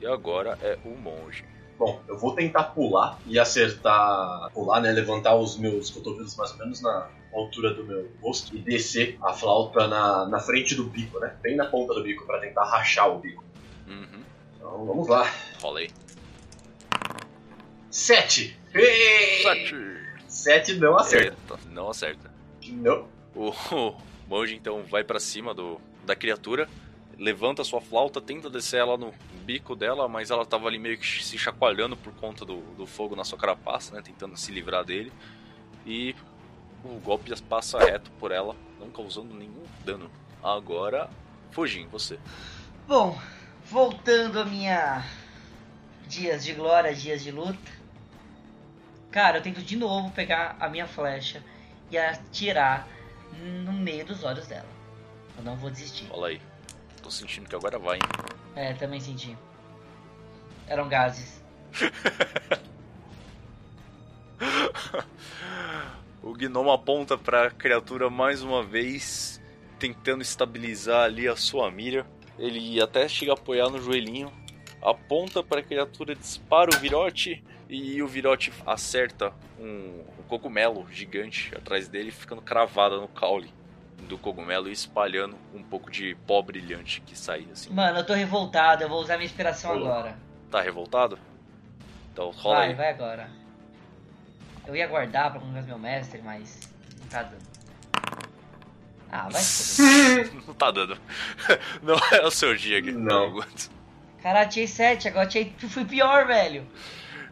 E 0.00 0.06
agora 0.06 0.58
é 0.62 0.78
o 0.84 0.90
monge. 0.90 1.44
Bom, 1.78 2.00
eu 2.06 2.18
vou 2.18 2.34
tentar 2.34 2.64
pular 2.64 3.18
e 3.26 3.38
acertar. 3.38 4.50
Pular, 4.52 4.80
né? 4.80 4.92
Levantar 4.92 5.34
os 5.36 5.56
meus 5.56 5.90
cotovelos 5.90 6.36
mais 6.36 6.50
ou 6.52 6.58
menos 6.58 6.82
na 6.82 7.08
altura 7.32 7.72
do 7.72 7.84
meu 7.84 8.10
rosto 8.20 8.54
e 8.54 8.58
descer 8.58 9.16
a 9.22 9.32
flauta 9.32 9.86
na, 9.86 10.26
na 10.26 10.38
frente 10.40 10.74
do 10.74 10.84
bico, 10.84 11.18
né? 11.20 11.34
Bem 11.40 11.56
na 11.56 11.66
ponta 11.66 11.94
do 11.94 12.02
bico, 12.02 12.26
pra 12.26 12.38
tentar 12.38 12.64
rachar 12.64 13.08
o 13.10 13.18
bico. 13.18 13.42
Uhum. 13.86 14.22
Então 14.56 14.86
vamos 14.86 15.08
lá. 15.08 15.30
Rola 15.60 15.80
aí. 15.80 15.90
Sete! 17.90 18.58
Ei! 18.74 19.42
Sete. 19.42 19.74
Sete 20.28 20.74
não 20.74 20.96
acerta. 20.96 21.36
Eita, 21.52 21.58
não 21.70 21.90
acerta. 21.90 22.30
Não. 22.68 23.08
O, 23.34 23.50
o 23.50 23.96
monge 24.28 24.54
então 24.54 24.82
vai 24.84 25.02
pra 25.02 25.18
cima 25.18 25.52
do, 25.54 25.80
da 26.04 26.14
criatura, 26.14 26.68
levanta 27.20 27.62
sua 27.62 27.82
flauta, 27.82 28.18
tenta 28.18 28.48
descer 28.48 28.80
ela 28.80 28.96
no 28.96 29.12
bico 29.44 29.76
dela, 29.76 30.08
mas 30.08 30.30
ela 30.30 30.46
tava 30.46 30.66
ali 30.66 30.78
meio 30.78 30.96
que 30.96 31.22
se 31.22 31.36
chacoalhando 31.36 31.94
por 31.94 32.14
conta 32.14 32.46
do, 32.46 32.62
do 32.74 32.86
fogo 32.86 33.14
na 33.14 33.24
sua 33.24 33.38
carapaça, 33.38 33.94
né? 33.94 34.00
Tentando 34.02 34.36
se 34.38 34.50
livrar 34.50 34.84
dele. 34.84 35.12
E 35.84 36.16
o 36.82 36.98
golpe 36.98 37.30
passa 37.42 37.78
reto 37.78 38.10
por 38.12 38.32
ela, 38.32 38.56
não 38.80 38.90
causando 38.90 39.34
nenhum 39.34 39.62
dano. 39.84 40.10
Agora, 40.42 41.10
Fujin, 41.50 41.86
você. 41.88 42.18
Bom, 42.88 43.20
voltando 43.66 44.40
a 44.40 44.44
minha 44.46 45.04
dias 46.08 46.42
de 46.42 46.54
glória, 46.54 46.94
dias 46.94 47.22
de 47.22 47.30
luta. 47.30 47.80
Cara, 49.10 49.38
eu 49.38 49.42
tento 49.42 49.60
de 49.60 49.76
novo 49.76 50.10
pegar 50.12 50.56
a 50.58 50.70
minha 50.70 50.86
flecha 50.86 51.44
e 51.90 51.98
atirar 51.98 52.88
no 53.64 53.72
meio 53.72 54.06
dos 54.06 54.24
olhos 54.24 54.46
dela. 54.46 54.68
Eu 55.36 55.44
não 55.44 55.56
vou 55.56 55.70
desistir. 55.70 56.06
Fala 56.06 56.28
aí. 56.28 56.49
Tô 57.02 57.10
sentindo 57.10 57.48
que 57.48 57.54
agora 57.54 57.78
vai, 57.78 57.96
hein? 57.96 58.02
É, 58.54 58.74
também 58.74 59.00
senti. 59.00 59.36
Eram 60.66 60.88
gases. 60.88 61.42
O 66.22 66.34
gnomo 66.34 66.70
aponta 66.70 67.16
para 67.16 67.46
a 67.46 67.50
criatura 67.50 68.10
mais 68.10 68.42
uma 68.42 68.62
vez, 68.62 69.40
tentando 69.78 70.20
estabilizar 70.20 71.04
ali 71.04 71.26
a 71.26 71.34
sua 71.34 71.70
mira. 71.70 72.06
Ele 72.38 72.80
até 72.80 73.08
chega 73.08 73.32
a 73.32 73.34
apoiar 73.34 73.70
no 73.70 73.80
joelhinho, 73.80 74.30
aponta 74.82 75.42
para 75.42 75.60
a 75.60 75.62
criatura, 75.62 76.14
dispara 76.14 76.70
o 76.74 76.78
virote 76.78 77.42
e 77.68 78.02
o 78.02 78.06
virote 78.06 78.52
acerta 78.66 79.32
um, 79.58 80.04
um 80.18 80.22
cogumelo 80.28 80.86
gigante 80.90 81.54
atrás 81.56 81.88
dele, 81.88 82.10
ficando 82.10 82.42
cravada 82.42 82.98
no 82.98 83.08
caule 83.08 83.52
do 84.08 84.18
cogumelo 84.18 84.68
e 84.68 84.72
espalhando 84.72 85.36
um 85.54 85.62
pouco 85.62 85.90
de 85.90 86.14
pó 86.26 86.42
brilhante 86.42 87.00
que 87.00 87.16
sai 87.16 87.46
assim. 87.52 87.72
Mano, 87.72 87.98
eu 87.98 88.06
tô 88.06 88.14
revoltado, 88.14 88.82
eu 88.82 88.88
vou 88.88 89.00
usar 89.00 89.16
minha 89.16 89.26
inspiração 89.26 89.72
Olá. 89.72 89.80
agora. 89.90 90.18
Tá 90.50 90.60
revoltado? 90.60 91.18
Então 92.12 92.30
rola 92.30 92.56
Vai, 92.56 92.68
aí. 92.68 92.74
vai 92.74 92.90
agora. 92.90 93.30
Eu 94.66 94.76
ia 94.76 94.86
guardar 94.86 95.30
pra 95.30 95.40
colocar 95.40 95.62
meu 95.62 95.78
mestre, 95.78 96.20
mas 96.22 96.60
não 97.00 97.06
tá 97.08 97.22
dando. 97.22 97.50
Ah, 99.12 99.28
vai. 99.28 99.42
Não 100.46 100.54
tá 100.54 100.70
dando. 100.70 100.96
Não 101.82 101.96
é 102.12 102.24
o 102.24 102.30
seu 102.30 102.54
dia, 102.54 102.80
Gui. 102.80 102.92
Não. 102.92 103.24
aguento. 103.24 103.68
Caralho, 104.22 104.48
tirei 104.48 104.68
7, 104.68 105.08
agora 105.08 105.26
tirei... 105.26 105.52
fui 105.58 105.84
pior, 105.84 106.28
velho. 106.28 106.64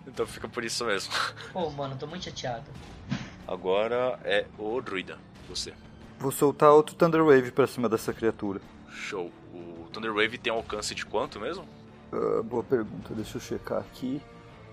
Então 0.04 0.26
fica 0.26 0.48
por 0.48 0.64
isso 0.64 0.84
mesmo. 0.84 1.12
Pô, 1.52 1.70
mano, 1.70 1.94
eu 1.94 1.98
tô 1.98 2.06
muito 2.08 2.24
chateado. 2.24 2.68
Agora 3.46 4.18
é 4.24 4.46
o 4.58 4.80
druida, 4.80 5.18
você. 5.48 5.72
Vou 6.18 6.32
soltar 6.32 6.70
outro 6.70 6.96
Thunder 6.96 7.24
Wave 7.24 7.52
pra 7.52 7.66
cima 7.66 7.88
dessa 7.88 8.12
criatura. 8.12 8.60
Show. 8.90 9.30
O 9.52 9.88
Thunder 9.92 10.12
Wave 10.12 10.36
tem 10.36 10.52
alcance 10.52 10.94
de 10.94 11.06
quanto 11.06 11.38
mesmo? 11.38 11.64
Ah, 12.12 12.42
boa 12.42 12.64
pergunta, 12.64 13.14
deixa 13.14 13.36
eu 13.36 13.40
checar 13.40 13.78
aqui. 13.78 14.20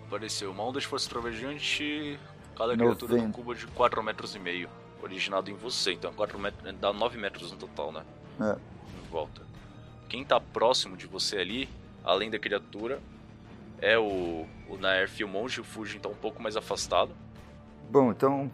Apareceu 0.07 0.51
uma 0.51 0.63
onda 0.63 0.79
de 0.79 0.87
força 0.87 1.09
trovejante. 1.09 2.19
Cada 2.57 2.75
criatura 2.75 3.11
num 3.13 3.17
90. 3.19 3.37
cubo 3.37 3.53
de 3.53 3.67
4 3.67 4.01
metros 4.03 4.35
e 4.35 4.39
meio. 4.39 4.69
Originado 5.03 5.51
em 5.51 5.53
você, 5.53 5.93
então 5.93 6.11
4 6.13 6.39
metros, 6.39 6.75
dá 6.79 6.91
9 6.91 7.17
metros 7.17 7.51
no 7.51 7.57
total, 7.57 7.91
né? 7.91 8.03
É. 8.41 8.53
Em 8.53 9.11
volta. 9.11 9.41
Quem 10.09 10.23
tá 10.23 10.39
próximo 10.39 10.97
de 10.97 11.05
você 11.05 11.37
ali, 11.37 11.69
além 12.03 12.29
da 12.31 12.39
criatura, 12.39 12.99
é 13.79 13.99
o, 13.99 14.47
o 14.67 14.77
Naerf 14.79 15.19
e 15.19 15.23
o 15.23 15.27
monge. 15.27 15.61
O 15.61 15.63
Fuji 15.63 15.99
tá 15.99 16.09
um 16.09 16.15
pouco 16.15 16.41
mais 16.41 16.55
afastado. 16.55 17.11
Bom, 17.89 18.11
então. 18.11 18.49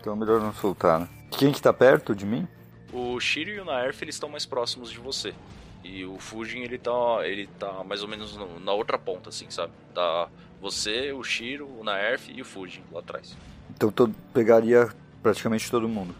Então 0.00 0.14
é 0.14 0.16
melhor 0.16 0.40
não 0.40 0.52
soltar, 0.52 1.00
né? 1.00 1.08
Quem 1.38 1.52
que 1.52 1.60
tá 1.60 1.72
perto 1.72 2.14
de 2.14 2.24
mim? 2.26 2.46
O 2.92 3.18
Shiro 3.18 3.50
e 3.50 3.58
o 3.60 3.64
Naerf 3.64 4.02
eles 4.02 4.14
estão 4.14 4.28
mais 4.28 4.44
próximos 4.46 4.90
de 4.90 4.98
você. 4.98 5.34
E 5.82 6.04
o 6.04 6.18
Fujin 6.18 6.60
ele 6.60 6.78
tá, 6.78 6.92
ele 7.24 7.46
tá 7.58 7.82
mais 7.84 8.02
ou 8.02 8.08
menos 8.08 8.36
no- 8.36 8.60
na 8.60 8.72
outra 8.72 8.96
ponta, 8.98 9.30
assim, 9.30 9.46
sabe? 9.50 9.72
Tá 9.94 10.28
você, 10.60 11.10
o 11.12 11.24
Shiro, 11.24 11.66
o 11.66 11.82
Naerf 11.82 12.28
e 12.30 12.40
o 12.40 12.44
Fujin 12.44 12.82
lá 12.92 13.00
atrás. 13.00 13.36
Então 13.74 13.90
todo, 13.90 14.14
pegaria 14.32 14.88
praticamente 15.22 15.68
todo 15.70 15.88
mundo. 15.88 16.14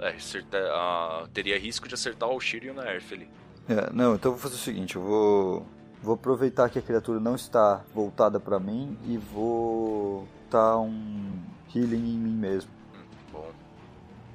É, 0.00 0.08
acerta- 0.08 0.58
ah, 0.72 1.26
teria 1.32 1.58
risco 1.58 1.86
de 1.86 1.94
acertar 1.94 2.28
o 2.28 2.40
Shiro 2.40 2.66
e 2.66 2.70
o 2.70 2.74
Naerf 2.74 3.12
ali. 3.14 3.28
É, 3.68 3.92
não, 3.92 4.14
então 4.16 4.32
eu 4.32 4.36
vou 4.36 4.38
fazer 4.38 4.54
o 4.56 4.58
seguinte, 4.58 4.96
eu 4.96 5.02
vou 5.02 5.66
vou 6.02 6.14
aproveitar 6.14 6.68
que 6.68 6.78
a 6.78 6.82
criatura 6.82 7.18
não 7.18 7.34
está 7.34 7.82
voltada 7.92 8.38
pra 8.38 8.60
mim 8.60 8.96
e 9.08 9.16
vou 9.16 10.28
dar 10.50 10.78
um 10.78 11.32
healing 11.74 11.96
em 12.14 12.18
mim 12.18 12.32
mesmo. 12.36 12.70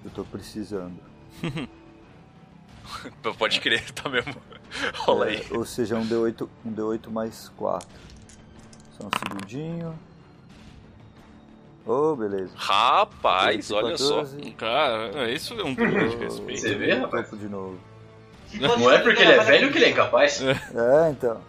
Eu 0.03 0.11
tô 0.11 0.23
precisando. 0.23 0.97
pode 3.37 3.59
crer, 3.59 3.91
tá 3.91 4.09
mesmo. 4.09 4.35
Rola 4.95 5.25
aí. 5.25 5.45
É, 5.49 5.57
ou 5.57 5.65
seja, 5.65 5.95
um 5.95 6.07
D8, 6.07 6.47
um 6.65 6.73
D8 6.73 7.09
mais 7.09 7.49
4. 7.57 7.87
Só 8.97 9.07
um 9.07 9.09
segundinho. 9.17 9.97
Oh, 11.85 12.15
beleza. 12.15 12.51
Rapaz, 12.55 13.71
olha 13.71 13.97
só. 13.97 14.21
14. 14.21 14.51
Cara, 14.51 15.31
isso 15.31 15.53
é 15.59 15.63
um 15.63 15.73
druida 15.73 16.09
de 16.09 16.15
respeito. 16.17 16.61
Você 16.61 16.75
vê, 16.75 16.93
rapaz? 16.93 17.29
de 17.31 17.49
novo. 17.49 17.79
Não 18.53 18.91
é 18.91 18.99
porque 18.99 19.21
ele 19.21 19.31
é 19.31 19.43
velho 19.43 19.71
que 19.71 19.77
ele 19.77 19.85
é 19.85 19.89
incapaz. 19.89 20.41
É, 20.41 21.09
então. 21.09 21.41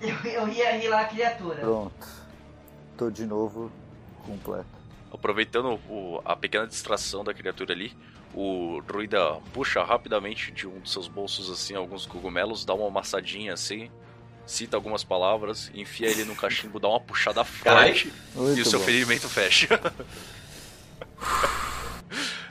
Eu, 0.00 0.14
eu 0.24 0.48
ia 0.48 0.76
rir 0.78 0.88
lá 0.88 1.00
a 1.00 1.04
criatura. 1.04 1.56
Pronto. 1.56 2.08
Tô 2.96 3.10
de 3.10 3.26
novo 3.26 3.70
completo. 4.24 4.79
Aproveitando 5.12 5.80
o- 5.88 6.20
a 6.24 6.36
pequena 6.36 6.66
distração 6.66 7.24
da 7.24 7.34
criatura 7.34 7.72
ali, 7.72 7.92
o 8.34 8.80
druida 8.86 9.34
puxa 9.52 9.82
rapidamente 9.82 10.52
de 10.52 10.66
um 10.66 10.78
dos 10.80 10.92
seus 10.92 11.08
bolsos 11.08 11.50
assim 11.50 11.74
alguns 11.74 12.06
cogumelos, 12.06 12.64
dá 12.64 12.74
uma 12.74 12.86
amassadinha 12.86 13.54
assim, 13.54 13.90
cita 14.46 14.76
algumas 14.76 15.02
palavras, 15.02 15.70
enfia 15.74 16.08
ele 16.08 16.24
no 16.24 16.36
cachimbo, 16.36 16.78
dá 16.78 16.88
uma 16.88 17.00
puxada 17.00 17.42
forte 17.44 18.12
e 18.56 18.60
o 18.60 18.64
seu 18.64 18.78
bom. 18.78 18.84
ferimento 18.84 19.28
fecha. 19.28 19.80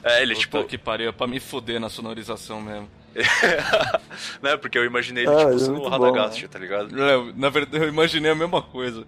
é, 0.03 0.21
ele 0.21 0.33
Puta 0.33 0.41
tipo, 0.45 0.63
que 0.65 0.77
pariu, 0.77 1.09
é 1.09 1.11
pra 1.11 1.27
me 1.27 1.39
foder 1.39 1.79
na 1.79 1.89
sonorização 1.89 2.61
mesmo. 2.61 2.89
né, 4.41 4.55
porque 4.57 4.77
eu 4.77 4.85
imaginei 4.85 5.23
ele 5.25 5.31
Ah, 5.33 5.37
tipo 5.45 5.51
é 5.55 5.59
sendo 5.59 5.73
um 5.79 5.89
bom, 5.89 5.89
Radagast, 5.89 6.47
tá 6.47 6.59
ligado? 6.59 7.01
É, 7.01 7.33
Na 7.35 7.49
verdade, 7.49 7.83
eu 7.83 7.89
imaginei 7.89 8.31
a 8.31 8.35
mesma 8.35 8.61
coisa. 8.61 9.05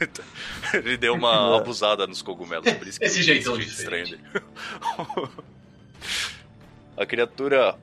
Ele 0.74 0.96
deu 0.96 1.14
uma 1.14 1.54
É. 1.54 1.58
abusada 1.58 2.06
nos 2.06 2.22
cogumelos, 2.22 2.70
por 2.72 2.86
isso 2.86 2.98
que 3.00 3.06
Esse 3.06 3.22
jeitão 3.22 3.56
diferente. 3.58 3.80
estranho 3.80 4.06
dele. 4.06 4.22
A 6.96 7.06
criatura 7.06 7.76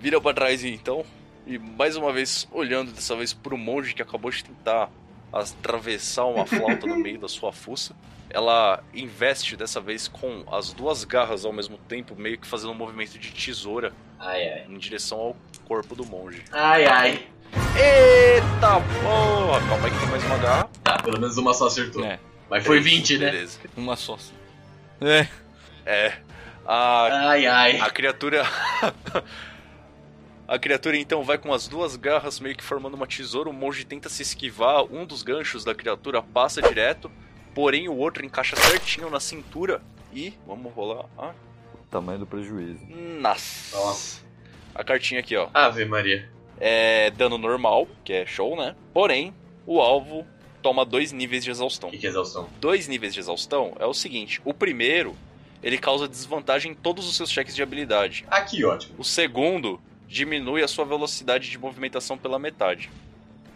vira 0.00 0.20
pra 0.20 0.32
trás 0.32 0.64
então, 0.64 1.04
e 1.46 1.58
mais 1.58 1.96
uma 1.96 2.12
vez 2.12 2.48
olhando 2.50 2.92
dessa 2.92 3.14
vez 3.14 3.32
pro 3.32 3.56
monge 3.58 3.94
que 3.94 4.02
acabou 4.02 4.30
de 4.30 4.42
tentar 4.44 4.90
atravessar 5.32 6.24
uma 6.24 6.46
flauta 6.46 6.86
no 6.86 6.96
meio 6.96 7.18
da 7.18 7.28
sua 7.28 7.52
fuça. 7.52 7.94
Ela 8.30 8.82
investe 8.94 9.56
dessa 9.56 9.80
vez 9.80 10.08
com 10.08 10.44
as 10.50 10.72
duas 10.72 11.04
garras 11.04 11.44
ao 11.44 11.52
mesmo 11.52 11.76
tempo, 11.78 12.16
meio 12.16 12.38
que 12.38 12.46
fazendo 12.46 12.70
um 12.72 12.74
movimento 12.74 13.18
de 13.18 13.30
tesoura 13.32 13.92
Ai, 14.24 14.48
ai. 14.48 14.64
em 14.68 14.78
direção 14.78 15.18
ao 15.20 15.36
corpo 15.66 15.94
do 15.94 16.06
monge. 16.06 16.42
Ai, 16.50 16.86
ai. 16.86 17.28
Eita 17.76 18.80
porra! 19.02 19.60
Calma 19.68 19.86
aí 19.86 19.90
que 19.92 19.98
tem 19.98 20.08
mais 20.08 20.24
uma 20.24 20.38
garra. 20.38 20.70
Tá, 20.82 20.98
pelo 21.02 21.20
menos 21.20 21.36
uma 21.36 21.52
só 21.52 21.66
acertou. 21.66 22.02
É, 22.02 22.18
Mas 22.48 22.64
foi 22.64 22.80
Três, 22.80 22.96
20, 22.96 23.18
né? 23.18 23.30
Beleza. 23.30 23.58
uma 23.76 23.96
só. 23.96 24.18
É, 25.00 25.28
É. 25.84 26.14
A 26.66 27.28
Ai, 27.28 27.46
ai. 27.46 27.80
A 27.80 27.90
criatura. 27.90 28.44
A 30.46 30.58
criatura 30.58 30.96
então 30.98 31.22
vai 31.22 31.38
com 31.38 31.52
as 31.54 31.66
duas 31.66 31.96
garras 31.96 32.38
meio 32.38 32.54
que 32.54 32.62
formando 32.62 32.94
uma 32.94 33.06
tesoura. 33.06 33.48
O 33.48 33.52
monge 33.52 33.84
tenta 33.84 34.10
se 34.10 34.22
esquivar. 34.22 34.84
Um 34.84 35.06
dos 35.06 35.22
ganchos 35.22 35.64
da 35.64 35.74
criatura 35.74 36.22
passa 36.22 36.60
direto, 36.60 37.10
porém 37.54 37.88
o 37.88 37.96
outro 37.96 38.24
encaixa 38.24 38.54
certinho 38.54 39.08
na 39.08 39.20
cintura. 39.20 39.80
E 40.12 40.34
vamos 40.46 40.72
rolar. 40.74 41.06
Ah, 41.18 41.32
tamanho 41.94 42.18
do 42.18 42.26
prejuízo. 42.26 42.84
nossa. 43.20 43.76
Nossa. 43.76 44.24
A 44.74 44.82
cartinha 44.82 45.20
aqui, 45.20 45.36
ó. 45.36 45.48
Ave 45.54 45.84
Maria. 45.84 46.28
É 46.58 47.10
dano 47.12 47.38
normal, 47.38 47.86
que 48.04 48.12
é 48.12 48.26
show, 48.26 48.56
né? 48.56 48.74
Porém, 48.92 49.32
o 49.64 49.80
alvo 49.80 50.26
toma 50.60 50.84
dois 50.84 51.12
níveis 51.12 51.44
de 51.44 51.50
exaustão. 51.52 51.88
O 51.90 51.92
que, 51.92 51.98
que 51.98 52.06
é 52.06 52.10
exaustão? 52.10 52.48
dois 52.60 52.88
níveis 52.88 53.14
de 53.14 53.20
exaustão 53.20 53.76
é 53.78 53.86
o 53.86 53.94
seguinte: 53.94 54.40
o 54.44 54.52
primeiro, 54.52 55.14
ele 55.62 55.78
causa 55.78 56.08
desvantagem 56.08 56.72
em 56.72 56.74
todos 56.74 57.08
os 57.08 57.16
seus 57.16 57.30
cheques 57.30 57.54
de 57.54 57.62
habilidade. 57.62 58.24
Aqui, 58.28 58.64
ótimo. 58.64 58.94
O 58.98 59.04
segundo 59.04 59.80
diminui 60.08 60.64
a 60.64 60.68
sua 60.68 60.84
velocidade 60.84 61.48
de 61.48 61.58
movimentação 61.58 62.18
pela 62.18 62.38
metade. 62.40 62.90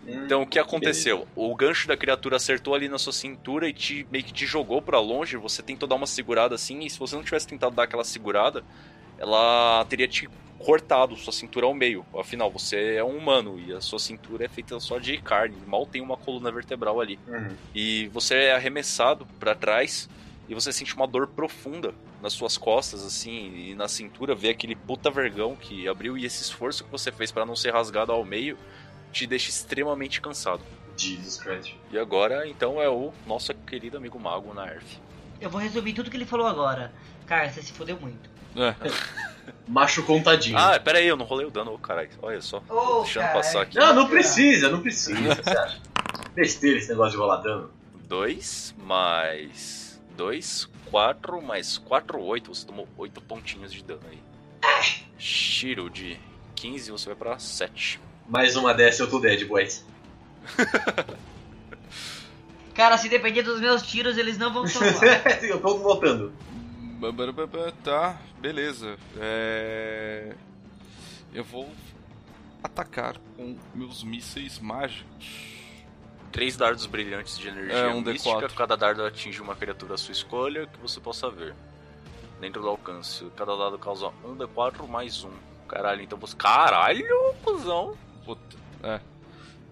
Então 0.08 0.42
o 0.42 0.46
que 0.46 0.58
aconteceu? 0.58 1.28
O 1.36 1.54
gancho 1.54 1.86
da 1.86 1.96
criatura 1.96 2.36
acertou 2.36 2.74
ali 2.74 2.88
na 2.88 2.98
sua 2.98 3.12
cintura 3.12 3.68
e 3.68 3.72
te 3.72 4.06
meio 4.10 4.24
que 4.24 4.32
te 4.32 4.46
jogou 4.46 4.80
pra 4.80 4.98
longe. 4.98 5.36
Você 5.36 5.62
tentou 5.62 5.88
dar 5.88 5.96
uma 5.96 6.06
segurada 6.06 6.54
assim, 6.54 6.80
e 6.80 6.90
se 6.90 6.98
você 6.98 7.14
não 7.14 7.22
tivesse 7.22 7.46
tentado 7.46 7.74
dar 7.74 7.84
aquela 7.84 8.04
segurada, 8.04 8.64
ela 9.18 9.84
teria 9.88 10.08
te 10.08 10.28
cortado 10.58 11.16
sua 11.16 11.32
cintura 11.32 11.66
ao 11.66 11.74
meio. 11.74 12.04
Afinal, 12.18 12.50
você 12.50 12.94
é 12.94 13.04
um 13.04 13.16
humano 13.16 13.60
e 13.60 13.72
a 13.72 13.80
sua 13.80 13.98
cintura 13.98 14.44
é 14.44 14.48
feita 14.48 14.78
só 14.80 14.98
de 14.98 15.18
carne, 15.18 15.56
mal 15.66 15.86
tem 15.86 16.00
uma 16.00 16.16
coluna 16.16 16.50
vertebral 16.50 17.00
ali. 17.00 17.18
Uhum. 17.28 17.54
E 17.74 18.08
você 18.08 18.34
é 18.34 18.54
arremessado 18.54 19.26
pra 19.38 19.54
trás 19.54 20.08
e 20.48 20.54
você 20.54 20.72
sente 20.72 20.96
uma 20.96 21.06
dor 21.06 21.28
profunda 21.28 21.94
nas 22.22 22.32
suas 22.32 22.56
costas, 22.56 23.04
assim, 23.04 23.54
e 23.54 23.74
na 23.74 23.86
cintura, 23.86 24.34
vê 24.34 24.48
aquele 24.48 24.74
puta 24.74 25.10
vergão 25.10 25.54
que 25.54 25.86
abriu 25.86 26.18
e 26.18 26.24
esse 26.24 26.42
esforço 26.42 26.82
que 26.82 26.90
você 26.90 27.12
fez 27.12 27.30
pra 27.30 27.46
não 27.46 27.54
ser 27.54 27.72
rasgado 27.72 28.10
ao 28.10 28.24
meio 28.24 28.56
te 29.12 29.26
deixa 29.26 29.50
extremamente 29.50 30.20
cansado. 30.20 30.62
Jesus 30.96 31.36
Christ. 31.38 31.74
E 31.90 31.98
agora, 31.98 32.46
então, 32.48 32.80
é 32.82 32.88
o 32.88 33.12
nosso 33.26 33.54
querido 33.54 33.96
amigo 33.96 34.18
mago 34.18 34.52
Narf. 34.52 34.98
Eu 35.40 35.48
vou 35.48 35.60
resumir 35.60 35.92
tudo 35.92 36.10
que 36.10 36.16
ele 36.16 36.26
falou 36.26 36.46
agora. 36.46 36.92
Cara, 37.26 37.48
você 37.50 37.62
se 37.62 37.72
fodeu 37.72 37.98
muito. 38.00 38.28
é. 38.56 38.74
Macho 39.66 40.02
contadinho. 40.02 40.58
Ah, 40.58 40.78
pera 40.78 40.98
aí, 40.98 41.06
eu 41.06 41.16
não 41.16 41.24
rolei 41.24 41.46
o 41.46 41.50
dano, 41.50 41.72
ô 41.72 41.78
caralho. 41.78 42.10
Olha 42.20 42.40
só, 42.42 42.62
Ô, 42.68 43.00
deixando 43.02 43.22
cara, 43.22 43.34
passar 43.34 43.62
aqui. 43.62 43.78
Não, 43.78 43.94
não 43.94 44.08
precisa, 44.08 44.68
não 44.68 44.80
precisa. 44.82 45.34
Você 45.34 45.50
acha? 45.50 45.80
Besteira 46.34 46.78
esse 46.78 46.88
negócio 46.90 47.12
de 47.12 47.16
rolar 47.18 47.36
dano. 47.36 47.70
2 48.08 48.74
mais 48.78 50.00
2, 50.16 50.68
4 50.90 51.40
mais 51.42 51.78
4, 51.78 52.20
8. 52.20 52.54
Você 52.54 52.66
tomou 52.66 52.88
8 52.98 53.20
pontinhos 53.22 53.72
de 53.72 53.82
dano 53.82 54.02
aí. 54.10 54.18
Shiro 55.18 55.88
de 55.88 56.18
15, 56.54 56.90
você 56.90 57.06
vai 57.06 57.16
pra 57.16 57.38
7. 57.38 58.00
Mais 58.28 58.56
uma 58.56 58.74
dessa 58.74 59.02
eu 59.02 59.10
tô 59.10 59.18
dead, 59.18 59.46
boys. 59.46 59.86
Cara, 62.74 62.98
se 62.98 63.08
depender 63.08 63.42
dos 63.42 63.58
meus 63.58 63.82
tiros, 63.82 64.18
eles 64.18 64.36
não 64.38 64.52
vão 64.52 64.66
salvar. 64.66 65.42
eu 65.42 65.60
tô 65.60 65.78
voltando. 65.78 66.32
Tá, 67.82 68.20
beleza. 68.38 68.96
É... 69.16 70.34
Eu 71.32 71.42
vou 71.42 71.68
atacar 72.62 73.16
com 73.36 73.56
meus 73.74 74.04
mísseis 74.04 74.58
mágicos. 74.58 75.48
Três 76.30 76.56
dardos 76.56 76.84
brilhantes 76.86 77.38
de 77.38 77.48
energia 77.48 77.74
É, 77.74 77.88
um 77.88 78.02
mística. 78.02 78.46
D4. 78.46 78.54
Cada 78.54 78.76
dardo 78.76 79.04
atinge 79.04 79.40
uma 79.40 79.56
criatura 79.56 79.94
à 79.94 79.98
sua 79.98 80.12
escolha 80.12 80.66
que 80.66 80.78
você 80.78 81.00
possa 81.00 81.30
ver. 81.30 81.54
Dentro 82.40 82.60
do 82.60 82.68
alcance. 82.68 83.24
Cada 83.34 83.56
dado 83.56 83.78
causa 83.78 84.12
um 84.22 84.36
D4 84.36 84.86
mais 84.86 85.24
um. 85.24 85.32
Caralho, 85.66 86.02
então 86.02 86.18
você. 86.18 86.36
Caralho, 86.36 87.34
cuzão! 87.42 87.96
Puta, 88.28 88.58
é. 88.82 89.00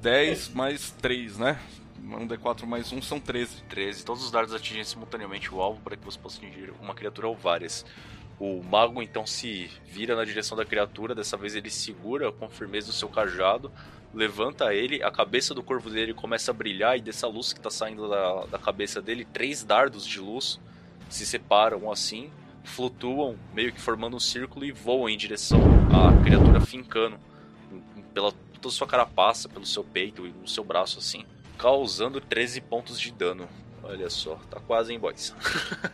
10 0.01 0.49
mais 0.55 0.91
3, 0.93 1.37
né? 1.37 1.61
Um 2.03 2.27
D4 2.27 2.65
mais 2.65 2.91
1 2.91 3.03
são 3.03 3.21
13. 3.21 3.63
13. 3.65 4.03
Todos 4.03 4.25
os 4.25 4.31
dardos 4.31 4.55
atingem 4.55 4.83
simultaneamente 4.83 5.55
o 5.55 5.61
alvo 5.61 5.83
para 5.83 5.95
que 5.95 6.03
você 6.03 6.19
possa 6.19 6.39
atingir 6.39 6.73
uma 6.81 6.95
criatura 6.95 7.29
ou 7.29 7.37
várias. 7.37 7.85
O 8.41 8.63
mago 8.63 9.03
então 9.03 9.27
se 9.27 9.71
vira 9.85 10.17
na 10.17 10.25
direção 10.25 10.57
da 10.57 10.65
criatura, 10.65 11.15
dessa 11.15 11.37
vez 11.37 11.55
ele 11.55 11.69
segura 11.69 12.33
com 12.33 12.49
firmeza 12.49 12.89
o 12.89 12.95
seu 12.95 13.11
cajado, 13.11 13.71
levanta 14.15 14.73
ele, 14.73 15.03
a 15.03 15.11
cabeça 15.11 15.53
do 15.53 15.63
corvo 15.63 15.91
dele 15.91 16.15
começa 16.15 16.51
a 16.51 16.55
brilhar 16.55 16.97
e 16.97 17.03
dessa 17.03 17.27
luz 17.27 17.53
que 17.53 17.59
está 17.59 17.71
saindo 17.71 18.09
da, 18.09 18.47
da 18.47 18.59
cabeça 18.59 19.03
dele, 19.03 19.27
três 19.27 19.63
dardos 19.63 20.07
de 20.07 20.19
luz 20.19 20.59
se 21.11 21.27
separam 21.27 21.93
assim, 21.93 22.31
flutuam, 22.65 23.37
meio 23.53 23.71
que 23.71 23.81
formando 23.83 24.17
um 24.17 24.21
círculo 24.21 24.65
e 24.65 24.73
voam 24.73 25.11
em 25.11 25.17
direção 25.19 25.61
à 25.93 26.23
criatura 26.23 26.59
fincando 26.61 27.19
pela 28.17 28.33
sua 28.71 28.87
carapaça, 28.87 29.49
pelo 29.49 29.67
seu 29.67 29.85
peito 29.85 30.27
e 30.27 30.31
no 30.31 30.49
seu 30.49 30.65
braço 30.65 30.99
assim, 30.99 31.25
causando 31.59 32.21
13 32.21 32.61
pontos 32.61 33.01
de 33.01 33.13
dano. 33.13 33.49
Olha 33.83 34.11
só, 34.11 34.37
tá 34.51 34.61
quase 34.61 34.93
em 34.93 34.99
boys. 34.99 35.35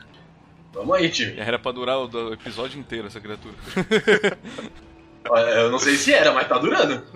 Vamos 0.72 0.96
aí, 0.96 1.10
time. 1.10 1.38
Era 1.38 1.58
pra 1.58 1.70
durar 1.70 1.98
o 1.98 2.32
episódio 2.32 2.80
inteiro 2.80 3.06
essa 3.06 3.20
criatura. 3.20 3.54
Eu 5.54 5.70
não 5.70 5.78
sei 5.78 5.94
se 5.94 6.12
era, 6.12 6.32
mas 6.32 6.48
tá 6.48 6.58
durando. 6.58 7.02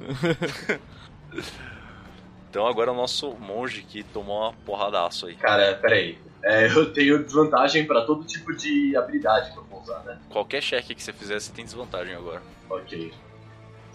Então 2.49 2.67
agora 2.67 2.91
é 2.91 2.95
o 2.95 2.97
nosso 2.97 3.33
monge 3.35 3.83
que 3.83 4.03
tomou 4.03 4.41
uma 4.41 4.53
porradaço 4.65 5.27
aí. 5.27 5.35
Cara, 5.37 5.75
peraí. 5.75 6.19
É, 6.43 6.67
eu 6.69 6.91
tenho 6.91 7.23
desvantagem 7.23 7.85
pra 7.87 8.01
todo 8.01 8.25
tipo 8.25 8.57
de 8.57 8.97
habilidade 8.97 9.53
que 9.53 9.59
eu 9.59 9.65
vou 9.65 9.83
usar, 9.83 9.99
né? 10.05 10.19
Qualquer 10.31 10.63
cheque 10.63 10.95
que 10.95 11.03
você 11.03 11.13
fizer, 11.13 11.39
você 11.39 11.53
tem 11.53 11.67
desvantagem 11.67 12.15
agora. 12.15 12.41
Ok. 12.71 13.13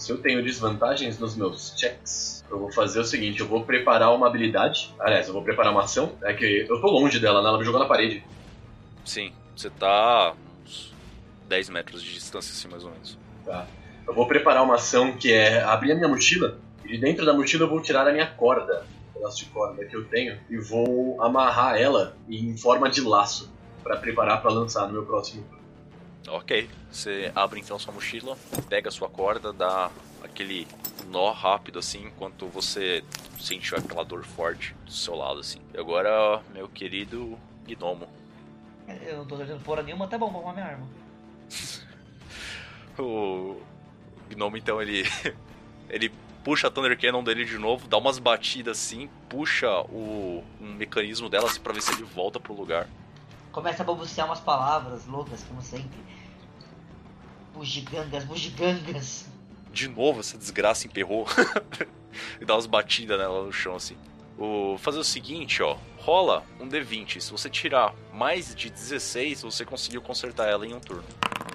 Se 0.02 0.12
eu 0.12 0.18
tenho 0.18 0.44
desvantagens 0.44 1.20
nos 1.20 1.36
meus 1.36 1.76
checks, 1.78 2.44
eu 2.50 2.58
vou 2.58 2.72
fazer 2.72 3.00
o 3.00 3.04
seguinte: 3.04 3.40
eu 3.40 3.48
vou 3.48 3.64
preparar 3.64 4.12
uma 4.16 4.26
habilidade. 4.26 4.92
Aliás, 5.00 5.28
eu 5.28 5.34
vou 5.34 5.44
preparar 5.44 5.72
uma 5.72 5.84
ação. 5.84 6.14
É 6.24 6.34
que 6.34 6.66
eu 6.68 6.82
tô 6.82 6.88
longe 6.88 7.20
dela, 7.20 7.40
né? 7.40 7.50
Ela 7.50 7.60
me 7.60 7.64
jogou 7.64 7.80
na 7.80 7.86
parede. 7.86 8.24
Sim, 9.06 9.32
você 9.56 9.70
tá 9.70 10.34
uns 10.66 10.92
10 11.48 11.70
metros 11.70 12.02
de 12.02 12.12
distância, 12.16 12.52
assim, 12.52 12.68
mais 12.68 12.84
ou 12.84 12.90
menos. 12.90 13.16
Tá. 13.46 13.68
Eu 14.08 14.16
vou 14.16 14.26
preparar 14.26 14.64
uma 14.64 14.74
ação 14.74 15.16
que 15.16 15.32
é 15.32 15.62
abrir 15.62 15.92
a 15.92 15.96
minha 15.96 16.08
mochila. 16.08 16.58
E 16.84 16.88
de 16.88 16.98
dentro 16.98 17.24
da 17.24 17.32
mochila 17.32 17.66
eu 17.66 17.70
vou 17.70 17.80
tirar 17.80 18.08
a 18.08 18.12
minha 18.12 18.26
corda, 18.26 18.84
um 19.12 19.14
pedaço 19.14 19.38
de 19.38 19.46
corda 19.52 19.86
que 19.86 19.96
eu 19.96 20.04
tenho, 20.06 20.36
e 20.50 20.58
vou 20.58 21.22
amarrar 21.22 21.80
ela 21.80 22.18
em 22.28 22.58
forma 22.58 22.90
de 22.90 23.02
laço. 23.02 23.54
Pra 23.84 23.98
preparar 23.98 24.42
pra 24.42 24.52
lançar 24.52 24.88
no 24.88 24.94
meu 24.94 25.06
próximo 25.06 25.44
turno. 25.44 25.61
Ok, 26.28 26.70
você 26.92 27.32
abre 27.36 27.60
então 27.60 27.80
sua 27.80 27.94
mochila, 27.94 28.38
pega 28.70 28.90
a 28.90 28.92
sua 28.92 29.10
corda, 29.10 29.52
dá 29.52 29.92
aquele 30.24 30.68
nó 31.08 31.32
rápido 31.32 31.80
assim, 31.80 32.06
enquanto 32.06 32.48
você 32.48 33.04
sente 33.40 33.74
aquela 33.76 34.06
dor 34.06 34.24
forte 34.24 34.76
do 34.86 34.92
seu 34.92 35.16
lado 35.16 35.40
assim. 35.40 35.60
E 35.74 35.80
agora, 35.80 36.42
meu 36.54 36.68
querido 36.68 37.38
gnomo. 37.68 38.08
Eu 38.88 39.18
não 39.18 39.26
tô 39.26 39.36
acertando 39.36 39.62
porra 39.62 39.82
nenhuma, 39.82 40.08
tá 40.08 40.18
bom, 40.18 40.30
vou 40.30 40.42
arrumar 40.42 40.54
minha 40.54 40.66
arma. 40.66 40.88
O 43.00 43.60
gnomo 44.30 44.58
então 44.58 44.82
ele 44.82 45.04
ele 45.90 46.12
puxa 46.44 46.68
a 46.68 46.72
Thunder 46.72 47.00
Cannon 47.00 47.24
dele 47.24 47.46
de 47.46 47.58
novo, 47.58 47.88
dá 47.88 47.98
umas 47.98 48.20
batidas 48.20 48.78
assim, 48.78 49.10
puxa 49.30 49.82
o 49.90 50.44
um 50.60 50.74
mecanismo 50.74 51.30
dela 51.30 51.48
assim, 51.48 51.62
pra 51.62 51.74
ver 51.74 51.82
se 51.82 51.94
ele 51.94 52.04
volta 52.04 52.40
pro 52.40 52.54
lugar. 52.54 52.88
Começa 53.52 53.84
a 53.84 53.86
balbuciar 53.86 54.28
umas 54.28 54.40
palavras 54.40 55.06
loucas, 55.06 55.44
como 55.44 55.62
sempre. 55.62 56.00
Bugigangas, 57.54 58.24
bugigangas. 58.24 59.26
De 59.72 59.88
novo 59.88 60.20
essa 60.20 60.38
desgraça 60.38 60.88
emperrou 60.88 61.26
e 62.40 62.46
dá 62.46 62.56
umas 62.56 62.66
batidas 62.66 63.18
nela 63.18 63.44
no 63.44 63.52
chão 63.52 63.76
assim. 63.76 63.98
O 64.42 64.76
fazer 64.80 64.98
o 64.98 65.04
seguinte, 65.04 65.62
ó, 65.62 65.78
rola 66.00 66.44
um 66.60 66.68
D20. 66.68 67.20
Se 67.20 67.32
você 67.32 67.48
tirar 67.48 67.94
mais 68.12 68.56
de 68.56 68.72
16, 68.72 69.44
você 69.44 69.64
conseguiu 69.64 70.02
consertar 70.02 70.50
ela 70.50 70.66
em 70.66 70.74
um 70.74 70.80
turno. 70.80 71.04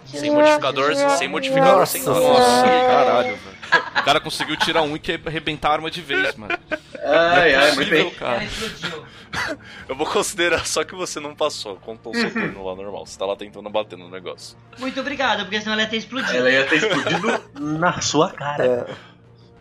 Sem 0.05 0.31
modificador, 0.31 0.95
sem 1.19 1.27
modificador, 1.27 1.85
sem 1.85 2.05
nada. 2.05 2.21
Nossa, 2.21 2.63
caralho, 2.63 3.37
velho. 3.37 3.57
O 3.99 4.05
cara 4.05 4.21
conseguiu 4.21 4.57
tirar 4.57 4.83
um 4.83 4.95
e 4.95 5.01
que 5.01 5.21
arrebentar 5.27 5.71
a 5.71 5.73
arma 5.73 5.91
de 5.91 6.01
vez, 6.01 6.37
mano. 6.37 6.57
Ai, 7.05 7.55
ai, 7.55 7.73
muito 7.75 7.91
Possível, 7.91 7.91
bem. 7.91 8.17
Ela 8.21 8.47
cara. 8.47 9.57
Eu 9.89 9.97
vou 9.97 10.07
considerar 10.07 10.65
só 10.65 10.85
que 10.85 10.95
você 10.95 11.19
não 11.19 11.35
passou, 11.35 11.77
contou 11.77 12.13
o 12.13 12.17
seu 12.17 12.33
turno 12.33 12.65
lá 12.65 12.77
normal. 12.77 13.05
Você 13.05 13.19
tá 13.19 13.27
lá 13.27 13.35
tentando 13.35 13.69
bater 13.69 13.99
no 13.99 14.09
negócio. 14.09 14.57
Muito 14.79 15.01
obrigado, 15.01 15.41
porque 15.41 15.61
senão 15.61 15.73
ela 15.73 15.83
ia 15.83 15.89
ter 15.89 15.97
explodido. 15.97 16.37
Ela 16.39 16.51
ia 16.53 16.67
ter 16.67 16.77
explodido 16.77 17.51
na 17.61 18.01
sua 18.01 18.31
cara. 18.31 18.65
É, 18.65 18.95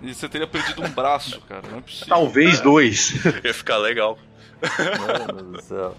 E 0.05 0.13
você 0.13 0.29
teria 0.29 0.45
perdido 0.45 0.83
um 0.83 0.89
braço, 0.89 1.41
cara. 1.41 1.63
Não 1.69 1.79
é 1.79 1.81
possível. 1.81 2.07
Talvez 2.07 2.61
dois. 2.61 3.13
Ia 3.43 3.53
ficar 3.53 3.77
legal. 3.77 4.17
Deus 4.61 5.51
do 5.51 5.61
céu. 5.63 5.95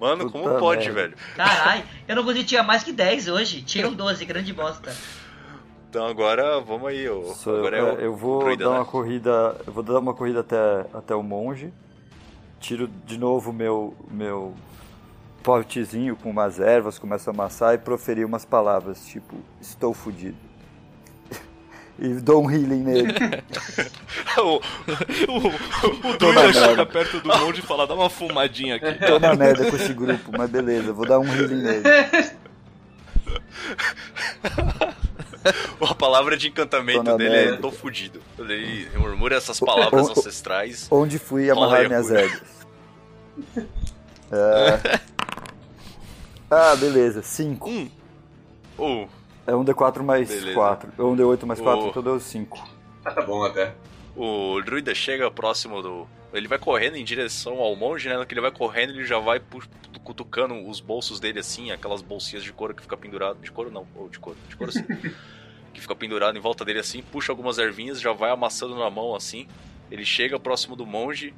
Mano, 0.00 0.24
Puta 0.30 0.38
como 0.38 0.58
pode, 0.58 0.86
merda. 0.86 1.00
velho? 1.00 1.14
Caralho, 1.36 1.84
eu 2.08 2.16
não 2.16 2.24
consegui 2.24 2.44
tirar 2.44 2.62
mais 2.62 2.82
que 2.82 2.92
10 2.92 3.28
hoje. 3.28 3.62
Tinha 3.62 3.86
um 3.86 3.92
12, 3.92 4.24
grande 4.24 4.52
bosta. 4.52 4.94
Então 5.88 6.06
agora, 6.06 6.60
vamos 6.60 6.88
aí. 6.88 7.08
ô. 7.08 7.34
Sou 7.34 7.54
eu, 7.54 7.58
agora 7.60 7.76
é 7.76 8.02
é, 8.02 8.06
eu 8.06 8.16
vou 8.16 8.40
druida, 8.40 8.64
dar 8.64 8.70
né? 8.70 8.76
uma 8.78 8.84
corrida. 8.84 9.56
Eu 9.66 9.72
vou 9.72 9.82
dar 9.82 9.98
uma 9.98 10.14
corrida 10.14 10.40
até, 10.40 10.86
até 10.94 11.14
o 11.14 11.22
monge. 11.22 11.72
Tiro 12.58 12.88
de 13.06 13.18
novo 13.18 13.52
meu 13.52 13.94
meu 14.10 14.54
potezinho 15.42 16.16
com 16.16 16.30
umas 16.30 16.60
ervas, 16.60 16.98
começo 16.98 17.30
a 17.30 17.32
amassar 17.32 17.74
e 17.74 17.78
proferir 17.78 18.26
umas 18.26 18.44
palavras, 18.44 19.06
tipo, 19.06 19.36
estou 19.60 19.94
fudido. 19.94 20.36
E 22.00 22.08
dou 22.14 22.44
um 22.44 22.50
healing 22.50 22.82
nele. 22.82 23.14
O- 24.38 24.60
O, 25.28 26.08
o 26.08 26.16
druida 26.18 26.52
chega 26.52 26.86
perto 26.86 27.20
do 27.20 27.28
monge 27.28 27.60
e 27.60 27.62
fala, 27.62 27.86
dá 27.86 27.94
uma 27.94 28.08
fumadinha 28.08 28.76
aqui. 28.76 28.94
Tô 29.06 29.18
na 29.18 29.34
merda 29.34 29.68
com 29.70 29.76
esse 29.76 29.92
grupo, 29.92 30.30
mas 30.36 30.48
beleza, 30.50 30.92
vou 30.92 31.06
dar 31.06 31.18
um 31.18 31.26
healing 31.26 31.62
nele. 31.62 31.82
a 35.88 35.94
palavra 35.94 36.36
de 36.36 36.48
encantamento 36.48 37.16
dele 37.16 37.34
é 37.34 37.44
merda. 37.46 37.62
tô 37.62 37.70
fudido. 37.72 38.20
Ele 38.38 38.88
murmura 38.96 39.36
essas 39.36 39.58
palavras 39.60 40.08
o- 40.08 40.12
ancestrais. 40.12 40.86
Onde 40.90 41.18
fui 41.18 41.50
amarrar 41.50 41.86
minhas 41.88 42.10
ervas. 42.10 42.42
É. 44.32 45.00
Ah, 46.52 46.74
beleza, 46.74 47.22
5. 47.22 47.70
Um. 47.70 47.88
Oh, 48.76 49.06
É 49.46 49.54
um 49.54 49.64
D4 49.64 50.02
mais 50.02 50.28
Beleza. 50.28 50.52
4. 50.54 50.92
Ou 50.98 51.12
um 51.12 51.16
D8 51.16 51.44
mais 51.46 51.60
4, 51.60 51.84
O- 51.86 51.88
então 51.88 52.02
deu 52.02 52.20
5. 52.20 52.68
Ah, 53.04 53.10
tá 53.12 53.22
bom 53.22 53.42
até. 53.44 53.74
o 54.16 54.60
druida 54.62 54.94
chega 54.94 55.30
próximo 55.30 55.82
do. 55.82 56.06
Ele 56.32 56.46
vai 56.46 56.58
correndo 56.58 56.96
em 56.96 57.02
direção 57.04 57.58
ao 57.58 57.74
monge, 57.74 58.08
né? 58.08 58.16
No 58.16 58.24
que 58.24 58.32
ele 58.34 58.40
vai 58.40 58.52
correndo, 58.52 58.90
ele 58.90 59.04
já 59.04 59.18
vai 59.18 59.40
cutucando 60.04 60.54
os 60.68 60.78
bolsos 60.80 61.18
dele 61.18 61.40
assim, 61.40 61.72
aquelas 61.72 62.02
bolsinhas 62.02 62.44
de 62.44 62.52
couro 62.52 62.72
que 62.74 62.82
fica 62.82 62.96
pendurado. 62.96 63.38
De 63.40 63.50
couro 63.50 63.70
não, 63.70 63.86
ou 63.96 64.08
de 64.08 64.18
couro, 64.20 64.38
de 64.48 64.54
couro 64.54 64.70
sim. 64.70 64.84
que 65.74 65.80
fica 65.80 65.94
pendurado 65.96 66.36
em 66.36 66.40
volta 66.40 66.64
dele 66.64 66.78
assim, 66.80 67.02
puxa 67.02 67.32
algumas 67.32 67.58
ervinhas, 67.58 68.00
já 68.00 68.12
vai 68.12 68.30
amassando 68.30 68.76
na 68.76 68.88
mão 68.90 69.14
assim. 69.16 69.48
Ele 69.90 70.04
chega 70.04 70.38
próximo 70.38 70.76
do 70.76 70.86
monge 70.86 71.34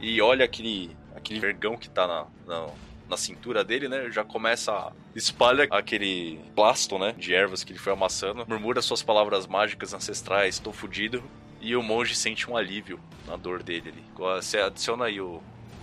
e 0.00 0.20
olha 0.20 0.44
aquele, 0.44 0.96
aquele 1.14 1.38
vergão 1.38 1.76
que 1.76 1.88
tá 1.88 2.06
na, 2.06 2.26
na, 2.46 2.66
na 3.08 3.16
cintura 3.16 3.62
dele, 3.64 3.88
né? 3.88 4.10
Já 4.10 4.24
começa 4.24 4.72
a 4.72 4.92
espalha 5.14 5.66
aquele 5.70 6.40
plasto, 6.54 6.98
né? 6.98 7.14
De 7.16 7.34
ervas 7.34 7.62
que 7.64 7.72
ele 7.72 7.78
foi 7.78 7.92
amassando, 7.92 8.44
murmura 8.48 8.82
suas 8.82 9.02
palavras 9.02 9.46
mágicas 9.46 9.94
ancestrais, 9.94 10.58
tô 10.58 10.72
fudido. 10.72 11.22
E 11.60 11.74
o 11.74 11.82
monge 11.82 12.14
sente 12.14 12.50
um 12.50 12.56
alívio 12.56 13.00
na 13.26 13.36
dor 13.36 13.62
dele 13.62 13.88
ali. 13.90 14.04
Você 14.16 14.58
adiciona 14.58 15.06
aí 15.06 15.20
o- 15.20 15.40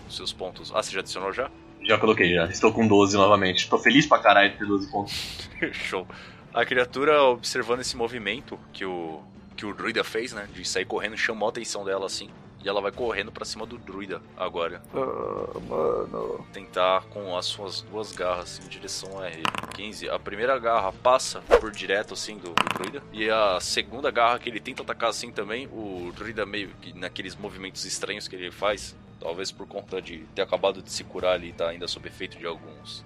os 0.07 0.15
seus 0.15 0.31
pontos. 0.31 0.71
Ah, 0.73 0.81
você 0.83 0.91
já 0.91 0.99
adicionou 0.99 1.33
já? 1.33 1.49
Já 1.81 1.97
coloquei 1.97 2.33
já. 2.33 2.45
Estou 2.45 2.71
com 2.71 2.87
12 2.87 3.17
novamente. 3.17 3.69
Tô 3.69 3.77
feliz 3.77 4.05
pra 4.05 4.19
caralho 4.19 4.51
de 4.51 4.57
ter 4.59 4.65
12 4.65 4.89
pontos. 4.91 5.49
Show. 5.73 6.07
A 6.53 6.63
criatura, 6.65 7.21
observando 7.23 7.79
esse 7.81 7.97
movimento 7.97 8.57
que 8.71 8.85
o, 8.85 9.21
que 9.57 9.65
o 9.65 9.73
druida 9.73 10.03
fez, 10.03 10.31
né? 10.31 10.47
De 10.53 10.63
sair 10.63 10.85
correndo, 10.85 11.17
chamou 11.17 11.47
a 11.47 11.49
atenção 11.49 11.83
dela 11.83 12.05
assim. 12.05 12.29
E 12.63 12.69
ela 12.69 12.79
vai 12.79 12.91
correndo 12.91 13.31
pra 13.31 13.43
cima 13.43 13.65
do 13.65 13.77
druida 13.77 14.21
agora. 14.37 14.81
Ah, 14.93 15.59
mano. 15.67 16.45
Tentar 16.53 17.03
com 17.09 17.35
as 17.37 17.45
suas 17.45 17.81
duas 17.81 18.11
garras 18.13 18.59
em 18.63 18.69
direção 18.69 19.19
a 19.19 19.29
ele. 19.29 19.43
15. 19.75 20.09
A 20.09 20.17
primeira 20.17 20.57
garra 20.57 20.91
passa 20.93 21.41
por 21.59 21.71
direto 21.71 22.13
assim 22.13 22.37
do, 22.37 22.49
do 22.53 22.73
druida. 22.77 23.03
E 23.11 23.29
a 23.29 23.59
segunda 23.59 24.09
garra 24.09 24.39
que 24.39 24.49
ele 24.49 24.59
tenta 24.61 24.81
atacar 24.81 25.09
assim 25.09 25.29
também, 25.31 25.67
o 25.67 26.11
druida 26.15 26.45
meio 26.45 26.69
que 26.81 26.93
naqueles 26.97 27.35
movimentos 27.35 27.83
estranhos 27.85 28.27
que 28.27 28.35
ele 28.35 28.51
faz. 28.51 28.95
Talvez 29.19 29.51
por 29.51 29.67
conta 29.67 30.01
de 30.01 30.19
ter 30.35 30.41
acabado 30.41 30.81
de 30.81 30.91
se 30.91 31.03
curar 31.03 31.33
ali 31.33 31.49
e 31.49 31.53
tá 31.53 31.69
ainda 31.69 31.87
sob 31.87 32.07
efeito 32.07 32.37
de 32.37 32.45
alguns. 32.45 33.03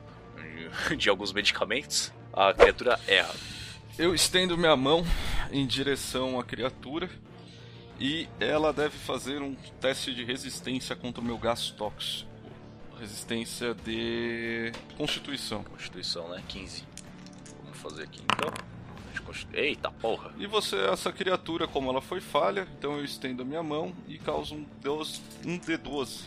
de- 0.90 0.96
de 0.98 1.10
alguns 1.10 1.34
medicamentos. 1.34 2.12
A 2.32 2.54
criatura 2.54 3.00
erra. 3.08 3.34
Eu 3.98 4.14
estendo 4.14 4.56
minha 4.56 4.76
mão 4.76 5.04
em 5.52 5.66
direção 5.66 6.40
à 6.40 6.44
criatura 6.44 7.10
e 8.00 8.28
ela 8.40 8.72
deve 8.72 8.98
fazer 8.98 9.42
um 9.42 9.56
teste 9.82 10.14
de 10.14 10.24
resistência 10.24 10.96
contra 10.96 11.22
o 11.22 11.24
meu 11.24 11.38
gás 11.38 11.72
tóxico. 11.72 12.30
Resistência 13.00 13.74
de 13.74 14.72
Constituição. 14.98 15.64
Constituição, 15.64 16.30
né? 16.30 16.44
15. 16.48 16.84
Vamos 17.64 17.78
fazer 17.80 18.04
aqui 18.04 18.22
então. 18.24 18.78
Eita 19.54 19.92
porra! 19.92 20.32
E 20.38 20.48
você, 20.48 20.78
essa 20.86 21.12
criatura, 21.12 21.68
como 21.68 21.90
ela 21.90 22.02
foi 22.02 22.22
falha, 22.22 22.66
então 22.78 22.98
eu 22.98 23.04
estendo 23.04 23.42
a 23.42 23.46
minha 23.46 23.62
mão 23.62 23.94
e 24.08 24.18
causo 24.18 24.56
um, 24.56 24.66
Deus, 24.82 25.22
um 25.46 25.60
D12. 25.60 26.22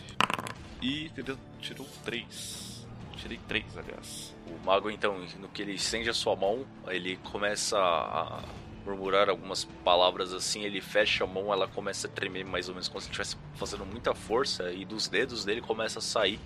E 0.81 1.11
ele 1.17 1.37
tirou 1.59 1.87
3. 2.05 2.85
Tirei 3.17 3.39
3, 3.47 3.77
aliás. 3.77 4.35
O 4.47 4.65
mago, 4.65 4.89
então, 4.89 5.17
no 5.39 5.47
que 5.47 5.61
ele 5.61 5.73
estende 5.73 6.09
a 6.09 6.13
sua 6.13 6.35
mão, 6.35 6.65
ele 6.87 7.17
começa 7.17 7.77
a 7.77 8.43
murmurar 8.85 9.29
algumas 9.29 9.63
palavras 9.83 10.33
assim, 10.33 10.63
ele 10.63 10.81
fecha 10.81 11.23
a 11.23 11.27
mão, 11.27 11.53
ela 11.53 11.67
começa 11.67 12.07
a 12.07 12.09
tremer 12.09 12.45
mais 12.45 12.67
ou 12.67 12.73
menos 12.73 12.87
como 12.87 13.01
se 13.01 13.07
estivesse 13.07 13.37
fazendo 13.55 13.85
muita 13.85 14.13
força, 14.13 14.71
e 14.71 14.85
dos 14.85 15.07
dedos 15.07 15.45
dele 15.45 15.61
começa 15.61 15.99
a 15.99 16.01
sair 16.01 16.39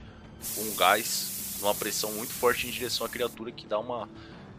um 0.57 0.75
gás, 0.75 1.57
uma 1.61 1.73
pressão 1.73 2.11
muito 2.13 2.33
forte 2.33 2.67
em 2.67 2.71
direção 2.71 3.05
à 3.05 3.09
criatura 3.09 3.51
que 3.51 3.65
dá 3.65 3.79
uma 3.79 4.09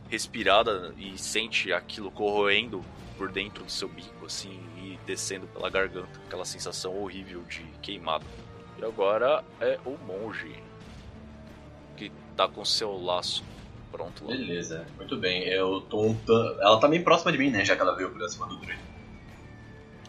respirada 0.08 0.94
e 0.96 1.18
sente 1.18 1.72
aquilo 1.72 2.10
corroendo 2.10 2.84
por 3.18 3.30
dentro 3.30 3.64
do 3.64 3.70
seu 3.70 3.88
bico, 3.88 4.26
assim, 4.26 4.60
e 4.76 4.98
descendo 5.06 5.46
pela 5.48 5.70
garganta, 5.70 6.20
aquela 6.26 6.44
sensação 6.44 6.96
horrível 6.96 7.42
de 7.42 7.64
queimado. 7.82 8.24
E 8.78 8.84
agora 8.84 9.44
é 9.60 9.78
o 9.84 9.96
monge 10.06 10.54
que 11.96 12.12
tá 12.36 12.46
com 12.46 12.64
seu 12.64 12.96
laço 13.02 13.42
pronto 13.96 14.24
lá. 14.24 14.30
Beleza, 14.30 14.86
muito 14.96 15.16
bem. 15.16 15.44
Eu 15.44 15.80
tô 15.80 16.02
um 16.02 16.16
Ela 16.60 16.78
tá 16.78 16.86
bem 16.86 17.02
próxima 17.02 17.32
de 17.32 17.38
mim, 17.38 17.50
né? 17.50 17.64
Já 17.64 17.74
que 17.74 17.80
ela 17.82 17.96
veio 17.96 18.10
por 18.10 18.28
cima 18.28 18.46
do 18.46 18.56
druida. 18.56 18.86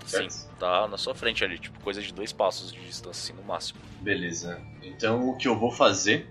Sim, 0.05 0.27
tá 0.57 0.88
na 0.88 0.97
sua 0.97 1.13
frente 1.13 1.43
ali, 1.43 1.59
tipo, 1.59 1.79
coisa 1.81 2.01
de 2.01 2.13
dois 2.13 2.31
passos 2.31 2.71
de 2.71 2.79
distância, 2.79 3.33
assim, 3.33 3.33
no 3.33 3.45
máximo. 3.45 3.79
Beleza. 3.99 4.61
Então 4.81 5.29
o 5.29 5.38
que 5.38 5.47
eu 5.47 5.57
vou 5.57 5.71
fazer 5.71 6.29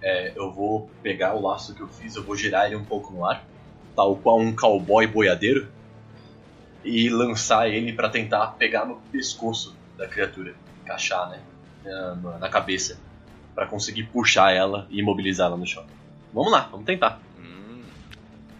é 0.00 0.32
eu 0.34 0.50
vou 0.50 0.90
pegar 1.02 1.34
o 1.34 1.42
laço 1.42 1.74
que 1.74 1.82
eu 1.82 1.88
fiz, 1.88 2.14
eu 2.16 2.22
vou 2.22 2.36
girar 2.36 2.66
ele 2.66 2.76
um 2.76 2.84
pouco 2.84 3.12
no 3.12 3.26
ar, 3.26 3.44
tal 3.94 4.16
qual 4.16 4.38
um 4.38 4.54
cowboy 4.54 5.06
boiadeiro, 5.06 5.68
e 6.82 7.10
lançar 7.10 7.68
ele 7.68 7.92
pra 7.92 8.08
tentar 8.08 8.46
pegar 8.52 8.86
no 8.86 8.96
pescoço 9.12 9.76
da 9.98 10.06
criatura, 10.06 10.54
encaixar, 10.82 11.28
né, 11.28 11.42
na, 11.84 12.38
na 12.38 12.48
cabeça, 12.48 12.98
Pra 13.54 13.66
conseguir 13.66 14.04
puxar 14.04 14.52
ela 14.52 14.86
e 14.88 15.00
imobilizá-la 15.00 15.56
no 15.56 15.66
chão. 15.66 15.84
Vamos 16.32 16.52
lá, 16.52 16.68
vamos 16.70 16.86
tentar. 16.86 17.20
Hum, 17.38 17.82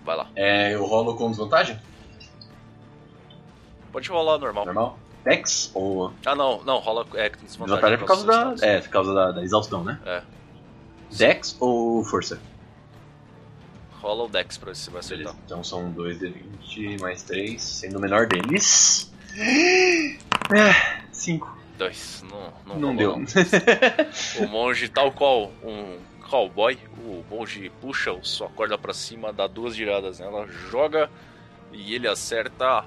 vai 0.05 0.17
lá. 0.17 0.29
É, 0.35 0.75
eu 0.75 0.85
rolo 0.87 1.15
com 1.17 1.31
desvantagem? 1.31 1.79
Pode 3.93 4.09
rolar 4.11 4.39
normal. 4.39 4.65
Normal? 4.67 4.99
Dex 5.25 5.71
ou 5.75 6.13
Ah, 6.25 6.35
não, 6.35 6.63
não, 6.65 6.79
rola 6.79 7.07
é, 7.15 7.29
com 7.31 7.45
desvantagem. 7.45 7.91
desvantagem 7.91 7.95
é 7.95 7.99
por 7.99 8.07
causa 8.07 8.27
da, 8.27 8.33
status. 8.43 8.63
é, 8.63 8.81
por 8.81 8.89
causa 8.89 9.15
da, 9.15 9.33
da 9.33 9.43
exaustão, 9.43 9.85
né? 9.85 9.99
É. 10.07 10.23
Dex 11.11 11.57
ou 11.61 12.05
força? 12.05 12.41
Rola 14.01 14.25
o 14.25 14.29
Dex 14.29 14.57
pra 14.57 14.67
ver 14.71 14.77
se 14.77 14.91
vai 14.91 15.03
Beleza. 15.03 15.31
acertar. 15.31 15.43
Então 15.45 15.65
são 15.65 15.91
2 15.91 16.19
de 16.21 16.29
20 16.29 17.01
mais 17.01 17.23
3, 17.25 17.61
sendo 17.63 17.99
o 17.99 18.01
menor 18.01 18.27
deles. 18.27 19.13
É, 19.37 21.03
5. 21.13 21.59
Dois. 21.77 22.25
Não, 22.29 22.53
não, 22.67 22.81
Não, 22.81 22.97
rolou, 22.97 22.97
deu. 22.97 23.17
não. 23.19 23.27
O 24.45 24.49
monge, 24.49 24.89
tal 24.89 25.13
qual 25.13 25.51
um 25.65 25.99
cowboy, 26.29 26.79
o 26.99 27.25
monge 27.31 27.71
puxa 27.81 28.17
sua 28.23 28.49
corda 28.49 28.77
pra 28.79 28.93
cima, 28.93 29.33
dá 29.33 29.47
duas 29.47 29.75
giradas 29.75 30.21
nela, 30.21 30.47
joga 30.47 31.11
e 31.73 31.95
ele 31.95 32.07
acerta 32.07 32.85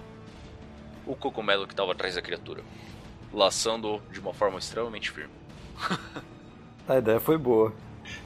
o 1.05 1.15
cogumelo 1.15 1.67
que 1.67 1.75
tava 1.75 1.91
atrás 1.91 2.15
da 2.15 2.21
criatura, 2.21 2.63
laçando 3.33 4.01
de 4.11 4.19
uma 4.19 4.33
forma 4.33 4.59
extremamente 4.59 5.11
firme. 5.11 5.33
A 6.87 6.97
ideia 6.97 7.19
foi 7.19 7.37
boa. 7.37 7.73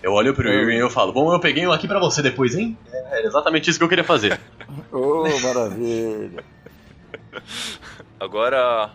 Eu 0.01 0.13
olho 0.13 0.33
pro. 0.33 0.47
Irwin 0.47 0.75
e 0.75 0.79
eu 0.79 0.89
falo, 0.89 1.11
bom, 1.11 1.31
eu 1.33 1.39
peguei 1.39 1.67
um 1.67 1.71
aqui 1.71 1.87
pra 1.87 1.99
você 1.99 2.21
depois, 2.21 2.55
hein? 2.55 2.77
É, 2.91 3.19
era 3.19 3.27
exatamente 3.27 3.69
isso 3.69 3.77
que 3.77 3.85
eu 3.85 3.89
queria 3.89 4.03
fazer. 4.03 4.39
Ô, 4.91 5.23
maravilha. 5.43 6.43
Agora, 8.19 8.91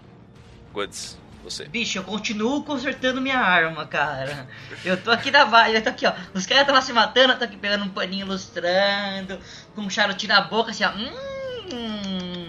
Goods, 0.73 1.19
você. 1.43 1.65
Bicho, 1.65 1.99
eu 1.99 2.05
continuo 2.05 2.63
consertando 2.65 3.21
minha 3.21 3.39
arma, 3.39 3.87
cara. 3.87 4.49
Eu 4.85 5.01
tô 5.03 5.11
aqui 5.11 5.31
na 5.31 5.45
vaga, 5.45 5.71
eu 5.71 5.83
tô 5.83 5.89
aqui, 5.89 6.07
ó. 6.07 6.13
Os 6.35 6.47
caras 6.47 6.63
estavam 6.63 6.83
se 6.83 6.93
matando, 6.93 7.33
eu 7.33 7.39
tô 7.39 7.45
aqui 7.45 7.57
pegando 7.57 7.85
um 7.85 7.89
paninho 7.89 8.27
ilustrando, 8.27 9.39
com 9.75 9.83
um 9.83 9.91
charutinho 9.91 10.33
na 10.33 10.41
boca, 10.43 10.71
assim, 10.71 10.85
ó. 10.85 10.91
Hum, 11.73 12.49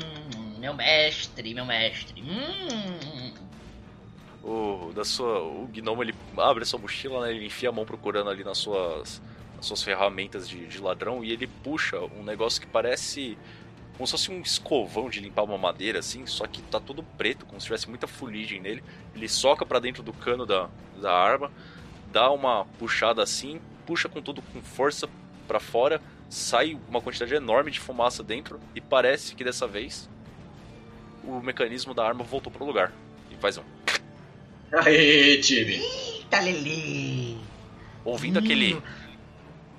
meu 0.60 0.74
mestre, 0.74 1.54
meu 1.54 1.66
mestre. 1.66 2.22
Hum. 2.22 3.34
O, 4.44 4.92
da 4.94 5.06
sua, 5.06 5.40
o 5.40 5.70
gnomo 5.72 6.02
ele 6.02 6.16
abre 6.38 6.64
a 6.64 6.66
sua 6.66 6.80
mochila, 6.80 7.26
né? 7.26 7.34
Ele 7.34 7.46
enfia 7.46 7.70
a 7.70 7.72
mão 7.72 7.86
procurando 7.86 8.30
ali 8.30 8.44
nas 8.44 8.58
suas, 8.58 9.22
nas 9.56 9.66
suas 9.66 9.84
ferramentas 9.84 10.50
de, 10.50 10.66
de 10.66 10.80
ladrão 10.80 11.24
e 11.24 11.32
ele 11.32 11.46
puxa 11.46 12.00
um 12.00 12.24
negócio 12.24 12.60
que 12.60 12.68
parece 12.68 13.38
como 13.98 14.08
se 14.08 14.12
fosse 14.12 14.32
um 14.32 14.42
escovão 14.42 15.10
de 15.10 15.20
limpar 15.20 15.44
uma 15.44 15.58
madeira, 15.58 16.00
assim, 16.00 16.26
só 16.26 16.48
que 16.48 16.62
tá 16.64 16.80
todo 16.80 17.04
preto, 17.04 17.46
como 17.46 17.60
se 17.60 17.66
tivesse 17.68 17.88
muita 17.90 18.08
fuligem 18.08 18.60
nele. 18.60 18.84
Ele 19.16 19.28
soca 19.30 19.66
pra 19.66 19.80
dentro 19.80 20.02
do 20.02 20.12
cano 20.14 20.46
da, 20.46 20.70
da 21.02 21.14
arma, 21.14 21.52
dá 22.12 22.32
uma 22.32 22.66
puxada 22.80 23.22
assim, 23.22 23.60
puxa 23.86 24.10
com 24.10 24.22
tudo 24.22 24.42
com 24.42 24.62
força 24.62 25.08
pra 25.48 25.60
fora, 25.60 26.02
sai 26.30 26.80
uma 26.90 27.02
quantidade 27.02 27.34
enorme 27.36 27.72
de 27.72 27.80
fumaça 27.80 28.24
dentro 28.24 28.60
e 28.74 28.82
parece 28.82 29.36
que 29.36 29.44
dessa 29.44 29.68
vez 29.68 30.10
o 31.24 31.40
mecanismo 31.42 31.94
da 31.94 32.06
arma 32.08 32.24
voltou 32.24 32.52
pro 32.52 32.66
lugar. 32.66 32.92
E 33.30 33.36
faz 33.36 33.58
um 33.58 33.64
Aê, 34.74 35.38
time! 35.42 35.76
Eita, 35.76 36.40
Lelê. 36.40 37.36
ouvindo 38.06 38.40
Hum. 38.40 38.44
aquele 38.44 38.82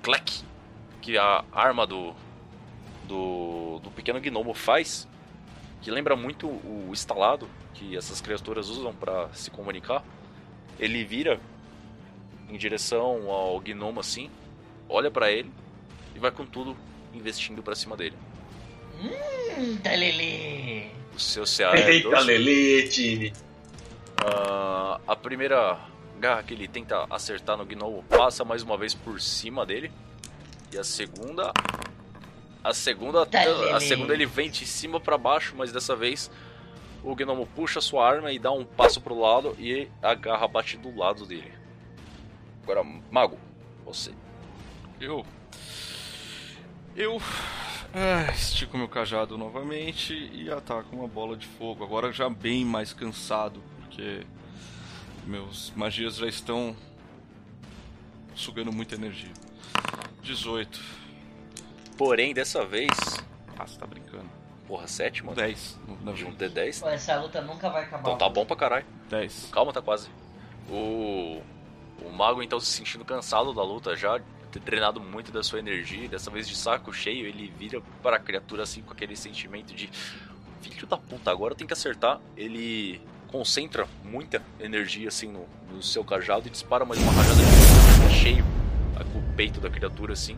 clack 0.03 0.43
que 1.01 1.17
a 1.17 1.43
arma 1.51 1.87
do, 1.87 2.13
do 3.07 3.79
do 3.83 3.91
pequeno 3.91 4.19
gnomo 4.19 4.53
faz, 4.53 5.07
que 5.81 5.91
lembra 5.91 6.15
muito 6.15 6.47
o 6.47 6.89
estalado 6.93 7.47
que 7.73 7.97
essas 7.97 8.21
criaturas 8.21 8.69
usam 8.69 8.93
para 8.93 9.31
se 9.33 9.51
comunicar. 9.51 10.03
Ele 10.79 11.03
vira 11.03 11.39
em 12.49 12.57
direção 12.57 13.29
ao 13.29 13.59
gnomo 13.59 13.99
assim, 13.99 14.29
olha 14.87 15.11
para 15.11 15.31
ele 15.31 15.51
e 16.15 16.19
vai 16.19 16.31
com 16.31 16.45
tudo 16.45 16.75
investindo 17.13 17.61
para 17.61 17.75
cima 17.75 17.97
dele. 17.97 18.15
Eita, 19.57 19.91
Lelê. 19.91 20.87
O 21.15 21.19
seu 21.19 21.43
CA 21.45 21.75
é 21.77 21.91
Eita, 21.91 22.09
12. 22.09 22.25
Lelê, 22.25 22.87
time! 22.87 23.33
Ah, 24.17 24.99
a 25.07 25.15
primeira 25.15 25.77
garra 26.19 26.41
que 26.43 26.53
ele 26.53 26.67
tenta 26.67 27.05
acertar 27.09 27.57
no 27.57 27.65
gnomo 27.65 28.03
passa 28.03 28.45
mais 28.45 28.63
uma 28.63 28.77
vez 28.77 28.93
por 28.93 29.19
cima 29.19 29.65
dele. 29.65 29.91
E 30.71 30.77
a 30.77 30.83
segunda. 30.83 31.51
A 32.63 32.73
segunda. 32.73 33.25
Tá, 33.25 33.39
A 33.75 33.79
segunda 33.79 34.13
ele 34.13 34.25
vem 34.25 34.49
de 34.49 34.65
cima 34.65 34.99
pra 34.99 35.17
baixo, 35.17 35.53
mas 35.57 35.71
dessa 35.71 35.95
vez 35.95 36.31
o 37.03 37.13
gnomo 37.13 37.45
puxa 37.45 37.81
sua 37.81 38.07
arma 38.07 38.31
e 38.31 38.39
dá 38.39 38.51
um 38.51 38.63
passo 38.63 39.01
pro 39.01 39.19
lado 39.19 39.55
e 39.59 39.89
a 40.01 40.13
garra 40.15 40.47
bate 40.47 40.77
do 40.77 40.95
lado 40.95 41.25
dele. 41.25 41.51
Agora, 42.63 42.83
Mago, 43.11 43.37
você. 43.83 44.11
Eu. 45.01 45.25
Eu. 46.95 47.21
ah, 47.93 48.31
estico 48.31 48.77
meu 48.77 48.87
cajado 48.87 49.37
novamente 49.37 50.13
e 50.33 50.49
ataco 50.49 50.95
uma 50.95 51.07
bola 51.07 51.35
de 51.35 51.45
fogo. 51.45 51.83
Agora 51.83 52.13
já 52.13 52.29
bem 52.29 52.63
mais 52.63 52.93
cansado, 52.93 53.61
porque 53.81 54.25
meus 55.25 55.71
magias 55.75 56.15
já 56.15 56.27
estão 56.27 56.73
sugando 58.33 58.71
muita 58.71 58.95
energia. 58.95 59.31
18. 60.21 60.79
Porém, 62.03 62.33
dessa 62.33 62.65
vez. 62.65 62.89
Ah, 63.57 63.65
você 63.65 63.79
tá 63.79 63.85
brincando. 63.87 64.25
Porra, 64.67 64.87
sétima? 64.87 65.33
10. 65.33 65.79
no- 65.87 65.97
Na 66.03 66.11
De 66.11 66.25
um 66.25 66.31
vida. 66.31 66.49
D10. 66.49 66.81
Pô, 66.81 66.89
essa 66.89 67.15
luta 67.19 67.41
nunca 67.41 67.69
vai 67.69 67.83
acabar. 67.83 68.01
Então 68.01 68.17
tá 68.17 68.27
bom 68.27 68.45
pra 68.45 68.55
caralho. 68.57 68.85
10. 69.09 69.49
Calma, 69.51 69.71
tá 69.71 69.81
quase. 69.81 70.09
O, 70.69 71.41
o 72.01 72.11
mago 72.11 72.43
então 72.43 72.59
se 72.59 72.65
sentindo 72.67 73.05
cansado 73.05 73.53
da 73.53 73.63
luta 73.63 73.95
já, 73.95 74.19
ter 74.51 74.59
drenado 74.59 74.99
muito 74.99 75.31
da 75.31 75.41
sua 75.43 75.59
energia, 75.59 76.07
dessa 76.09 76.29
vez 76.29 76.47
de 76.47 76.55
saco 76.57 76.91
cheio, 76.93 77.25
ele 77.25 77.53
vira 77.57 77.81
para 78.01 78.17
a 78.17 78.19
criatura 78.19 78.63
assim 78.63 78.81
com 78.81 78.91
aquele 78.91 79.15
sentimento 79.15 79.73
de 79.73 79.89
filho 80.61 80.87
da 80.87 80.97
puta, 80.97 81.31
agora 81.31 81.53
eu 81.53 81.57
tenho 81.57 81.67
que 81.67 81.73
acertar. 81.73 82.19
Ele 82.35 83.01
concentra 83.27 83.87
muita 84.03 84.41
energia 84.59 85.07
assim 85.07 85.27
no, 85.31 85.45
no 85.71 85.81
seu 85.81 86.03
cajado 86.03 86.47
e 86.47 86.49
dispara 86.51 86.83
mais 86.85 87.01
uma 87.01 87.11
rajada 87.13 87.39
de 88.09 88.13
cheio 88.13 88.45
com 89.11 89.19
o 89.19 89.23
peito 89.35 89.59
da 89.61 89.69
criatura 89.69 90.13
assim. 90.13 90.37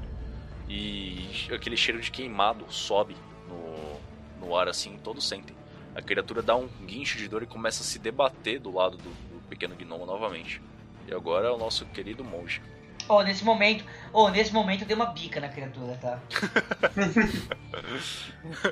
E 0.67 1.24
aquele 1.53 1.77
cheiro 1.77 2.01
de 2.01 2.11
queimado 2.11 2.65
sobe 2.71 3.15
no, 3.47 4.45
no 4.45 4.55
ar 4.55 4.67
assim, 4.67 4.97
todos 5.03 5.27
sentem. 5.27 5.55
A 5.95 6.01
criatura 6.01 6.41
dá 6.41 6.55
um 6.55 6.67
guincho 6.85 7.17
de 7.17 7.27
dor 7.27 7.43
e 7.43 7.45
começa 7.45 7.81
a 7.81 7.85
se 7.85 7.99
debater 7.99 8.59
do 8.59 8.73
lado 8.73 8.97
do, 8.97 9.09
do 9.09 9.47
pequeno 9.47 9.75
gnomo 9.75 10.05
novamente. 10.05 10.61
E 11.07 11.13
agora 11.13 11.47
é 11.47 11.51
o 11.51 11.57
nosso 11.57 11.85
querido 11.87 12.23
monge. 12.23 12.61
Oh, 13.07 13.21
nesse 13.21 13.43
momento, 13.43 13.85
oh, 14.11 14.29
nesse 14.29 14.51
momento 14.51 14.81
eu 14.81 14.87
dei 14.87 14.95
uma 14.95 15.05
bica 15.07 15.39
na 15.39 15.47
criatura, 15.47 15.95
tá? 16.01 16.19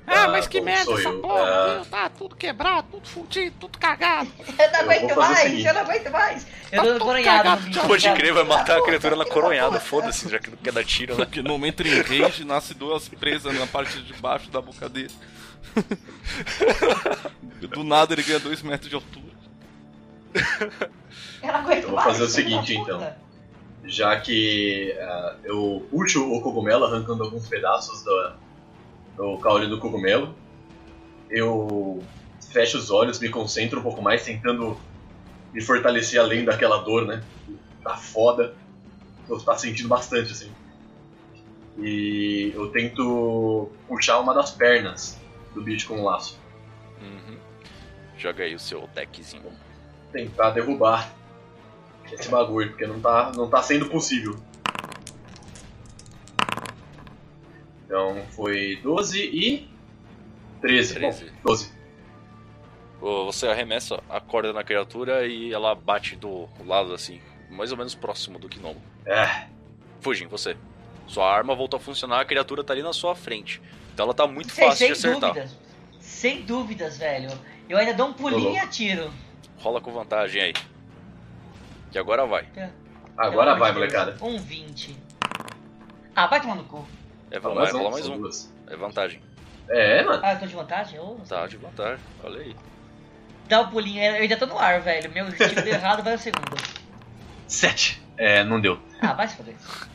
Ah, 0.07 0.27
mas 0.33 0.47
que 0.47 0.59
merda 0.59 0.91
essa 0.93 1.11
porra, 1.11 1.75
viu? 1.75 1.85
Tá 1.85 2.09
tudo 2.09 2.35
quebrado, 2.35 2.87
tudo 2.89 3.07
fudido, 3.07 3.55
tudo 3.59 3.77
cagado. 3.77 4.31
Eu 4.57 4.71
não 4.71 4.79
Eu 4.79 4.91
aguento 4.91 5.11
o 5.11 5.15
mais, 5.19 5.65
eu 5.65 5.73
não 5.73 5.81
aguento 5.81 6.11
mais. 6.11 6.47
Eu 6.71 6.93
Tá 6.93 6.99
coronhada 7.05 7.37
cagado, 7.43 7.61
no 7.61 7.67
bicho. 7.67 7.87
Pode 7.87 8.13
crer, 8.13 8.33
vai 8.33 8.43
matar 8.43 8.79
a 8.79 8.83
criatura 8.83 9.15
na 9.15 9.25
coronhada, 9.25 9.79
foda-se, 9.79 10.27
já 10.29 10.39
que 10.39 10.49
não 10.49 10.57
quer 10.57 10.73
dar 10.73 10.83
tiro, 10.83 11.15
né? 11.15 11.25
Porque 11.25 11.41
no 11.41 11.49
momento 11.49 11.85
em 11.85 12.01
rage, 12.01 12.43
nasce 12.43 12.73
duas 12.73 13.07
presas 13.07 13.53
na 13.57 13.67
parte 13.67 14.01
de 14.01 14.13
baixo 14.13 14.49
da 14.49 14.61
boca 14.61 14.89
dele. 14.89 15.11
Do 17.69 17.83
nada 17.83 18.13
ele 18.13 18.23
ganha 18.23 18.39
2 18.39 18.61
metros 18.63 18.89
de 18.89 18.95
altura. 18.95 19.33
Eu 21.41 21.47
não 21.51 21.55
aguento 21.59 21.83
Eu 21.83 21.87
vou 21.89 21.95
mais, 21.95 22.07
fazer 22.11 22.23
o 22.23 22.27
seguinte, 22.27 22.75
puta. 22.75 22.91
então. 22.93 23.22
Já 23.85 24.19
que 24.19 24.95
ah, 24.99 25.35
eu 25.43 25.85
puxo 25.89 26.31
o 26.31 26.41
cogumelo, 26.41 26.85
arrancando 26.85 27.23
alguns 27.23 27.47
pedaços 27.47 28.03
do, 28.03 28.33
do 29.17 29.37
caule 29.39 29.67
do 29.67 29.79
cogumelo, 29.79 30.35
eu 31.29 32.01
fecho 32.51 32.77
os 32.77 32.91
olhos, 32.91 33.19
me 33.19 33.29
concentro 33.29 33.79
um 33.79 33.83
pouco 33.83 34.01
mais, 34.01 34.23
tentando 34.23 34.79
me 35.53 35.61
fortalecer 35.61 36.19
além 36.19 36.45
daquela 36.45 36.77
dor, 36.77 37.05
né? 37.05 37.23
Tá 37.83 37.95
foda. 37.97 38.55
Eu 39.27 39.39
tá 39.39 39.57
sentindo 39.57 39.89
bastante, 39.89 40.31
assim. 40.31 40.51
E 41.77 42.51
eu 42.53 42.69
tento 42.71 43.69
puxar 43.87 44.19
uma 44.19 44.33
das 44.33 44.51
pernas 44.51 45.19
do 45.53 45.61
bicho 45.61 45.87
com 45.87 45.95
um 45.95 46.03
laço. 46.03 46.39
Uhum. 47.01 47.37
Joga 48.17 48.43
aí 48.43 48.53
o 48.53 48.59
seu 48.59 48.87
deckzinho. 48.93 49.51
Tentar 50.11 50.51
derrubar 50.51 51.11
esse 52.13 52.29
bagulho, 52.29 52.69
porque 52.69 52.85
não 52.85 52.99
tá, 52.99 53.31
não 53.35 53.49
tá 53.49 53.61
sendo 53.61 53.87
possível. 53.87 54.37
Então 57.85 58.23
foi 58.31 58.79
12 58.81 59.19
e 59.23 59.69
13. 60.61 60.95
13. 60.95 61.25
Bom, 61.25 61.31
12. 61.45 61.71
Ô, 63.01 63.25
Você 63.25 63.47
arremessa 63.47 64.01
a 64.09 64.19
corda 64.21 64.53
na 64.53 64.63
criatura 64.63 65.27
e 65.27 65.53
ela 65.53 65.75
bate 65.75 66.15
do 66.15 66.47
lado 66.65 66.93
assim, 66.93 67.21
mais 67.49 67.71
ou 67.71 67.77
menos 67.77 67.93
próximo 67.93 68.39
do 68.39 68.47
gnomo. 68.47 68.81
É, 69.05 69.47
Fujin, 70.01 70.27
você. 70.27 70.55
Sua 71.05 71.29
arma 71.29 71.53
voltou 71.53 71.77
a 71.77 71.81
funcionar, 71.81 72.21
a 72.21 72.25
criatura 72.25 72.63
tá 72.63 72.71
ali 72.73 72.81
na 72.81 72.93
sua 72.93 73.13
frente. 73.13 73.61
Então 73.93 74.05
ela 74.05 74.13
tá 74.13 74.25
muito 74.25 74.51
Sem, 74.51 74.67
fácil 74.67 74.87
de 74.87 74.95
sem 74.95 75.09
acertar. 75.11 75.33
dúvidas. 75.33 75.57
Sem 75.99 76.41
dúvidas, 76.43 76.97
velho. 76.97 77.29
Eu 77.67 77.77
ainda 77.77 77.93
dou 77.93 78.07
um 78.07 78.13
pulinho 78.13 78.53
e 78.53 78.57
atiro. 78.57 79.11
Rola 79.57 79.81
com 79.81 79.91
vantagem 79.91 80.41
aí. 80.41 80.53
Que 81.93 81.99
agora 81.99 82.25
vai. 82.25 82.47
agora 83.15 83.51
Pelo 83.51 83.59
vai, 83.59 83.71
molecada. 83.71 84.17
Um 84.19 84.39
20. 84.39 84.97
Ah, 86.15 86.25
vai 86.25 86.41
tomar 86.41 86.55
no 86.55 86.63
cu. 86.63 86.83
É, 87.29 87.37
rolar 87.37 87.71
mais 87.91 88.03
são 88.03 88.15
um. 88.15 88.21
duas. 88.21 88.51
É 88.67 88.75
vantagem. 88.75 89.21
É, 89.69 90.03
mano. 90.03 90.19
Ah, 90.23 90.33
eu 90.33 90.39
tô 90.39 90.47
de 90.47 90.55
vantagem? 90.55 90.99
Ô, 90.99 91.17
Tá 91.29 91.45
de 91.45 91.57
vantagem. 91.57 92.03
Olha 92.23 92.39
aí. 92.39 92.55
Dá 93.47 93.61
o 93.61 93.69
pulinho. 93.69 94.01
Eu 94.01 94.23
ainda 94.23 94.35
tô 94.35 94.47
no 94.47 94.57
ar, 94.57 94.81
velho. 94.81 95.11
Meu 95.11 95.31
tiro 95.31 95.53
deu 95.61 95.67
errado, 95.67 96.01
vai 96.01 96.15
o 96.15 96.17
segundo. 96.17 96.57
Sete. 97.47 98.01
É, 98.17 98.43
não 98.43 98.59
deu. 98.59 98.79
Ah, 98.99 99.13
vai 99.13 99.27
se 99.27 99.35
foder. 99.35 99.53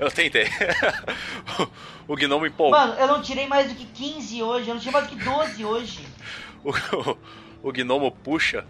Eu 0.00 0.10
tentei. 0.10 0.46
o 2.08 2.16
gnomo 2.16 2.46
empolgou. 2.46 2.78
Mano, 2.78 2.94
eu 2.94 3.06
não 3.06 3.20
tirei 3.20 3.46
mais 3.46 3.70
do 3.70 3.74
que 3.74 3.84
15 3.84 4.42
hoje. 4.42 4.70
Eu 4.70 4.74
não 4.74 4.80
tirei 4.80 4.92
mais 4.92 5.06
do 5.06 5.14
que 5.14 5.22
12 5.22 5.62
hoje. 5.62 6.06
O, 6.64 7.68
o 7.68 7.72
gnomo 7.72 8.10
puxa 8.10 8.64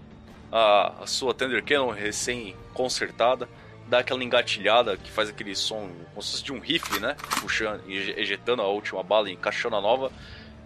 a, 0.50 1.02
a 1.02 1.06
sua 1.06 1.32
Thunder 1.34 1.64
Cannon 1.64 1.90
recém-consertada, 1.90 3.48
dá 3.86 3.98
aquela 3.98 4.22
engatilhada 4.22 4.96
que 4.96 5.10
faz 5.10 5.28
aquele 5.28 5.54
som 5.54 5.90
como 6.10 6.22
se 6.22 6.30
fosse 6.32 6.44
de 6.44 6.52
um 6.52 6.60
rifle, 6.60 7.00
né? 7.00 7.16
Puxando, 7.40 7.82
ejetando 7.88 8.62
a 8.62 8.68
última 8.68 9.02
bala 9.02 9.28
e 9.28 9.32
encaixando 9.32 9.76
a 9.76 9.80
nova. 9.80 10.12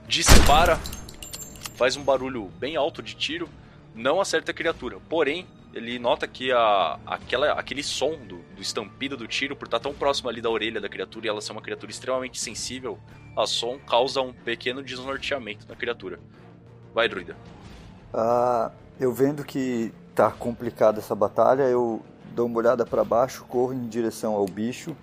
Dispara, 0.07 0.79
faz 1.77 1.97
um 1.97 2.05
barulho 2.05 2.45
bem 2.59 2.77
alto 2.77 3.03
de 3.03 3.15
tiro, 3.15 3.49
não 3.95 4.21
acerta 4.21 4.51
a 4.51 4.55
criatura. 4.55 4.99
Porém, 5.09 5.47
ele 5.73 5.99
nota 5.99 6.29
que 6.29 6.53
a, 6.53 6.99
aquela, 7.07 7.53
aquele 7.53 7.83
som 7.83 8.17
do, 8.17 8.37
do 8.55 8.63
estampido 8.63 9.17
do 9.17 9.27
tiro, 9.27 9.57
por 9.57 9.65
estar 9.65 9.81
tão 9.81 9.95
próximo 9.95 10.29
ali 10.29 10.41
da 10.41 10.51
orelha 10.51 10.81
da 10.81 10.89
criatura 10.89 11.27
e 11.27 11.29
ela 11.29 11.41
ser 11.41 11.53
uma 11.53 11.63
criatura 11.63 11.91
extremamente 11.91 12.39
sensível 12.39 12.99
a 13.37 13.47
som, 13.47 13.79
causa 13.81 14.21
um 14.21 14.33
pequeno 14.33 14.83
desnorteamento 14.83 15.67
na 15.69 15.75
criatura. 15.75 16.21
Vai, 16.95 17.09
druida. 17.09 17.37
Ah, 18.13 18.71
eu 19.01 19.13
vendo 19.13 19.45
que 19.45 19.93
tá 20.15 20.31
complicada 20.31 20.99
essa 20.99 21.15
batalha, 21.15 21.63
eu 21.65 22.03
dou 22.35 22.47
uma 22.47 22.59
olhada 22.59 22.85
pra 22.87 23.05
baixo, 23.05 23.45
corro 23.49 23.73
em 23.73 23.87
direção 23.89 24.35
ao 24.35 24.47
bicho 24.47 24.97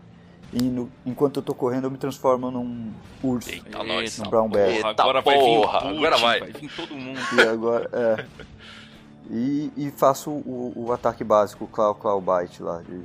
e 0.54 0.62
no- 0.64 0.92
enquanto 1.06 1.38
eu 1.38 1.44
tô 1.44 1.54
correndo 1.54 1.86
eu 1.86 1.92
me 1.92 1.98
transformo 1.98 2.50
num 2.52 2.92
urso. 3.24 3.50
Eita, 3.50 3.84
nós. 3.84 4.20
Um 4.20 4.24
brown 4.30 4.50
bear. 4.50 4.70
Eita 4.70 4.90
agora 5.02 5.22
vai 5.22 5.38
vir 5.38 5.44
porra, 5.44 5.90
agora 5.90 6.18
vai. 6.18 6.40
vai 6.40 6.52
vir 6.52 6.72
todo 6.76 6.96
mundo. 6.96 7.20
E 7.38 7.42
agora, 7.42 7.90
é. 7.94 8.26
E, 9.30 9.72
e 9.78 9.92
faço 9.92 10.30
o, 10.30 10.74
o 10.76 10.92
ataque 10.92 11.24
básico, 11.24 11.64
o 11.64 11.68
Claw 11.68 11.96
Claw 11.96 12.20
Bite 12.22 12.62
lá. 12.64 12.82
De, 12.82 13.02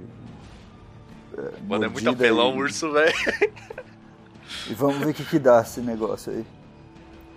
Mano, 1.68 1.84
é 1.84 1.88
muito 1.88 2.08
apelão 2.08 2.50
e- 2.50 2.54
o 2.54 2.56
urso, 2.56 2.90
velho. 2.92 3.14
E 4.68 4.74
vamos 4.74 4.96
ver 4.98 5.10
o 5.10 5.14
que, 5.14 5.24
que 5.24 5.38
dá 5.38 5.60
esse 5.60 5.80
negócio 5.80 6.32
aí. 6.32 6.44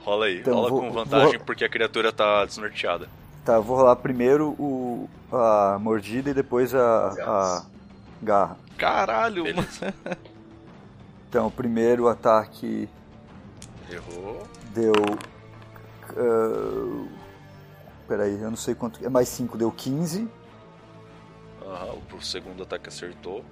Rola 0.04 0.26
aí, 0.26 0.40
Então, 0.40 0.54
rola 0.56 0.70
vou- 0.70 0.80
com 0.82 0.92
vantagem 0.92 1.38
vou- 1.38 1.46
porque 1.46 1.66
a 1.66 1.70
criatura 1.70 2.12
tá 2.12 2.46
desnorteada. 2.46 3.08
Tá, 3.50 3.56
eu 3.56 3.64
vou 3.64 3.78
rolar 3.78 3.96
primeiro 3.96 4.50
o, 4.60 5.10
a 5.32 5.80
mordida 5.80 6.30
e 6.30 6.36
depois 6.36 6.76
a, 6.76 7.08
a 7.10 7.66
garra. 8.22 8.56
Caralho, 8.78 9.44
Beleza. 9.44 9.92
mano. 10.06 10.18
Então, 11.28 11.48
o 11.48 11.52
primeiro 11.52 12.08
ataque 12.08 12.88
Errou. 13.90 14.48
deu. 14.72 14.94
ah, 16.16 17.08
peraí, 18.08 18.40
eu 18.40 18.52
não 18.52 18.56
sei 18.56 18.76
quanto. 18.76 19.04
É 19.04 19.10
mais 19.10 19.28
5, 19.30 19.58
deu 19.58 19.72
15. 19.72 20.30
Aham, 21.66 21.96
o 22.14 22.22
segundo 22.22 22.62
ataque 22.62 22.88
acertou. 22.90 23.44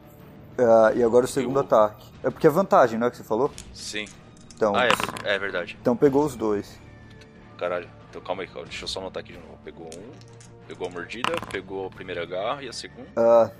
ah, 0.60 0.91
e 0.93 1.02
agora 1.04 1.26
o 1.26 1.28
segundo 1.28 1.56
Eu- 1.58 1.62
ataque. 1.64 2.06
É 2.24 2.30
porque 2.30 2.45
é 2.45 2.52
vantagem, 2.52 3.00
não 3.00 3.08
é 3.08 3.10
que 3.10 3.18
você 3.18 3.24
falou? 3.24 3.50
Sim. 3.74 4.06
Então, 4.56 4.76
Ah, 4.76 4.86
é, 4.86 4.89
é 5.24 5.39
verdade. 5.39 5.76
então 5.82 5.98
pegou 5.98 6.24
os 6.24 6.36
dois. 6.36 6.80
Caralho. 7.58 7.89
Então 8.18 8.26
calma 8.26 8.41
aí, 8.41 8.47
calma. 8.47 8.63
deixa 8.68 8.84
eu 8.84 8.88
só 8.88 8.99
anotar 8.99 9.22
aqui 9.22 9.34
de 9.34 9.38
novo. 9.38 9.59
Pegou 9.63 9.86
um, 9.86 10.11
pegou 10.68 10.88
a 10.88 10.89
mordida, 10.89 11.34
pegou 11.51 11.86
a 11.86 11.89
primeira 11.91 12.26
garra 12.26 12.63
e 12.63 12.68
a 12.68 12.74
segunda. 12.74 13.07
Ah, 13.15 13.51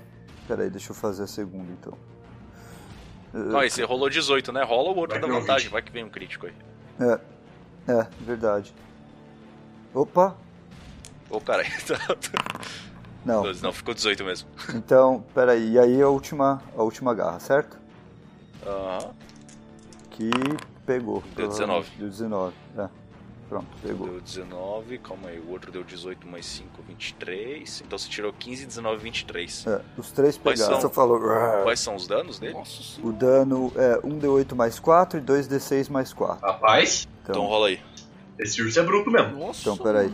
peraí, 0.48 0.68
deixa 0.68 0.90
eu 0.90 0.96
fazer 0.96 1.22
a 1.22 1.26
segunda 1.28 1.70
então. 1.70 1.96
Não, 3.32 3.60
aí 3.60 3.70
você 3.70 3.84
rolou 3.84 4.10
18, 4.10 4.52
né? 4.52 4.64
Rola 4.64 4.90
o 4.90 4.96
outro 4.96 5.20
Vai 5.20 5.30
da 5.30 5.38
vantagem, 5.38 5.68
vai 5.68 5.80
que 5.80 5.92
vem 5.92 6.02
um 6.02 6.08
crítico 6.08 6.46
aí. 6.46 6.54
É, 6.98 7.92
é, 7.92 8.06
verdade. 8.20 8.74
Opa! 9.94 10.36
Ô, 11.30 11.40
cara, 11.40 11.62
Não, 13.24 13.44
não, 13.62 13.72
ficou 13.72 13.94
18 13.94 14.24
mesmo. 14.24 14.48
então, 14.74 15.24
peraí, 15.34 15.72
e 15.72 15.78
aí 15.78 16.02
a 16.02 16.08
última, 16.08 16.62
a 16.76 16.82
última 16.82 17.14
garra, 17.14 17.38
certo? 17.38 17.78
Aham. 18.66 19.10
Que 20.10 20.30
pegou. 20.84 21.22
Deu 21.36 21.48
provavelmente. 21.48 21.90
19. 21.90 21.96
Deu 21.98 22.08
19, 22.08 22.54
é. 22.78 23.07
Pronto, 23.48 23.66
pegou. 23.82 24.06
Deu 24.08 24.20
19, 24.20 24.98
calma 24.98 25.28
aí. 25.30 25.38
O 25.40 25.50
outro 25.50 25.72
deu 25.72 25.82
18 25.82 26.26
mais 26.28 26.44
5, 26.44 26.82
23. 26.86 27.82
Então 27.86 27.98
você 27.98 28.08
tirou 28.08 28.30
15, 28.32 28.66
19, 28.66 29.02
23. 29.02 29.66
É, 29.66 29.80
os 29.96 30.12
três 30.12 30.36
Quais 30.36 30.60
pegaram. 30.60 30.80
são? 30.80 30.88
Você 30.90 30.94
falou. 30.94 31.18
Quais 31.62 31.80
são 31.80 31.94
os 31.96 32.06
danos 32.06 32.38
dele? 32.38 32.52
Nossa. 32.54 33.00
O 33.02 33.10
dano 33.10 33.72
é 33.74 33.96
1d8 34.06 34.54
mais 34.54 34.78
4 34.78 35.18
e 35.18 35.22
2d6 35.22 35.88
mais 35.90 36.12
4. 36.12 36.46
Rapaz, 36.46 37.08
Então 37.22 37.34
Então, 37.36 37.46
rola 37.46 37.68
aí. 37.68 37.80
esse 38.38 38.60
urso 38.62 38.78
é 38.80 38.82
bruto 38.82 39.10
mesmo. 39.10 39.38
Nossa. 39.38 39.60
então 39.62 39.76
peraí. 39.78 40.12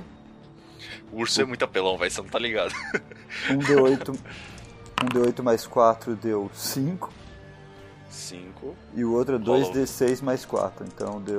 O 1.12 1.18
urso 1.20 1.41
é 1.41 1.45
muito 1.45 1.64
apelão, 1.64 1.97
velho, 1.99 2.11
você 2.11 2.20
não 2.22 2.28
tá 2.28 2.39
ligado. 2.39 2.72
1d8, 3.49 4.16
1d8 5.07 5.43
mais 5.43 5.66
4 5.66 6.14
deu 6.16 6.49
5. 6.55 7.11
5. 8.09 8.76
E 8.95 9.05
o 9.05 9.12
outro 9.12 9.35
é 9.37 9.39
Rolou. 9.39 9.61
2d6 9.72 10.22
mais 10.22 10.45
4. 10.45 10.87
Então 10.87 11.20
deu 11.20 11.39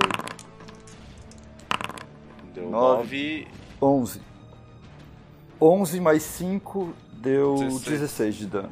Deu 2.55 2.69
Nove. 2.69 3.47
9. 3.81 3.91
11. 3.99 4.21
11 5.61 5.99
mais 5.99 6.23
5 6.23 6.93
deu 7.13 7.55
16. 7.55 7.83
16 7.83 8.35
de 8.35 8.47
dano. 8.47 8.71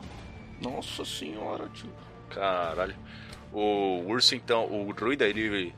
Nossa 0.62 1.04
senhora, 1.06 1.68
tio. 1.74 1.90
Caralho. 2.30 2.96
O 3.52 4.04
urso, 4.08 4.36
então, 4.36 4.66
o 4.66 4.92
druida, 4.94 5.28
ele. 5.28 5.74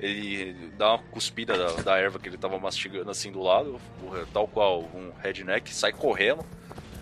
Ele 0.00 0.72
dá 0.76 0.94
uma 0.94 0.98
cuspida 0.98 1.56
da, 1.56 1.80
da 1.80 1.96
erva 1.96 2.18
que 2.18 2.28
ele 2.28 2.36
tava 2.36 2.58
mastigando 2.58 3.08
assim 3.08 3.30
do 3.30 3.40
lado, 3.40 3.78
tal 4.32 4.48
qual 4.48 4.80
um 4.80 5.12
redneck, 5.22 5.72
sai 5.72 5.92
correndo 5.92 6.44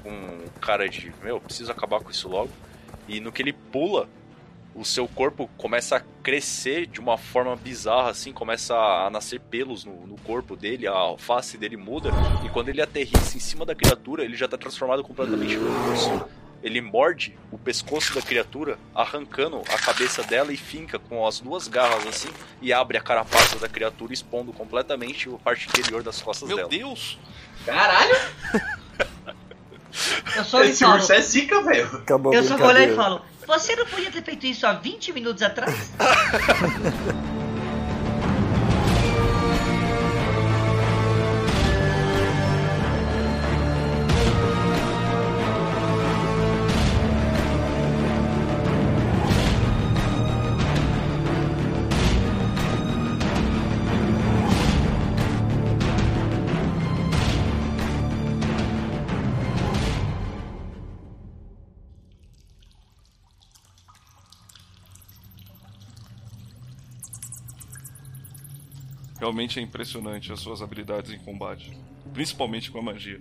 com 0.02 0.10
um 0.10 0.48
cara 0.60 0.86
de, 0.86 1.10
meu, 1.22 1.40
preciso 1.40 1.72
acabar 1.72 2.00
com 2.00 2.10
isso 2.10 2.28
logo. 2.28 2.50
E 3.08 3.18
no 3.18 3.32
que 3.32 3.40
ele 3.40 3.54
pula, 3.54 4.06
o 4.74 4.84
seu 4.84 5.06
corpo 5.08 5.48
começa 5.56 5.96
a 5.96 6.00
crescer 6.22 6.86
de 6.86 7.00
uma 7.00 7.18
forma 7.18 7.54
bizarra, 7.56 8.10
assim, 8.10 8.32
começa 8.32 8.74
a 8.74 9.10
nascer 9.10 9.40
pelos 9.40 9.84
no, 9.84 10.06
no 10.06 10.16
corpo 10.18 10.56
dele, 10.56 10.86
a 10.86 11.14
face 11.18 11.58
dele 11.58 11.76
muda, 11.76 12.10
e 12.44 12.48
quando 12.48 12.68
ele 12.68 12.80
aterrissa 12.80 13.36
em 13.36 13.40
cima 13.40 13.66
da 13.66 13.74
criatura, 13.74 14.24
ele 14.24 14.36
já 14.36 14.46
tá 14.46 14.56
transformado 14.56 15.02
completamente 15.02 15.56
no 15.56 15.90
urso. 15.90 16.24
Ele 16.62 16.80
morde 16.82 17.38
o 17.50 17.56
pescoço 17.56 18.14
da 18.14 18.20
criatura, 18.20 18.78
arrancando 18.94 19.62
a 19.72 19.78
cabeça 19.78 20.22
dela 20.22 20.52
e 20.52 20.58
finca 20.58 20.98
com 20.98 21.26
as 21.26 21.40
duas 21.40 21.66
garras 21.66 22.06
assim, 22.06 22.28
e 22.60 22.72
abre 22.72 22.98
a 22.98 23.00
carapaça 23.00 23.58
da 23.58 23.68
criatura, 23.68 24.12
expondo 24.12 24.52
completamente 24.52 25.28
a 25.28 25.38
parte 25.38 25.66
interior 25.68 26.02
das 26.02 26.20
costas 26.20 26.48
Meu 26.48 26.58
dela. 26.58 26.68
Deus. 26.68 27.18
Caralho, 27.64 28.14
Eu 30.36 30.44
só 30.44 30.62
esse 30.62 30.84
falo. 30.84 30.94
urso 30.94 31.12
é 31.12 31.20
zica, 31.20 31.62
velho. 31.62 32.04
Eu 32.32 32.44
só 32.44 32.56
vou 32.56 32.68
olhar 32.68 32.88
e 32.88 32.94
falo. 32.94 33.22
Você 33.50 33.74
não 33.74 33.84
podia 33.84 34.12
ter 34.12 34.22
feito 34.22 34.46
isso 34.46 34.64
há 34.64 34.72
20 34.74 35.12
minutos 35.12 35.42
atrás? 35.42 35.90
Realmente 69.30 69.60
é 69.60 69.62
impressionante 69.62 70.32
as 70.32 70.40
suas 70.40 70.60
habilidades 70.60 71.12
em 71.12 71.18
combate. 71.20 71.70
Principalmente 72.12 72.68
com 72.68 72.80
a 72.80 72.82
magia. 72.82 73.20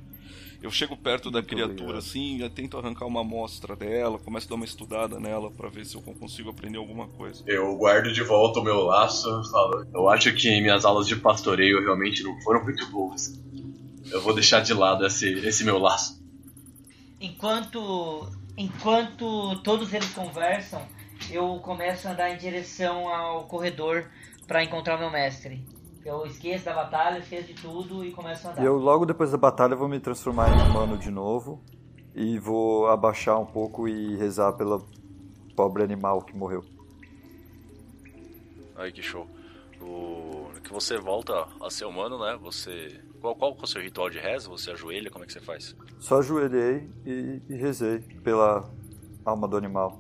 Eu 0.60 0.72
chego 0.72 0.98
perto 0.98 1.30
da 1.30 1.38
Muito 1.38 1.50
criatura 1.50 1.82
obrigado. 1.82 1.98
assim, 2.00 2.42
eu 2.42 2.50
tento 2.50 2.80
arrancar 2.80 3.06
uma 3.06 3.22
amostra 3.22 3.76
dela, 3.76 4.18
começo 4.18 4.48
a 4.48 4.50
dar 4.50 4.56
uma 4.56 4.66
estudada 4.66 5.20
nela 5.20 5.52
pra 5.52 5.70
ver 5.70 5.86
se 5.86 5.94
eu 5.94 6.02
consigo 6.02 6.50
aprender 6.50 6.80
alguma 6.80 7.08
coisa. 7.10 7.44
Eu 7.46 7.78
guardo 7.78 8.12
de 8.12 8.24
volta 8.24 8.60
o 8.60 8.64
meu 8.64 8.82
laço 8.82 9.30
e 9.30 9.52
falo: 9.52 9.86
Eu 9.94 10.10
acho 10.10 10.34
que 10.34 10.60
minhas 10.60 10.84
aulas 10.84 11.06
de 11.06 11.16
pastoreio 11.16 11.80
realmente 11.80 12.24
não 12.24 12.42
foram 12.42 12.64
muito 12.64 12.88
boas. 12.88 13.40
Eu 14.12 14.20
vou 14.24 14.34
deixar 14.34 14.62
de 14.62 14.74
lado 14.74 15.06
esse, 15.06 15.32
esse 15.46 15.64
meu 15.64 15.78
laço. 15.78 16.20
Enquanto, 17.22 18.28
enquanto 18.58 19.60
todos 19.62 19.94
eles 19.94 20.10
conversam, 20.10 20.82
eu 21.30 21.60
começo 21.60 22.08
a 22.08 22.14
andar 22.14 22.32
em 22.32 22.38
direção 22.38 23.08
ao 23.08 23.44
corredor 23.44 24.10
pra 24.48 24.64
encontrar 24.64 24.96
o 24.96 25.00
meu 25.00 25.12
mestre. 25.12 25.64
Eu 26.10 26.26
esqueço 26.26 26.66
da 26.66 26.74
batalha, 26.74 27.20
esqueço 27.20 27.50
de 27.50 27.54
tudo 27.54 28.04
e 28.04 28.12
começo 28.12 28.48
a 28.48 28.52
andar. 28.52 28.64
E 28.64 28.66
eu, 28.66 28.78
logo 28.78 29.06
depois 29.06 29.30
da 29.30 29.38
batalha, 29.38 29.76
vou 29.76 29.88
me 29.88 30.00
transformar 30.00 30.50
em 30.50 30.68
humano 30.68 30.98
de 30.98 31.12
novo. 31.12 31.62
E 32.16 32.40
vou 32.40 32.88
abaixar 32.88 33.40
um 33.40 33.46
pouco 33.46 33.88
e 33.88 34.16
rezar 34.18 34.54
pela 34.54 34.82
pobre 35.56 35.84
animal 35.84 36.24
que 36.24 36.36
morreu. 36.36 36.66
Aí 38.76 38.92
que 38.92 39.04
show. 39.04 39.28
O... 39.80 40.50
Que 40.64 40.74
você 40.74 40.98
volta 40.98 41.48
a 41.62 41.70
ser 41.70 41.86
humano, 41.86 42.18
né? 42.18 42.36
Você. 42.42 43.00
Qual, 43.22 43.36
qual 43.36 43.56
é 43.60 43.64
o 43.64 43.68
seu 43.68 43.80
ritual 43.80 44.10
de 44.10 44.18
reza? 44.18 44.50
Você 44.50 44.72
ajoelha? 44.72 45.12
Como 45.12 45.24
é 45.24 45.28
que 45.28 45.34
você 45.34 45.40
faz? 45.40 45.76
Só 46.00 46.18
ajoelhei 46.18 46.90
e, 47.06 47.40
e 47.48 47.56
rezei 47.56 48.00
pela 48.24 48.68
alma 49.24 49.48
do 49.48 49.56
animal. 49.56 50.00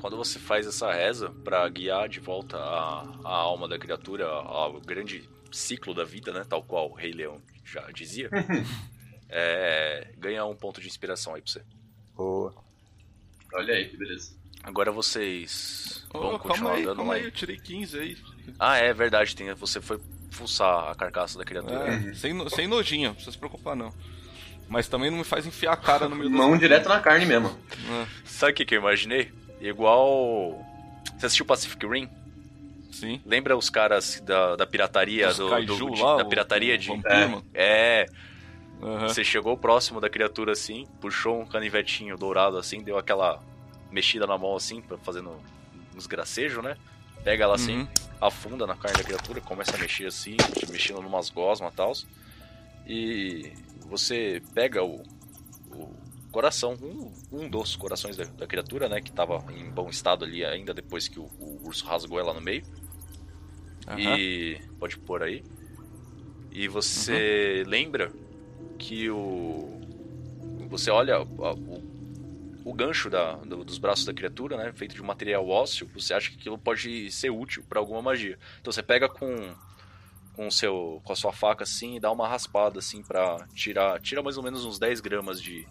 Quando 0.00 0.16
você 0.16 0.38
faz 0.38 0.66
essa 0.66 0.92
reza 0.92 1.30
pra 1.44 1.68
guiar 1.68 2.08
de 2.08 2.20
volta 2.20 2.56
a, 2.56 3.02
a 3.24 3.28
alma 3.34 3.68
da 3.68 3.78
criatura 3.78 4.26
ao 4.26 4.80
grande 4.80 5.28
ciclo 5.50 5.94
da 5.94 6.04
vida, 6.04 6.32
né? 6.32 6.44
Tal 6.48 6.62
qual 6.62 6.90
o 6.90 6.94
Rei 6.94 7.12
Leão 7.12 7.40
já 7.64 7.82
dizia, 7.92 8.28
é, 9.28 10.08
ganha 10.18 10.44
um 10.44 10.54
ponto 10.56 10.80
de 10.80 10.88
inspiração 10.88 11.34
aí 11.34 11.42
pra 11.42 11.52
você. 11.52 11.62
Boa. 12.14 12.54
Olha 13.54 13.74
aí, 13.74 13.88
que 13.88 13.96
beleza. 13.96 14.34
Agora 14.62 14.92
vocês 14.92 16.06
Ô, 16.14 16.18
vão 16.18 16.28
calma 16.30 16.38
continuar 16.38 16.72
aí, 16.74 16.82
andando 16.82 16.96
calma 16.96 17.12
lá. 17.14 17.18
aí, 17.18 17.24
eu 17.24 17.30
tirei 17.32 17.56
15 17.58 17.98
aí. 17.98 18.16
Ah, 18.58 18.76
é 18.76 18.92
verdade, 18.92 19.34
tem, 19.34 19.52
você 19.54 19.80
foi 19.80 20.00
fuçar 20.30 20.90
a 20.90 20.94
carcaça 20.94 21.36
da 21.38 21.44
criatura. 21.44 21.94
É, 21.94 22.14
sem, 22.14 22.32
no- 22.32 22.48
sem 22.48 22.66
nojinho, 22.66 23.08
não 23.08 23.14
precisa 23.14 23.32
se 23.32 23.38
preocupar 23.38 23.74
não. 23.76 23.92
Mas 24.68 24.88
também 24.88 25.10
não 25.10 25.18
me 25.18 25.24
faz 25.24 25.44
enfiar 25.44 25.72
a 25.72 25.76
cara 25.76 26.08
no 26.08 26.16
meio 26.16 26.30
do. 26.30 26.36
Mão 26.36 26.56
direto 26.56 26.88
na 26.88 27.00
carne 27.00 27.26
mesmo. 27.26 27.48
É, 27.90 28.06
Sabe 28.24 28.52
o 28.52 28.54
que, 28.54 28.64
que 28.64 28.74
eu 28.74 28.80
imaginei? 28.80 29.30
Igual. 29.68 30.58
Você 31.16 31.26
assistiu 31.26 31.46
Pacific 31.46 31.86
Rim? 31.86 32.08
sim. 32.90 33.20
Lembra 33.24 33.56
os 33.56 33.70
caras 33.70 34.20
da, 34.20 34.56
da 34.56 34.66
pirataria 34.66 35.28
Os 35.28 35.38
do, 35.38 35.48
kaiju 35.48 35.86
do- 35.86 35.90
de- 35.94 36.02
lá, 36.02 36.16
da 36.16 36.24
o- 36.24 36.28
pirataria 36.28 36.74
o 36.74 36.78
de. 36.78 36.88
vampiro, 36.88 37.30
mano. 37.30 37.44
É, 37.54 38.06
Aham. 38.82 39.08
você 39.08 39.24
chegou 39.24 39.56
próximo 39.56 40.00
da 40.00 40.10
criatura 40.10 40.52
assim, 40.52 40.86
puxou 41.00 41.40
um 41.40 41.46
canivetinho 41.46 42.16
dourado 42.18 42.58
assim, 42.58 42.82
deu 42.82 42.98
aquela 42.98 43.40
mexida 43.90 44.26
na 44.26 44.36
mão 44.36 44.54
assim, 44.56 44.82
fazendo 45.02 45.32
uns 45.94 46.06
gracejos, 46.06 46.62
né? 46.62 46.76
Pega 47.24 47.44
ela 47.44 47.54
assim, 47.54 47.78
Uhum. 47.80 47.88
afunda 48.20 48.66
na 48.66 48.74
carne 48.74 48.98
da 48.98 49.04
criatura, 49.04 49.40
começa 49.40 49.76
a 49.76 49.78
mexer 49.78 50.06
assim, 50.06 50.36
mexendo 50.70 51.00
numas 51.00 51.30
gosmas 51.30 51.72
e 51.72 51.76
tal. 51.76 51.92
E 52.86 53.52
você 53.86 54.42
pega 54.54 54.82
o, 54.82 54.96
o 54.96 55.21
coração, 56.32 56.76
um, 56.82 57.12
um 57.30 57.48
dos 57.48 57.76
corações 57.76 58.16
da, 58.16 58.24
da 58.24 58.46
criatura, 58.46 58.88
né? 58.88 59.00
Que 59.00 59.12
tava 59.12 59.44
em 59.52 59.70
bom 59.70 59.88
estado 59.88 60.24
ali 60.24 60.44
ainda 60.44 60.74
depois 60.74 61.06
que 61.06 61.20
o, 61.20 61.30
o 61.38 61.60
urso 61.64 61.84
rasgou 61.86 62.18
ela 62.18 62.34
no 62.34 62.40
meio. 62.40 62.62
E 64.00 64.60
pode 64.80 64.96
pôr 64.98 65.22
aí. 65.22 65.44
E 66.50 66.68
você 66.68 67.62
lembra 67.66 68.12
que 68.78 69.08
o. 69.10 69.78
Você 70.68 70.90
olha 70.90 71.16
a- 71.16 71.22
o, 71.66 71.82
o 72.64 72.72
gancho 72.72 73.10
da, 73.10 73.36
do- 73.36 73.64
dos 73.64 73.78
braços 73.78 74.04
da 74.06 74.12
criatura, 74.14 74.56
né? 74.56 74.72
Feito 74.72 74.94
de 74.94 75.02
um 75.02 75.06
material 75.06 75.48
ósseo, 75.48 75.88
você 75.94 76.14
acha 76.14 76.30
que 76.30 76.36
aquilo 76.36 76.58
pode 76.58 77.10
ser 77.10 77.30
útil 77.30 77.64
para 77.68 77.78
alguma 77.78 78.00
magia. 78.02 78.38
Então 78.60 78.72
você 78.72 78.82
pega 78.82 79.08
com. 79.08 79.54
Com, 80.34 80.50
seu, 80.50 80.98
com 81.04 81.12
a 81.12 81.16
sua 81.16 81.30
faca 81.30 81.62
assim 81.62 81.96
e 81.96 82.00
dá 82.00 82.10
uma 82.10 82.26
raspada 82.26 82.78
assim 82.78 83.02
pra 83.02 83.46
tirar. 83.54 84.00
Tira 84.00 84.22
mais 84.22 84.38
ou 84.38 84.42
menos 84.42 84.64
uns 84.64 84.78
10 84.78 84.98
gramas 84.98 85.38
de, 85.42 85.68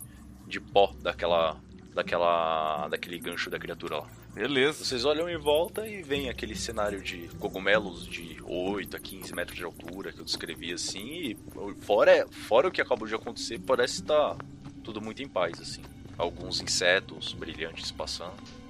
de 0.51 0.59
pó 0.59 0.93
daquela. 1.01 1.57
Daquela. 1.93 2.87
daquele 2.89 3.17
gancho 3.19 3.49
da 3.49 3.57
criatura 3.57 3.97
lá. 3.97 4.07
Beleza. 4.33 4.85
Vocês 4.85 5.03
olham 5.03 5.29
em 5.29 5.37
volta 5.37 5.87
e 5.87 6.01
vem 6.03 6.29
aquele 6.29 6.55
cenário 6.55 7.01
de 7.01 7.29
cogumelos 7.39 8.07
de 8.07 8.37
8 8.43 8.95
a 8.95 8.99
15 8.99 9.35
metros 9.35 9.57
de 9.57 9.63
altura 9.63 10.11
que 10.13 10.19
eu 10.19 10.25
descrevi 10.25 10.73
assim. 10.73 11.05
E 11.05 11.37
fora, 11.81 12.25
fora 12.29 12.67
o 12.67 12.71
que 12.71 12.81
acabou 12.81 13.07
de 13.07 13.15
acontecer, 13.15 13.59
parece 13.59 14.01
estar 14.01 14.37
tudo 14.83 15.01
muito 15.01 15.21
em 15.21 15.27
paz, 15.27 15.59
assim. 15.59 15.81
Alguns 16.17 16.61
insetos 16.61 17.33
brilhantes 17.33 17.91
passando. 17.91 18.61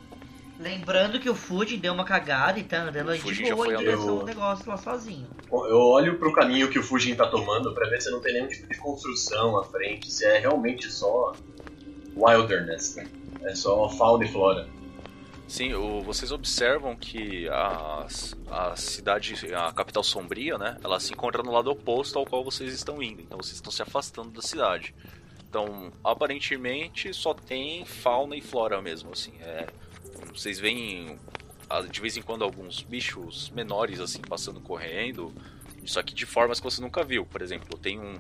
Lembrando 0.60 1.20
que 1.20 1.30
o 1.30 1.34
Fuji 1.34 1.76
deu 1.78 1.92
uma 1.92 2.06
cagada 2.06 2.60
e 2.60 2.64
tá 2.64 2.84
andando 2.84 2.94
de 2.94 3.04
boa 3.04 3.58
foi 3.58 3.74
em 3.74 3.78
direção 3.78 4.20
ao 4.20 4.26
negócio 4.26 4.70
lá 4.70 4.78
sozinho. 4.78 5.28
Eu 5.52 5.80
olho 5.80 6.20
pro 6.20 6.32
caminho 6.34 6.70
que 6.70 6.78
o 6.78 6.84
Fujin 6.84 7.16
tá 7.16 7.26
tomando 7.28 7.74
pra 7.74 7.90
ver 7.90 8.00
se 8.00 8.12
não 8.12 8.20
tem 8.20 8.34
nenhum 8.34 8.48
tipo 8.48 8.68
de 8.68 8.78
construção 8.78 9.58
à 9.58 9.64
frente, 9.64 10.12
se 10.12 10.24
é 10.24 10.38
realmente 10.38 10.92
só 10.92 11.34
wilderness, 12.16 12.96
né? 12.96 13.08
É 13.44 13.56
só 13.56 13.90
fauna 13.90 14.26
e 14.26 14.28
flora. 14.28 14.68
Sim, 15.48 15.74
o- 15.74 16.02
vocês 16.02 16.32
observam 16.32 16.96
que 16.96 17.50
a, 17.50 18.06
a 18.50 18.76
cidade, 18.76 19.36
a 19.54 19.72
capital 19.74 20.04
sombria, 20.04 20.58
né? 20.58 20.78
Ela 20.84 21.00
se 21.00 21.12
encontra 21.12 21.44
no 21.44 21.52
lado 21.52 21.70
oposto 21.72 22.18
ao 22.18 22.26
qual 22.26 22.44
vocês 22.44 22.74
estão 22.74 23.02
indo. 23.04 23.22
Então 23.22 23.38
vocês 23.38 23.56
estão 23.56 23.72
se 23.72 23.82
afastando 23.82 24.30
da 24.32 24.42
cidade. 24.42 24.96
Então, 25.50 25.92
aparentemente, 26.04 27.14
só 27.14 27.34
tem 27.34 27.84
fauna 27.84 28.38
e 28.38 28.42
flora 28.42 28.82
mesmo, 28.82 29.12
assim. 29.12 29.34
É, 29.42 29.68
vocês 30.34 30.58
veem 30.60 31.20
de 31.90 32.02
vez 32.02 32.16
em 32.16 32.22
quando 32.22 32.44
alguns 32.44 32.82
bichos 32.84 33.50
menores, 33.50 34.00
assim, 34.00 34.22
passando 34.22 34.62
correndo. 34.62 35.34
Isso 35.84 36.00
aqui 36.00 36.14
de 36.14 36.26
formas 36.26 36.60
que 36.60 36.64
você 36.64 36.82
nunca 36.82 37.04
viu. 37.04 37.26
Por 37.26 37.42
exemplo, 37.42 37.78
tem 37.78 38.00
um, 38.00 38.16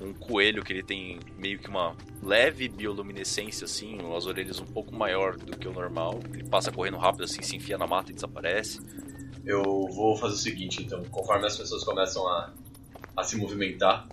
um 0.00 0.12
coelho 0.12 0.62
que 0.62 0.72
ele 0.72 0.82
tem 0.82 1.18
meio 1.38 1.58
que 1.58 1.68
uma 1.68 1.96
leve 2.22 2.68
bioluminescência, 2.68 3.64
assim, 3.64 3.98
as 4.14 4.26
orelhas 4.26 4.60
um 4.60 4.66
pouco 4.66 4.94
maior 4.94 5.36
do 5.36 5.56
que 5.56 5.66
o 5.66 5.72
normal. 5.72 6.20
Ele 6.32 6.44
passa 6.44 6.70
correndo 6.70 6.96
rápido, 6.96 7.24
assim, 7.24 7.42
se 7.42 7.56
enfia 7.56 7.78
na 7.78 7.86
mata 7.86 8.10
e 8.10 8.14
desaparece. 8.14 8.80
Eu 9.44 9.62
vou 9.62 10.16
fazer 10.16 10.34
o 10.34 10.38
seguinte, 10.38 10.82
então, 10.82 11.04
conforme 11.04 11.46
as 11.46 11.56
pessoas 11.56 11.84
começam 11.84 12.26
a, 12.28 12.52
a 13.16 13.22
se 13.22 13.36
movimentar, 13.36 14.06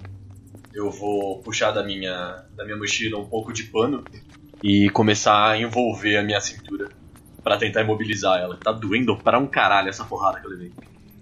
eu 0.74 0.90
vou 0.90 1.40
puxar 1.40 1.72
da 1.72 1.84
minha, 1.84 2.46
da 2.56 2.64
minha 2.64 2.78
mochila 2.78 3.20
um 3.20 3.26
pouco 3.26 3.52
de 3.52 3.64
pano 3.64 4.04
e 4.64 4.90
começar 4.90 5.52
a 5.52 5.58
envolver 5.58 6.18
a 6.18 6.24
minha 6.24 6.40
cintura 6.40 6.90
pra 7.44 7.58
tentar 7.58 7.82
imobilizar 7.82 8.40
ela. 8.40 8.58
Tá 8.58 8.72
doendo 8.72 9.18
pra 9.18 9.38
um 9.38 9.46
caralho 9.46 9.90
essa 9.90 10.06
porrada 10.06 10.40
que 10.40 10.46
eu 10.46 10.52
levei. 10.52 10.72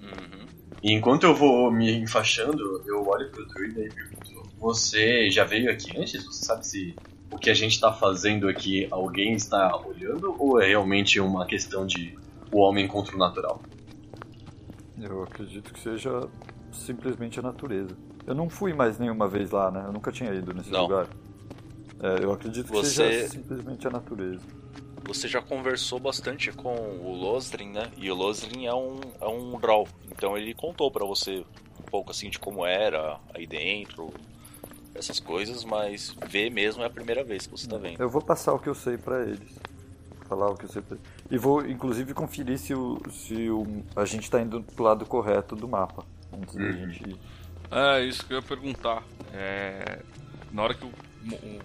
Uhum. 0.02 0.46
E 0.84 0.94
enquanto 0.94 1.24
eu 1.24 1.36
vou 1.36 1.72
me 1.72 1.92
enfaixando, 1.92 2.84
eu 2.86 3.06
olho 3.08 3.30
pro 3.30 3.46
druida 3.48 3.82
e 3.82 3.90
pergunto: 3.90 4.41
Você 4.62 5.30
já 5.32 5.44
veio 5.44 5.72
aqui 5.72 5.98
antes? 5.98 6.24
Você 6.24 6.46
sabe 6.46 6.68
se 6.68 6.96
o 7.32 7.38
que 7.38 7.50
a 7.50 7.54
gente 7.54 7.80
tá 7.80 7.92
fazendo 7.92 8.48
aqui 8.48 8.88
alguém 8.92 9.34
está 9.34 9.76
olhando 9.76 10.36
ou 10.38 10.62
é 10.62 10.68
realmente 10.68 11.20
uma 11.20 11.48
questão 11.48 11.86
de 11.86 12.16
o 12.52 12.60
homem 12.60 12.88
contra 12.88 13.16
o 13.16 13.18
natural? 13.20 13.60
Eu 15.02 15.24
acredito 15.24 15.74
que 15.74 15.80
seja 15.80 16.12
simplesmente 16.72 17.40
a 17.40 17.42
natureza. 17.42 17.98
Eu 18.28 18.36
não 18.36 18.52
fui 18.52 18.72
mais 18.72 19.00
nenhuma 19.00 19.28
vez 19.28 19.50
lá, 19.50 19.72
né? 19.72 19.84
Eu 19.88 19.92
nunca 19.92 20.12
tinha 20.12 20.32
ido 20.32 20.54
nesse 20.54 20.70
Não. 20.70 20.84
lugar. 20.84 21.08
É, 22.04 22.24
eu 22.24 22.32
acredito 22.32 22.68
que 22.68 22.78
Você- 22.78 22.94
seja 22.94 23.30
simplesmente 23.30 23.88
a 23.88 23.90
natureza. 23.90 24.42
Você 25.06 25.28
já 25.28 25.42
conversou 25.42 26.00
bastante 26.00 26.52
com 26.52 26.76
o 27.00 27.16
Losdrin, 27.16 27.72
né? 27.72 27.92
E 27.98 28.12
o 28.12 28.16
Losdrin 28.16 28.68
é 28.68 28.74
um, 28.76 29.00
é 29.20 29.28
um 29.28 29.60
Drow. 29.60 29.88
Então 30.12 30.38
ele 30.38 30.54
contou 30.54 30.92
pra 30.92 31.04
você 31.04 31.44
um 31.80 31.84
pouco 31.90 32.12
assim 32.12 32.30
de 32.30 32.38
como 32.38 32.64
era 32.64 33.20
aí 33.34 33.48
dentro, 33.48 34.14
essas 34.96 35.20
coisas, 35.20 35.64
mas 35.64 36.16
ver 36.28 36.50
mesmo 36.50 36.84
é 36.84 36.86
a 36.86 36.90
primeira 36.90 37.24
vez 37.24 37.46
que 37.48 37.52
você 37.52 37.68
tá 37.68 37.78
vendo. 37.78 38.00
Eu 38.02 38.10
vou 38.10 38.22
passar 38.22 38.54
o 38.54 38.60
que 38.60 38.68
eu 38.70 38.76
sei 38.76 38.98
pra 38.98 39.22
eles. 39.24 39.58
Falar 40.28 40.50
o 40.50 40.56
que 40.56 40.66
eu 40.66 40.70
sei 40.70 40.82
pra 40.82 40.96
eles. 40.98 41.08
E 41.30 41.38
vou, 41.38 41.66
inclusive, 41.66 42.14
conferir 42.14 42.58
se, 42.58 42.74
o, 42.74 43.02
se 43.12 43.50
o, 43.50 43.84
a 43.96 44.06
gente 44.06 44.30
tá 44.30 44.42
indo 44.42 44.62
pro 44.64 44.84
lado 44.84 45.06
correto 45.06 45.56
do 45.56 45.68
mapa. 45.68 46.06
Antes 46.34 46.56
da 46.56 46.64
Uhum. 46.64 46.72
gente 46.74 47.10
ir. 47.10 47.18
É, 47.70 48.04
isso 48.04 48.26
que 48.26 48.34
eu 48.34 48.38
ia 48.38 48.44
perguntar. 48.44 49.04
É, 49.34 50.00
na 50.52 50.64
hora 50.64 50.74
que 50.74 50.86
o, 50.86 50.90
o 51.34 51.60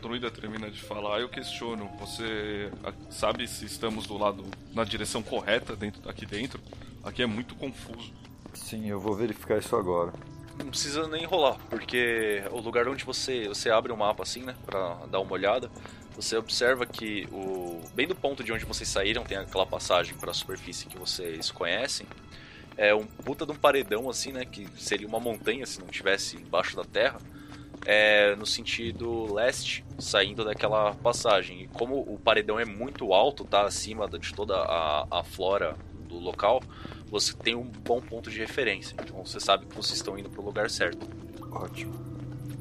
druida 0.00 0.30
termina 0.30 0.70
de 0.70 0.80
falar, 0.80 1.20
eu 1.20 1.28
questiono. 1.28 1.88
Você 2.00 2.70
sabe 3.10 3.46
se 3.46 3.64
estamos 3.66 4.06
do 4.06 4.16
lado, 4.18 4.44
na 4.74 4.84
direção 4.84 5.22
correta 5.22 5.76
dentro, 5.76 6.08
aqui 6.08 6.26
dentro? 6.26 6.60
Aqui 7.04 7.22
é 7.22 7.26
muito 7.26 7.54
confuso. 7.54 8.12
Sim, 8.54 8.88
eu 8.88 9.00
vou 9.00 9.14
verificar 9.14 9.58
isso 9.58 9.74
agora. 9.76 10.12
Não 10.58 10.68
precisa 10.68 11.06
nem 11.08 11.24
rolar, 11.24 11.56
porque 11.70 12.42
o 12.50 12.60
lugar 12.60 12.86
onde 12.88 13.04
você, 13.04 13.48
você 13.48 13.70
abre 13.70 13.92
o 13.92 13.96
mapa 13.96 14.22
assim, 14.22 14.42
né, 14.42 14.54
pra 14.66 15.06
dar 15.10 15.20
uma 15.20 15.32
olhada, 15.32 15.70
você 16.14 16.36
observa 16.36 16.84
que 16.84 17.26
o 17.32 17.80
bem 17.94 18.06
do 18.06 18.14
ponto 18.14 18.44
de 18.44 18.52
onde 18.52 18.64
vocês 18.64 18.88
saíram 18.88 19.24
tem 19.24 19.38
aquela 19.38 19.66
passagem 19.66 20.14
para 20.14 20.30
a 20.30 20.34
superfície 20.34 20.86
que 20.86 20.98
vocês 20.98 21.50
conhecem. 21.50 22.06
é 22.76 22.94
um 22.94 23.06
puta 23.06 23.44
de 23.46 23.52
um 23.52 23.56
paredão, 23.56 24.08
assim, 24.08 24.32
né? 24.32 24.44
Que 24.44 24.66
seria 24.76 25.06
uma 25.06 25.20
montanha 25.20 25.64
se 25.66 25.80
não 25.80 25.88
tivesse 25.88 26.36
embaixo 26.36 26.76
da 26.76 26.84
terra. 26.84 27.18
É, 27.84 28.36
no 28.36 28.46
sentido 28.46 29.32
leste, 29.34 29.84
saindo 29.98 30.44
daquela 30.44 30.94
passagem. 30.94 31.62
E 31.62 31.68
como 31.68 31.98
o 32.00 32.18
paredão 32.18 32.58
é 32.60 32.64
muito 32.64 33.12
alto, 33.12 33.44
tá 33.44 33.62
acima 33.62 34.08
de 34.08 34.32
toda 34.32 34.56
a, 34.56 35.06
a 35.10 35.24
flora 35.24 35.76
do 36.08 36.18
local, 36.18 36.62
você 37.12 37.34
tem 37.34 37.54
um 37.54 37.64
bom 37.64 38.00
ponto 38.00 38.30
de 38.30 38.38
referência. 38.38 38.96
Então 38.98 39.22
você 39.22 39.38
sabe 39.38 39.66
que 39.66 39.76
vocês 39.76 39.98
estão 39.98 40.18
indo 40.18 40.30
pro 40.30 40.42
lugar 40.42 40.70
certo. 40.70 41.06
Ótimo. 41.50 41.92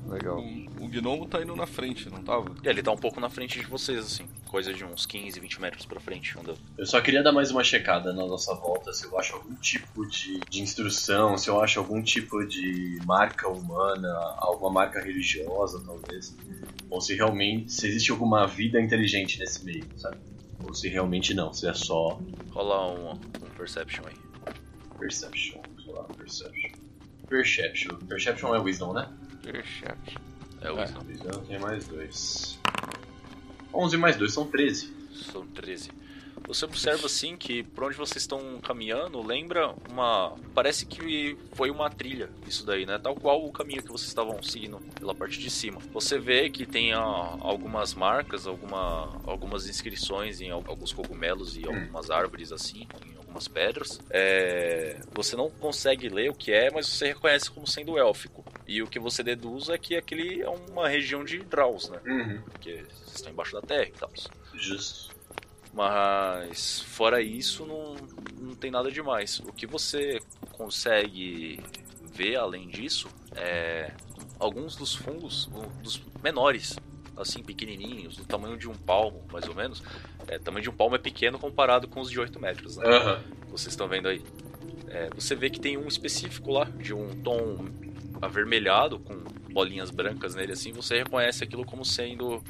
Legal. 0.09 0.39
O, 0.39 0.83
o 0.83 0.89
gnomo 0.89 1.25
tá 1.25 1.41
indo 1.41 1.55
na 1.55 1.65
frente, 1.65 2.09
não 2.09 2.21
tava? 2.21 2.53
E 2.61 2.67
ele 2.67 2.83
tá 2.83 2.91
um 2.91 2.97
pouco 2.97 3.21
na 3.21 3.29
frente 3.29 3.57
de 3.57 3.65
vocês, 3.65 3.99
assim. 3.99 4.25
Coisa 4.49 4.73
de 4.73 4.83
uns 4.83 5.05
15, 5.05 5.39
20 5.39 5.61
metros 5.61 5.85
pra 5.85 6.01
frente, 6.01 6.37
andando. 6.37 6.59
Eu 6.77 6.85
só 6.85 6.99
queria 6.99 7.23
dar 7.23 7.31
mais 7.31 7.49
uma 7.49 7.63
checada 7.63 8.11
na 8.11 8.27
nossa 8.27 8.53
volta, 8.53 8.91
se 8.91 9.05
eu 9.05 9.17
acho 9.17 9.35
algum 9.35 9.55
tipo 9.55 10.05
de, 10.05 10.41
de 10.49 10.61
instrução, 10.61 11.37
se 11.37 11.49
eu 11.49 11.61
acho 11.61 11.79
algum 11.79 12.03
tipo 12.03 12.45
de 12.45 12.99
marca 13.05 13.47
humana, 13.47 14.13
alguma 14.39 14.69
marca 14.69 14.99
religiosa, 14.99 15.81
talvez. 15.85 16.35
Ou 16.89 16.99
se 16.99 17.15
realmente, 17.15 17.71
se 17.71 17.87
existe 17.87 18.11
alguma 18.11 18.45
vida 18.45 18.81
inteligente 18.81 19.39
nesse 19.39 19.63
meio, 19.63 19.87
sabe? 19.95 20.17
Ou 20.61 20.73
se 20.73 20.89
realmente 20.89 21.33
não, 21.33 21.53
se 21.53 21.69
é 21.69 21.73
só 21.73 22.19
Rola 22.49 22.91
um, 22.91 23.11
um 23.11 23.49
Perception 23.55 24.03
aí. 24.05 24.30
Perception. 25.01 25.61
Sei 25.83 25.93
lá, 25.93 26.03
Perception. 26.03 26.69
Perception. 27.27 27.95
Perception 28.07 28.55
é 28.55 28.59
Wisdom, 28.59 28.93
né? 28.93 29.09
Perception. 29.43 30.21
É 30.61 30.71
o 30.71 30.77
É. 30.77 30.81
Wisdom. 30.83 31.01
Wisdom 31.07 31.39
tem 31.45 31.59
mais 31.59 31.87
dois. 31.87 32.59
11 33.73 33.97
mais 33.97 34.15
2 34.17 34.33
são 34.33 34.45
13. 34.47 34.93
São 35.31 35.45
13. 35.47 35.91
Você 36.47 36.65
observa 36.65 37.05
assim 37.05 37.37
que 37.37 37.61
por 37.63 37.83
onde 37.85 37.95
vocês 37.95 38.23
estão 38.23 38.59
caminhando 38.61 39.21
lembra 39.25 39.73
uma. 39.89 40.35
Parece 40.55 40.85
que 40.85 41.37
foi 41.53 41.69
uma 41.69 41.89
trilha 41.89 42.29
isso 42.47 42.65
daí, 42.65 42.85
né? 42.85 42.97
Tal 42.97 43.15
qual 43.15 43.45
o 43.45 43.51
caminho 43.51 43.81
que 43.83 43.91
vocês 43.91 44.07
estavam 44.07 44.41
seguindo 44.41 44.79
pela 44.95 45.13
parte 45.13 45.39
de 45.39 45.49
cima. 45.49 45.79
Você 45.93 46.17
vê 46.17 46.49
que 46.49 46.65
tem 46.65 46.93
ah, 46.93 46.99
algumas 47.39 47.93
marcas, 47.93 48.47
alguma, 48.47 49.21
algumas 49.25 49.67
inscrições 49.69 50.41
em 50.41 50.49
al- 50.49 50.63
alguns 50.67 50.91
cogumelos 50.91 51.55
e 51.57 51.65
algumas 51.65 52.09
árvores 52.09 52.51
assim, 52.51 52.87
em 53.05 53.15
algumas 53.31 53.47
pedras. 53.47 53.99
É, 54.09 54.99
Você 55.13 55.35
não 55.35 55.49
consegue 55.49 56.09
ler 56.09 56.29
o 56.29 56.35
que 56.35 56.51
é, 56.51 56.69
mas 56.69 56.87
você 56.87 57.07
reconhece 57.07 57.49
como 57.49 57.65
sendo 57.65 57.97
élfico. 57.97 58.43
E 58.67 58.81
o 58.81 58.87
que 58.87 58.99
você 58.99 59.23
deduz 59.23 59.69
é 59.69 59.77
que 59.77 59.95
aquele 59.95 60.41
é 60.41 60.49
uma 60.49 60.87
região 60.87 61.23
de 61.23 61.39
Draus, 61.39 61.89
né? 61.89 61.99
Uhum. 62.05 62.41
Porque 62.41 62.83
vocês 62.89 63.15
estão 63.15 63.31
embaixo 63.31 63.53
da 63.53 63.61
terra 63.61 63.87
e 63.87 63.91
tal. 63.91 64.11
Justo. 64.53 65.15
Mas 65.73 66.81
fora 66.81 67.21
isso, 67.21 67.65
não, 67.65 67.95
não 68.39 68.55
tem 68.55 68.69
nada 68.69 68.91
demais. 68.91 69.39
O 69.39 69.53
que 69.53 69.65
você 69.65 70.19
consegue 70.51 71.63
ver 72.13 72.35
além 72.35 72.67
disso 72.67 73.07
é 73.35 73.91
alguns 74.37 74.75
dos 74.75 74.93
fungos, 74.93 75.49
dos 75.81 76.01
menores, 76.21 76.75
assim, 77.21 77.41
pequenininhos, 77.43 78.17
do 78.17 78.25
tamanho 78.25 78.57
de 78.57 78.67
um 78.69 78.73
palmo, 78.73 79.23
mais 79.31 79.47
ou 79.47 79.55
menos. 79.55 79.81
É, 80.27 80.37
o 80.37 80.39
tamanho 80.39 80.63
de 80.63 80.69
um 80.69 80.73
palmo 80.73 80.95
é 80.95 80.99
pequeno 80.99 81.37
comparado 81.39 81.87
com 81.87 81.99
os 82.01 82.09
de 82.09 82.19
8 82.19 82.39
metros, 82.39 82.77
né? 82.77 82.85
Aham. 82.87 83.23
Vocês 83.49 83.73
estão 83.73 83.87
vendo 83.87 84.07
aí. 84.07 84.21
É, 84.87 85.09
você 85.15 85.35
vê 85.35 85.49
que 85.49 85.59
tem 85.59 85.77
um 85.77 85.87
específico 85.87 86.51
lá, 86.51 86.65
de 86.65 86.93
um 86.93 87.07
tom 87.21 87.57
avermelhado, 88.21 88.99
com 88.99 89.15
bolinhas 89.51 89.89
brancas 89.89 90.35
nele 90.35 90.53
assim. 90.53 90.71
Você 90.73 90.97
reconhece 90.99 91.43
aquilo 91.43 91.65
como 91.65 91.83
sendo 91.85 92.43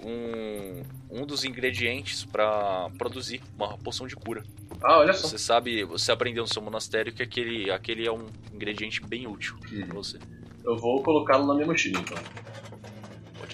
um, 0.00 0.82
um 1.10 1.26
dos 1.26 1.44
ingredientes 1.44 2.24
para 2.24 2.88
produzir 2.98 3.40
uma 3.56 3.76
poção 3.78 4.06
de 4.06 4.16
cura. 4.16 4.42
Ah, 4.82 4.98
olha 4.98 5.12
só. 5.12 5.28
Você 5.28 5.38
sabe, 5.38 5.84
você 5.84 6.10
aprendeu 6.10 6.42
no 6.42 6.48
seu 6.48 6.60
monastério 6.60 7.12
que 7.12 7.22
aquele, 7.22 7.70
aquele 7.70 8.06
é 8.06 8.12
um 8.12 8.26
ingrediente 8.52 9.00
bem 9.04 9.26
útil 9.26 9.54
Uhum. 9.70 9.86
pra 9.86 9.94
você. 9.94 10.18
Eu 10.64 10.76
vou 10.76 11.02
colocá-lo 11.02 11.46
na 11.46 11.54
minha 11.54 11.66
mochila 11.66 12.00
então. 12.00 12.18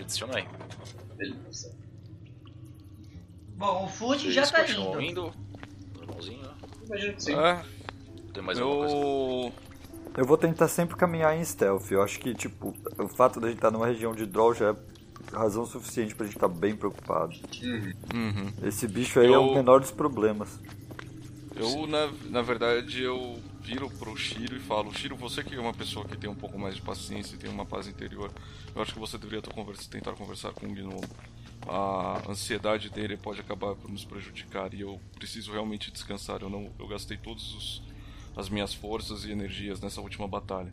Adicionar 0.02 0.36
aí. 0.38 0.48
Beleza. 1.16 1.72
Bom, 3.56 3.84
o 3.86 3.88
Food 3.88 4.30
já 4.32 4.46
tá 4.46 4.64
indo. 4.68 5.00
indo. 5.00 5.32
Normalzinho, 5.96 6.42
né? 6.42 6.50
Imagino 6.86 7.14
que 7.14 7.22
sim. 7.22 7.34
É, 7.34 7.62
Tem 8.32 8.42
mais 8.42 8.58
alguma 8.58 8.86
coisa? 8.86 8.94
eu. 8.96 9.52
Eu 10.16 10.24
vou 10.26 10.36
tentar 10.36 10.68
sempre 10.68 10.96
caminhar 10.96 11.36
em 11.36 11.44
stealth. 11.44 11.90
Eu 11.90 12.02
acho 12.02 12.18
que, 12.18 12.34
tipo, 12.34 12.74
o 12.98 13.08
fato 13.08 13.38
da 13.40 13.48
gente 13.48 13.58
estar 13.58 13.70
numa 13.70 13.86
região 13.86 14.14
de 14.14 14.26
draw 14.26 14.52
já 14.54 14.70
é 14.70 14.76
razão 15.36 15.64
suficiente 15.66 16.14
pra 16.14 16.24
gente 16.26 16.36
estar 16.36 16.48
bem 16.48 16.74
preocupado. 16.74 17.34
Uhum. 18.14 18.52
Esse 18.66 18.88
bicho 18.88 19.20
aí 19.20 19.26
é 19.26 19.34
Eu- 19.34 19.42
o 19.42 19.54
menor 19.54 19.80
dos 19.80 19.90
problemas. 19.90 20.58
Eu, 21.54 21.86
na, 21.86 22.10
na 22.30 22.42
verdade, 22.42 23.02
eu 23.02 23.38
viro 23.68 23.90
pro 23.90 24.16
Shiro 24.16 24.56
e 24.56 24.60
falo: 24.60 24.92
Shiro, 24.94 25.14
você 25.14 25.42
que 25.44 25.54
é 25.54 25.60
uma 25.60 25.74
pessoa 25.74 26.04
que 26.06 26.16
tem 26.16 26.28
um 26.30 26.34
pouco 26.34 26.58
mais 26.58 26.74
de 26.74 26.80
paciência 26.82 27.34
e 27.34 27.38
tem 27.38 27.50
uma 27.50 27.66
paz 27.66 27.86
interior, 27.86 28.30
eu 28.74 28.80
acho 28.80 28.94
que 28.94 28.98
você 28.98 29.18
deveria 29.18 29.42
conversa- 29.42 29.90
tentar 29.90 30.12
conversar 30.12 30.52
com 30.52 30.66
o 30.66 30.70
Gnomo. 30.74 31.04
A 31.66 32.22
ansiedade 32.30 32.88
dele 32.88 33.16
pode 33.16 33.40
acabar 33.40 33.74
por 33.74 33.90
nos 33.90 34.04
prejudicar 34.04 34.72
e 34.72 34.80
eu 34.80 34.98
preciso 35.14 35.52
realmente 35.52 35.90
descansar. 35.90 36.40
Eu 36.40 36.48
não, 36.48 36.70
eu 36.78 36.86
gastei 36.88 37.18
todas 37.18 37.82
as 38.36 38.48
minhas 38.48 38.72
forças 38.72 39.24
e 39.24 39.32
energias 39.32 39.80
nessa 39.80 40.00
última 40.00 40.26
batalha. 40.26 40.72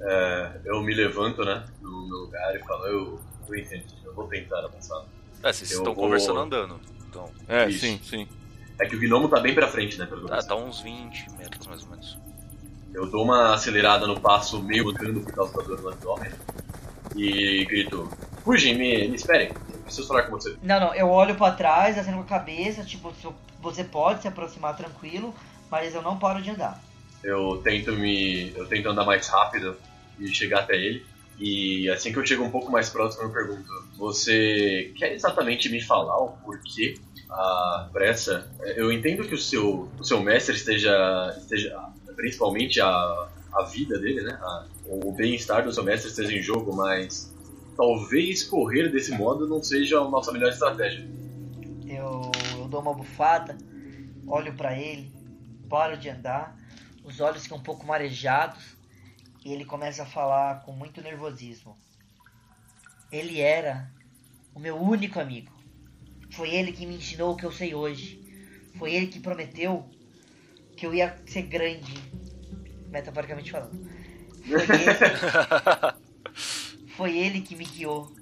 É, 0.00 0.60
eu 0.64 0.82
me 0.82 0.94
levanto, 0.94 1.44
né, 1.44 1.64
no 1.82 2.06
meu 2.08 2.16
lugar 2.18 2.54
e 2.56 2.58
falo, 2.60 2.86
eu, 2.86 3.20
eu 3.48 3.54
entendo, 3.56 3.84
eu 4.04 4.14
vou 4.14 4.26
tentar 4.28 4.64
avançar. 4.64 5.04
É, 5.42 5.52
vocês 5.52 5.70
eu 5.72 5.78
estão 5.78 5.94
vou- 5.94 6.04
conversando 6.04 6.40
andando. 6.40 6.80
Então, 7.08 7.30
É, 7.48 7.68
Isso. 7.68 7.80
sim, 7.80 8.00
sim. 8.02 8.28
É 8.78 8.86
que 8.86 8.96
o 8.96 9.00
gnomo 9.00 9.28
tá 9.28 9.40
bem 9.40 9.54
pra 9.54 9.68
frente, 9.68 9.98
né, 9.98 10.06
pelo 10.06 10.26
tá, 10.26 10.38
tá 10.38 10.56
uns 10.56 10.80
20 10.80 11.30
metros 11.38 11.66
mais 11.66 11.82
ou 11.82 11.90
menos. 11.90 12.18
Eu 12.92 13.06
dou 13.06 13.24
uma 13.24 13.54
acelerada 13.54 14.06
no 14.06 14.20
passo, 14.20 14.62
meio 14.62 14.86
mancando 14.86 15.20
por 15.20 15.32
causa 15.32 15.56
da 15.56 15.62
dor 15.62 15.82
no 15.82 15.88
abdômen. 15.88 16.30
E 17.16 17.64
grito: 17.64 18.08
Fugem, 18.44 18.76
me, 18.76 19.08
me 19.08 19.16
esperem. 19.16 19.50
Eu 19.72 19.78
preciso 19.80 20.06
falar 20.06 20.24
com 20.24 20.32
você. 20.32 20.56
Não, 20.62 20.78
não, 20.78 20.94
eu 20.94 21.08
olho 21.08 21.34
pra 21.34 21.50
trás, 21.50 21.98
acendo 21.98 22.18
com 22.18 22.22
a 22.22 22.26
cabeça, 22.26 22.84
tipo, 22.84 23.12
você 23.60 23.82
pode 23.82 24.22
se 24.22 24.28
aproximar 24.28 24.76
tranquilo, 24.76 25.34
mas 25.70 25.94
eu 25.94 26.02
não 26.02 26.18
paro 26.18 26.40
de 26.40 26.50
andar. 26.50 26.80
Eu 27.22 27.60
tento 27.64 27.92
me. 27.92 28.52
Eu 28.54 28.66
tento 28.66 28.88
andar 28.88 29.04
mais 29.04 29.26
rápido 29.26 29.76
e 30.18 30.28
chegar 30.28 30.60
até 30.60 30.76
ele. 30.76 31.04
E 31.38 31.90
assim 31.90 32.12
que 32.12 32.18
eu 32.18 32.26
chego 32.26 32.44
um 32.44 32.50
pouco 32.50 32.70
mais 32.70 32.90
próximo, 32.90 33.24
eu 33.24 33.30
pergunto: 33.30 33.68
Você 33.96 34.92
quer 34.96 35.12
exatamente 35.14 35.68
me 35.68 35.80
falar 35.80 36.16
o 36.22 36.28
porquê 36.44 36.94
a 37.34 37.88
pressa? 37.92 38.50
Eu 38.76 38.92
entendo 38.92 39.26
que 39.26 39.34
o 39.34 39.38
seu, 39.38 39.90
o 39.98 40.04
seu 40.04 40.20
mestre 40.20 40.54
esteja. 40.54 41.34
esteja 41.38 41.76
principalmente 42.16 42.80
a, 42.80 43.28
a 43.52 43.62
vida 43.64 43.98
dele, 43.98 44.22
né? 44.22 44.38
A- 44.40 44.66
o 44.86 45.12
bem-estar 45.12 45.64
do 45.64 45.72
seu 45.72 45.82
mestre 45.82 46.10
esteja 46.10 46.32
em 46.36 46.42
jogo, 46.42 46.74
mas 46.76 47.34
talvez 47.76 48.44
correr 48.44 48.88
desse 48.90 49.10
modo 49.12 49.48
não 49.48 49.62
seja 49.62 49.98
a 49.98 50.08
nossa 50.08 50.30
melhor 50.30 50.50
estratégia. 50.50 51.04
Eu, 51.88 52.30
eu 52.58 52.68
dou 52.68 52.80
uma 52.80 52.94
bufada, 52.94 53.56
olho 54.26 54.54
pra 54.54 54.78
ele, 54.78 55.10
paro 55.68 55.96
de 55.96 56.08
andar, 56.08 56.56
os 57.02 57.20
olhos 57.20 57.42
ficam 57.42 57.58
um 57.58 57.62
pouco 57.62 57.86
marejados 57.86 58.76
e 59.44 59.52
ele 59.52 59.64
começa 59.64 60.02
a 60.02 60.06
falar 60.06 60.62
com 60.62 60.72
muito 60.72 61.02
nervosismo. 61.02 61.76
Ele 63.10 63.40
era 63.40 63.90
o 64.54 64.60
meu 64.60 64.76
único 64.76 65.18
amigo. 65.18 65.52
Foi 66.36 66.50
ele 66.50 66.72
que 66.72 66.84
me 66.84 66.96
ensinou 66.96 67.32
o 67.32 67.36
que 67.36 67.44
eu 67.44 67.52
sei 67.52 67.74
hoje. 67.74 68.20
Foi 68.78 68.92
ele 68.92 69.06
que 69.06 69.20
prometeu 69.20 69.88
que 70.76 70.84
eu 70.84 70.94
ia 70.94 71.16
ser 71.26 71.42
grande, 71.42 71.94
metaforicamente 72.90 73.52
falando. 73.52 73.88
Foi 74.44 74.62
ele, 74.62 75.96
foi 76.96 77.18
ele 77.18 77.40
que 77.40 77.54
me 77.54 77.64
guiou. 77.64 78.12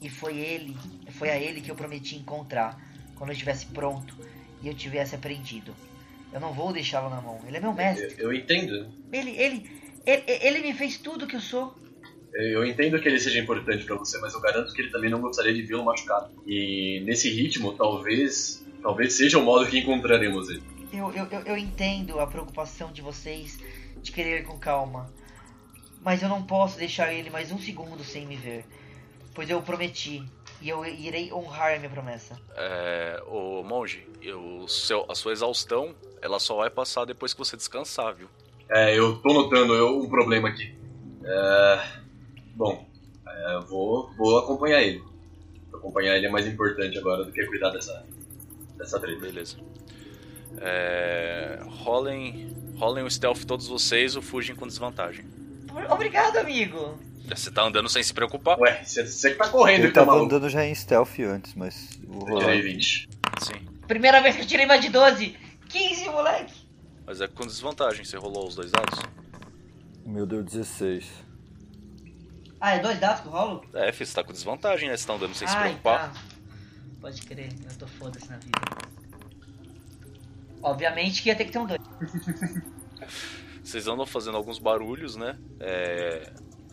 E 0.00 0.10
foi 0.10 0.36
ele, 0.36 0.76
foi 1.12 1.30
a 1.30 1.38
ele 1.38 1.62
que 1.62 1.70
eu 1.70 1.74
prometi 1.74 2.16
encontrar 2.16 2.78
quando 3.14 3.30
eu 3.30 3.32
estivesse 3.32 3.64
pronto 3.66 4.14
e 4.60 4.68
eu 4.68 4.74
tivesse 4.74 5.14
aprendido. 5.14 5.74
Eu 6.30 6.40
não 6.40 6.52
vou 6.52 6.72
deixá-lo 6.72 7.08
na 7.08 7.22
mão. 7.22 7.40
Ele 7.46 7.56
é 7.56 7.60
meu 7.60 7.72
mestre. 7.72 8.14
Eu, 8.18 8.30
eu 8.30 8.34
entendo. 8.34 8.92
Ele, 9.10 9.30
ele, 9.30 9.70
ele, 10.04 10.24
ele 10.26 10.58
me 10.60 10.74
fez 10.74 10.98
tudo 10.98 11.26
que 11.26 11.36
eu 11.36 11.40
sou. 11.40 11.74
Eu 12.34 12.64
entendo 12.64 13.00
que 13.00 13.08
ele 13.08 13.20
seja 13.20 13.38
importante 13.38 13.84
pra 13.84 13.96
você, 13.96 14.18
mas 14.18 14.34
eu 14.34 14.40
garanto 14.40 14.72
que 14.72 14.82
ele 14.82 14.90
também 14.90 15.08
não 15.08 15.20
gostaria 15.20 15.54
de 15.54 15.62
vê-lo 15.62 15.84
machucado. 15.84 16.30
E 16.46 17.00
nesse 17.04 17.30
ritmo, 17.30 17.74
talvez, 17.74 18.64
talvez 18.82 19.14
seja 19.14 19.38
o 19.38 19.42
modo 19.42 19.66
que 19.66 19.78
encontraremos 19.78 20.50
ele. 20.50 20.62
Eu, 20.92 21.12
eu, 21.12 21.26
eu, 21.44 21.56
entendo 21.56 22.18
a 22.20 22.26
preocupação 22.26 22.92
de 22.92 23.02
vocês 23.02 23.58
de 24.02 24.12
querer 24.12 24.40
ir 24.40 24.44
com 24.44 24.58
calma. 24.58 25.12
Mas 26.02 26.22
eu 26.22 26.28
não 26.28 26.42
posso 26.42 26.78
deixar 26.78 27.12
ele 27.12 27.30
mais 27.30 27.50
um 27.50 27.58
segundo 27.58 28.02
sem 28.04 28.26
me 28.26 28.36
ver. 28.36 28.64
Pois 29.34 29.48
eu 29.48 29.62
prometi. 29.62 30.22
E 30.60 30.68
eu 30.68 30.84
irei 30.84 31.32
honrar 31.32 31.74
a 31.74 31.78
minha 31.78 31.90
promessa. 31.90 32.40
É, 32.56 33.22
ô 33.26 33.62
monge, 33.62 34.06
eu- 34.22 34.58
o 34.60 34.68
seu- 34.68 35.04
a 35.08 35.14
sua 35.14 35.32
exaustão, 35.32 35.94
ela 36.22 36.38
só 36.38 36.56
vai 36.56 36.70
passar 36.70 37.04
depois 37.04 37.32
que 37.32 37.38
você 37.38 37.56
descansar, 37.56 38.14
viu? 38.14 38.28
É, 38.70 38.96
eu 38.96 39.16
tô 39.16 39.32
notando 39.32 39.74
eu- 39.74 39.98
um 39.98 40.08
problema 40.08 40.48
aqui. 40.48 40.74
É, 41.24 42.03
bom, 42.54 42.86
é, 43.26 43.58
vou, 43.68 44.10
vou 44.16 44.38
acompanhar 44.38 44.82
ele. 44.82 45.02
Acompanhar 45.72 46.16
ele 46.16 46.26
é 46.26 46.30
mais 46.30 46.46
importante 46.46 46.96
agora 46.98 47.24
do 47.24 47.32
que 47.32 47.44
cuidar 47.46 47.70
dessa, 47.70 48.04
dessa 48.76 48.98
treta. 49.00 49.20
Beleza. 49.20 49.56
É... 50.58 51.60
Rolem. 51.66 52.54
Rolem 52.76 53.04
o 53.04 53.10
stealth 53.10 53.44
todos 53.44 53.68
vocês 53.68 54.16
ou 54.16 54.22
fugem 54.22 54.54
com 54.56 54.66
desvantagem. 54.66 55.24
Obrigado, 55.90 56.36
amigo. 56.38 56.98
Você 57.28 57.50
tá 57.50 57.62
andando 57.62 57.88
sem 57.88 58.02
se 58.02 58.12
preocupar? 58.12 58.58
Ué, 58.60 58.82
você, 58.84 59.30
que 59.30 59.36
tá 59.36 59.48
correndo, 59.48 59.86
tá 59.88 60.00
tava 60.00 60.12
maluco. 60.12 60.26
andando 60.26 60.48
já 60.50 60.64
em 60.64 60.74
stealth 60.74 61.18
antes, 61.20 61.54
mas 61.54 61.98
vou 62.06 62.22
Eu 62.22 62.34
rolar. 62.34 62.44
tirei 62.46 62.62
20. 62.62 63.08
Sim. 63.40 63.54
Primeira 63.88 64.20
vez 64.20 64.36
que 64.36 64.42
eu 64.42 64.46
tirei 64.46 64.66
mais 64.66 64.80
de 64.80 64.90
12. 64.90 65.36
15, 65.68 66.08
moleque. 66.10 66.52
Mas 67.06 67.20
é 67.20 67.28
com 67.28 67.46
desvantagem, 67.46 68.04
você 68.04 68.16
rolou 68.16 68.46
os 68.46 68.54
dois 68.54 68.70
dados? 68.70 68.98
O 70.04 70.10
meu 70.10 70.26
deu 70.26 70.42
16. 70.42 71.06
Ah, 72.64 72.76
é 72.76 72.78
dois 72.78 72.98
dados 72.98 73.20
que 73.20 73.26
eu 73.26 73.32
rolo? 73.32 73.62
É, 73.74 73.92
filho, 73.92 74.06
você 74.06 74.14
tá 74.14 74.24
com 74.24 74.32
desvantagem, 74.32 74.88
né? 74.88 74.96
Você 74.96 75.06
tá 75.06 75.12
andando 75.12 75.34
sem 75.34 75.46
se 75.46 75.54
Ai, 75.54 75.64
preocupar. 75.64 76.14
tá. 76.14 76.20
Pode 76.98 77.20
crer, 77.20 77.52
eu 77.62 77.76
tô 77.76 77.86
foda-se 77.86 78.26
na 78.30 78.38
vida. 78.38 78.58
Obviamente 80.62 81.22
que 81.22 81.28
ia 81.28 81.36
ter 81.36 81.44
que 81.44 81.52
ter 81.52 81.58
um 81.58 81.66
dois. 81.66 81.78
Vocês 83.62 83.86
andam 83.86 84.06
fazendo 84.06 84.38
alguns 84.38 84.58
barulhos, 84.58 85.14
né? 85.14 85.38
É, 85.60 86.32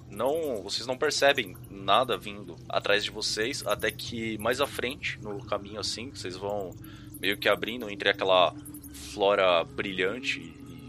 Não, 0.10 0.62
vocês 0.64 0.88
não 0.88 0.98
percebem 0.98 1.58
nada 1.70 2.18
vindo 2.18 2.56
atrás 2.70 3.04
de 3.04 3.12
vocês, 3.12 3.66
até 3.68 3.92
que 3.92 4.38
mais 4.38 4.62
à 4.62 4.68
frente, 4.68 5.20
no 5.22 5.46
caminho 5.46 5.80
assim, 5.80 6.10
vocês 6.10 6.38
vão 6.38 6.72
meio 7.20 7.38
que 7.38 7.50
abrindo 7.50 7.90
entre 7.90 8.10
aquela 8.10 8.54
flora 8.94 9.64
brilhante 9.66 10.40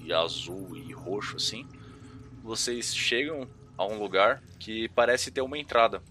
e 0.04 0.12
azul 0.12 0.76
e 0.76 0.92
roxo 0.92 1.36
assim. 1.36 1.66
Vocês 2.42 2.94
chegam 2.94 3.48
a 3.82 3.86
um 3.86 3.98
lugar 3.98 4.42
que 4.58 4.88
parece 4.90 5.30
ter 5.30 5.40
uma 5.40 5.58
entrada. 5.58 6.02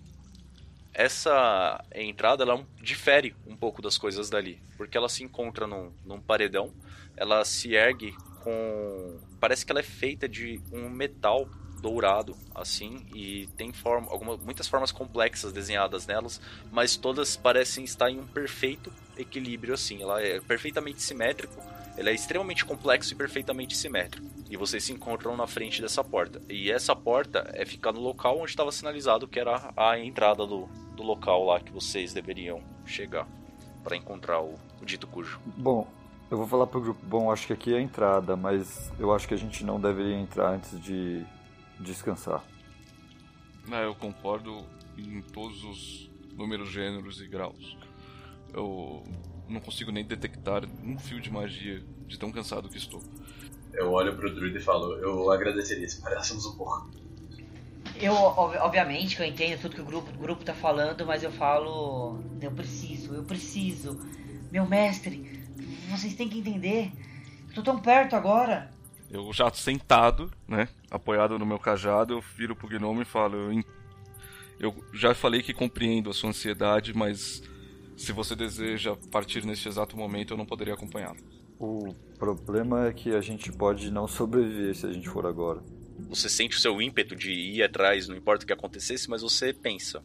Essa 0.94 1.84
entrada 1.96 2.44
ela 2.44 2.66
difere 2.82 3.34
um 3.48 3.56
pouco 3.56 3.82
das 3.82 3.98
coisas 3.98 4.30
dali, 4.30 4.62
porque 4.78 4.98
ela 4.98 5.08
se 5.08 5.24
encontra 5.24 5.66
num, 5.66 5.92
num 6.06 6.20
paredão, 6.20 6.74
ela 7.16 7.46
se 7.46 7.74
ergue 7.74 8.14
com. 8.44 9.20
Parece 9.40 9.66
que 9.66 9.72
ela 9.72 9.80
é 9.80 9.84
feita 9.84 10.28
de 10.28 10.62
um 10.72 10.90
metal 10.90 11.48
dourado, 11.82 12.38
assim, 12.54 13.06
e 13.14 13.48
tem 13.58 13.74
forma, 13.74 14.08
muitas 14.44 14.68
formas 14.68 14.92
complexas 14.92 15.52
desenhadas 15.52 16.06
nelas, 16.06 16.40
mas 16.72 16.96
todas 16.96 17.36
parecem 17.36 17.84
estar 17.84 18.10
em 18.10 18.20
um 18.20 18.28
perfeito 18.28 18.94
equilíbrio, 19.18 19.74
assim. 19.74 20.02
Ela 20.02 20.22
é 20.22 20.40
perfeitamente 20.40 21.02
simétrico, 21.02 21.60
ela 21.98 22.10
é 22.10 22.14
extremamente 22.14 22.66
complexo 22.66 23.14
e 23.14 23.16
perfeitamente 23.16 23.76
simétrico. 23.76 24.28
E 24.50 24.58
vocês 24.58 24.84
se 24.84 24.92
encontram 24.92 25.36
na 25.36 25.48
frente 25.48 25.82
dessa 25.82 26.04
porta. 26.04 26.42
E 26.50 26.72
essa 26.72 26.96
porta 26.96 27.50
é 27.54 27.66
ficar 27.66 27.92
no 27.92 28.00
local 28.00 28.40
onde 28.40 28.52
estava 28.52 28.72
sinalizado 28.72 29.28
que 29.28 29.40
era 29.40 29.72
a 29.76 30.00
entrada 30.00 30.46
do, 30.46 30.68
do 30.96 31.04
local 31.04 31.46
lá 31.46 31.60
que 31.60 31.72
vocês 31.72 32.14
deveriam 32.14 32.62
chegar 32.86 33.28
para 33.84 33.96
encontrar 33.96 34.42
o, 34.42 34.56
o 34.82 34.86
dito 34.86 35.08
cujo. 35.08 35.40
Bom, 35.58 35.88
eu 36.30 36.38
vou 36.38 36.48
falar 36.48 36.68
pro 36.68 36.82
grupo. 36.82 37.06
Bom, 37.06 37.32
acho 37.32 37.48
que 37.48 37.54
aqui 37.54 37.74
é 37.74 37.78
a 37.78 37.82
entrada, 37.82 38.36
mas 38.36 38.92
eu 39.00 39.14
acho 39.14 39.28
que 39.28 39.34
a 39.34 39.38
gente 39.38 39.64
não 39.64 39.80
deveria 39.80 40.16
entrar 40.16 40.52
antes 40.52 40.80
de 40.82 41.26
descansar. 41.80 42.44
É, 43.72 43.86
eu 43.86 43.96
concordo 43.96 44.66
em 44.98 45.22
todos 45.22 45.64
os 45.64 46.12
números, 46.36 46.70
gêneros 46.70 47.22
e 47.22 47.28
graus. 47.28 47.78
Eu 48.54 49.04
não 49.52 49.60
consigo 49.62 49.92
nem 49.92 50.04
detectar 50.04 50.64
um 50.84 50.98
fio 50.98 51.20
de 51.20 51.30
magia 51.32 51.84
de 52.08 52.18
tão 52.18 52.32
cansado 52.32 52.70
que 52.70 52.78
estou. 52.78 53.02
Eu 53.74 53.92
olho 53.92 54.16
pro 54.16 54.34
druida 54.34 54.58
e 54.58 54.62
falo, 54.62 54.96
eu 54.96 55.32
agradeceria 55.32 55.88
se 55.88 56.02
parássemos 56.02 56.46
um 56.46 56.56
pouco. 56.56 56.90
Eu, 57.96 58.14
ob- 58.14 58.58
obviamente, 58.58 59.16
que 59.16 59.22
eu 59.22 59.26
entendo 59.26 59.62
tudo 59.62 59.76
que 59.76 59.82
o 59.82 59.86
grupo, 59.86 60.10
o 60.12 60.18
grupo 60.22 60.44
tá 60.44 60.54
falando, 60.54 61.06
mas 61.06 61.24
eu 61.24 61.32
falo. 61.32 62.20
Eu 62.42 62.52
preciso, 62.52 63.14
eu 63.14 63.24
preciso. 63.24 64.00
Meu 64.52 64.66
mestre, 64.66 65.42
vocês 65.90 66.14
têm 66.16 66.28
que 66.28 66.40
entender. 66.40 66.92
Eu 67.50 67.56
tô 67.56 67.62
tão 67.64 67.80
perto 67.80 68.16
agora. 68.16 68.72
Eu 69.10 69.32
já 69.34 69.52
sentado, 69.54 70.32
né, 70.48 70.68
apoiado 70.90 71.38
no 71.38 71.46
meu 71.46 71.60
cajado, 71.60 72.14
eu 72.14 72.22
viro 72.22 72.56
pro 72.56 72.68
gnomo 72.68 73.02
e 73.02 73.06
falo: 73.06 73.52
eu, 73.52 73.64
eu 74.60 74.86
já 74.94 75.14
falei 75.14 75.42
que 75.42 75.54
compreendo 75.54 76.10
a 76.10 76.14
sua 76.14 76.30
ansiedade, 76.30 76.94
mas 76.96 77.42
se 78.02 78.12
você 78.12 78.36
deseja 78.36 78.96
partir 79.12 79.46
neste 79.46 79.68
exato 79.68 79.96
momento, 79.96 80.34
eu 80.34 80.38
não 80.38 80.46
poderia 80.46 80.74
acompanhá-lo. 80.74 81.20
O 81.60 81.94
problema 82.18 82.88
é 82.88 82.94
que 82.94 83.14
a 83.14 83.22
gente 83.22 83.52
pode 83.52 83.92
não 83.92 84.08
sobreviver 84.08 84.76
se 84.76 84.88
a 84.88 84.92
gente 84.92 85.08
for 85.08 85.26
agora. 85.28 85.62
Você 86.10 86.28
sente 86.28 86.58
o 86.58 86.60
seu 86.60 86.82
ímpeto 86.82 87.16
de 87.16 87.32
ir 87.32 87.62
atrás, 87.62 88.08
não 88.08 88.18
importa 88.18 88.44
o 88.44 88.48
que 88.48 88.54
acontecesse, 88.54 89.08
mas 89.08 89.22
você 89.22 89.54
pensa. 89.54 90.04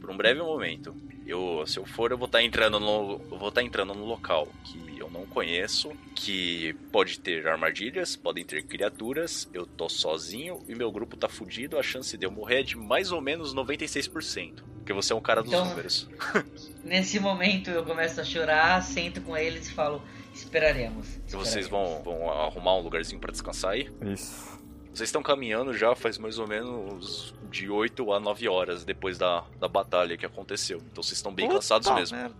Por 0.00 0.10
um 0.10 0.16
breve 0.16 0.42
momento, 0.42 0.92
eu, 1.24 1.64
se 1.66 1.78
eu 1.78 1.86
for, 1.86 2.10
eu 2.10 2.18
vou 2.18 2.26
estar 2.26 2.42
entrando 2.42 2.80
no, 2.80 3.20
eu 3.30 3.38
vou 3.38 3.50
estar 3.50 3.62
entrando 3.62 3.94
no 3.94 4.04
local 4.04 4.48
que 4.64 4.98
eu 4.98 5.08
não 5.08 5.24
conheço, 5.24 5.92
que 6.16 6.72
pode 6.90 7.20
ter 7.20 7.46
armadilhas, 7.46 8.16
podem 8.16 8.44
ter 8.44 8.64
criaturas, 8.64 9.48
eu 9.54 9.64
tô 9.64 9.88
sozinho 9.88 10.64
e 10.66 10.74
meu 10.74 10.90
grupo 10.90 11.16
tá 11.16 11.28
fudido, 11.28 11.78
a 11.78 11.82
chance 11.82 12.16
de 12.16 12.26
eu 12.26 12.30
morrer 12.30 12.60
é 12.60 12.62
de 12.64 12.76
mais 12.76 13.12
ou 13.12 13.20
menos 13.20 13.54
96%, 13.54 14.64
porque 14.88 14.94
você 14.94 15.12
é 15.12 15.16
um 15.16 15.20
cara 15.20 15.42
dos 15.42 15.52
Então- 15.52 15.66
números. 15.66 16.08
Nesse 16.82 17.20
momento 17.20 17.68
eu 17.68 17.84
começo 17.84 18.18
a 18.22 18.24
chorar, 18.24 18.82
sento 18.82 19.20
com 19.20 19.36
eles 19.36 19.68
e 19.68 19.72
falo: 19.74 20.00
esperaremos. 20.32 21.06
E 21.28 21.32
vocês 21.32 21.66
esperaremos." 21.66 22.02
vão, 22.04 22.18
vão 22.20 22.30
arrumar 22.30 22.74
um 22.76 22.80
lugarzinho 22.80 23.20
pra 23.20 23.30
descansar 23.30 23.72
aí? 23.72 23.90
Isso. 24.00 24.58
Vocês 24.94 25.10
estão 25.10 25.22
caminhando 25.22 25.74
já 25.76 25.94
faz 25.94 26.16
mais 26.16 26.38
ou 26.38 26.48
menos 26.48 27.34
de 27.50 27.68
8 27.68 28.10
a 28.14 28.18
9 28.18 28.48
horas 28.48 28.82
depois 28.82 29.18
da, 29.18 29.44
da 29.60 29.68
batalha 29.68 30.16
que 30.16 30.24
aconteceu. 30.24 30.78
Então 30.90 31.02
vocês 31.02 31.18
estão 31.18 31.34
bem 31.34 31.46
Puta 31.46 31.58
cansados 31.58 31.90
mesmo. 31.90 32.16
merda. 32.16 32.34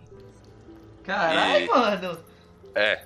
Caralho, 1.03 1.65
E- 1.65 1.67
mano! 1.67 2.19
É, 2.73 3.03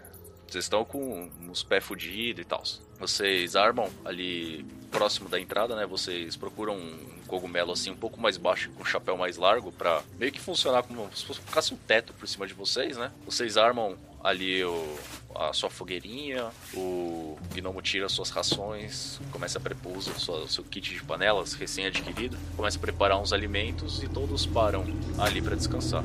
vocês 0.47 0.63
estão 0.63 0.85
com 0.85 1.29
os 1.51 1.63
pés 1.63 1.83
fudidos 1.83 2.41
e 2.41 2.45
tal. 2.45 2.63
Vocês 2.97 3.57
armam 3.57 3.89
ali 4.05 4.65
próximo 4.89 5.27
da 5.27 5.37
entrada, 5.39 5.75
né? 5.75 5.85
Vocês 5.85 6.37
procuram 6.37 6.75
um 6.77 7.12
cogumelo 7.23 7.71
assim 7.71 7.91
um 7.91 7.95
pouco 7.95 8.19
mais 8.19 8.37
baixo, 8.37 8.69
com 8.71 8.83
um 8.83 8.85
chapéu 8.85 9.17
mais 9.17 9.37
largo, 9.37 9.71
pra 9.71 10.01
meio 10.17 10.31
que 10.31 10.39
funcionar 10.39 10.83
como 10.83 11.09
se 11.15 11.25
fosse 11.25 11.73
um 11.73 11.77
teto 11.77 12.13
por 12.13 12.27
cima 12.27 12.47
de 12.47 12.53
vocês, 12.53 12.97
né? 12.97 13.11
Vocês 13.25 13.57
armam 13.57 13.97
ali 14.23 14.63
o, 14.63 14.97
a 15.35 15.51
sua 15.51 15.69
fogueirinha, 15.69 16.49
o 16.73 17.37
gnomo 17.53 17.81
tira 17.81 18.07
suas 18.07 18.29
rações, 18.29 19.19
começa 19.31 19.57
a 19.57 19.61
preparar 19.61 19.97
o 19.97 20.47
seu, 20.47 20.63
kit 20.63 20.93
de 20.93 21.03
panelas 21.03 21.53
recém-adquirido, 21.53 22.37
começa 22.55 22.77
a 22.77 22.81
preparar 22.81 23.19
uns 23.19 23.33
alimentos 23.33 24.01
e 24.01 24.07
todos 24.07 24.45
param 24.45 24.85
ali 25.19 25.41
pra 25.41 25.55
descansar. 25.55 26.03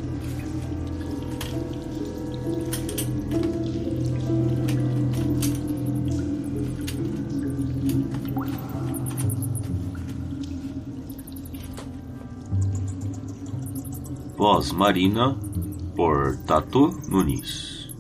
Voz 14.49 14.73
Marina 14.73 15.37
por 15.95 16.39
Tato 16.47 16.89
Nunes. 17.07 17.93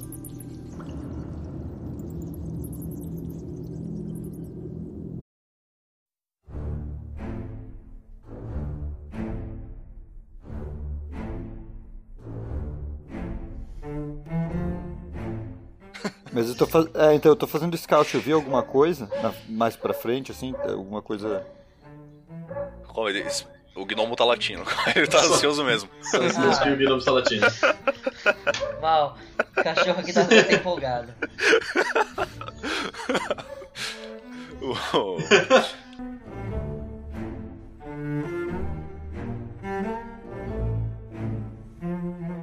Mas 16.33 16.49
eu 16.49 16.57
tô 16.57 16.67
fazendo. 16.67 16.97
É, 16.99 17.15
então 17.15 17.31
eu 17.33 17.37
tô 17.37 17.47
fazendo 17.47 17.77
scout. 17.77 18.15
Eu 18.15 18.21
vi 18.21 18.33
alguma 18.33 18.63
coisa 18.63 19.07
na- 19.23 19.35
mais 19.49 19.77
pra 19.77 19.93
frente, 19.93 20.33
assim? 20.33 20.55
Alguma 20.67 21.03
coisa. 21.03 21.45
Qual 22.87 23.09
é 23.09 23.19
esse? 23.19 23.58
O 23.79 23.85
gnomo 23.87 24.17
tá 24.17 24.25
latindo. 24.25 24.65
Ele 24.95 25.07
tá 25.07 25.19
ansioso 25.19 25.65
mesmo. 25.65 25.89
Meus 26.13 26.59
que 26.59 26.69
o 26.71 26.77
Guilherme 26.77 26.99
está 26.99 27.13
latindo. 27.13 27.47
Mal, 28.83 29.17
o 29.57 29.63
cachorro 29.63 30.01
aqui 30.01 30.13
tá 30.13 30.25
muito 30.25 30.53
empolgado. 30.55 31.15
O- 34.61 35.19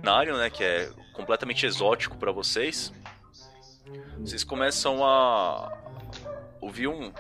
cenário, 0.02 0.38
né, 0.38 0.49
que 0.49 0.64
é 0.64 0.90
completamente 1.14 1.66
exótico 1.66 2.18
pra 2.18 2.32
vocês. 2.32 2.91
Vocês 4.20 4.44
começam 4.44 5.03
a 5.03 5.72
ouvir 6.62 6.88
um 6.88 7.12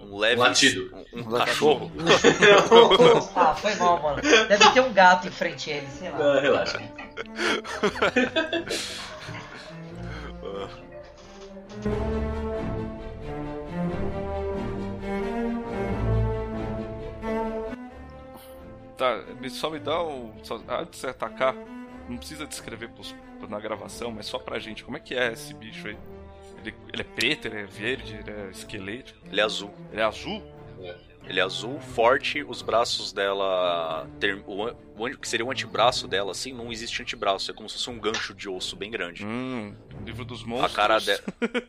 um 0.00 0.16
leve 0.18 0.40
Um 0.40 0.44
latido. 0.44 0.96
um, 1.12 1.20
um 1.20 1.24
cachorro. 1.24 1.90
Ah, 3.34 3.54
foi 3.54 3.74
mal, 3.76 4.00
mano. 4.02 4.20
Deve 4.22 4.70
ter 4.70 4.80
um 4.80 4.92
gato 4.92 5.26
em 5.28 5.30
frente 5.30 5.70
a 5.70 5.76
ele, 5.76 5.86
sei 5.88 6.10
lá. 6.10 6.18
Ah, 6.18 6.40
relaxa. 6.40 6.80
Tá, 18.96 19.22
me- 19.40 19.50
só 19.50 19.70
me 19.70 19.78
dá 19.78 20.02
o. 20.02 20.32
Só, 20.42 20.56
antes 20.68 20.92
de 20.92 20.96
você 20.98 21.06
atacar, 21.08 21.54
não 22.08 22.16
precisa 22.16 22.46
descrever 22.46 22.88
pros 22.90 23.14
na 23.48 23.60
gravação, 23.60 24.10
mas 24.10 24.26
só 24.26 24.38
pra 24.38 24.58
gente, 24.58 24.82
como 24.84 24.96
é 24.96 25.00
que 25.00 25.14
é 25.14 25.32
esse 25.32 25.54
bicho 25.54 25.86
aí? 25.86 25.96
Ele, 26.62 26.74
ele 26.92 27.02
é 27.02 27.04
preto, 27.04 27.46
ele 27.46 27.60
é 27.60 27.66
verde, 27.66 28.14
ele 28.16 28.30
é 28.30 28.50
esqueleto, 28.50 29.14
Ele 29.30 29.40
é 29.40 29.44
azul. 29.44 29.72
ele 29.92 30.00
é 30.00 30.04
azul? 30.04 30.42
Ele 31.24 31.40
é 31.40 31.42
azul, 31.42 31.78
forte, 31.80 32.42
os 32.42 32.62
braços 32.62 33.12
dela. 33.12 34.08
ter- 34.18 34.42
o, 34.46 34.64
o 34.96 35.18
que 35.18 35.28
seria 35.28 35.44
o 35.44 35.50
antebraço 35.50 36.08
dela, 36.08 36.32
assim, 36.32 36.52
não 36.54 36.72
existe 36.72 37.02
antebraço, 37.02 37.50
é 37.50 37.54
como 37.54 37.68
se 37.68 37.76
fosse 37.76 37.90
um 37.90 37.98
gancho 37.98 38.32
de 38.34 38.48
osso 38.48 38.74
bem 38.76 38.90
grande. 38.90 39.26
Hum, 39.26 39.74
livro 40.06 40.24
dos 40.24 40.42
A 40.42 40.46
monstros. 40.46 40.74
cara 40.74 40.98
dela. 41.00 41.22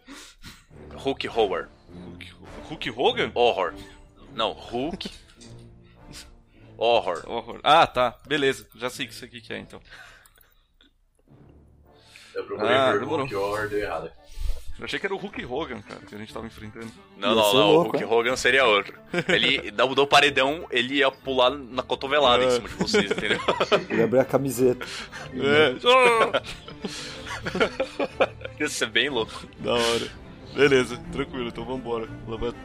Hulk 0.96 1.28
Horror. 1.28 1.68
Hulk, 1.90 2.32
Hulk 2.70 2.90
Hogan? 2.92 3.32
Horror. 3.36 3.74
Não, 4.34 4.54
Hulk. 4.54 5.10
Horror. 6.78 7.24
Horror. 7.28 7.60
Ah, 7.64 7.86
tá. 7.86 8.18
Beleza. 8.26 8.66
Já 8.76 8.90
sei 8.90 9.06
que 9.08 9.14
isso 9.14 9.26
aqui 9.26 9.42
que 9.42 9.52
é, 9.52 9.58
então. 9.60 9.82
Eu 12.34 12.46
procurei 12.46 12.74
Ah, 12.76 12.92
por 12.92 13.00
demorou. 13.02 13.26
Hulk 13.26 13.36
Horror, 13.36 13.68
deu 13.70 13.80
errado. 13.80 14.12
Eu 14.80 14.86
achei 14.86 14.98
que 14.98 15.06
era 15.06 15.14
o 15.14 15.18
Hulk 15.18 15.46
Hogan, 15.46 15.82
cara, 15.82 16.00
que 16.08 16.16
a 16.16 16.18
gente 16.18 16.34
tava 16.34 16.48
enfrentando. 16.48 16.88
Não, 17.18 17.36
não, 17.36 17.54
não. 17.54 17.72
louco, 17.72 17.80
o 17.80 17.84
Hulk 17.84 17.98
hein? 17.98 18.10
Hogan 18.10 18.36
seria 18.38 18.66
outro. 18.66 18.98
Ele, 19.28 19.72
do, 19.72 19.94
do 19.94 20.08
paredão, 20.08 20.66
ele 20.72 20.96
ia 20.96 21.12
pular 21.12 21.50
na 21.50 21.84
cotovelada 21.84 22.46
em 22.46 22.50
cima 22.50 22.70
de 22.70 22.76
vocês, 22.76 23.12
entendeu? 23.12 23.40
Ele 23.90 24.04
abriu 24.04 24.22
a 24.22 24.26
camiseta. 24.26 24.86
É. 25.36 25.76
Ia 28.60 28.70
ser 28.70 28.90
bem 28.90 29.10
louco. 29.10 29.46
da 29.60 29.74
hora. 29.74 30.08
Beleza, 30.56 30.98
tranquilo, 31.12 31.50
então 31.50 31.66
vambora. 31.66 32.08
Levanta. 32.28 32.58